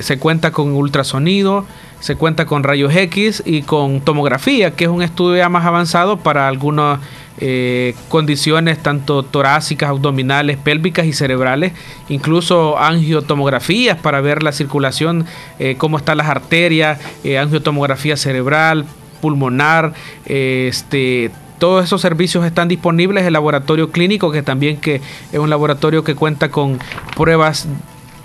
se 0.00 0.18
cuenta 0.18 0.50
con 0.50 0.72
ultrasonido, 0.72 1.64
se 2.00 2.16
cuenta 2.16 2.44
con 2.44 2.62
rayos 2.62 2.94
X 2.94 3.42
y 3.46 3.62
con 3.62 4.00
tomografía, 4.00 4.72
que 4.72 4.84
es 4.84 4.90
un 4.90 5.02
estudio 5.02 5.36
ya 5.38 5.48
más 5.48 5.64
avanzado 5.64 6.18
para 6.18 6.48
algunos 6.48 6.98
eh, 7.38 7.94
condiciones 8.08 8.78
tanto 8.78 9.22
torácicas, 9.22 9.90
abdominales, 9.90 10.56
pélvicas 10.56 11.04
y 11.04 11.12
cerebrales, 11.12 11.72
incluso 12.08 12.78
angiotomografías 12.78 13.98
para 13.98 14.22
ver 14.22 14.42
la 14.42 14.52
circulación, 14.52 15.26
eh, 15.58 15.74
cómo 15.76 15.98
están 15.98 16.16
las 16.16 16.28
arterias, 16.28 16.98
eh, 17.24 17.38
angiotomografía 17.38 18.16
cerebral, 18.16 18.86
pulmonar, 19.16 19.92
este 20.24 21.30
todos 21.58 21.84
esos 21.84 22.02
servicios 22.02 22.44
están 22.44 22.68
disponibles 22.68 23.24
el 23.24 23.32
laboratorio 23.32 23.90
clínico, 23.90 24.30
que 24.30 24.42
también 24.42 24.76
que 24.76 25.00
es 25.32 25.38
un 25.38 25.48
laboratorio 25.48 26.04
que 26.04 26.14
cuenta 26.14 26.50
con 26.50 26.78
pruebas 27.16 27.66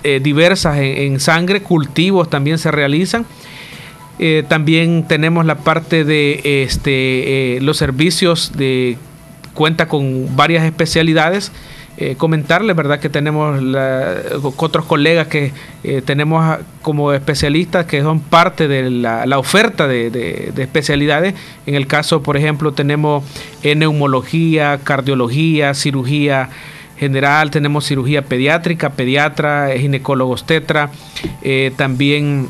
diversas 0.03 0.77
en, 0.79 1.19
sangre, 1.19 1.61
cultivos 1.61 2.29
también 2.29 2.57
se 2.57 2.71
realizan. 2.71 3.25
Eh, 4.19 4.43
también 4.47 5.05
tenemos 5.07 5.45
la 5.45 5.55
parte 5.55 6.03
de 6.03 6.41
este, 6.63 7.55
eh, 7.55 7.61
los 7.61 7.77
servicios 7.77 8.51
de 8.55 8.97
cuenta 9.53 9.87
con 9.87 10.35
varias 10.35 10.63
especialidades 10.63 11.51
eh, 11.97 12.15
comentarles, 12.15 12.75
¿verdad? 12.75 12.99
Que 12.99 13.09
tenemos 13.09 13.61
otros 14.57 14.85
colegas 14.85 15.27
que 15.27 15.51
eh, 15.83 16.01
tenemos 16.03 16.59
como 16.81 17.13
especialistas 17.13 17.85
que 17.85 18.01
son 18.01 18.21
parte 18.21 18.67
de 18.67 18.89
la, 18.89 19.37
oferta 19.37 19.87
de, 19.87 20.51
especialidades. 20.57 21.35
En 21.65 21.75
el 21.75 21.87
caso, 21.87 22.23
por 22.23 22.37
ejemplo, 22.37 22.71
tenemos 22.71 23.23
neumología, 23.63 24.79
cardiología, 24.83 25.73
cirugía 25.73 26.49
general, 27.01 27.49
tenemos 27.49 27.87
cirugía 27.87 28.21
pediátrica, 28.21 28.91
pediatra, 28.91 29.69
ginecólogos 29.75 30.45
tetra, 30.45 30.91
eh, 31.41 31.71
también 31.75 32.47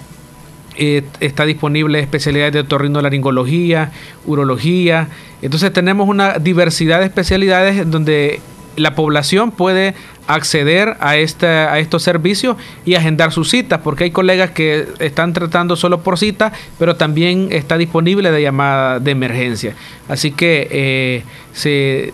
está 0.76 1.46
disponible 1.46 2.00
especialidades 2.00 2.54
de 2.54 2.60
otorrinolaringología, 2.60 3.92
urología. 4.26 5.08
Entonces 5.42 5.72
tenemos 5.72 6.10
una 6.10 6.38
diversidad 6.38 7.00
de 7.00 7.06
especialidades 7.06 7.90
donde 7.90 8.42
la 8.76 8.96
población 8.96 9.52
puede 9.52 9.94
acceder 10.28 10.96
a, 11.00 11.18
este, 11.18 11.48
a 11.48 11.80
estos 11.80 12.04
servicios 12.04 12.56
y 12.86 12.96
agendar 12.96 13.32
sus 13.32 13.50
citas, 13.50 13.82
porque 13.84 14.06
hay 14.06 14.12
colegas 14.12 14.52
que 14.52 14.88
están 15.00 15.34
tratando 15.34 15.76
solo 15.76 16.02
por 16.02 16.18
cita, 16.18 16.54
pero 16.80 16.96
también 16.96 17.50
está 17.52 17.78
disponible 17.78 18.32
de 18.32 18.42
llamada 18.42 19.00
de 19.00 19.12
emergencia. 19.12 19.76
Así 20.08 20.32
que 20.32 20.68
eh, 20.72 21.24
se 21.54 22.14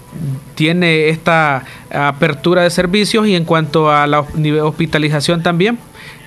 tiene 0.56 1.10
esta 1.10 1.64
apertura 1.92 2.64
de 2.64 2.70
servicios 2.70 3.28
y 3.28 3.36
en 3.36 3.46
cuanto 3.46 3.92
a 3.92 4.08
la 4.08 4.22
hospitalización 4.22 5.44
también, 5.44 5.78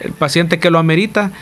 el 0.01 0.12
paciente 0.12 0.59
que 0.59 0.70
lo 0.70 0.78
amerita 0.78 1.32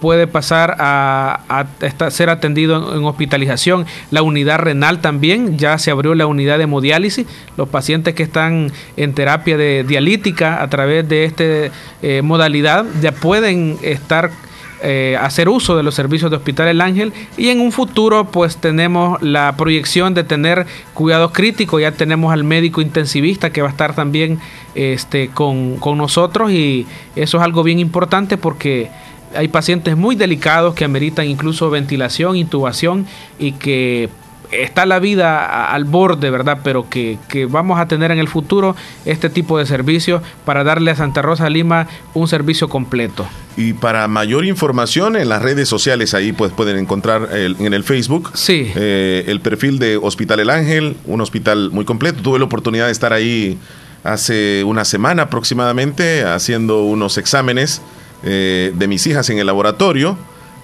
puede 0.00 0.26
pasar 0.26 0.76
a, 0.78 1.66
ser 2.10 2.30
atendido 2.30 2.96
en, 2.96 3.04
hospitalización. 3.04 3.86
La 4.10 4.22
unidad 4.22 4.58
renal 4.58 5.00
también, 5.00 5.58
ya 5.58 5.78
se 5.78 5.90
abrió 5.90 6.14
la 6.14 6.26
unidad 6.26 6.58
de 6.58 6.64
hemodiálisis. 6.64 7.26
Los 7.56 7.68
pacientes 7.68 8.14
que 8.14 8.22
están 8.22 8.72
en 8.96 9.14
terapia 9.14 9.56
de 9.56 9.84
dialítica 9.84 10.62
a 10.62 10.68
través 10.68 11.08
de 11.08 11.24
esta 11.24 11.44
eh, 12.02 12.22
modalidad 12.22 12.84
ya 13.00 13.12
pueden 13.12 13.78
estar 13.82 14.30
eh, 14.86 15.16
hacer 15.18 15.48
uso 15.48 15.78
de 15.78 15.82
los 15.82 15.94
servicios 15.94 16.30
de 16.30 16.36
Hospital 16.36 16.68
El 16.68 16.82
Ángel 16.82 17.14
y 17.38 17.48
en 17.48 17.60
un 17.60 17.72
futuro 17.72 18.26
pues 18.26 18.58
tenemos 18.58 19.22
la 19.22 19.56
proyección 19.56 20.12
de 20.12 20.24
tener 20.24 20.66
cuidados 20.92 21.32
críticos, 21.32 21.80
ya 21.80 21.92
tenemos 21.92 22.34
al 22.34 22.44
médico 22.44 22.82
intensivista 22.82 23.48
que 23.48 23.62
va 23.62 23.68
a 23.68 23.70
estar 23.70 23.94
también 23.94 24.40
este, 24.74 25.28
con, 25.28 25.76
con 25.76 25.96
nosotros 25.96 26.50
y 26.50 26.86
eso 27.16 27.38
es 27.38 27.42
algo 27.42 27.62
bien 27.62 27.78
importante 27.78 28.36
porque 28.36 28.90
hay 29.36 29.48
pacientes 29.48 29.96
muy 29.96 30.16
delicados 30.16 30.74
que 30.74 30.84
ameritan 30.84 31.26
incluso 31.26 31.70
ventilación, 31.70 32.36
intubación 32.36 33.06
y 33.38 33.52
que 33.52 34.08
está 34.62 34.86
la 34.86 34.98
vida 34.98 35.72
al 35.72 35.84
borde, 35.84 36.30
¿verdad? 36.30 36.58
Pero 36.62 36.88
que, 36.88 37.18
vamos 37.48 37.78
a 37.78 37.86
tener 37.86 38.10
en 38.10 38.18
el 38.18 38.28
futuro 38.28 38.76
este 39.04 39.30
tipo 39.30 39.58
de 39.58 39.66
servicios 39.66 40.22
para 40.44 40.64
darle 40.64 40.90
a 40.90 40.96
Santa 40.96 41.22
Rosa 41.22 41.48
Lima 41.50 41.88
un 42.14 42.28
servicio 42.28 42.68
completo. 42.68 43.26
Y 43.56 43.72
para 43.72 44.06
mayor 44.08 44.44
información 44.44 45.16
en 45.16 45.28
las 45.28 45.42
redes 45.42 45.68
sociales, 45.68 46.14
ahí 46.14 46.32
pues 46.32 46.52
pueden 46.52 46.76
encontrar 46.78 47.28
en 47.32 47.74
el 47.74 47.84
Facebook 47.84 48.30
sí. 48.34 48.70
Eh, 48.74 49.24
el 49.28 49.40
perfil 49.40 49.78
de 49.78 49.96
Hospital 49.96 50.40
El 50.40 50.50
Ángel, 50.50 50.96
un 51.06 51.20
hospital 51.20 51.70
muy 51.70 51.84
completo. 51.84 52.22
Tuve 52.22 52.38
la 52.38 52.44
oportunidad 52.44 52.86
de 52.86 52.92
estar 52.92 53.12
ahí 53.12 53.58
hace 54.02 54.64
una 54.64 54.84
semana 54.84 55.24
aproximadamente 55.24 56.24
haciendo 56.24 56.82
unos 56.84 57.16
exámenes 57.16 57.80
eh, 58.24 58.72
de 58.74 58.88
mis 58.88 59.06
hijas 59.06 59.28
en 59.30 59.38
el 59.38 59.46
laboratorio 59.46 60.16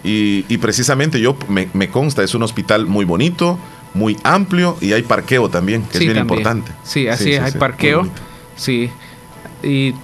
y, 0.03 0.57
precisamente 0.59 1.21
yo 1.21 1.37
me, 1.49 1.91
consta, 1.91 2.23
es 2.23 2.35
un 2.35 2.43
hospital 2.43 2.87
muy 2.87 3.05
bonito, 3.05 3.59
muy 3.93 4.17
amplio 4.25 4.77
y 4.81 4.95
hay 4.95 5.03
parqueo 5.03 5.51
también, 5.51 5.83
que 5.83 5.99
es 5.99 6.05
bien 6.05 6.17
importante. 6.17 6.73
Sí, 6.85 7.07
así 7.07 7.33
es, 7.33 7.41
hay 7.41 7.53
parqueo. 7.53 8.09
Sí. 8.57 8.91
Y 9.63 9.95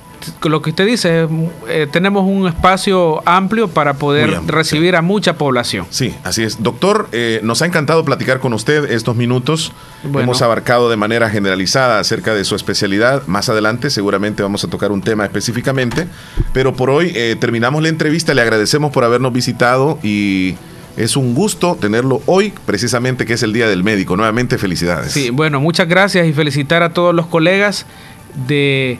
lo 0.44 0.62
que 0.62 0.70
usted 0.70 0.86
dice, 0.86 1.28
eh, 1.68 1.86
tenemos 1.90 2.24
un 2.24 2.48
espacio 2.48 3.22
amplio 3.26 3.68
para 3.68 3.94
poder 3.94 4.40
recibir 4.46 4.96
a 4.96 5.02
mucha 5.02 5.36
población. 5.36 5.86
Sí, 5.90 6.14
así 6.24 6.42
es. 6.42 6.62
Doctor, 6.62 7.08
eh, 7.12 7.40
nos 7.42 7.62
ha 7.62 7.66
encantado 7.66 8.04
platicar 8.04 8.40
con 8.40 8.52
usted 8.52 8.90
estos 8.90 9.16
minutos. 9.16 9.72
Hemos 10.04 10.42
abarcado 10.42 10.90
de 10.90 10.96
manera 10.96 11.30
generalizada 11.30 11.98
acerca 11.98 12.34
de 12.34 12.44
su 12.44 12.54
especialidad. 12.54 13.26
Más 13.26 13.48
adelante 13.48 13.90
seguramente 13.90 14.42
vamos 14.42 14.64
a 14.64 14.68
tocar 14.68 14.92
un 14.92 15.02
tema 15.02 15.24
específicamente, 15.24 16.06
pero 16.52 16.74
por 16.74 16.90
hoy 16.90 17.12
eh, 17.14 17.36
terminamos 17.38 17.82
la 17.82 17.88
entrevista. 17.88 18.34
Le 18.34 18.42
agradecemos 18.42 18.92
por 18.92 19.04
habernos 19.04 19.32
visitado 19.32 19.98
y... 20.02 20.56
Es 20.96 21.14
un 21.14 21.34
gusto 21.34 21.76
tenerlo 21.78 22.22
hoy, 22.24 22.54
precisamente 22.64 23.26
que 23.26 23.34
es 23.34 23.42
el 23.42 23.52
Día 23.52 23.68
del 23.68 23.84
Médico. 23.84 24.16
Nuevamente, 24.16 24.56
felicidades. 24.56 25.12
Sí, 25.12 25.28
bueno, 25.28 25.60
muchas 25.60 25.86
gracias 25.88 26.26
y 26.26 26.32
felicitar 26.32 26.82
a 26.82 26.94
todos 26.94 27.14
los 27.14 27.26
colegas 27.26 27.84
de 28.46 28.98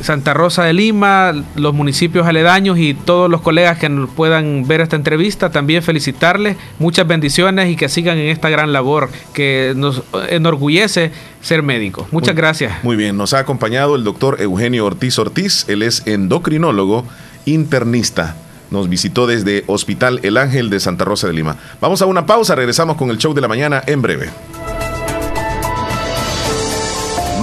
Santa 0.00 0.34
Rosa 0.34 0.64
de 0.64 0.72
Lima, 0.72 1.32
los 1.56 1.74
municipios 1.74 2.26
aledaños 2.26 2.78
y 2.78 2.94
todos 2.94 3.30
los 3.30 3.40
colegas 3.40 3.78
que 3.78 3.88
nos 3.88 4.10
puedan 4.10 4.66
ver 4.66 4.80
esta 4.80 4.96
entrevista, 4.96 5.50
también 5.50 5.82
felicitarles, 5.82 6.56
muchas 6.78 7.06
bendiciones 7.06 7.70
y 7.70 7.76
que 7.76 7.88
sigan 7.88 8.18
en 8.18 8.28
esta 8.28 8.48
gran 8.48 8.72
labor 8.72 9.10
que 9.34 9.74
nos 9.76 10.02
enorgullece 10.28 11.12
ser 11.42 11.62
médicos. 11.62 12.06
Muchas 12.12 12.34
gracias. 12.34 12.82
Muy 12.82 12.96
bien, 12.96 13.16
nos 13.16 13.34
ha 13.34 13.40
acompañado 13.40 13.96
el 13.96 14.04
doctor 14.04 14.40
Eugenio 14.40 14.86
Ortiz 14.86 15.18
Ortiz, 15.18 15.66
él 15.68 15.82
es 15.82 16.06
endocrinólogo 16.06 17.04
internista. 17.44 18.36
Nos 18.70 18.88
visitó 18.88 19.26
desde 19.26 19.64
Hospital 19.66 20.20
El 20.22 20.36
Ángel 20.36 20.70
de 20.70 20.78
Santa 20.78 21.04
Rosa 21.04 21.26
de 21.26 21.32
Lima. 21.32 21.56
Vamos 21.80 22.02
a 22.02 22.06
una 22.06 22.24
pausa, 22.24 22.54
regresamos 22.54 22.96
con 22.96 23.10
el 23.10 23.18
show 23.18 23.34
de 23.34 23.40
la 23.40 23.48
mañana 23.48 23.82
en 23.86 24.00
breve. 24.00 24.30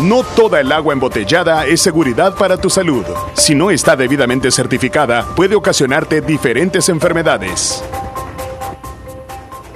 No 0.02 0.24
toda 0.24 0.62
el 0.62 0.72
agua 0.72 0.94
embotellada 0.94 1.66
es 1.66 1.82
seguridad 1.82 2.36
para 2.36 2.58
tu 2.58 2.70
salud. 2.70 3.04
Si 3.34 3.56
no 3.56 3.72
está 3.72 3.96
debidamente 3.96 4.52
certificada, 4.52 5.26
puede 5.36 5.56
ocasionarte 5.56 6.22
diferentes 6.22 6.88
enfermedades. 6.90 7.84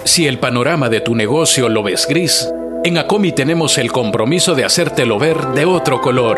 Si 0.03 0.27
el 0.27 0.37
panorama 0.37 0.89
de 0.89 1.01
tu 1.01 1.15
negocio 1.15 1.69
lo 1.69 1.81
ves 1.81 2.05
gris, 2.07 2.47
en 2.83 2.99
ACOMI 2.99 3.31
tenemos 3.31 3.79
el 3.79 3.91
compromiso 3.91 4.53
de 4.53 4.63
hacértelo 4.63 5.17
ver 5.17 5.39
de 5.55 5.65
otro 5.65 6.01
color. 6.01 6.37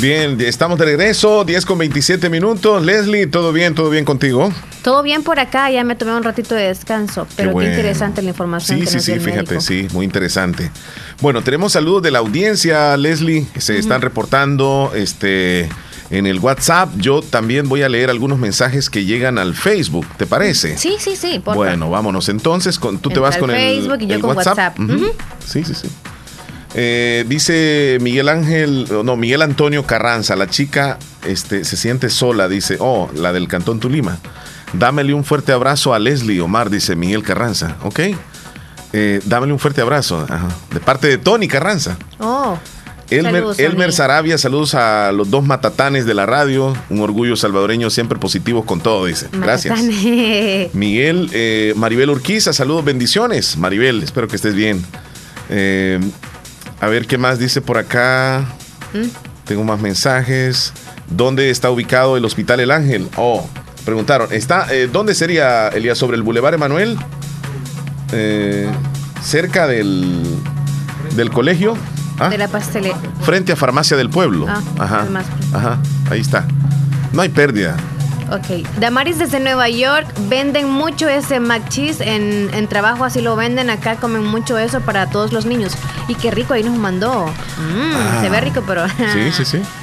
Bien, 0.00 0.40
estamos 0.40 0.78
de 0.78 0.86
regreso, 0.86 1.44
10 1.44 1.66
con 1.66 1.76
27 1.76 2.30
minutos. 2.30 2.82
Leslie, 2.82 3.26
¿todo 3.26 3.52
bien? 3.52 3.74
¿Todo 3.74 3.90
bien 3.90 4.06
contigo? 4.06 4.50
Todo 4.82 5.02
bien 5.02 5.22
por 5.22 5.38
acá, 5.38 5.70
ya 5.70 5.84
me 5.84 5.94
tomé 5.94 6.14
un 6.14 6.22
ratito 6.22 6.54
de 6.54 6.68
descanso, 6.68 7.26
pero 7.36 7.50
qué, 7.50 7.52
bueno. 7.52 7.70
interesante 7.70 8.22
la 8.22 8.30
información. 8.30 8.78
Sí, 8.78 8.84
que 8.84 8.90
sí, 8.90 8.96
nos 8.96 9.04
dio 9.04 9.14
sí, 9.14 9.18
el 9.18 9.24
fíjate, 9.24 9.54
médico. 9.54 9.60
sí, 9.60 9.88
muy 9.92 10.06
interesante. 10.06 10.70
Bueno, 11.20 11.42
tenemos 11.42 11.72
saludos 11.72 12.02
de 12.02 12.12
la 12.12 12.20
audiencia, 12.20 12.96
Leslie, 12.96 13.46
se 13.58 13.78
están 13.78 14.00
reportando 14.00 14.90
este 14.94 15.68
en 16.08 16.26
el 16.26 16.38
WhatsApp. 16.38 16.96
Yo 16.96 17.20
también 17.20 17.68
voy 17.68 17.82
a 17.82 17.90
leer 17.90 18.08
algunos 18.08 18.38
mensajes 18.38 18.88
que 18.88 19.04
llegan 19.04 19.36
al 19.36 19.54
Facebook, 19.54 20.06
¿te 20.16 20.24
parece? 20.24 20.78
Sí, 20.78 20.96
sí, 20.98 21.14
sí. 21.14 21.42
Bueno, 21.44 21.90
vámonos 21.90 22.30
entonces. 22.30 22.78
Con, 22.78 23.00
tú 23.00 23.10
te 23.10 23.20
vas 23.20 23.36
con 23.36 23.50
el, 23.50 23.56
Facebook 23.56 23.98
y 24.00 24.06
yo 24.06 24.14
el 24.14 24.22
con 24.22 24.34
WhatsApp. 24.34 24.78
Sí, 25.46 25.62
sí, 25.62 25.74
sí. 25.74 25.88
Eh, 26.74 27.24
dice 27.28 27.98
Miguel 28.00 28.28
Ángel, 28.28 28.86
no, 29.04 29.16
Miguel 29.16 29.42
Antonio 29.42 29.84
Carranza, 29.86 30.36
la 30.36 30.48
chica 30.48 30.98
este, 31.26 31.64
se 31.64 31.76
siente 31.76 32.10
sola, 32.10 32.48
dice, 32.48 32.76
oh, 32.78 33.10
la 33.14 33.32
del 33.32 33.48
Cantón 33.48 33.80
Tulima. 33.80 34.18
Dámele 34.72 35.14
un 35.14 35.24
fuerte 35.24 35.52
abrazo 35.52 35.94
a 35.94 35.98
Leslie 35.98 36.40
Omar, 36.40 36.70
dice 36.70 36.94
Miguel 36.94 37.24
Carranza, 37.24 37.76
¿ok? 37.82 38.00
Eh, 38.92 39.20
dámele 39.24 39.52
un 39.52 39.58
fuerte 39.58 39.80
abrazo, 39.80 40.24
ajá, 40.28 40.48
de 40.72 40.80
parte 40.80 41.08
de 41.08 41.18
Tony 41.18 41.48
Carranza. 41.48 41.96
Oh. 42.18 42.56
Elmer, 43.10 43.32
saludos, 43.32 43.58
Elmer. 43.58 43.92
Sarabia, 43.92 44.38
saludos 44.38 44.76
a 44.76 45.10
los 45.10 45.30
dos 45.30 45.44
matatanes 45.44 46.06
de 46.06 46.14
la 46.14 46.26
radio, 46.26 46.72
un 46.90 47.00
orgullo 47.00 47.34
salvadoreño, 47.34 47.90
siempre 47.90 48.20
positivos 48.20 48.64
con 48.64 48.80
todo, 48.80 49.06
dice. 49.06 49.26
Gracias. 49.32 49.80
Miguel, 50.72 51.28
eh, 51.32 51.74
Maribel 51.76 52.10
Urquiza, 52.10 52.52
saludos, 52.52 52.84
bendiciones. 52.84 53.56
Maribel, 53.56 54.04
espero 54.04 54.28
que 54.28 54.36
estés 54.36 54.54
bien. 54.54 54.84
Eh, 55.48 55.98
a 56.80 56.88
ver 56.88 57.06
qué 57.06 57.18
más 57.18 57.38
dice 57.38 57.60
por 57.60 57.78
acá. 57.78 58.44
¿Mm? 58.92 59.08
Tengo 59.44 59.64
más 59.64 59.80
mensajes. 59.80 60.72
¿Dónde 61.08 61.50
está 61.50 61.70
ubicado 61.70 62.16
el 62.16 62.24
Hospital 62.24 62.60
El 62.60 62.70
Ángel? 62.70 63.08
Oh, 63.16 63.48
preguntaron. 63.84 64.28
¿Está, 64.32 64.66
eh, 64.72 64.88
¿Dónde 64.90 65.14
sería, 65.14 65.68
Elías? 65.68 65.98
¿Sobre 65.98 66.16
el 66.16 66.22
Boulevard 66.22 66.54
Emanuel? 66.54 66.96
Eh, 68.12 68.68
cerca 69.22 69.66
del, 69.66 70.22
del 71.16 71.30
colegio. 71.30 71.76
¿Ah? 72.18 72.28
De 72.28 72.38
la 72.38 72.48
pastelería. 72.48 72.96
Frente 73.22 73.52
a 73.52 73.56
Farmacia 73.56 73.96
del 73.96 74.10
Pueblo. 74.10 74.46
Ah, 74.48 74.60
ajá, 74.78 75.06
ajá, 75.54 75.78
ahí 76.10 76.20
está. 76.20 76.46
No 77.12 77.22
hay 77.22 77.30
pérdida. 77.30 77.76
Ok. 78.30 78.66
Damaris 78.78 79.18
desde 79.18 79.40
Nueva 79.40 79.68
York 79.68 80.06
venden 80.28 80.68
mucho 80.70 81.08
ese 81.08 81.40
mac 81.40 81.68
cheese 81.68 82.00
en, 82.00 82.48
en 82.54 82.68
trabajo, 82.68 83.04
así 83.04 83.20
lo 83.20 83.34
venden. 83.36 83.70
Acá 83.70 83.96
comen 83.96 84.24
mucho 84.24 84.56
eso 84.58 84.80
para 84.80 85.10
todos 85.10 85.32
los 85.32 85.46
niños. 85.46 85.72
Y 86.08 86.14
qué 86.14 86.30
rico, 86.30 86.54
ahí 86.54 86.62
nos 86.62 86.76
mandó. 86.78 87.26
Mm, 87.26 87.92
Ah. 87.96 88.18
Se 88.20 88.28
ve 88.30 88.40
rico, 88.40 88.62
pero. 88.66 88.86
Sí, 88.88 89.32
sí, 89.32 89.44
sí. 89.44 89.62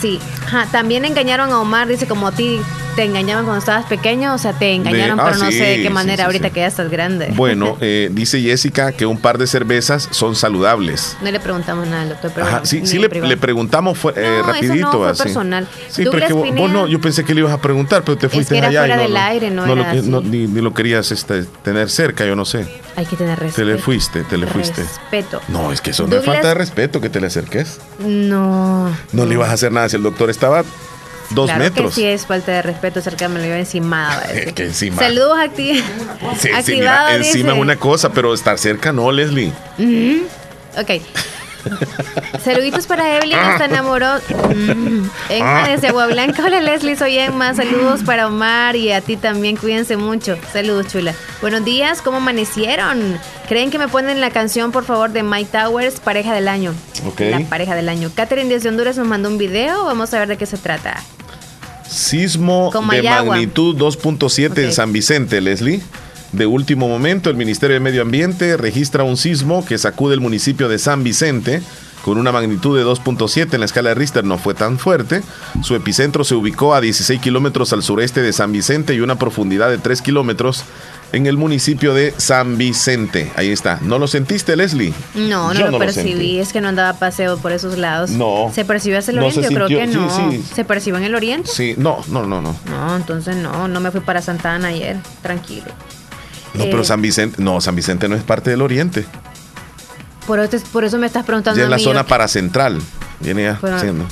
sí. 0.00 0.18
Ajá, 0.46 0.66
También 0.70 1.04
engañaron 1.04 1.50
a 1.50 1.60
Omar, 1.60 1.86
dice 1.88 2.06
como 2.06 2.26
a 2.28 2.32
ti 2.32 2.60
te 2.96 3.04
engañaban 3.04 3.44
cuando 3.44 3.60
estabas 3.60 3.86
pequeño. 3.86 4.34
O 4.34 4.38
sea, 4.38 4.52
te 4.52 4.74
engañaron, 4.74 5.20
ah, 5.20 5.26
pero 5.26 5.38
no 5.44 5.50
sí, 5.50 5.58
sé 5.58 5.64
de 5.64 5.82
qué 5.82 5.90
manera 5.90 6.24
sí, 6.24 6.26
ahorita 6.26 6.50
que 6.50 6.60
ya 6.60 6.66
estás 6.66 6.90
grande. 6.90 7.32
Bueno, 7.36 7.76
eh, 7.80 8.08
dice 8.12 8.40
Jessica 8.42 8.90
que 8.92 9.06
un 9.06 9.18
par 9.18 9.38
de 9.38 9.46
cervezas 9.46 10.08
son 10.10 10.34
saludables. 10.34 11.16
No 11.22 11.30
le 11.30 11.38
preguntamos 11.38 11.86
nada 11.86 12.02
al 12.02 12.08
doctor, 12.10 12.32
pero. 12.34 12.46
Ajá, 12.48 12.60
sí, 12.64 12.84
sí 12.86 12.98
le, 12.98 13.08
preguntamos 13.08 13.96
fue, 13.96 14.12
eh, 14.16 14.22
No, 14.26 14.38
eso 14.40 14.52
rapidito. 14.52 14.86
no, 14.92 14.98
fue 14.98 15.08
así. 15.10 15.22
personal. 15.22 15.68
Sí, 15.88 16.04
pero 16.10 16.26
que 16.26 16.32
vos, 16.32 16.70
no, 16.70 16.88
yo 16.88 17.00
pensé 17.00 17.24
que 17.24 17.32
le 17.34 17.40
ibas 17.40 17.52
a 17.52 17.60
preguntar, 17.60 18.02
pero 18.04 18.18
te 18.18 18.28
fuiste 18.28 18.54
que 18.54 18.58
era 18.58 18.68
allá 18.68 18.80
fuera 18.80 18.94
y 18.94 18.96
no, 18.96 19.02
del 19.04 19.12
lo- 19.12 19.20
aire, 19.20 19.50
no 19.50 19.66
lo 19.66 19.82
era 19.82 19.92
que- 19.92 19.98
así. 20.00 20.08
no, 20.08 20.20
ni, 20.20 20.46
ni 20.48 20.60
lo 20.60 20.74
querías 20.74 21.12
este, 21.12 21.44
tener 21.62 21.88
cerca, 21.90 22.24
yo 22.26 22.34
no 22.34 22.44
sé. 22.44 22.66
Hay 22.96 23.06
que 23.06 23.14
tener 23.16 23.38
respeto. 23.38 23.66
Te 23.68 23.72
le 23.72 23.78
fuiste, 23.78 24.24
te 24.24 24.36
le 24.36 24.46
fuiste. 24.48 24.82
Respeto. 24.82 25.40
No, 25.48 25.70
es 25.72 25.80
que 25.80 25.90
eso 25.90 26.06
no 26.08 26.16
es 26.16 26.24
falta 26.24 26.48
de 26.48 26.54
respeto 26.54 27.00
que 27.00 27.08
te 27.08 27.20
le 27.20 27.28
acerques. 27.28 27.78
No. 28.00 28.90
No 29.12 29.26
le 29.26 29.34
ibas 29.34 29.49
a 29.50 29.54
hacer 29.54 29.72
nada 29.72 29.88
si 29.88 29.96
el 29.96 30.02
doctor 30.02 30.30
estaba 30.30 30.64
dos 31.30 31.46
claro 31.46 31.60
metros. 31.62 31.94
que 31.94 32.00
sí 32.00 32.06
es 32.06 32.26
falta 32.26 32.52
de 32.52 32.62
respeto 32.62 32.98
acercarme 33.00 33.46
yo 33.46 33.54
encimada. 33.54 34.22
a 34.48 34.52
que 34.52 34.64
encima. 34.64 35.00
Saludos 35.02 35.38
acti 35.38 35.74
Sí, 35.78 35.82
sí, 36.40 36.48
activado. 36.52 36.74
mira, 37.08 37.14
encima 37.16 37.52
es 37.52 37.58
una 37.58 37.76
cosa, 37.76 38.10
pero 38.12 38.34
estar 38.34 38.58
cerca 38.58 38.92
no, 38.92 39.10
Leslie. 39.12 39.52
Ujú. 39.78 40.26
Ok. 40.80 40.90
Saluditos 42.44 42.86
para 42.86 43.16
Evelyn, 43.16 43.38
está 43.38 43.66
enamoró. 43.66 44.16
Mm. 44.54 45.04
Emma 45.28 45.68
desde 45.68 45.88
Agua 45.88 46.06
Blanca. 46.06 46.44
Hola 46.44 46.60
Leslie, 46.60 46.96
soy 46.96 47.18
Emma. 47.18 47.54
Saludos 47.54 48.02
para 48.04 48.26
Omar 48.26 48.76
y 48.76 48.92
a 48.92 49.00
ti 49.00 49.16
también. 49.16 49.56
Cuídense 49.56 49.96
mucho. 49.96 50.36
Saludos, 50.52 50.88
chula. 50.88 51.14
Buenos 51.40 51.64
días, 51.64 52.02
¿cómo 52.02 52.18
amanecieron? 52.18 53.18
¿Creen 53.48 53.70
que 53.70 53.78
me 53.78 53.88
ponen 53.88 54.20
la 54.20 54.30
canción, 54.30 54.72
por 54.72 54.84
favor, 54.84 55.10
de 55.10 55.22
Mike 55.22 55.50
Towers, 55.52 56.00
pareja 56.00 56.34
del 56.34 56.48
año? 56.48 56.74
Ok. 57.06 57.20
La 57.20 57.40
pareja 57.40 57.74
del 57.74 57.88
año. 57.88 58.10
Catherine 58.14 58.48
desde 58.48 58.68
Honduras 58.68 58.96
nos 58.96 59.06
mandó 59.06 59.28
un 59.28 59.38
video. 59.38 59.84
Vamos 59.84 60.12
a 60.14 60.18
ver 60.18 60.28
de 60.28 60.36
qué 60.36 60.46
se 60.46 60.56
trata. 60.56 61.02
Sismo 61.88 62.70
de 62.72 63.02
magnitud 63.02 63.76
2.7 63.76 64.64
en 64.64 64.72
San 64.72 64.92
Vicente, 64.92 65.40
Leslie. 65.40 65.82
De 66.32 66.46
último 66.46 66.88
momento, 66.88 67.28
el 67.30 67.36
Ministerio 67.36 67.74
de 67.74 67.80
Medio 67.80 68.02
Ambiente 68.02 68.56
registra 68.56 69.02
un 69.02 69.16
sismo 69.16 69.64
que 69.64 69.78
sacude 69.78 70.14
el 70.14 70.20
municipio 70.20 70.68
de 70.68 70.78
San 70.78 71.02
Vicente 71.02 71.60
con 72.04 72.18
una 72.18 72.32
magnitud 72.32 72.78
de 72.78 72.84
2.7 72.84 73.52
en 73.54 73.60
la 73.60 73.66
escala 73.66 73.90
de 73.90 73.94
Richter. 73.96 74.24
No 74.24 74.38
fue 74.38 74.54
tan 74.54 74.78
fuerte. 74.78 75.22
Su 75.62 75.74
epicentro 75.74 76.24
se 76.24 76.34
ubicó 76.34 76.74
a 76.74 76.80
16 76.80 77.20
kilómetros 77.20 77.72
al 77.72 77.82
sureste 77.82 78.22
de 78.22 78.32
San 78.32 78.52
Vicente 78.52 78.94
y 78.94 79.00
una 79.00 79.16
profundidad 79.16 79.70
de 79.70 79.78
3 79.78 80.00
kilómetros 80.02 80.64
en 81.12 81.26
el 81.26 81.36
municipio 81.36 81.92
de 81.92 82.14
San 82.16 82.56
Vicente. 82.56 83.32
Ahí 83.36 83.50
está. 83.50 83.78
¿No 83.82 83.98
lo 83.98 84.06
sentiste, 84.06 84.56
Leslie? 84.56 84.94
No, 85.14 85.52
no 85.52 85.60
lo 85.60 85.70
no 85.72 85.78
percibí. 85.78 86.38
es 86.38 86.52
que 86.52 86.60
no 86.60 86.68
andaba 86.68 86.98
paseo 86.98 87.36
por 87.38 87.52
esos 87.52 87.76
lados. 87.76 88.10
No. 88.10 88.50
¿Se 88.54 88.64
percibió 88.64 88.98
hacia 88.98 89.10
el 89.10 89.16
No 89.16 89.26
oriente? 89.26 89.48
Yo 89.48 89.54
creo 89.54 89.68
que 89.68 89.86
no. 89.88 90.08
sí, 90.08 90.38
sí. 90.38 90.54
¿Se 90.54 90.64
percibió 90.64 90.98
en 90.98 91.04
el 91.04 91.14
oriente? 91.14 91.50
Sí, 91.52 91.74
no, 91.76 91.98
no, 92.08 92.24
no, 92.24 92.40
no. 92.40 92.56
No, 92.66 92.96
entonces 92.96 93.36
no. 93.36 93.66
No 93.66 93.80
me 93.80 93.90
fui 93.90 94.00
para 94.00 94.22
Santa 94.22 94.54
Ana 94.54 94.68
ayer. 94.68 94.98
Tranquilo. 95.22 95.66
No, 96.54 96.64
Eh, 96.64 96.68
pero 96.70 96.84
San 96.84 97.00
Vicente, 97.02 97.42
no, 97.42 97.60
San 97.60 97.74
Vicente 97.76 98.08
no 98.08 98.16
es 98.16 98.22
parte 98.22 98.50
del 98.50 98.62
oriente. 98.62 99.06
Por, 100.26 100.38
eso- 100.40 100.58
por 100.72 100.84
eso 100.84 100.98
me 100.98 101.06
estás 101.06 101.24
preguntando 101.24 101.58
Ya 101.58 101.64
es 101.64 101.70
la 101.70 101.76
mí, 101.76 101.82
zona 101.82 102.02
yo- 102.02 102.06
paracentral. 102.08 102.80
Viene 103.20 103.42
ya 103.44 103.78
siendo. 103.80 104.06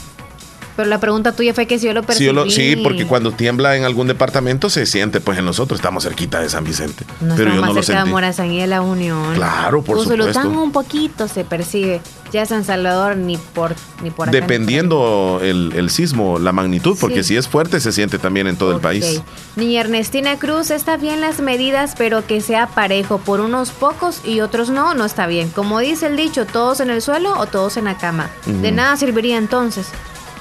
Pero 0.78 0.90
la 0.90 1.00
pregunta 1.00 1.32
tuya 1.32 1.52
fue 1.54 1.66
que 1.66 1.76
si 1.80 1.86
yo 1.88 1.92
lo 1.92 2.04
percibí. 2.04 2.26
yo 2.26 2.32
lo- 2.32 2.48
sí, 2.48 2.76
porque 2.76 3.04
cuando 3.04 3.32
tiembla 3.32 3.76
en 3.76 3.82
algún 3.82 4.06
departamento 4.06 4.70
se 4.70 4.86
siente, 4.86 5.20
pues 5.20 5.36
en 5.36 5.44
nosotros 5.44 5.80
estamos 5.80 6.04
cerquita 6.04 6.38
de 6.38 6.48
San 6.48 6.62
Vicente. 6.62 7.04
No 7.20 7.34
pero 7.34 7.52
yo 7.52 7.60
no 7.60 7.66
lo 7.72 7.82
cerca 7.82 7.94
de 7.94 7.98
sentí. 8.04 8.10
Morazán 8.12 8.52
y 8.52 8.60
de 8.60 8.68
la 8.68 8.80
Unión. 8.80 9.34
Claro, 9.34 9.82
por 9.82 9.96
Usulután 9.96 10.34
supuesto. 10.34 10.62
un 10.62 10.70
poquito 10.70 11.26
se 11.26 11.42
percibe. 11.42 12.00
Ya 12.32 12.46
San 12.46 12.62
Salvador 12.64 13.16
ni 13.16 13.38
por 13.38 13.74
ni 14.04 14.10
por 14.10 14.28
acá. 14.28 14.38
Dependiendo 14.38 15.40
el, 15.42 15.72
el 15.74 15.90
sismo, 15.90 16.38
la 16.38 16.52
magnitud, 16.52 16.96
porque 17.00 17.22
Sí. 17.24 17.30
si 17.30 17.36
es 17.38 17.48
fuerte 17.48 17.80
se 17.80 17.90
siente 17.90 18.18
también 18.20 18.46
en 18.46 18.56
todo 18.56 18.70
el 18.72 18.80
país. 18.80 19.20
Niña 19.56 19.80
Ernestina 19.80 20.38
Cruz, 20.38 20.70
está 20.70 20.96
bien 20.96 21.20
las 21.20 21.40
medidas, 21.40 21.94
pero 21.98 22.24
que 22.24 22.40
sea 22.40 22.68
parejo 22.68 23.18
por 23.18 23.40
unos 23.40 23.70
pocos 23.70 24.20
y 24.24 24.40
otros 24.42 24.70
no, 24.70 24.94
no 24.94 25.04
está 25.06 25.26
bien. 25.26 25.48
Como 25.50 25.80
dice 25.80 26.06
el 26.06 26.16
dicho, 26.16 26.46
todos 26.46 26.78
en 26.78 26.90
el 26.90 27.02
suelo 27.02 27.34
o 27.36 27.46
todos 27.46 27.76
en 27.78 27.86
la 27.86 27.96
cama. 27.96 28.30
De 28.46 28.70
nada 28.70 28.96
serviría 28.96 29.36
entonces. 29.38 29.88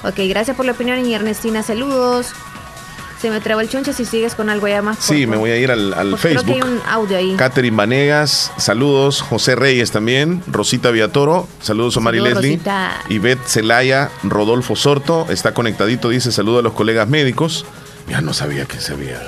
Ok, 0.04 0.14
gracias 0.28 0.56
por 0.56 0.66
la 0.66 0.72
opinión 0.72 1.04
y 1.04 1.14
Ernestina, 1.14 1.62
saludos. 1.62 2.32
Se 3.20 3.30
me 3.30 3.40
trabó 3.40 3.60
el 3.60 3.68
chonche 3.68 3.92
si 3.92 4.04
sigues 4.04 4.36
con 4.36 4.48
algo 4.48 4.68
ya 4.68 4.80
más. 4.80 4.98
Sí, 5.00 5.26
me 5.26 5.36
voy 5.36 5.50
a 5.50 5.56
ir 5.56 5.72
al, 5.72 5.92
al 5.92 6.10
Pues 6.10 6.22
Facebook. 6.22 6.44
Creo 6.44 6.60
que 6.60 6.62
hay 6.64 6.72
un 6.72 6.80
audio 6.88 7.16
ahí. 7.16 7.34
Catherine 7.36 7.76
Vanegas, 7.76 8.52
saludos. 8.58 9.22
José 9.22 9.56
Reyes 9.56 9.90
también. 9.90 10.40
Rosita 10.46 10.92
Viatoro, 10.92 11.48
saludos 11.60 11.96
Omar 11.96 12.14
y 12.14 12.18
Saludos, 12.18 12.34
Leslie. 12.36 12.56
Rosita. 12.58 12.92
Ivette 13.08 13.44
Celaya, 13.48 14.10
Rodolfo 14.22 14.76
Sorto, 14.76 15.26
está 15.30 15.52
conectadito, 15.52 16.10
dice 16.10 16.30
saludo 16.30 16.60
a 16.60 16.62
los 16.62 16.74
colegas 16.74 17.08
médicos. 17.08 17.66
Ya 18.08 18.20
no 18.20 18.32
sabía 18.32 18.66
que 18.66 18.80
se 18.80 18.92
había, 18.92 19.20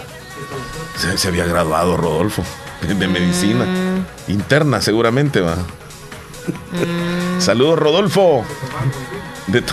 se, 0.97 1.19
se 1.19 1.29
había 1.29 1.45
graduado 1.45 1.97
Rodolfo 1.97 2.45
de, 2.87 3.09
medicina. 3.09 3.65
Mm. 3.65 4.31
Interna 4.31 4.81
seguramente 4.81 5.41
va. 5.41 5.57
Saludos 7.39 7.79
Rodolfo. 7.79 8.45
De 9.51 9.63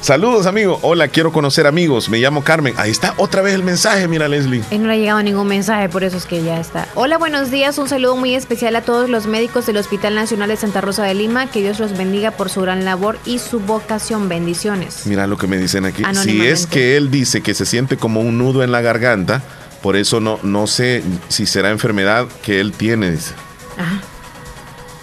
Saludos 0.00 0.46
amigo. 0.46 0.78
Hola, 0.82 1.08
quiero 1.08 1.32
conocer 1.32 1.66
amigos. 1.66 2.08
Me 2.08 2.18
llamo 2.18 2.44
Carmen. 2.44 2.74
Ahí 2.76 2.90
está 2.90 3.14
otra 3.16 3.40
vez 3.42 3.54
el 3.54 3.62
mensaje, 3.62 4.06
mira 4.08 4.28
Leslie. 4.28 4.62
No 4.70 4.86
le 4.86 4.94
ha 4.94 4.96
llegado 4.96 5.22
ningún 5.22 5.46
mensaje, 5.46 5.88
por 5.88 6.04
eso 6.04 6.16
es 6.16 6.26
que 6.26 6.42
ya 6.42 6.60
está. 6.60 6.86
Hola, 6.94 7.16
buenos 7.18 7.50
días. 7.50 7.78
Un 7.78 7.88
saludo 7.88 8.16
muy 8.16 8.34
especial 8.34 8.76
a 8.76 8.82
todos 8.82 9.08
los 9.08 9.26
médicos 9.26 9.66
del 9.66 9.78
Hospital 9.78 10.14
Nacional 10.14 10.48
de 10.48 10.56
Santa 10.56 10.80
Rosa 10.80 11.04
de 11.04 11.14
Lima. 11.14 11.50
Que 11.50 11.60
Dios 11.60 11.78
los 11.80 11.96
bendiga 11.96 12.30
por 12.32 12.50
su 12.50 12.60
gran 12.62 12.84
labor 12.84 13.18
y 13.24 13.38
su 13.38 13.60
vocación. 13.60 14.28
Bendiciones. 14.28 15.06
Mira 15.06 15.26
lo 15.26 15.38
que 15.38 15.46
me 15.46 15.56
dicen 15.56 15.84
aquí. 15.86 16.02
Si 16.14 16.46
es 16.46 16.66
que 16.66 16.96
él 16.96 17.10
dice 17.10 17.42
que 17.42 17.54
se 17.54 17.64
siente 17.66 17.96
como 17.96 18.20
un 18.20 18.38
nudo 18.38 18.62
en 18.62 18.72
la 18.72 18.80
garganta, 18.82 19.42
por 19.82 19.96
eso 19.96 20.20
no, 20.20 20.38
no 20.42 20.66
sé 20.66 21.02
si 21.28 21.46
será 21.46 21.70
enfermedad 21.70 22.26
que 22.42 22.60
él 22.60 22.72
tiene. 22.72 23.10
dice. 23.10 23.32
Ajá. 23.78 24.00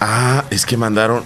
Ah, 0.04 0.44
es 0.50 0.66
que 0.66 0.76
mandaron, 0.76 1.22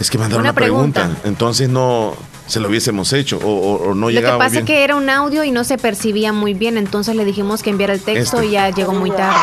es 0.00 0.10
que 0.10 0.18
mandaron 0.18 0.42
Una 0.42 0.50
una 0.50 0.54
pregunta. 0.54 1.00
pregunta. 1.02 1.28
Entonces 1.28 1.68
no 1.68 2.14
se 2.46 2.60
lo 2.60 2.68
hubiésemos 2.68 3.12
hecho 3.12 3.38
o, 3.38 3.46
o- 3.48 3.90
o 3.90 3.94
no 3.94 4.02
Lo 4.02 4.06
que 4.08 4.14
llegaba 4.14 4.38
pasa 4.38 4.50
bien. 4.52 4.62
es 4.64 4.66
que 4.66 4.82
era 4.84 4.96
un 4.96 5.10
audio 5.10 5.44
y 5.44 5.50
no 5.50 5.64
se 5.64 5.76
percibía 5.76 6.32
muy 6.32 6.54
bien, 6.54 6.78
entonces 6.78 7.14
le 7.14 7.24
dijimos 7.26 7.62
que 7.62 7.70
enviara 7.70 7.92
el 7.92 8.00
texto 8.00 8.36
Este. 8.38 8.46
y 8.46 8.50
ya 8.52 8.70
llegó 8.70 8.92
muy 8.92 9.10
tarde. 9.10 9.36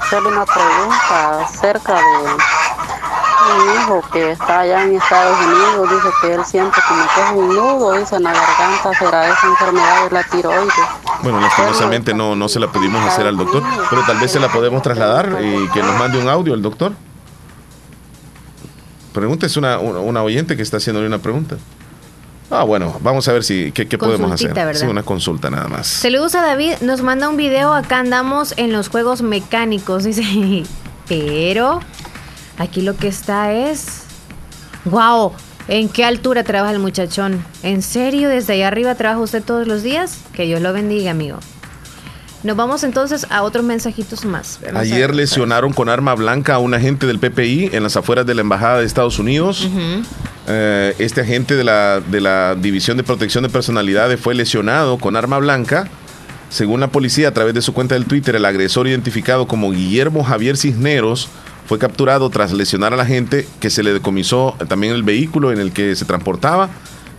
Hacerle 0.00 0.28
una 0.28 0.44
pregunta 0.44 1.40
acerca 1.44 1.94
de 1.94 2.02
mi 3.54 3.74
hijo 3.74 4.02
que 4.12 4.30
está 4.32 4.60
allá 4.60 4.82
en 4.84 4.96
Estados 4.96 5.36
Unidos. 5.46 5.90
Dice 5.90 6.08
que 6.20 6.34
él 6.34 6.44
siente 6.44 6.80
como 6.88 7.02
que 7.02 7.20
es 7.22 7.30
un 7.32 7.48
nudo, 7.54 7.92
dice 7.98 8.16
en 8.16 8.22
la 8.24 8.32
garganta. 8.32 8.90
¿Será 8.98 9.28
esa 9.28 9.46
enfermedad 9.46 10.04
de 10.04 10.10
la 10.10 10.22
tiroides? 10.24 10.72
Bueno, 11.22 11.40
lastimosamente 11.40 12.14
no, 12.14 12.34
no 12.34 12.48
se 12.48 12.58
la 12.58 12.68
pudimos 12.72 13.04
hacer 13.06 13.26
al 13.26 13.36
doctor, 13.36 13.62
pero 13.90 14.02
tal 14.06 14.18
vez 14.18 14.32
se 14.32 14.40
la 14.40 14.48
podemos 14.48 14.82
trasladar 14.82 15.38
y 15.42 15.68
que 15.68 15.82
nos 15.82 15.96
mande 15.98 16.18
un 16.18 16.28
audio 16.28 16.54
el 16.54 16.62
doctor. 16.62 16.92
Pregunta 19.12 19.46
es 19.46 19.56
una, 19.56 19.78
oyente 19.78 20.56
que 20.56 20.62
está 20.62 20.78
haciéndole 20.78 21.06
una 21.06 21.18
pregunta. 21.18 21.56
Ah, 22.50 22.64
bueno, 22.64 22.98
vamos 23.00 23.26
a 23.28 23.32
ver 23.32 23.44
si 23.44 23.72
qué, 23.72 23.88
qué 23.88 23.96
podemos 23.96 24.30
hacer. 24.30 24.54
Sí, 24.74 24.84
una 24.84 25.02
consulta 25.02 25.50
nada 25.50 25.68
más. 25.68 25.86
Saludos 25.86 26.34
a 26.34 26.42
David, 26.42 26.74
nos 26.82 27.02
manda 27.02 27.28
un 27.28 27.36
video, 27.36 27.72
acá 27.72 27.98
andamos 27.98 28.52
en 28.58 28.72
los 28.72 28.88
juegos 28.88 29.22
mecánicos, 29.22 30.04
dice, 30.04 30.64
pero 31.08 31.80
aquí 32.58 32.82
lo 32.82 32.96
que 32.96 33.08
está 33.08 33.52
es, 33.52 34.02
wow, 34.84 35.32
¿en 35.68 35.88
qué 35.88 36.04
altura 36.04 36.44
trabaja 36.44 36.72
el 36.72 36.78
muchachón? 36.78 37.42
¿En 37.62 37.80
serio 37.80 38.28
desde 38.28 38.54
allá 38.54 38.68
arriba 38.68 38.94
trabaja 38.94 39.20
usted 39.20 39.42
todos 39.42 39.66
los 39.66 39.82
días? 39.82 40.18
Que 40.34 40.44
Dios 40.44 40.60
lo 40.60 40.72
bendiga, 40.72 41.10
amigo. 41.10 41.38
Nos 42.42 42.56
vamos 42.56 42.82
entonces 42.82 43.26
a 43.30 43.42
otros 43.42 43.64
mensajitos 43.64 44.24
más. 44.24 44.58
Vamos 44.64 44.80
Ayer 44.80 45.08
ver. 45.08 45.16
lesionaron 45.16 45.72
con 45.72 45.88
arma 45.88 46.14
blanca 46.14 46.54
a 46.54 46.58
un 46.58 46.74
agente 46.74 47.06
del 47.06 47.20
PPI 47.20 47.70
en 47.72 47.82
las 47.84 47.96
afueras 47.96 48.26
de 48.26 48.34
la 48.34 48.40
Embajada 48.40 48.80
de 48.80 48.84
Estados 48.86 49.18
Unidos. 49.18 49.68
Eh, 50.48 50.94
este 50.98 51.20
agente 51.20 51.54
de 51.54 51.62
la, 51.62 52.00
de 52.00 52.20
la 52.20 52.56
División 52.56 52.96
de 52.96 53.04
Protección 53.04 53.44
de 53.44 53.50
Personalidades 53.50 54.18
fue 54.18 54.34
lesionado 54.34 54.98
con 54.98 55.14
arma 55.14 55.38
blanca. 55.38 55.88
Según 56.50 56.80
la 56.80 56.88
policía, 56.88 57.28
a 57.28 57.32
través 57.32 57.54
de 57.54 57.62
su 57.62 57.72
cuenta 57.72 57.94
del 57.94 58.06
Twitter, 58.06 58.34
el 58.34 58.44
agresor 58.44 58.88
identificado 58.88 59.46
como 59.46 59.70
Guillermo 59.70 60.24
Javier 60.24 60.56
Cisneros 60.56 61.28
fue 61.66 61.78
capturado 61.78 62.28
tras 62.28 62.52
lesionar 62.52 62.92
a 62.92 62.96
la 62.96 63.06
gente 63.06 63.46
que 63.60 63.70
se 63.70 63.82
le 63.82 63.92
decomisó 63.92 64.56
también 64.68 64.92
el 64.92 65.04
vehículo 65.04 65.52
en 65.52 65.60
el 65.60 65.72
que 65.72 65.94
se 65.94 66.04
transportaba 66.04 66.68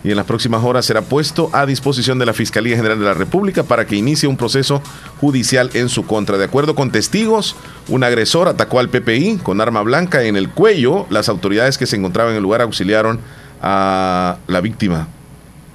y 0.04 0.10
en 0.10 0.16
las 0.16 0.26
próximas 0.26 0.62
horas 0.62 0.84
será 0.84 1.00
puesto 1.00 1.48
a 1.54 1.64
disposición 1.64 2.18
de 2.18 2.26
la 2.26 2.34
Fiscalía 2.34 2.76
General 2.76 2.98
de 2.98 3.06
la 3.06 3.14
República 3.14 3.62
para 3.62 3.86
que 3.86 3.96
inicie 3.96 4.28
un 4.28 4.36
proceso 4.36 4.82
judicial 5.18 5.70
en 5.72 5.88
su 5.88 6.06
contra. 6.06 6.36
De 6.36 6.44
acuerdo 6.44 6.74
con 6.74 6.92
testigos, 6.92 7.56
un 7.88 8.04
agresor 8.04 8.46
atacó 8.46 8.80
al 8.80 8.90
PPI 8.90 9.38
con 9.42 9.62
arma 9.62 9.80
blanca 9.80 10.22
en 10.22 10.36
el 10.36 10.50
cuello. 10.50 11.06
Las 11.08 11.30
autoridades 11.30 11.78
que 11.78 11.86
se 11.86 11.96
encontraban 11.96 12.32
en 12.32 12.36
el 12.36 12.42
lugar 12.42 12.60
auxiliaron 12.60 13.18
a 13.62 14.36
la 14.46 14.60
víctima. 14.60 15.08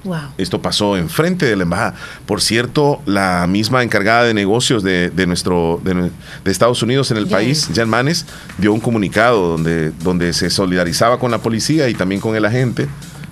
Wow. 0.04 0.16
Esto 0.38 0.62
pasó 0.62 0.96
enfrente 0.96 1.44
de 1.44 1.56
la 1.56 1.64
embajada. 1.64 1.94
Por 2.24 2.40
cierto, 2.40 3.02
la 3.06 3.46
misma 3.48 3.82
encargada 3.82 4.22
de 4.22 4.32
negocios 4.32 4.84
de, 4.84 5.10
de 5.10 5.26
nuestro 5.26 5.80
de, 5.82 6.10
Estados 6.50 6.82
Unidos 6.84 7.10
en 7.10 7.16
el 7.16 7.26
país, 7.26 7.68
Jan 7.74 7.88
Manes, 7.88 8.26
dio 8.58 8.72
un 8.72 8.80
comunicado 8.80 9.48
donde, 9.48 9.90
donde 9.90 10.32
se 10.32 10.50
solidarizaba 10.50 11.18
con 11.18 11.32
la 11.32 11.38
policía 11.38 11.88
y 11.88 11.94
también 11.94 12.20
con 12.20 12.36
el 12.36 12.44
agente 12.44 12.88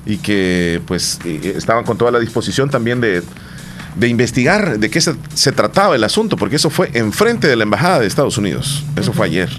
y 0.09 0.17
que 0.17 0.81
pues 0.87 1.21
eh, 1.25 1.55
estaban 1.57 1.85
con 1.85 1.97
toda 1.99 2.11
la 2.11 2.19
disposición 2.19 2.71
también 2.71 3.01
de, 3.01 3.23
de 3.95 4.09
investigar 4.09 4.79
de 4.79 4.91
qué 4.91 5.01
se, 5.01 5.15
se 5.35 5.53
trataba 5.53 5.95
el 5.95 6.03
asunto, 6.03 6.37
porque 6.37 6.57
eso 6.57 6.71
fue 6.71 6.91
enfrente 6.95 7.47
de 7.47 7.55
la 7.55 7.65
embajada 7.65 8.01
de 8.01 8.07
Estados 8.07 8.39
Unidos. 8.39 8.85
Eso 8.97 9.13
fue 9.13 9.27
ayer. 9.27 9.51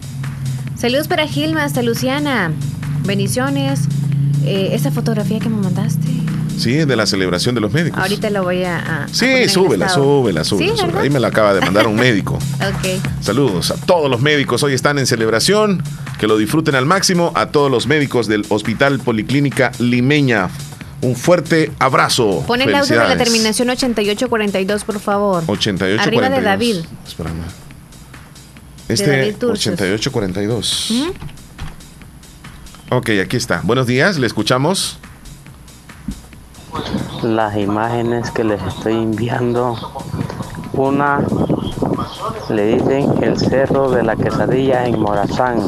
Saludos 0.76 1.08
para 1.08 1.28
Gilma, 1.28 1.64
hasta 1.64 1.84
Luciana. 1.84 2.52
Bendiciones. 3.06 3.82
Eh, 4.46 4.70
esa 4.74 4.90
fotografía 4.90 5.40
que 5.40 5.50
me 5.50 5.62
mandaste, 5.62 6.08
Sí, 6.60 6.74
de 6.74 6.96
la 6.96 7.06
celebración 7.06 7.56
de 7.56 7.62
los 7.62 7.72
médicos. 7.72 8.00
ahorita 8.00 8.30
la 8.30 8.42
voy 8.42 8.64
a... 8.64 9.08
Sí, 9.12 9.48
súbela, 9.50 9.90
súbela, 9.90 10.44
súbela, 10.44 10.44
Sí, 10.44 10.78
súbela. 10.78 11.02
Ahí 11.02 11.10
me 11.10 11.20
la 11.20 11.30
acaba 11.30 11.54
de 11.54 11.62
mandar 11.62 11.88
un 11.88 11.96
médico. 12.00 12.36
Ok. 12.36 13.02
Saludos 13.22 13.72
a 13.72 13.76
todos 13.76 14.10
los 14.12 14.22
médicos. 14.22 14.62
Hoy 14.64 14.74
están 14.74 15.00
en 15.00 15.08
celebración. 15.08 15.82
Que 16.20 16.28
lo 16.28 16.38
disfruten 16.38 16.76
al 16.76 16.86
máximo. 16.86 17.32
A 17.36 17.48
todos 17.48 17.72
los 17.72 17.88
médicos 17.88 18.28
del 18.28 18.46
Hospital 18.50 19.00
Policlínica 19.00 19.72
Limeña. 19.80 20.50
Un 21.02 21.16
fuerte 21.16 21.72
abrazo. 21.80 22.44
Pon 22.46 22.62
el 22.62 22.76
audio 22.76 23.00
de 23.00 23.08
la 23.08 23.18
terminación 23.18 23.70
8842, 23.70 24.84
por 24.84 25.00
favor. 25.00 25.44
88 25.48 26.02
Arriba 26.04 26.24
de 26.30 26.42
42. 26.42 26.44
David. 26.44 26.76
Espérame. 27.08 27.36
David 28.90 29.02
Este 29.02 29.34
Turcios. 29.40 29.76
8842. 29.76 30.92
Ujú. 30.92 31.14
Ok, 32.98 33.10
aquí 33.24 33.38
está. 33.38 33.62
Buenos 33.64 33.88
días, 33.88 34.18
le 34.18 34.28
escuchamos. 34.28 34.99
Las 37.24 37.58
imágenes 37.58 38.32
que 38.32 38.46
les 38.46 38.62
estoy 38.64 38.94
enviando, 38.94 39.76
una 40.74 41.20
le 42.50 42.78
dicen 42.78 43.22
el 43.22 43.38
cerro 43.38 43.90
de 43.90 44.04
la 44.04 44.16
quesadilla 44.16 44.86
en 44.86 45.00
Morazán, 45.00 45.60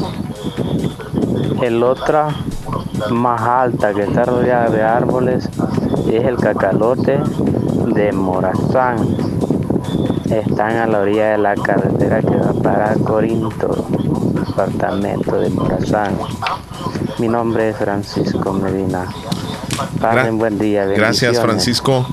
el 1.60 1.82
otra 1.82 2.28
más 3.10 3.42
alta 3.42 3.92
que 3.92 4.04
está 4.04 4.24
rodeada 4.24 4.70
de 4.70 4.82
árboles 4.82 5.50
es 6.10 6.24
el 6.24 6.36
cacalote 6.38 7.20
de 7.94 8.12
Morazán. 8.12 9.16
Están 10.30 10.76
a 10.76 10.86
la 10.86 11.00
orilla 11.00 11.32
de 11.32 11.38
la 11.38 11.54
carretera 11.54 12.20
que 12.20 12.34
va 12.34 12.54
para 12.62 12.94
Corinto, 12.94 13.86
departamento 14.32 15.38
de 15.38 15.50
Morazán. 15.50 16.16
Mi 17.18 17.28
nombre 17.28 17.68
es 17.68 17.76
Francisco 17.76 18.54
Medina. 18.54 19.06
Pasen 20.00 20.38
buen 20.38 20.58
día. 20.58 20.84
Gracias. 20.86 21.40
Francisco. 21.40 22.08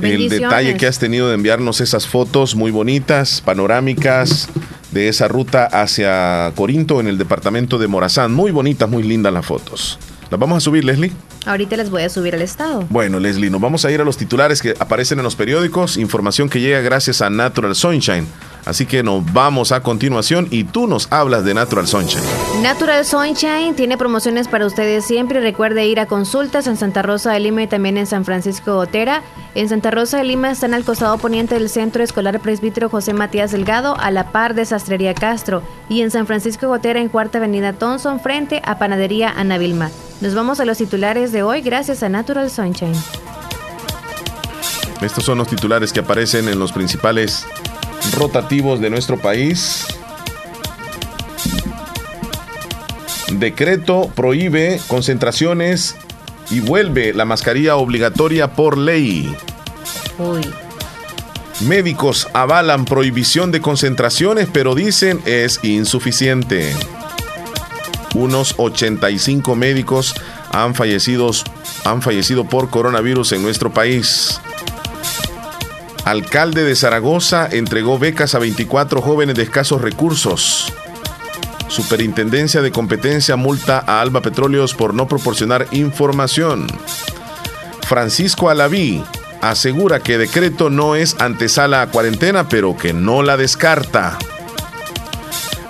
El 0.00 0.28
detalle 0.28 0.76
que 0.76 0.86
has 0.86 0.98
tenido 0.98 1.28
de 1.28 1.34
enviarnos 1.34 1.80
esas 1.80 2.06
fotos 2.06 2.56
muy 2.56 2.72
bonitas, 2.72 3.40
panorámicas 3.40 4.48
de 4.90 5.08
esa 5.08 5.28
ruta 5.28 5.66
hacia 5.66 6.52
Corinto 6.56 7.00
en 7.00 7.06
el 7.06 7.16
departamento 7.16 7.78
de 7.78 7.86
Morazán. 7.86 8.32
Muy 8.32 8.50
bonitas, 8.50 8.88
muy 8.88 9.02
lindas 9.02 9.32
las 9.32 9.46
fotos. 9.46 9.98
¿Las 10.30 10.40
vamos 10.40 10.56
a 10.56 10.60
subir, 10.60 10.84
Leslie? 10.84 11.12
Ahorita 11.46 11.76
les 11.76 11.90
voy 11.90 12.02
a 12.02 12.08
subir 12.08 12.34
al 12.34 12.42
estado. 12.42 12.86
Bueno, 12.88 13.20
Leslie, 13.20 13.50
nos 13.50 13.60
vamos 13.60 13.84
a 13.84 13.90
ir 13.90 14.00
a 14.00 14.04
los 14.04 14.16
titulares 14.16 14.62
que 14.62 14.74
aparecen 14.78 15.18
en 15.18 15.24
los 15.24 15.36
periódicos, 15.36 15.96
información 15.96 16.48
que 16.48 16.60
llega 16.60 16.80
gracias 16.80 17.22
a 17.22 17.30
Natural 17.30 17.74
Sunshine. 17.74 18.26
Así 18.66 18.86
que 18.86 19.02
nos 19.02 19.30
vamos 19.32 19.72
a 19.72 19.82
continuación 19.82 20.48
y 20.50 20.64
tú 20.64 20.86
nos 20.86 21.12
hablas 21.12 21.44
de 21.44 21.54
Natural 21.54 21.86
Sunshine. 21.86 22.22
Natural 22.62 23.04
Sunshine 23.04 23.74
tiene 23.74 23.98
promociones 23.98 24.48
para 24.48 24.66
ustedes 24.66 25.04
siempre. 25.04 25.40
Recuerde 25.40 25.86
ir 25.86 26.00
a 26.00 26.06
consultas 26.06 26.66
en 26.66 26.76
Santa 26.76 27.02
Rosa 27.02 27.32
de 27.32 27.40
Lima 27.40 27.62
y 27.62 27.66
también 27.66 27.98
en 27.98 28.06
San 28.06 28.24
Francisco 28.24 28.74
Gotera. 28.74 29.22
En 29.54 29.68
Santa 29.68 29.90
Rosa 29.90 30.18
de 30.18 30.24
Lima 30.24 30.50
están 30.50 30.72
al 30.72 30.84
costado 30.84 31.18
poniente 31.18 31.54
del 31.54 31.68
Centro 31.68 32.02
Escolar 32.02 32.40
Presbítero 32.40 32.88
José 32.88 33.12
Matías 33.12 33.52
Delgado, 33.52 33.96
a 33.98 34.10
la 34.10 34.32
par 34.32 34.54
de 34.54 34.64
Sastrería 34.64 35.14
Castro. 35.14 35.62
Y 35.88 36.00
en 36.00 36.10
San 36.10 36.26
Francisco 36.26 36.68
Gotera, 36.68 37.00
en 37.00 37.08
Cuarta 37.08 37.38
Avenida 37.38 37.74
Thompson, 37.74 38.18
frente 38.18 38.62
a 38.64 38.78
Panadería 38.78 39.30
Ana 39.30 39.58
Vilma. 39.58 39.90
Nos 40.20 40.34
vamos 40.34 40.58
a 40.60 40.64
los 40.64 40.78
titulares 40.78 41.32
de 41.32 41.42
hoy 41.42 41.60
gracias 41.60 42.02
a 42.02 42.08
Natural 42.08 42.50
Sunshine. 42.50 42.94
Estos 45.02 45.24
son 45.24 45.36
los 45.38 45.48
titulares 45.48 45.92
que 45.92 46.00
aparecen 46.00 46.48
en 46.48 46.58
los 46.58 46.72
principales 46.72 47.46
rotativos 48.12 48.80
de 48.80 48.90
nuestro 48.90 49.18
país. 49.18 49.86
Decreto 53.32 54.10
prohíbe 54.14 54.80
concentraciones 54.88 55.96
Y 56.50 56.60
vuelve 56.60 57.14
la 57.14 57.24
mascarilla 57.24 57.76
obligatoria 57.76 58.52
por 58.52 58.76
ley. 58.76 59.34
Uy. 60.18 60.42
Médicos 61.60 62.28
avalan 62.34 62.84
prohibición 62.84 63.50
de 63.50 63.60
concentraciones, 63.60 64.48
pero 64.52 64.74
dicen 64.74 65.20
es 65.24 65.60
insuficiente. 65.62 66.74
Unos 68.14 68.54
85 68.58 69.56
médicos 69.56 70.14
han 70.50 70.74
fallecido, 70.74 71.30
han 71.84 72.02
fallecido 72.02 72.44
por 72.44 72.70
coronavirus 72.70 73.32
en 73.32 73.42
nuestro 73.42 73.72
país. 73.72 74.40
Alcalde 76.04 76.64
de 76.64 76.76
Zaragoza 76.76 77.48
entregó 77.50 77.98
becas 77.98 78.34
a 78.34 78.38
24 78.38 79.00
jóvenes 79.00 79.36
de 79.36 79.42
escasos 79.42 79.80
recursos. 79.80 80.70
Superintendencia 81.68 82.60
de 82.60 82.70
Competencia 82.70 83.36
multa 83.36 83.82
a 83.86 84.02
Alba 84.02 84.20
Petróleos 84.20 84.74
por 84.74 84.92
no 84.92 85.08
proporcionar 85.08 85.66
información. 85.72 86.66
Francisco 87.88 88.50
Alaví 88.50 89.02
asegura 89.40 90.00
que 90.00 90.18
decreto 90.18 90.68
no 90.68 90.94
es 90.94 91.16
antesala 91.20 91.80
a 91.80 91.86
cuarentena, 91.86 92.50
pero 92.50 92.76
que 92.76 92.92
no 92.92 93.22
la 93.22 93.38
descarta. 93.38 94.18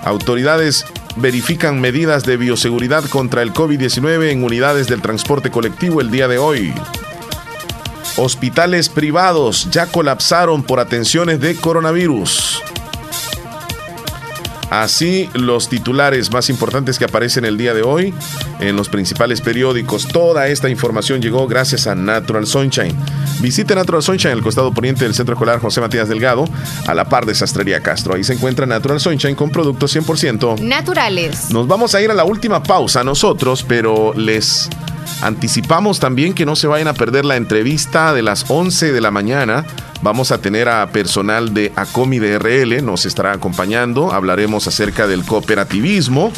Autoridades 0.03 0.85
verifican 1.15 1.79
medidas 1.79 2.25
de 2.25 2.35
bioseguridad 2.35 3.05
contra 3.05 3.41
el 3.41 3.53
COVID-19 3.53 4.31
en 4.31 4.43
unidades 4.43 4.87
del 4.87 5.01
transporte 5.01 5.49
colectivo 5.49 6.01
el 6.01 6.11
día 6.11 6.27
de 6.27 6.37
hoy. 6.37 6.73
Hospitales 8.17 8.87
privados 8.87 9.67
ya 9.71 9.87
colapsaron 9.87 10.63
por 10.63 10.79
atenciones 10.79 11.39
de 11.41 11.55
coronavirus. 11.55 12.61
Así 14.69 15.29
los 15.33 15.69
titulares 15.69 16.31
más 16.31 16.49
importantes 16.49 16.97
que 16.97 17.05
aparecen 17.05 17.45
el 17.45 17.57
día 17.57 17.73
de 17.73 17.83
hoy 17.83 18.13
en 18.59 18.75
los 18.75 18.89
principales 18.89 19.41
periódicos. 19.41 20.07
Toda 20.07 20.47
esta 20.47 20.69
información 20.69 21.21
llegó 21.21 21.47
gracias 21.47 21.87
a 21.87 21.95
Natural 21.95 22.47
Sunshine. 22.47 22.95
Visite 23.41 23.75
Natural 23.75 24.01
Sunshine 24.01 24.31
en 24.31 24.37
el 24.37 24.43
costado 24.43 24.73
poniente 24.73 25.03
del 25.03 25.13
Centro 25.13 25.33
Escolar 25.33 25.59
José 25.59 25.81
Matías 25.81 26.09
Delgado, 26.09 26.45
a 26.87 26.93
la 26.93 27.05
par 27.05 27.25
de 27.25 27.35
Sastrería 27.35 27.81
Castro. 27.81 28.15
Ahí 28.15 28.23
se 28.23 28.33
encuentra 28.33 28.65
Natural 28.65 28.99
Sunshine 28.99 29.35
con 29.35 29.49
productos 29.49 29.95
100% 29.95 30.59
naturales. 30.59 31.51
Nos 31.51 31.67
vamos 31.67 31.93
a 31.95 32.01
ir 32.01 32.09
a 32.09 32.13
la 32.13 32.23
última 32.23 32.63
pausa 32.63 33.03
nosotros, 33.03 33.63
pero 33.67 34.13
les 34.15 34.69
anticipamos 35.21 35.99
también 35.99 36.33
que 36.33 36.45
no 36.45 36.55
se 36.55 36.67
vayan 36.67 36.87
a 36.87 36.93
perder 36.93 37.25
la 37.25 37.35
entrevista 37.35 38.13
de 38.13 38.21
las 38.21 38.45
11 38.49 38.91
de 38.91 39.01
la 39.01 39.11
mañana 39.11 39.65
Vamos 40.05 40.31
a 40.31 40.37
tener 40.37 40.69
a 40.69 40.85
personal 40.91 41.55
de 41.55 41.71
ACOMI 41.75 42.19
de 42.19 42.37
RL, 42.37 42.85
nos 42.85 43.07
estará 43.07 43.31
acompañando. 43.31 44.13
Hablaremos 44.13 44.67
acerca 44.67 45.07
del 45.07 45.25
cooperativismo 45.25 46.31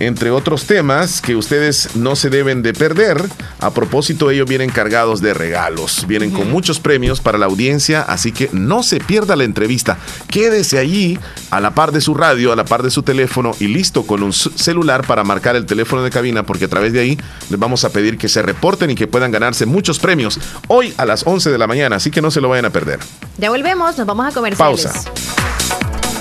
entre 0.00 0.30
otros 0.30 0.64
temas 0.64 1.20
que 1.20 1.36
ustedes 1.36 1.94
no 1.94 2.16
se 2.16 2.30
deben 2.30 2.62
de 2.62 2.72
perder. 2.72 3.22
A 3.60 3.70
propósito, 3.70 4.30
ellos 4.30 4.48
vienen 4.48 4.70
cargados 4.70 5.20
de 5.20 5.34
regalos, 5.34 6.06
vienen 6.08 6.30
con 6.30 6.50
muchos 6.50 6.80
premios 6.80 7.20
para 7.20 7.38
la 7.38 7.46
audiencia, 7.46 8.02
así 8.02 8.32
que 8.32 8.48
no 8.52 8.82
se 8.82 8.98
pierda 8.98 9.36
la 9.36 9.44
entrevista. 9.44 9.98
Quédese 10.28 10.78
allí 10.78 11.18
a 11.50 11.60
la 11.60 11.72
par 11.72 11.92
de 11.92 12.00
su 12.00 12.14
radio, 12.14 12.52
a 12.52 12.56
la 12.56 12.64
par 12.64 12.82
de 12.82 12.90
su 12.90 13.02
teléfono 13.02 13.52
y 13.60 13.68
listo 13.68 14.06
con 14.06 14.22
un 14.22 14.32
celular 14.32 15.06
para 15.06 15.22
marcar 15.22 15.54
el 15.54 15.66
teléfono 15.66 16.02
de 16.02 16.10
cabina, 16.10 16.44
porque 16.44 16.64
a 16.64 16.68
través 16.68 16.92
de 16.92 17.00
ahí 17.00 17.18
les 17.50 17.60
vamos 17.60 17.84
a 17.84 17.90
pedir 17.90 18.16
que 18.16 18.28
se 18.28 18.40
reporten 18.40 18.90
y 18.90 18.94
que 18.94 19.06
puedan 19.06 19.30
ganarse 19.30 19.66
muchos 19.66 19.98
premios 19.98 20.40
hoy 20.68 20.94
a 20.96 21.04
las 21.04 21.26
11 21.26 21.50
de 21.50 21.58
la 21.58 21.66
mañana, 21.66 21.96
así 21.96 22.10
que 22.10 22.22
no 22.22 22.30
se 22.30 22.40
lo 22.40 22.48
vayan 22.48 22.64
a 22.64 22.70
perder. 22.70 23.00
Ya 23.36 23.50
volvemos, 23.50 23.98
nos 23.98 24.06
vamos 24.06 24.26
a 24.26 24.32
comer 24.32 24.56
Pausa. 24.56 24.92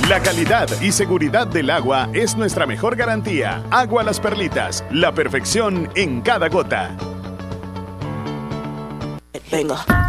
La 0.08 0.22
calidad 0.22 0.70
y 0.82 0.92
seguridad 0.92 1.48
del 1.48 1.70
agua 1.70 2.10
es 2.14 2.36
nuestra 2.36 2.66
mejor 2.66 2.96
garantía. 2.96 3.64
Agua 3.70 4.04
Las 4.04 4.20
Perlitas, 4.20 4.84
la 4.92 5.12
perfección 5.12 5.90
en 5.96 6.22
cada 6.22 6.50
gota. 6.50 6.96
Venga. 9.52 10.09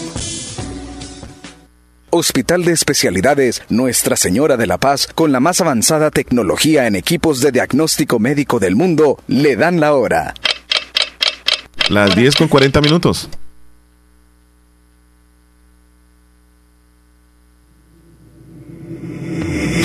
Hospital 2.13 2.65
de 2.65 2.73
Especialidades 2.73 3.63
Nuestra 3.69 4.17
Señora 4.17 4.57
de 4.57 4.67
la 4.67 4.77
Paz, 4.77 5.07
con 5.15 5.31
la 5.31 5.39
más 5.39 5.61
avanzada 5.61 6.11
tecnología 6.11 6.85
en 6.85 6.95
equipos 6.95 7.39
de 7.39 7.53
diagnóstico 7.53 8.19
médico 8.19 8.59
del 8.59 8.75
mundo, 8.75 9.17
le 9.27 9.55
dan 9.55 9.79
la 9.79 9.93
hora. 9.93 10.33
Las 11.89 12.13
10 12.13 12.35
con 12.35 12.47
40 12.49 12.81
minutos. 12.81 13.29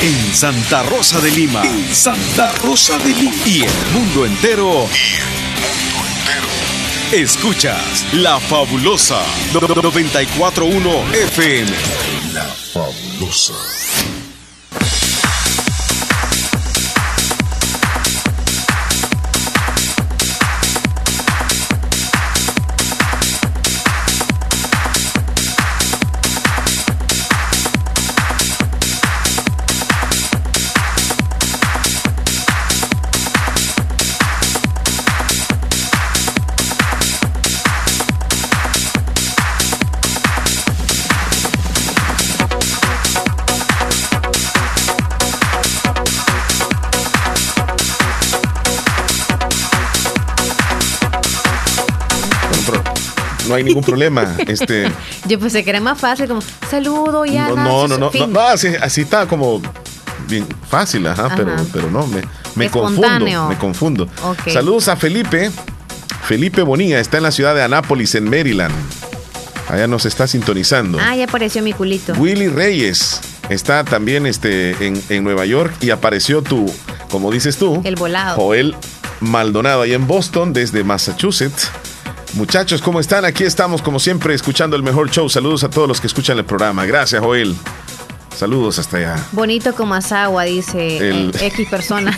En 0.02 0.34
Santa 0.34 0.82
Rosa 0.82 1.20
de 1.20 1.30
Lima. 1.30 1.62
En 1.64 1.94
Santa 1.94 2.52
Rosa 2.64 2.98
de 2.98 3.08
Lima. 3.08 3.46
Y 3.46 3.62
el 3.62 3.92
mundo 3.94 4.26
entero. 4.26 4.86
Escuchas 7.12 8.04
La 8.14 8.40
Fabulosa 8.40 9.22
941 9.52 11.12
FM. 11.12 12.15
La 12.36 12.44
fabulosa. 12.44 14.25
No 53.48 53.54
hay 53.54 53.64
ningún 53.64 53.82
problema. 53.82 54.36
Este, 54.46 54.90
Yo 55.28 55.38
pensé 55.38 55.64
que 55.64 55.70
era 55.70 55.80
más 55.80 55.98
fácil, 55.98 56.28
como 56.28 56.42
saludo 56.68 57.26
y 57.26 57.32
no, 57.32 57.56
no, 57.56 57.88
no, 57.88 57.98
no, 57.98 58.10
no, 58.12 58.26
no, 58.26 58.40
así, 58.40 58.68
así 58.80 59.02
está 59.02 59.26
como 59.26 59.60
bien 60.28 60.46
fácil, 60.68 61.06
ajá, 61.06 61.32
Pero, 61.36 61.54
pero 61.72 61.90
no, 61.90 62.06
me, 62.06 62.22
me 62.54 62.70
confundo, 62.70 63.48
me 63.48 63.58
confundo. 63.58 64.08
Saludos 64.52 64.88
a 64.88 64.96
Felipe. 64.96 65.50
Felipe 66.24 66.62
Bonilla 66.62 66.98
está 66.98 67.18
en 67.18 67.22
la 67.22 67.30
ciudad 67.30 67.54
de 67.54 67.62
Anápolis, 67.62 68.14
en 68.16 68.28
Maryland. 68.28 68.74
Allá 69.68 69.86
nos 69.86 70.06
está 70.06 70.26
sintonizando. 70.26 70.98
Ah, 71.00 71.14
ya 71.16 71.24
apareció 71.24 71.62
mi 71.62 71.72
culito. 71.72 72.14
Willy 72.14 72.48
Reyes 72.48 73.20
está 73.48 73.84
también 73.84 74.26
este, 74.26 74.70
en, 74.84 75.00
en 75.08 75.24
Nueva 75.24 75.44
York 75.46 75.72
y 75.80 75.90
apareció 75.90 76.42
tu, 76.42 76.72
como 77.10 77.30
dices 77.30 77.56
tú, 77.56 77.80
el 77.84 77.96
volado. 77.96 78.36
Joel 78.36 78.74
Maldonado, 79.20 79.82
ahí 79.82 79.92
en 79.92 80.06
Boston, 80.06 80.52
desde 80.52 80.84
Massachusetts. 80.84 81.70
Muchachos, 82.36 82.82
¿cómo 82.82 83.00
están? 83.00 83.24
Aquí 83.24 83.44
estamos, 83.44 83.80
como 83.80 83.98
siempre, 83.98 84.34
escuchando 84.34 84.76
el 84.76 84.82
mejor 84.82 85.10
show. 85.10 85.26
Saludos 85.26 85.64
a 85.64 85.70
todos 85.70 85.88
los 85.88 86.02
que 86.02 86.06
escuchan 86.06 86.36
el 86.36 86.44
programa. 86.44 86.84
Gracias, 86.84 87.22
Joel. 87.22 87.56
Saludos 88.36 88.78
hasta 88.78 88.98
allá. 88.98 89.16
Bonito 89.32 89.74
como 89.74 89.94
Asagua, 89.94 90.44
dice 90.44 90.98
el... 90.98 91.34
X 91.40 91.66
persona. 91.70 92.16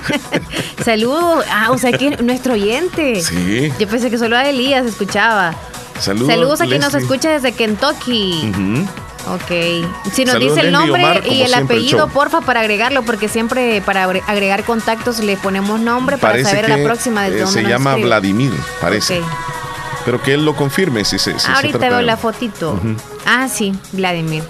Saludos. 0.82 1.44
Ah, 1.50 1.72
o 1.72 1.76
sea 1.76 1.92
que 1.92 2.16
nuestro 2.22 2.54
oyente. 2.54 3.20
Sí. 3.20 3.70
Yo 3.78 3.86
pensé 3.86 4.10
que 4.10 4.16
solo 4.16 4.34
a 4.34 4.48
Elías 4.48 4.86
escuchaba. 4.86 5.54
Saludos. 6.00 6.28
Saludos 6.28 6.60
a 6.62 6.66
quien 6.66 6.80
nos 6.80 6.94
escucha 6.94 7.30
desde 7.30 7.52
Kentucky. 7.52 8.50
Ok. 9.28 10.12
Si 10.12 10.24
nos 10.24 10.38
dice 10.38 10.60
el 10.60 10.72
nombre 10.72 11.22
y 11.28 11.42
el 11.42 11.54
apellido, 11.54 12.08
porfa, 12.08 12.40
para 12.42 12.60
agregarlo, 12.60 13.02
porque 13.02 13.28
siempre 13.28 13.82
para 13.82 14.04
agregar 14.04 14.64
contactos 14.64 15.20
le 15.20 15.36
ponemos 15.36 15.80
nombre 15.80 16.18
para 16.18 16.42
saber 16.42 16.66
a 16.66 16.76
la 16.76 16.84
próxima 16.84 17.24
desde 17.24 17.38
eh, 17.38 17.44
dónde 17.44 17.62
Se 17.62 17.68
llama 17.68 17.96
Vladimir, 17.96 18.52
parece. 18.80 19.22
Pero 20.04 20.22
que 20.22 20.34
él 20.34 20.44
lo 20.44 20.54
confirme 20.54 21.04
si 21.04 21.18
se. 21.18 21.34
Ahorita 21.48 21.78
veo 21.78 22.02
la 22.02 22.16
fotito. 22.16 22.78
Ah, 23.24 23.48
sí, 23.48 23.72
Vladimir. 23.92 24.42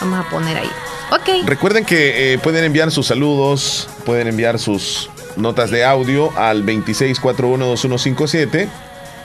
Vamos 0.00 0.26
a 0.26 0.28
poner 0.28 0.58
ahí. 0.58 0.70
Ok. 1.10 1.46
Recuerden 1.46 1.84
que 1.84 2.34
eh, 2.34 2.38
pueden 2.38 2.64
enviar 2.64 2.90
sus 2.90 3.06
saludos, 3.06 3.88
pueden 4.04 4.28
enviar 4.28 4.58
sus 4.58 5.08
notas 5.36 5.70
de 5.70 5.84
audio 5.84 6.36
al 6.36 6.66
26412157. 6.66 8.68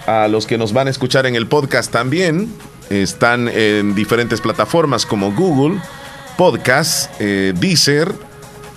A 0.06 0.28
los 0.28 0.48
que 0.48 0.58
nos 0.58 0.74
van 0.74 0.88
a 0.88 0.90
escuchar 0.90 1.26
en 1.26 1.36
el 1.36 1.48
podcast 1.48 1.92
también, 1.92 2.52
están 2.90 3.48
en 3.48 3.96
diferentes 3.96 4.42
plataformas 4.42 5.06
como 5.06 5.32
Google, 5.34 5.80
Podcast, 6.38 7.12
eh, 7.20 7.54
Deezer, 7.56 8.14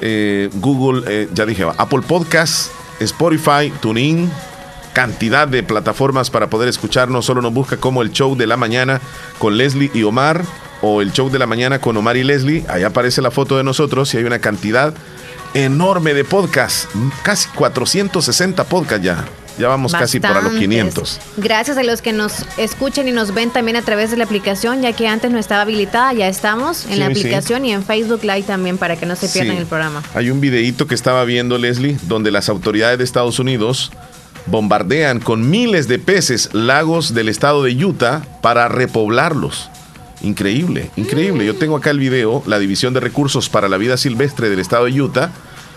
eh, 0.00 0.50
Google, 0.54 1.28
ya 1.32 1.46
dije, 1.46 1.64
Apple 1.76 2.02
Podcast, 2.06 2.70
Spotify, 3.00 3.72
TuneIn, 3.80 4.30
cantidad 4.92 5.48
de 5.48 5.62
plataformas 5.62 6.30
para 6.30 6.48
poder 6.48 6.68
escucharnos. 6.68 7.24
Solo 7.24 7.42
nos 7.42 7.52
busca 7.52 7.76
como 7.76 8.02
el 8.02 8.12
show 8.12 8.36
de 8.36 8.46
la 8.46 8.56
mañana 8.56 9.00
con 9.38 9.56
Leslie 9.56 9.90
y 9.94 10.02
Omar 10.02 10.42
o 10.82 11.00
el 11.00 11.12
show 11.12 11.30
de 11.30 11.38
la 11.38 11.46
mañana 11.46 11.80
con 11.80 11.96
Omar 11.96 12.16
y 12.16 12.24
Leslie. 12.24 12.64
Ahí 12.68 12.82
aparece 12.82 13.22
la 13.22 13.30
foto 13.30 13.56
de 13.56 13.64
nosotros 13.64 14.12
y 14.14 14.18
hay 14.18 14.24
una 14.24 14.40
cantidad 14.40 14.94
enorme 15.54 16.14
de 16.14 16.24
podcasts. 16.24 16.88
Casi 17.22 17.48
460 17.50 18.64
podcasts 18.64 19.04
ya. 19.04 19.24
Ya 19.58 19.68
vamos 19.68 19.92
casi 19.92 20.18
para 20.18 20.40
los 20.40 20.54
500. 20.54 21.20
Gracias 21.36 21.76
a 21.76 21.82
los 21.82 22.02
que 22.02 22.12
nos 22.12 22.46
escuchan 22.56 23.08
y 23.08 23.12
nos 23.12 23.34
ven 23.34 23.50
también 23.50 23.76
a 23.76 23.82
través 23.82 24.10
de 24.10 24.16
la 24.16 24.24
aplicación, 24.24 24.82
ya 24.82 24.92
que 24.92 25.06
antes 25.06 25.30
no 25.30 25.38
estaba 25.38 25.62
habilitada, 25.62 26.12
ya 26.12 26.28
estamos 26.28 26.86
en 26.86 26.98
la 26.98 27.06
aplicación 27.06 27.64
y 27.64 27.72
en 27.72 27.84
Facebook 27.84 28.22
Live 28.22 28.42
también 28.42 28.78
para 28.78 28.96
que 28.96 29.06
no 29.06 29.16
se 29.16 29.28
pierdan 29.28 29.56
el 29.56 29.66
programa. 29.66 30.02
Hay 30.14 30.30
un 30.30 30.40
videíto 30.40 30.86
que 30.86 30.94
estaba 30.94 31.24
viendo 31.24 31.58
Leslie, 31.58 31.96
donde 32.02 32.30
las 32.30 32.48
autoridades 32.48 32.98
de 32.98 33.04
Estados 33.04 33.38
Unidos 33.38 33.92
bombardean 34.46 35.20
con 35.20 35.48
miles 35.48 35.86
de 35.86 35.98
peces 35.98 36.50
lagos 36.52 37.14
del 37.14 37.28
estado 37.28 37.62
de 37.62 37.84
Utah 37.84 38.22
para 38.40 38.68
repoblarlos. 38.68 39.68
Increíble, 40.22 40.90
increíble. 40.96 41.44
Yo 41.44 41.56
tengo 41.56 41.76
acá 41.76 41.90
el 41.90 41.98
video, 41.98 42.42
la 42.46 42.58
División 42.58 42.94
de 42.94 43.00
Recursos 43.00 43.48
para 43.48 43.68
la 43.68 43.76
Vida 43.76 43.96
Silvestre 43.96 44.50
del 44.50 44.60
Estado 44.60 44.84
de 44.84 45.00
Utah 45.00 45.32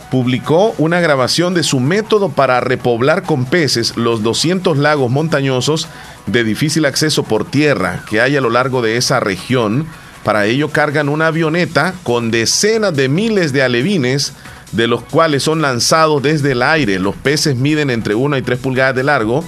publicó 0.10 0.74
una 0.78 1.00
grabación 1.00 1.54
de 1.54 1.64
su 1.64 1.80
método 1.80 2.30
para 2.30 2.60
repoblar 2.60 3.24
con 3.24 3.46
peces 3.46 3.98
los 3.98 4.24
200 4.24 4.78
lagos 4.78 5.12
montañosos 5.12 5.88
de 6.26 6.44
difícil 6.44 6.86
acceso 6.86 7.24
por 7.24 7.46
tierra 7.46 8.04
que 8.10 8.22
hay 8.22 8.36
a 8.36 8.42
lo 8.42 8.50
largo 8.50 8.82
de 8.82 8.98
esa 8.98 9.20
región. 9.20 9.88
Para 10.24 10.46
ello 10.46 10.70
cargan 10.70 11.10
una 11.10 11.28
avioneta 11.28 11.94
con 12.04 12.32
decenas 12.32 12.96
de 12.96 13.10
miles 13.10 13.54
de 13.54 13.64
alevines, 13.64 14.34
de 14.72 14.88
los 14.88 15.04
cuales 15.04 15.44
son 15.44 15.62
lanzados 15.62 16.24
desde 16.24 16.54
el 16.54 16.64
aire. 16.64 17.00
Los 17.00 17.16
peces 17.16 17.56
miden 17.56 17.90
entre 17.90 18.16
1 18.16 18.38
y 18.38 18.42
3 18.42 18.60
pulgadas 18.60 18.96
de 18.96 19.04
largo 19.04 19.44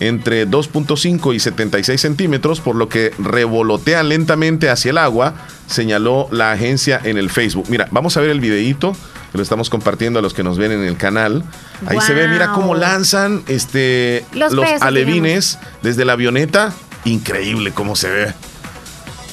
entre 0.00 0.48
2.5 0.48 1.34
y 1.34 1.38
76 1.38 2.00
centímetros, 2.00 2.60
por 2.60 2.74
lo 2.74 2.88
que 2.88 3.12
revolotean 3.18 4.08
lentamente 4.08 4.70
hacia 4.70 4.90
el 4.90 4.98
agua, 4.98 5.34
señaló 5.66 6.26
la 6.32 6.52
agencia 6.52 7.00
en 7.04 7.18
el 7.18 7.30
Facebook. 7.30 7.66
Mira, 7.68 7.86
vamos 7.90 8.16
a 8.16 8.20
ver 8.20 8.30
el 8.30 8.40
videíto 8.40 8.96
que 9.30 9.38
lo 9.38 9.42
estamos 9.42 9.70
compartiendo 9.70 10.18
a 10.18 10.22
los 10.22 10.34
que 10.34 10.42
nos 10.42 10.58
ven 10.58 10.72
en 10.72 10.84
el 10.84 10.96
canal. 10.96 11.44
Ahí 11.86 12.00
se 12.00 12.14
ve, 12.14 12.26
mira 12.28 12.52
cómo 12.52 12.74
lanzan 12.74 13.42
este, 13.46 14.24
los, 14.32 14.52
alevines 14.80 15.58
desde 15.82 16.04
la 16.04 16.14
avioneta. 16.14 16.72
Increíble 17.04 17.70
cómo 17.72 17.94
se 17.94 18.10
ve. 18.10 18.26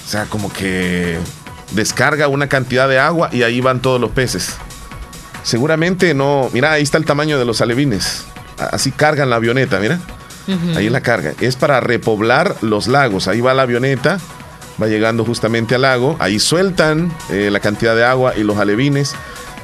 O 0.05 0.09
sea, 0.09 0.25
como 0.25 0.51
que 0.51 1.17
descarga 1.71 2.27
una 2.27 2.47
cantidad 2.47 2.87
de 2.87 2.99
agua 2.99 3.29
y 3.31 3.43
ahí 3.43 3.61
van 3.61 3.81
todos 3.81 3.99
los 3.99 4.11
peces. 4.11 4.57
Seguramente 5.43 6.13
no. 6.13 6.49
Mira, 6.53 6.73
ahí 6.73 6.83
está 6.83 6.97
el 6.97 7.05
tamaño 7.05 7.39
de 7.39 7.45
los 7.45 7.61
alevines. 7.61 8.25
Así 8.57 8.91
cargan 8.91 9.29
la 9.29 9.37
avioneta, 9.37 9.79
mira. 9.79 9.99
Ahí 10.75 10.89
la 10.89 11.01
carga. 11.01 11.33
Es 11.41 11.55
para 11.55 11.79
repoblar 11.79 12.55
los 12.61 12.87
lagos. 12.87 13.27
Ahí 13.27 13.41
va 13.41 13.53
la 13.53 13.63
avioneta, 13.63 14.19
va 14.81 14.87
llegando 14.87 15.25
justamente 15.25 15.75
al 15.75 15.81
lago. 15.81 16.15
Ahí 16.19 16.39
sueltan 16.39 17.11
eh, 17.29 17.49
la 17.51 17.59
cantidad 17.59 17.95
de 17.95 18.05
agua 18.05 18.33
y 18.35 18.43
los 18.43 18.57
alevines 18.57 19.15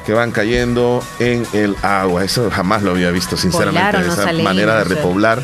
que 0.05 0.13
van 0.13 0.31
cayendo 0.31 1.03
en 1.19 1.45
el 1.53 1.75
agua. 1.81 2.23
Eso 2.23 2.49
jamás 2.51 2.83
lo 2.83 2.91
había 2.91 3.11
visto, 3.11 3.37
sinceramente, 3.37 3.99
esa 3.99 4.33
manera 4.33 4.77
de 4.77 4.83
repoblar, 4.83 5.41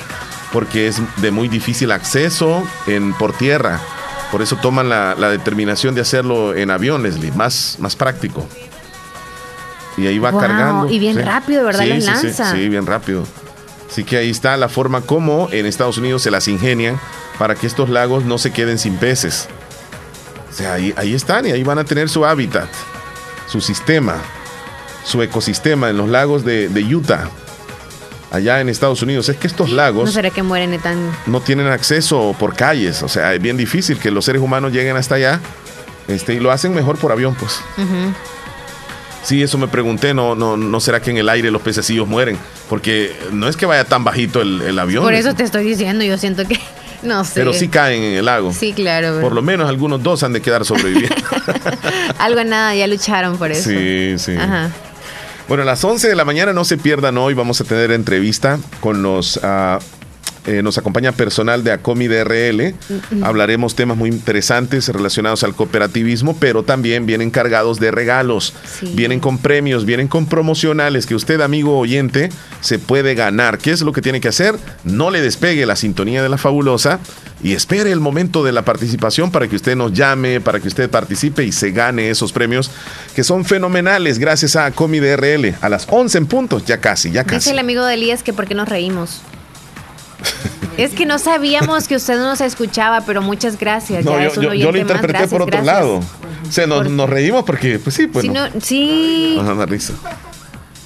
porque 0.52 0.88
es 0.88 1.02
de 1.18 1.32
muy 1.32 1.48
difícil 1.48 1.92
acceso 1.92 2.64
en, 2.88 3.14
por 3.14 3.34
tierra. 3.34 3.80
Por 4.32 4.42
eso 4.42 4.58
toman 4.58 4.90
la, 4.90 5.16
determinación 5.16 5.96
de 5.96 6.02
hacerlo 6.02 6.56
en 6.56 6.70
avión, 6.72 7.04
Leslie, 7.04 7.32
más, 7.32 7.78
más 7.80 7.96
práctico. 7.96 8.48
Y 9.98 10.08
ahí 10.08 10.20
va 10.20 10.38
cargando. 10.38 10.90
Y 10.90 11.00
bien 11.00 11.24
rápido, 11.26 11.66
¿verdad? 11.66 11.84
Sí, 11.84 12.02
lanza. 12.02 12.52
sí, 12.52 12.70
bien 12.70 12.86
rápido. 12.86 13.26
Así 13.90 14.04
que 14.04 14.18
ahí 14.18 14.30
está 14.30 14.56
la 14.58 14.70
forma 14.70 15.02
como 15.02 15.50
en 15.52 15.66
Estados 15.66 15.98
Unidos 15.98 16.22
se 16.22 16.32
las 16.32 16.48
ingenian 16.48 17.00
para 17.40 17.56
que 17.56 17.66
estos 17.66 17.90
lagos 17.90 18.24
no 18.24 18.38
se 18.38 18.52
queden 18.52 18.78
sin 18.78 18.98
peces. 18.98 19.48
O 20.50 20.54
sea, 20.54 20.74
ahí, 20.74 20.94
ahí 20.98 21.14
están 21.14 21.46
y 21.48 21.52
ahí 21.52 21.64
van 21.64 21.80
a 21.80 21.84
tener 21.84 22.10
su 22.10 22.26
hábitat, 22.26 22.70
su 23.48 23.62
sistema, 23.62 24.18
su 25.04 25.22
ecosistema 25.22 25.90
en 25.90 25.98
los 25.98 26.10
lagos 26.10 26.44
de, 26.46 26.70
Utah, 26.94 27.30
allá 28.32 28.62
en 28.62 28.70
Estados 28.70 29.02
Unidos. 29.02 29.30
Es 29.30 29.38
que 29.38 29.48
estos 29.48 29.72
lagos... 29.72 30.06
¿No 30.06 30.12
será 30.12 30.30
que 30.30 30.44
mueren 30.44 30.80
tan... 30.80 31.12
No 31.26 31.42
tienen 31.42 31.68
acceso 31.68 32.36
por 32.38 32.56
calles, 32.56 33.02
o 33.02 33.08
sea, 33.08 33.34
es 33.34 33.42
bien 33.42 33.58
difícil 33.58 33.98
que 33.98 34.12
los 34.12 34.26
seres 34.26 34.42
humanos 34.42 34.72
lleguen 34.72 34.98
hasta 34.98 35.16
allá 35.16 35.40
este, 36.08 36.34
y 36.34 36.40
lo 36.40 36.52
hacen 36.52 36.74
mejor 36.74 36.98
por 36.98 37.12
avión, 37.12 37.36
pues. 37.36 37.62
Sí, 39.24 39.44
eso 39.44 39.58
me 39.58 39.68
pregunté, 39.68 40.14
no, 40.14 40.36
no, 40.36 40.58
no 40.58 40.80
será 40.80 41.02
que 41.02 41.12
en 41.12 41.18
el 41.18 41.30
aire 41.30 41.52
los 41.52 41.62
pececillos 41.62 42.08
mueren, 42.08 42.38
porque 42.70 43.16
no 43.32 43.48
es 43.48 43.58
que 43.58 43.66
vaya 43.66 43.84
tan 43.84 44.04
bajito 44.04 44.42
el, 44.42 44.80
avión. 44.80 45.04
Por 45.04 45.14
eso 45.14 45.34
te 45.34 45.44
estoy 45.44 45.64
diciendo, 45.64 46.04
yo 46.04 46.18
siento 46.18 46.48
que 46.48 46.60
no 47.04 47.24
sé. 47.24 47.34
Pero 47.36 47.54
sí 47.54 47.68
caen 47.68 48.02
en 48.04 48.14
el 48.18 48.26
lago. 48.26 48.54
Sí, 48.54 48.74
claro. 48.74 49.20
Por 49.22 49.34
lo 49.34 49.42
menos 49.42 49.70
algunos 49.70 50.02
dos 50.02 50.24
han 50.24 50.34
de 50.34 50.42
quedar 50.42 50.66
sobreviviendo. 50.66 51.16
Algo 52.18 52.44
nada, 52.44 52.76
ya 52.76 52.88
lucharon 52.88 53.38
por 53.38 53.52
eso. 53.52 53.70
Sí, 53.70 54.16
sí. 54.18 54.36
Ajá. 54.36 54.72
Bueno, 55.48 55.64
a 55.64 55.66
las 55.66 55.84
11 55.84 56.08
de 56.08 56.16
la 56.16 56.26
mañana 56.26 56.54
no 56.54 56.64
se 56.64 56.78
pierdan 56.78 57.18
hoy, 57.18 57.34
vamos 57.34 57.60
a 57.60 57.64
tener 57.64 57.92
entrevista 57.92 58.60
con 58.82 59.02
los 59.02 59.40
ah, 59.42 59.80
eh, 60.46 60.62
nos 60.64 60.78
acompaña 60.78 61.12
personal 61.12 61.64
de 61.64 61.72
ACOMI 61.72 62.08
DRL. 62.08 62.74
Hablaremos 63.22 63.76
temas 63.76 63.98
muy 63.98 64.10
interesantes 64.10 64.88
relacionados 64.90 65.44
al 65.44 65.56
cooperativismo, 65.56 66.38
pero 66.40 66.64
también 66.64 67.06
vienen 67.06 67.30
cargados 67.30 67.80
de 67.80 67.92
regalos. 67.92 68.54
Vienen 68.94 69.20
con 69.20 69.38
premios, 69.38 69.86
vienen 69.86 70.08
con 70.08 70.26
promocionales 70.26 71.06
que 71.06 71.16
usted, 71.16 71.42
amigo 71.42 71.78
oyente, 71.78 72.30
se 72.62 72.80
puede 72.80 73.16
ganar. 73.16 73.58
¿Qué 73.58 73.72
es 73.72 73.82
lo 73.82 73.92
que 73.92 74.02
tiene 74.02 74.22
que 74.22 74.30
hacer? 74.30 74.56
No 74.84 75.12
le 75.12 75.22
despegue 75.22 75.66
la 75.66 75.76
sintonía 75.76 76.24
de 76.24 76.30
la 76.30 76.38
fabulosa 76.38 77.00
y 77.44 77.54
espere 77.54 77.92
el 77.92 78.00
momento 78.00 78.44
de 78.44 78.52
la 78.52 78.64
participación 78.64 79.32
para 79.32 79.48
que 79.48 79.56
usted 79.56 79.76
nos 79.76 79.94
llame, 79.94 80.42
para 80.42 80.60
que 80.60 80.68
usted 80.68 80.90
participe 80.90 81.44
y 81.44 81.52
se 81.52 81.72
gane 81.72 82.10
esos 82.10 82.32
premios 82.32 82.72
que 83.16 83.24
son 83.24 83.46
fenomenales 83.46 84.20
gracias 84.20 84.56
a 84.56 84.66
ACOMI 84.66 85.00
DRL. 85.00 85.56
A 85.62 85.70
las 85.70 85.88
11 85.90 86.18
en 86.18 86.26
puntos, 86.28 86.66
ya 86.66 86.80
casi, 86.80 87.12
ya 87.12 87.24
casi. 87.24 87.36
Dice 87.36 87.52
el 87.52 87.60
amigo 87.60 87.86
de 87.86 87.94
Elías 87.94 88.24
que 88.24 88.34
por 88.34 88.48
qué 88.48 88.56
nos 88.56 88.68
reímos. 88.68 89.22
Es 90.78 90.94
que 90.94 91.06
no 91.06 91.20
sabíamos 91.20 91.90
que 91.90 91.98
usted 91.98 92.18
no 92.18 92.30
nos 92.30 92.40
escuchaba, 92.40 93.02
pero 93.02 93.22
muchas 93.22 93.60
gracias. 93.60 94.06
No, 94.06 94.18
yo, 94.22 94.72
lo 94.72 94.78
interpreté 94.78 95.28
por 95.28 95.42
otro 95.42 95.62
lado. 95.62 95.98
O 95.98 96.52
sea, 96.52 96.68
nos, 96.68 97.10
reímos 97.10 97.44
porque, 97.44 97.80
pues 97.80 97.96
sí, 97.96 98.08
pues. 98.08 98.26
sí. 98.62 99.38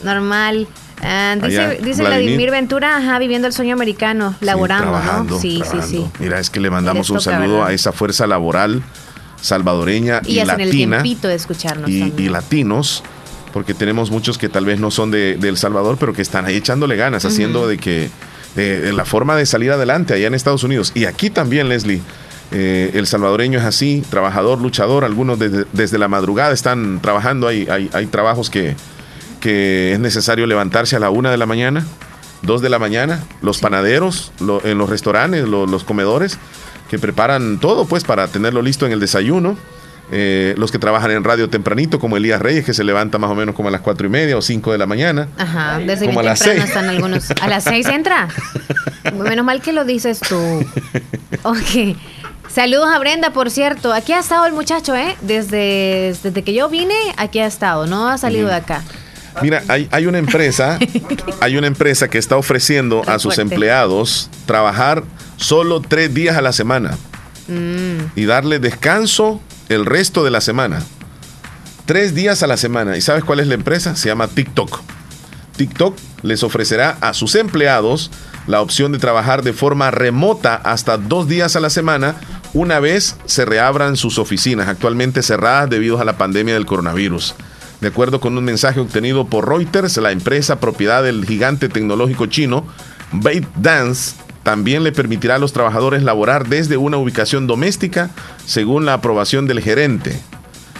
Normal. 0.04 0.68
Ah, 1.06 1.36
dice 1.36 1.60
Allá, 1.60 1.70
dice 1.72 2.02
Vladimir. 2.02 2.26
Vladimir 2.26 2.52
Ventura, 2.52 2.98
ajá, 2.98 3.20
viviendo 3.20 3.48
el 3.48 3.54
sueño 3.54 3.74
americano, 3.74 4.36
laborando, 4.40 4.86
trabajando, 4.86 5.36
¿no? 5.36 5.42
Sí, 5.42 5.58
trabajando. 5.58 5.88
sí, 5.88 5.98
sí. 5.98 6.12
Mira, 6.20 6.40
es 6.40 6.50
que 6.50 6.62
le 6.62 6.70
mandamos 6.70 7.10
un 7.10 7.20
saludo 7.20 7.56
¿verdad? 7.56 7.68
a 7.68 7.74
esa 7.74 7.92
fuerza 7.92 8.26
laboral 8.26 8.82
salvadoreña 9.42 10.22
y, 10.26 10.36
Y 10.36 10.40
hacen 10.40 10.62
el 10.62 10.70
latina 10.70 11.04
tiempito 11.04 11.28
de 11.28 11.36
escucharnos 11.36 11.90
y, 11.90 12.30
latinos, 12.30 13.04
porque 13.52 13.74
tenemos 13.74 14.10
muchos 14.10 14.38
que 14.38 14.48
tal 14.48 14.66
vez 14.66 14.80
no 14.80 14.90
son 14.90 15.12
de, 15.12 15.36
de 15.38 15.50
El 15.50 15.58
Salvador, 15.58 15.98
pero 16.00 16.14
que 16.14 16.22
están 16.22 16.46
ahí 16.46 16.56
echándole 16.56 16.96
ganas, 16.96 17.26
haciendo 17.26 17.68
de 17.68 17.78
que 17.78 18.10
de, 18.56 18.82
de 18.82 18.94
la 18.94 19.06
forma 19.06 19.36
de 19.36 19.46
salir 19.46 19.72
adelante 19.72 20.14
allá 20.14 20.28
en 20.28 20.34
Estados 20.34 20.64
Unidos. 20.64 20.92
Y 20.96 21.06
aquí 21.06 21.30
también, 21.30 21.70
Leslie, 21.70 22.02
eh, 22.52 22.92
el 22.94 23.08
salvadoreño 23.08 23.60
es 23.60 23.66
así, 23.66 24.04
trabajador, 24.10 24.60
luchador, 24.62 25.04
algunos 25.06 25.40
desde, 25.40 25.66
desde 25.74 25.98
la 25.98 26.08
madrugada 26.08 26.54
están 26.54 27.00
trabajando, 27.02 27.48
hay, 27.48 27.68
hay, 27.70 27.90
hay 27.94 28.06
trabajos 28.08 28.50
que, 28.50 28.76
que 29.40 29.94
es 29.94 30.00
necesario 30.00 30.46
levantarse 30.46 30.96
a 30.96 31.00
la 31.00 31.10
una 31.10 31.32
de 31.32 31.38
la 31.38 31.46
mañana, 31.46 31.86
dos 32.44 32.62
de 32.62 32.70
la 32.70 32.78
mañana, 32.80 33.24
los 33.42 33.58
panaderos 33.60 34.32
lo- 34.40 34.64
en 34.66 34.78
los 34.78 34.90
restaurantes, 34.90 35.48
lo- 35.48 35.66
los 35.66 35.84
comedores, 35.84 36.38
que 36.90 37.00
preparan 37.00 37.60
todo 37.60 37.86
pues 37.86 38.04
para 38.04 38.28
tenerlo 38.28 38.62
listo 38.62 38.86
en 38.86 38.92
el 38.92 39.00
desayuno. 39.00 39.58
Eh, 40.16 40.54
los 40.60 40.72
que 40.72 40.78
trabajan 40.78 41.10
en 41.10 41.24
radio 41.24 41.50
tempranito, 41.50 41.98
como 42.00 42.18
Elías 42.18 42.40
Reyes, 42.40 42.64
que 42.64 42.74
se 42.76 42.84
levanta 42.84 43.18
más 43.18 43.32
o 43.32 43.36
menos 43.36 43.56
como 43.56 43.70
a 43.70 43.72
las 43.72 43.82
cuatro 43.82 44.06
y 44.06 44.10
media 44.12 44.38
o 44.38 44.42
cinco 44.44 44.72
de 44.72 44.78
la 44.78 44.86
mañana. 44.86 45.28
Ajá, 45.40 45.80
desde 45.80 46.06
Como 46.06 46.20
bien 46.20 46.28
a 46.28 46.30
las 46.32 46.40
temprano 46.40 46.62
seis. 46.62 46.70
están 46.70 46.90
algunos. 46.90 47.32
A 47.42 47.48
las 47.48 47.64
seis 47.64 47.88
entra. 47.88 48.28
Menos 49.14 49.44
mal 49.44 49.60
que 49.62 49.74
lo 49.74 49.86
dices 49.86 50.20
tú. 50.20 50.38
Ok. 51.42 51.98
Saludos 52.48 52.90
a 52.94 53.00
Brenda, 53.00 53.32
por 53.32 53.50
cierto. 53.50 53.92
Aquí 53.92 54.14
ha 54.14 54.20
estado 54.20 54.46
el 54.46 54.54
muchacho, 54.54 54.96
¿eh? 54.96 55.16
Desde, 55.22 56.14
desde 56.22 56.44
que 56.44 56.54
yo 56.54 56.70
vine, 56.70 56.94
aquí 57.18 57.40
ha 57.40 57.48
estado. 57.48 57.88
No 57.88 58.08
ha 58.08 58.18
salido 58.20 58.48
de 58.50 58.56
acá. 58.56 58.84
Mira, 59.42 59.64
hay, 59.68 59.88
hay 59.92 60.06
una 60.06 60.20
empresa, 60.20 60.78
hay 61.42 61.58
una 61.58 61.66
empresa 61.66 62.08
que 62.08 62.20
está 62.20 62.38
ofreciendo 62.38 63.02
a 63.08 63.14
sus 63.18 63.34
fuerte. 63.36 63.42
empleados 63.42 64.30
trabajar 64.46 65.04
solo 65.38 65.82
tres 65.82 66.14
días 66.14 66.38
a 66.38 66.42
la 66.42 66.54
semana 66.54 66.98
Mm. 67.48 68.12
y 68.16 68.24
darle 68.24 68.60
descanso 68.60 69.42
el 69.74 69.86
resto 69.86 70.24
de 70.24 70.32
la 70.32 70.42
semana. 70.42 70.82
Tres 71.86 72.16
días 72.16 72.44
a 72.44 72.48
la 72.48 72.58
semana. 72.58 72.98
¿Y 72.98 73.02
sabes 73.02 73.24
cuál 73.24 73.40
es 73.40 73.48
la 73.48 73.56
empresa? 73.56 73.96
Se 73.96 74.08
llama 74.08 74.28
TikTok. 74.28 74.82
TikTok 75.58 75.98
les 76.22 76.44
ofrecerá 76.44 76.98
a 77.02 77.14
sus 77.14 77.36
empleados 77.36 78.10
la 78.48 78.62
opción 78.62 78.92
de 78.92 79.00
trabajar 79.00 79.44
de 79.44 79.54
forma 79.54 79.92
remota 79.92 80.56
hasta 80.56 80.98
dos 80.98 81.28
días 81.28 81.56
a 81.56 81.60
la 81.60 81.70
semana 81.70 82.16
una 82.54 82.80
vez 82.80 83.18
se 83.26 83.46
reabran 83.46 83.96
sus 83.98 84.20
oficinas, 84.20 84.68
actualmente 84.68 85.24
cerradas 85.24 85.70
debido 85.70 86.00
a 86.00 86.06
la 86.06 86.18
pandemia 86.18 86.54
del 86.54 86.66
coronavirus. 86.66 87.36
De 87.82 87.88
acuerdo 87.88 88.20
con 88.20 88.38
un 88.38 88.44
mensaje 88.44 88.80
obtenido 88.80 89.26
por 89.26 89.50
Reuters, 89.50 89.98
la 89.98 90.12
empresa 90.12 90.60
propiedad 90.60 91.04
del 91.04 91.26
gigante 91.26 91.68
tecnológico 91.68 92.28
chino 92.28 92.66
ByteDance 93.12 94.16
también 94.44 94.84
le 94.84 94.92
permitirá 94.92 95.36
a 95.36 95.40
los 95.40 95.54
trabajadores 95.54 96.04
laborar 96.04 96.48
desde 96.48 96.78
una 96.78 96.98
ubicación 96.98 97.48
doméstica 97.48 98.10
según 98.46 98.86
la 98.86 98.94
aprobación 98.94 99.48
del 99.48 99.62
gerente. 99.62 100.20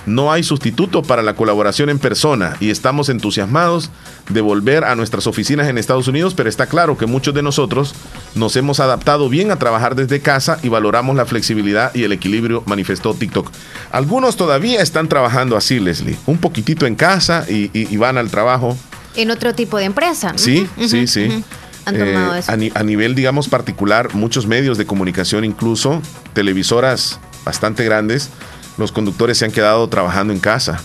No 0.06 0.34
hay 0.34 0.44
sustituto 0.44 1.02
para 1.02 1.22
la 1.22 1.34
colaboración 1.34 1.90
en 1.90 1.98
persona 1.98 2.58
y 2.60 2.72
estamos 2.72 3.08
entusiasmados 3.08 3.90
de 4.28 4.42
volver 4.42 4.84
a 4.84 4.96
nuestras 4.96 5.28
oficinas 5.28 5.70
en 5.70 5.78
Estados 5.78 6.10
Unidos, 6.10 6.34
pero 6.34 6.50
está 6.50 6.66
claro 6.66 6.98
que 6.98 7.06
muchos 7.06 7.34
de 7.34 7.42
nosotros 7.42 7.96
nos 8.36 8.54
hemos 8.58 8.82
adaptado 8.82 9.30
bien 9.30 9.50
a 9.50 9.56
trabajar 9.60 9.96
desde 9.96 10.20
casa 10.20 10.60
y 10.62 10.68
valoramos 10.68 11.16
la 11.16 11.26
flexibilidad 11.26 11.96
y 11.96 12.04
el 12.04 12.12
equilibrio, 12.12 12.64
manifestó 12.66 13.14
TikTok. 13.14 13.50
Algunos 13.92 14.36
todavía 14.36 14.82
están 14.82 15.08
trabajando 15.08 15.56
así, 15.56 15.80
Leslie, 15.80 16.18
un 16.26 16.38
poquitito 16.38 16.86
en 16.86 16.96
casa 16.96 17.46
y, 17.50 17.72
y- 17.74 17.88
y 17.90 17.96
van 17.96 18.18
al 18.18 18.30
trabajo. 18.30 18.78
En 19.16 19.32
otro 19.32 19.54
tipo 19.56 19.78
de 19.78 19.86
empresa. 19.86 20.34
Sí, 20.36 20.68
sí, 20.86 21.08
sí. 21.08 21.44
Han 21.86 21.98
tomado 21.98 22.36
Eh, 22.36 22.40
eso. 22.40 22.52
a, 22.52 22.56
ni- 22.58 22.72
a 22.74 22.84
nivel, 22.84 23.16
digamos, 23.16 23.48
particular, 23.50 24.14
muchos 24.14 24.48
medios 24.48 24.78
de 24.78 24.86
comunicación, 24.86 25.44
incluso 25.44 26.02
televisoras 26.34 27.20
bastante 27.46 27.84
grandes, 27.84 28.30
los 28.78 28.92
conductores 28.92 29.38
se 29.38 29.46
han 29.46 29.52
quedado 29.52 29.88
trabajando 29.88 30.34
en 30.34 30.40
casa. 30.40 30.80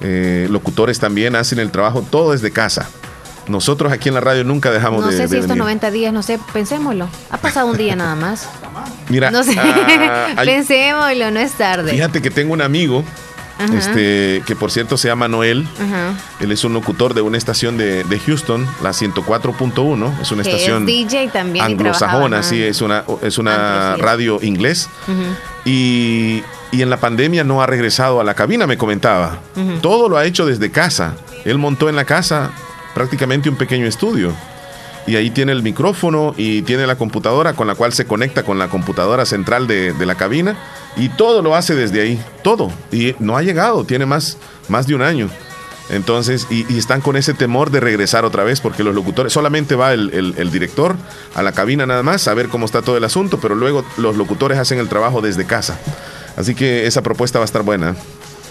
Eh, 0.00 0.48
locutores 0.50 0.98
también 0.98 1.36
hacen 1.36 1.58
el 1.60 1.70
trabajo 1.70 2.04
todo 2.08 2.32
desde 2.32 2.50
casa. 2.50 2.88
Nosotros 3.48 3.92
aquí 3.92 4.08
en 4.08 4.14
la 4.14 4.20
radio 4.20 4.44
nunca 4.44 4.70
dejamos 4.70 5.00
No 5.00 5.06
de, 5.10 5.16
sé 5.16 5.28
si 5.28 5.34
estos 5.34 5.42
venir. 5.48 5.58
90 5.58 5.90
días, 5.90 6.12
no 6.12 6.22
sé, 6.22 6.38
pensémoslo. 6.52 7.08
Ha 7.30 7.38
pasado 7.38 7.66
un 7.66 7.76
día 7.76 7.96
nada 7.96 8.14
más. 8.14 8.48
Mira, 9.08 9.30
no 9.30 9.42
sé, 9.42 9.56
ah, 9.58 10.28
hay- 10.36 10.46
pensémoslo, 10.46 11.30
no 11.30 11.40
es 11.40 11.52
tarde. 11.52 11.90
fíjate 11.92 12.22
que 12.22 12.30
tengo 12.30 12.52
un 12.52 12.62
amigo, 12.62 13.04
Ajá. 13.58 13.74
este, 13.78 14.42
que 14.46 14.56
por 14.56 14.70
cierto 14.70 14.96
se 14.96 15.08
llama 15.08 15.28
Noel. 15.28 15.66
Ajá. 15.80 16.14
Él 16.40 16.50
es 16.52 16.64
un 16.64 16.72
locutor 16.72 17.14
de 17.14 17.20
una 17.22 17.38
estación 17.38 17.76
de, 17.76 18.04
de 18.04 18.18
Houston, 18.18 18.66
la 18.82 18.90
104.1. 18.90 20.20
Es 20.20 20.32
una 20.32 20.42
Que 20.42 20.50
estación 20.50 20.82
es 20.82 20.86
DJ 20.86 21.28
también 21.28 21.64
y 21.64 21.72
anglosajona, 21.72 22.42
sí, 22.42 22.62
es 22.62 22.80
una, 22.82 23.04
es 23.22 23.38
una 23.38 23.54
Antes, 23.54 23.94
sí 23.96 24.00
es. 24.00 24.04
radio 24.06 24.38
inglés. 24.42 24.88
Y, 25.64 26.42
y 26.72 26.82
en 26.82 26.90
la 26.90 26.96
pandemia 26.98 27.44
no 27.44 27.62
ha 27.62 27.66
regresado 27.66 28.20
a 28.20 28.24
la 28.24 28.34
cabina, 28.34 28.66
me 28.66 28.76
comentaba. 28.78 29.38
Todo 29.80 30.08
lo 30.08 30.16
ha 30.16 30.24
hecho 30.24 30.46
desde 30.46 30.70
casa. 30.70 31.14
Él 31.44 31.58
montó 31.58 31.88
en 31.88 31.96
la 31.96 32.04
casa 32.04 32.50
prácticamente 32.94 33.48
un 33.48 33.56
pequeño 33.56 33.86
estudio. 33.86 34.32
Y 35.06 35.16
ahí 35.16 35.30
tiene 35.30 35.52
el 35.52 35.62
micrófono 35.62 36.32
y 36.36 36.62
tiene 36.62 36.86
la 36.86 36.96
computadora 36.96 37.54
con 37.54 37.66
la 37.66 37.74
cual 37.74 37.92
se 37.92 38.04
conecta 38.06 38.44
con 38.44 38.58
la 38.58 38.68
computadora 38.68 39.26
central 39.26 39.66
de, 39.66 39.92
de 39.92 40.06
la 40.06 40.14
cabina. 40.14 40.56
Y 40.96 41.08
todo 41.08 41.42
lo 41.42 41.56
hace 41.56 41.74
desde 41.74 42.00
ahí, 42.02 42.20
todo. 42.44 42.70
Y 42.92 43.14
no 43.18 43.36
ha 43.36 43.42
llegado, 43.42 43.84
tiene 43.84 44.06
más, 44.06 44.36
más 44.68 44.86
de 44.86 44.94
un 44.94 45.02
año. 45.02 45.28
Entonces, 45.90 46.46
y, 46.50 46.78
están 46.78 47.00
con 47.00 47.16
ese 47.16 47.34
temor 47.34 47.70
de 47.70 47.80
regresar 47.80 48.24
otra 48.24 48.44
vez, 48.44 48.60
porque 48.60 48.84
los 48.84 48.94
locutores, 48.94 49.32
solamente 49.32 49.74
va 49.74 49.92
el, 49.92 50.10
el- 50.14 50.34
el 50.38 50.50
director 50.52 50.94
a 51.34 51.42
la 51.42 51.52
cabina 51.52 51.84
nada 51.84 52.02
más 52.02 52.28
a 52.28 52.34
ver 52.34 52.48
cómo 52.48 52.64
está 52.66 52.80
todo 52.82 52.96
el 52.96 53.04
asunto, 53.04 53.38
pero 53.40 53.54
luego 53.56 53.84
los 53.98 54.16
locutores 54.16 54.58
hacen 54.58 54.78
el 54.78 54.88
trabajo 54.88 55.20
desde 55.20 55.44
casa. 55.44 55.78
Así 56.36 56.54
que 56.54 56.86
esa 56.86 57.02
propuesta 57.02 57.38
va 57.40 57.44
a 57.44 57.46
estar 57.46 57.62
buena. 57.62 57.94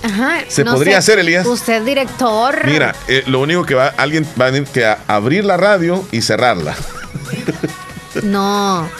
Ajá, 0.03 0.39
Se 0.47 0.63
no 0.63 0.73
podría 0.73 0.93
sé, 0.93 1.11
hacer, 1.11 1.19
Elías. 1.19 1.45
Usted, 1.45 1.83
director. 1.83 2.65
Mira, 2.65 2.95
eh, 3.07 3.23
lo 3.27 3.39
único 3.39 3.63
que 3.65 3.75
va, 3.75 3.87
alguien 3.97 4.25
va 4.39 4.47
a 4.47 4.51
tener 4.51 4.67
que 4.69 4.85
a- 4.85 4.99
abrir 5.07 5.45
la 5.45 5.57
radio 5.57 6.03
y 6.11 6.21
cerrarla. 6.21 6.75
No. 8.23 8.89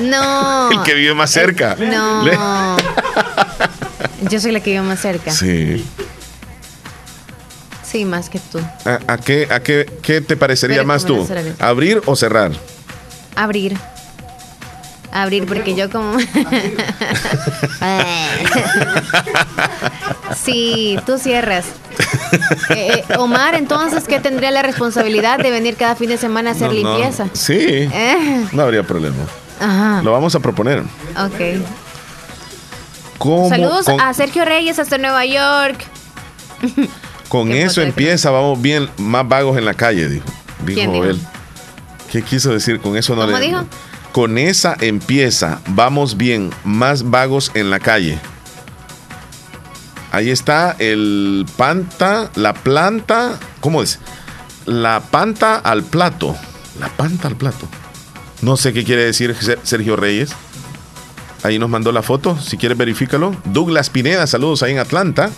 No. 0.00 0.70
El 0.70 0.82
que 0.82 0.94
vive 0.94 1.14
más 1.14 1.30
cerca. 1.30 1.76
No. 1.78 2.24
Le- 2.24 2.36
Yo 4.30 4.40
soy 4.40 4.50
la 4.52 4.60
que 4.60 4.70
vive 4.70 4.82
más 4.82 5.00
cerca. 5.00 5.30
Sí. 5.30 5.84
Sí, 7.84 8.04
más 8.04 8.28
que 8.30 8.38
tú. 8.40 8.58
¿A, 8.84 8.98
a 9.06 9.18
qué, 9.18 9.46
a 9.50 9.60
qué, 9.60 9.86
qué 10.02 10.20
te 10.20 10.36
parecería 10.36 10.78
Pero 10.78 10.86
más 10.88 11.04
tú? 11.04 11.26
¿Abrir 11.58 12.02
o 12.06 12.16
cerrar? 12.16 12.52
Abrir. 13.36 13.76
Abrir, 15.12 15.46
porque 15.46 15.74
yo 15.74 15.90
como... 15.90 16.16
sí, 20.42 20.98
tú 21.06 21.18
cierras. 21.18 21.66
Eh, 22.70 23.04
eh, 23.08 23.16
Omar, 23.18 23.54
entonces, 23.54 24.04
¿qué 24.04 24.20
tendría 24.20 24.50
la 24.50 24.62
responsabilidad 24.62 25.38
de 25.38 25.50
venir 25.50 25.76
cada 25.76 25.94
fin 25.96 26.08
de 26.08 26.16
semana 26.16 26.50
a 26.50 26.52
hacer 26.54 26.72
No, 26.72 26.82
no. 26.82 26.94
limpieza? 26.96 27.26
Sí. 27.32 27.56
Eh, 27.58 28.46
No 28.52 28.62
habría 28.62 28.82
problema. 28.82 29.16
ajá, 29.60 30.02
Lo 30.02 30.12
vamos 30.12 30.34
a 30.34 30.40
proponer. 30.40 30.80
ok. 30.80 31.62
¿Cómo 33.18 33.48
Saludos 33.48 33.86
con, 33.86 34.00
a 34.00 34.12
Sergio 34.14 34.44
Reyes 34.44 34.78
hasta 34.80 34.98
Nueva 34.98 35.24
York. 35.24 35.84
con 37.28 37.52
eso 37.52 37.80
empieza, 37.80 38.30
vamos 38.30 38.60
bien 38.60 38.88
más 38.96 39.28
vagos 39.28 39.56
en 39.58 39.64
la 39.64 39.74
calle, 39.74 40.08
dijo. 40.08 40.24
Dijo 40.64 40.78
¿Quién 40.80 40.92
dijo? 40.92 41.04
él. 41.04 41.20
¿Qué 42.10 42.22
quiso 42.22 42.52
decir 42.52 42.80
con 42.80 42.96
eso? 42.96 43.14
No 43.14 43.22
¿Cómo 43.26 43.38
le- 43.38 43.46
dijo? 43.46 43.64
Con 44.12 44.36
esa 44.36 44.76
empieza, 44.80 45.60
vamos 45.68 46.16
bien, 46.18 46.50
más 46.64 47.10
vagos 47.10 47.50
en 47.54 47.70
la 47.70 47.80
calle. 47.80 48.18
Ahí 50.10 50.28
está 50.30 50.76
el 50.78 51.46
panta, 51.56 52.30
la 52.34 52.52
planta, 52.52 53.38
¿cómo 53.60 53.82
es? 53.82 53.98
La 54.66 55.00
panta 55.00 55.56
al 55.56 55.82
plato. 55.82 56.36
La 56.78 56.88
panta 56.88 57.28
al 57.28 57.36
plato. 57.36 57.66
No 58.42 58.58
sé 58.58 58.74
qué 58.74 58.84
quiere 58.84 59.04
decir 59.04 59.34
Ser- 59.40 59.60
Sergio 59.62 59.96
Reyes. 59.96 60.32
Ahí 61.42 61.58
nos 61.58 61.70
mandó 61.70 61.90
la 61.92 62.02
foto, 62.02 62.38
si 62.38 62.58
quieres 62.58 62.76
verifícalo. 62.76 63.34
Douglas 63.46 63.88
Pineda, 63.88 64.26
saludos 64.26 64.62
ahí 64.62 64.72
en 64.72 64.78
Atlanta. 64.78 65.30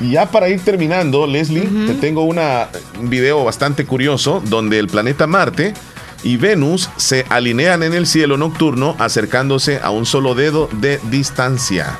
Y 0.00 0.10
ya 0.12 0.30
para 0.30 0.48
ir 0.50 0.60
terminando, 0.60 1.26
Leslie, 1.26 1.62
te 1.86 1.94
tengo 1.94 2.22
una, 2.24 2.68
un 3.00 3.08
video 3.08 3.42
bastante 3.44 3.86
curioso 3.86 4.42
donde 4.44 4.78
el 4.78 4.88
planeta 4.88 5.26
Marte 5.26 5.72
y 6.24 6.36
Venus 6.38 6.90
se 6.96 7.24
alinean 7.28 7.82
en 7.84 7.94
el 7.94 8.06
cielo 8.06 8.36
nocturno 8.36 8.96
acercándose 8.98 9.78
a 9.80 9.90
un 9.90 10.06
solo 10.06 10.34
dedo 10.34 10.68
de 10.72 10.98
distancia. 11.04 11.96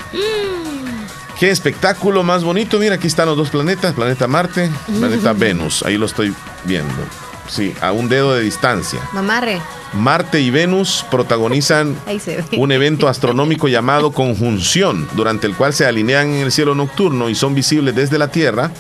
Qué 1.39 1.51
espectáculo 1.51 2.23
más 2.23 2.43
bonito. 2.43 2.79
Mira, 2.79 2.95
aquí 2.95 3.07
están 3.07 3.27
los 3.27 3.37
dos 3.37 3.51
planetas, 3.51 3.95
planeta 3.95 4.27
Marte, 4.27 4.71
planeta 4.99 5.33
Venus. 5.37 5.83
Ahí 5.83 5.99
lo 5.99 6.07
estoy 6.07 6.35
viendo. 6.65 7.24
Sí, 7.49 7.75
a 7.81 7.93
un 7.93 8.09
dedo 8.09 8.35
de 8.35 8.43
distancia. 8.43 9.01
Mamarre. 9.13 9.61
Marte 9.93 10.41
y 10.41 10.51
Venus 10.51 11.05
protagonizan 11.11 11.95
un 12.57 12.73
evento 12.73 13.07
astronómico 13.07 13.69
llamado 13.69 14.13
conjunción, 14.13 15.07
durante 15.15 15.47
el 15.47 15.55
cual 15.55 15.73
se 15.73 15.87
alinean 15.87 16.29
en 16.31 16.43
el 16.45 16.51
cielo 16.53 16.75
nocturno 16.75 17.29
y 17.29 17.35
son 17.35 17.55
visibles 17.55 17.95
desde 17.95 18.19
la 18.19 18.29
Tierra 18.29 18.71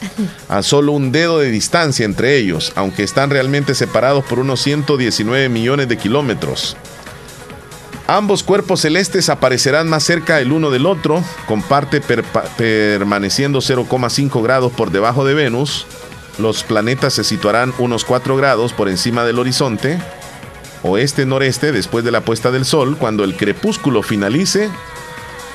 a 0.48 0.62
solo 0.62 0.92
un 0.92 1.12
dedo 1.12 1.38
de 1.38 1.50
distancia 1.50 2.04
entre 2.04 2.36
ellos, 2.38 2.72
aunque 2.74 3.02
están 3.04 3.30
realmente 3.30 3.74
separados 3.74 4.24
por 4.24 4.38
unos 4.40 4.60
119 4.62 5.48
millones 5.50 5.88
de 5.88 5.96
kilómetros. 5.98 6.76
Ambos 8.06 8.42
cuerpos 8.42 8.80
celestes 8.80 9.30
aparecerán 9.30 9.88
más 9.88 10.04
cerca 10.04 10.38
el 10.40 10.52
uno 10.52 10.70
del 10.70 10.84
otro, 10.84 11.22
con 11.46 11.62
parte 11.62 12.02
perpa- 12.02 12.44
permaneciendo 12.56 13.60
0,5 13.60 14.42
grados 14.42 14.72
por 14.72 14.90
debajo 14.90 15.24
de 15.24 15.32
Venus. 15.34 15.86
Los 16.38 16.64
planetas 16.64 17.14
se 17.14 17.24
situarán 17.24 17.72
unos 17.78 18.04
4 18.04 18.36
grados 18.36 18.72
por 18.72 18.88
encima 18.88 19.24
del 19.24 19.38
horizonte, 19.38 19.98
oeste-noreste, 20.82 21.72
después 21.72 22.04
de 22.04 22.10
la 22.10 22.22
puesta 22.22 22.50
del 22.50 22.64
sol. 22.64 22.96
Cuando 22.98 23.24
el 23.24 23.36
crepúsculo 23.36 24.02
finalice, 24.02 24.68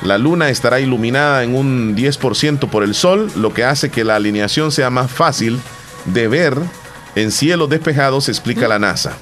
la 0.02 0.18
luna 0.18 0.50
estará 0.50 0.80
iluminada 0.80 1.44
en 1.44 1.56
un 1.56 1.96
10% 1.96 2.70
por 2.70 2.84
el 2.84 2.96
sol, 2.96 3.30
lo 3.36 3.54
que 3.54 3.66
hace 3.66 3.90
que 3.90 4.04
la 4.06 4.16
alineación 4.16 4.72
sea 4.72 4.90
más 4.90 5.12
fácil 5.12 5.60
de 6.06 6.28
ver 6.28 6.58
en 7.16 7.32
cielos 7.32 7.70
despejados, 7.70 8.30
explica 8.30 8.68
la 8.68 8.80
NASA. 8.80 9.14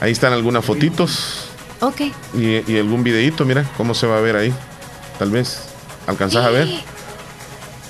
Ahí 0.00 0.12
están 0.12 0.32
algunas 0.32 0.64
fotitos 0.64 1.46
Ok. 1.80 2.02
y, 2.34 2.70
y 2.70 2.78
algún 2.78 3.02
videito, 3.02 3.44
mira 3.44 3.64
cómo 3.76 3.94
se 3.94 4.06
va 4.06 4.18
a 4.18 4.20
ver 4.20 4.36
ahí. 4.36 4.52
Tal 5.18 5.30
vez. 5.30 5.60
¿Alcanzás 6.06 6.44
a 6.44 6.50
ver? 6.50 6.68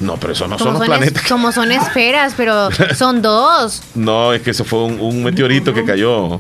No, 0.01 0.17
pero 0.17 0.33
eso 0.33 0.47
no 0.47 0.59
son 0.59 0.75
los 0.75 0.79
son, 0.79 0.83
es- 0.85 0.99
planetas. 0.99 1.27
como 1.29 1.51
son 1.53 1.73
esferas, 1.73 2.35
pero 2.37 2.69
son 2.97 3.21
dos. 3.23 3.83
No, 3.95 4.33
es 4.33 4.43
que 4.43 4.51
eso 4.51 4.65
fue 4.65 4.85
un, 4.85 5.01
un 5.01 5.25
meteorito 5.25 5.75
que 5.75 5.85
cayó. 5.85 6.35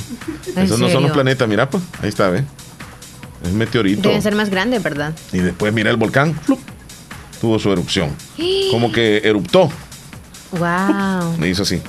¿En 0.55 0.62
Esos 0.64 0.78
no 0.78 0.89
son 0.89 1.02
los 1.02 1.12
planetas, 1.12 1.48
mira 1.48 1.68
pues. 1.68 1.82
Ahí 2.02 2.09
está, 2.09 2.28
¿ve? 2.28 2.44
Es 3.43 3.48
un 3.51 3.59
meteorito. 3.59 4.09
Deben 4.09 4.22
ser 4.22 4.35
más 4.35 4.48
grandes, 4.51 4.82
¿verdad? 4.82 5.12
Y 5.32 5.39
después 5.39 5.72
mira 5.72 5.90
el 5.90 5.97
volcán. 5.97 6.35
¡flup! 6.44 6.60
Tuvo 7.40 7.59
su 7.59 7.70
erupción. 7.72 8.10
Como 8.70 8.90
que 8.93 9.18
eruptó. 9.24 9.70
Wow. 10.52 11.36
Me 11.39 11.48
hizo 11.48 11.62
así. 11.62 11.80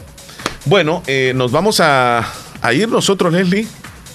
Bueno, 0.65 1.01
eh, 1.07 1.33
nos 1.35 1.51
vamos 1.51 1.79
a, 1.79 2.25
a 2.61 2.73
ir 2.73 2.89
nosotros, 2.89 3.31
Leslie. 3.33 3.67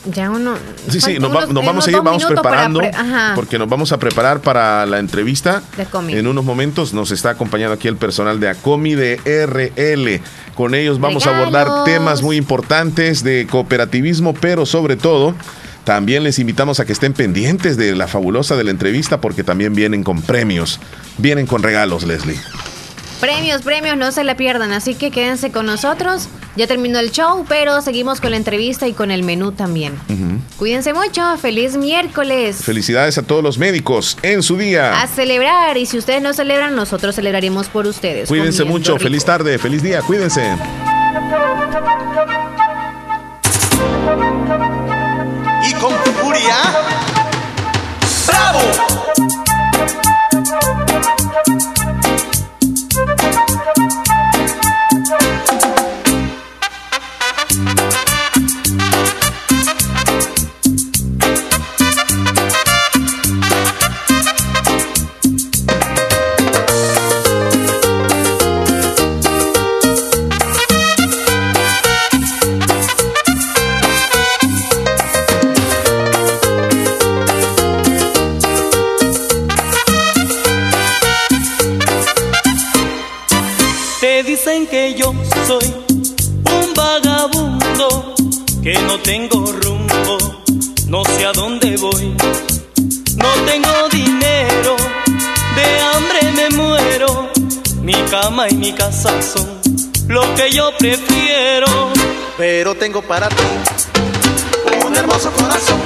Ya 0.06 0.31
uno. 0.31 0.55
Sí, 0.90 1.01
sí, 1.01 1.18
nos, 1.18 1.31
unos- 1.31 1.48
nos 1.51 1.64
vamos 1.64 1.86
a 1.86 1.90
ir, 1.90 1.97
vamos 2.02 2.24
preparando, 2.24 2.81
pre- 2.81 2.90
porque 3.35 3.59
nos 3.59 3.68
vamos 3.68 3.90
a 3.93 3.98
preparar 3.98 4.40
para 4.40 4.85
la 4.86 4.98
entrevista. 4.98 5.62
De 5.76 5.82
Acomi. 5.85 6.12
En 6.14 6.26
unos 6.26 6.44
momentos 6.44 6.93
nos 6.93 7.10
está 7.10 7.31
acompañando 7.31 7.74
aquí 7.74 7.89
el 7.89 7.97
personal 7.97 8.39
de 8.39 8.48
Acomi 8.51 8.94
de 8.94 9.16
RL. 9.24 10.20
Con 10.55 10.74
ellos 10.74 11.01
vamos 11.01 11.26
a 11.26 11.36
abordar 11.36 11.85
temas 11.85 12.22
muy 12.22 12.36
importantes 12.36 13.24
de 13.24 13.47
cooperativismo, 13.51 14.35
pero 14.35 14.66
sobre 14.66 14.97
todo 14.97 15.35
también 15.85 16.22
les 16.22 16.39
invitamos 16.39 16.81
a 16.81 16.85
que 16.85 16.93
estén 16.93 17.12
pendientes 17.12 17.76
de 17.76 17.94
la 17.94 18.06
fabulosa 18.06 18.56
de 18.56 18.64
la 18.64 18.70
entrevista 18.70 19.20
porque 19.20 19.43
también 19.44 19.74
vienen 19.74 20.02
con 20.05 20.22
premios, 20.22 20.81
vienen 21.18 21.47
con 21.47 21.62
regalos, 21.62 22.05
Leslie. 22.05 22.39
Premios, 23.24 23.62
premios, 23.62 23.96
no 23.96 24.12
se 24.12 24.22
la 24.22 24.36
pierdan. 24.36 24.72
Así 24.72 24.94
que 24.94 25.10
quédense 25.10 25.51
con 25.51 25.64
nosotros. 25.64 26.28
Ya 26.56 26.66
terminó 26.66 26.98
el 26.98 27.10
show, 27.10 27.46
pero 27.48 27.80
seguimos 27.80 28.20
con 28.20 28.32
la 28.32 28.36
entrevista 28.36 28.86
y 28.86 28.92
con 28.92 29.10
el 29.10 29.22
menú 29.22 29.52
también. 29.52 29.94
Cuídense 30.59 30.92
mucho. 30.92 31.38
Feliz 31.38 31.74
miércoles. 31.74 32.59
Felicidades 32.62 33.16
a 33.16 33.22
todos 33.22 33.42
los 33.42 33.56
médicos 33.56 34.18
en 34.20 34.42
su 34.42 34.59
día. 34.59 35.01
A 35.01 35.06
celebrar. 35.06 35.78
Y 35.78 35.86
si 35.86 35.96
ustedes 35.96 36.20
no 36.20 36.34
celebran, 36.34 36.76
nosotros 36.76 37.14
celebraremos 37.14 37.68
por 37.68 37.86
ustedes. 37.86 38.28
Cuídense 38.28 38.64
mucho, 38.64 38.92
rico. 38.92 39.05
feliz 39.05 39.24
tarde, 39.24 39.59
feliz 39.59 39.82
día, 39.82 40.02
cuídense. 40.02 40.42
y 45.66 45.72
con 45.72 45.94
furia. 46.20 46.56
¡Bravo! 48.26 48.60
Cama 98.44 98.48
y 98.50 98.54
mi 98.56 98.72
casa 98.72 99.10
son 99.22 99.60
lo 100.08 100.22
que 100.34 100.50
yo 100.50 100.70
prefiero. 100.78 101.66
Pero 102.36 102.74
tengo 102.74 103.02
para 103.02 103.28
ti 103.28 103.44
un 104.84 104.96
hermoso 104.96 105.30
corazón. 105.32 105.80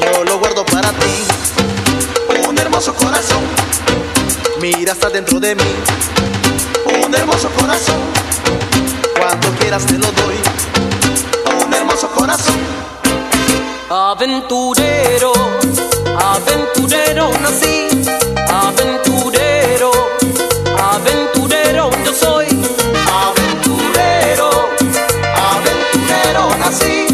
Yo 0.00 0.24
lo 0.24 0.38
guardo 0.38 0.64
para 0.66 0.90
ti. 0.90 2.48
Un 2.48 2.58
hermoso 2.58 2.94
corazón. 2.94 3.42
Mira 4.60 4.92
hasta 4.92 5.10
dentro 5.10 5.38
de 5.40 5.54
mí. 5.54 5.74
Un 7.04 7.14
hermoso 7.14 7.48
corazón. 7.50 8.00
Cuando 9.18 9.48
quieras 9.58 9.86
te 9.86 9.94
lo 9.94 10.06
doy. 10.06 10.36
Un 11.64 11.74
hermoso 11.74 12.08
corazón. 12.10 12.56
Aventurero, 13.90 15.32
aventurero 16.20 17.30
nací, 17.40 17.88
aventurero, 18.46 19.37
aventurero 26.80 27.07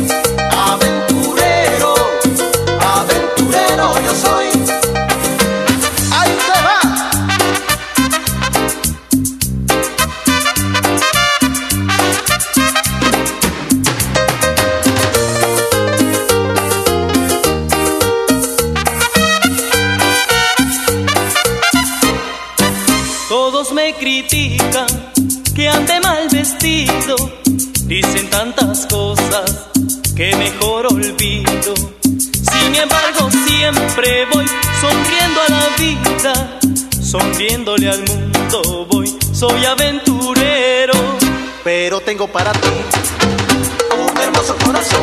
sonriéndole 37.01 37.89
al 37.89 38.03
mundo 38.05 38.87
voy, 38.91 39.17
soy 39.33 39.65
aventurero. 39.65 40.95
Pero 41.63 42.01
tengo 42.01 42.29
para 42.29 42.53
ti 42.53 42.69
un 43.99 44.21
hermoso 44.21 44.57
corazón. 44.65 45.03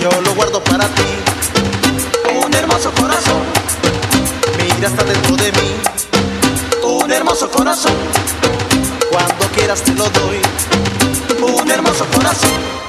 Yo 0.00 0.10
lo 0.22 0.34
guardo 0.34 0.62
para 0.64 0.86
ti. 0.88 1.02
Un 2.44 2.54
hermoso 2.54 2.90
corazón. 2.92 3.42
Mira 4.58 4.88
hasta 4.88 5.04
dentro 5.04 5.36
de 5.36 5.52
mí. 5.52 5.70
Un 6.82 7.10
hermoso 7.10 7.50
corazón. 7.50 7.94
Cuando 9.10 9.46
quieras 9.54 9.82
te 9.82 9.94
lo 9.94 10.04
doy. 10.04 10.40
Un 11.62 11.70
hermoso 11.70 12.04
corazón. 12.14 12.79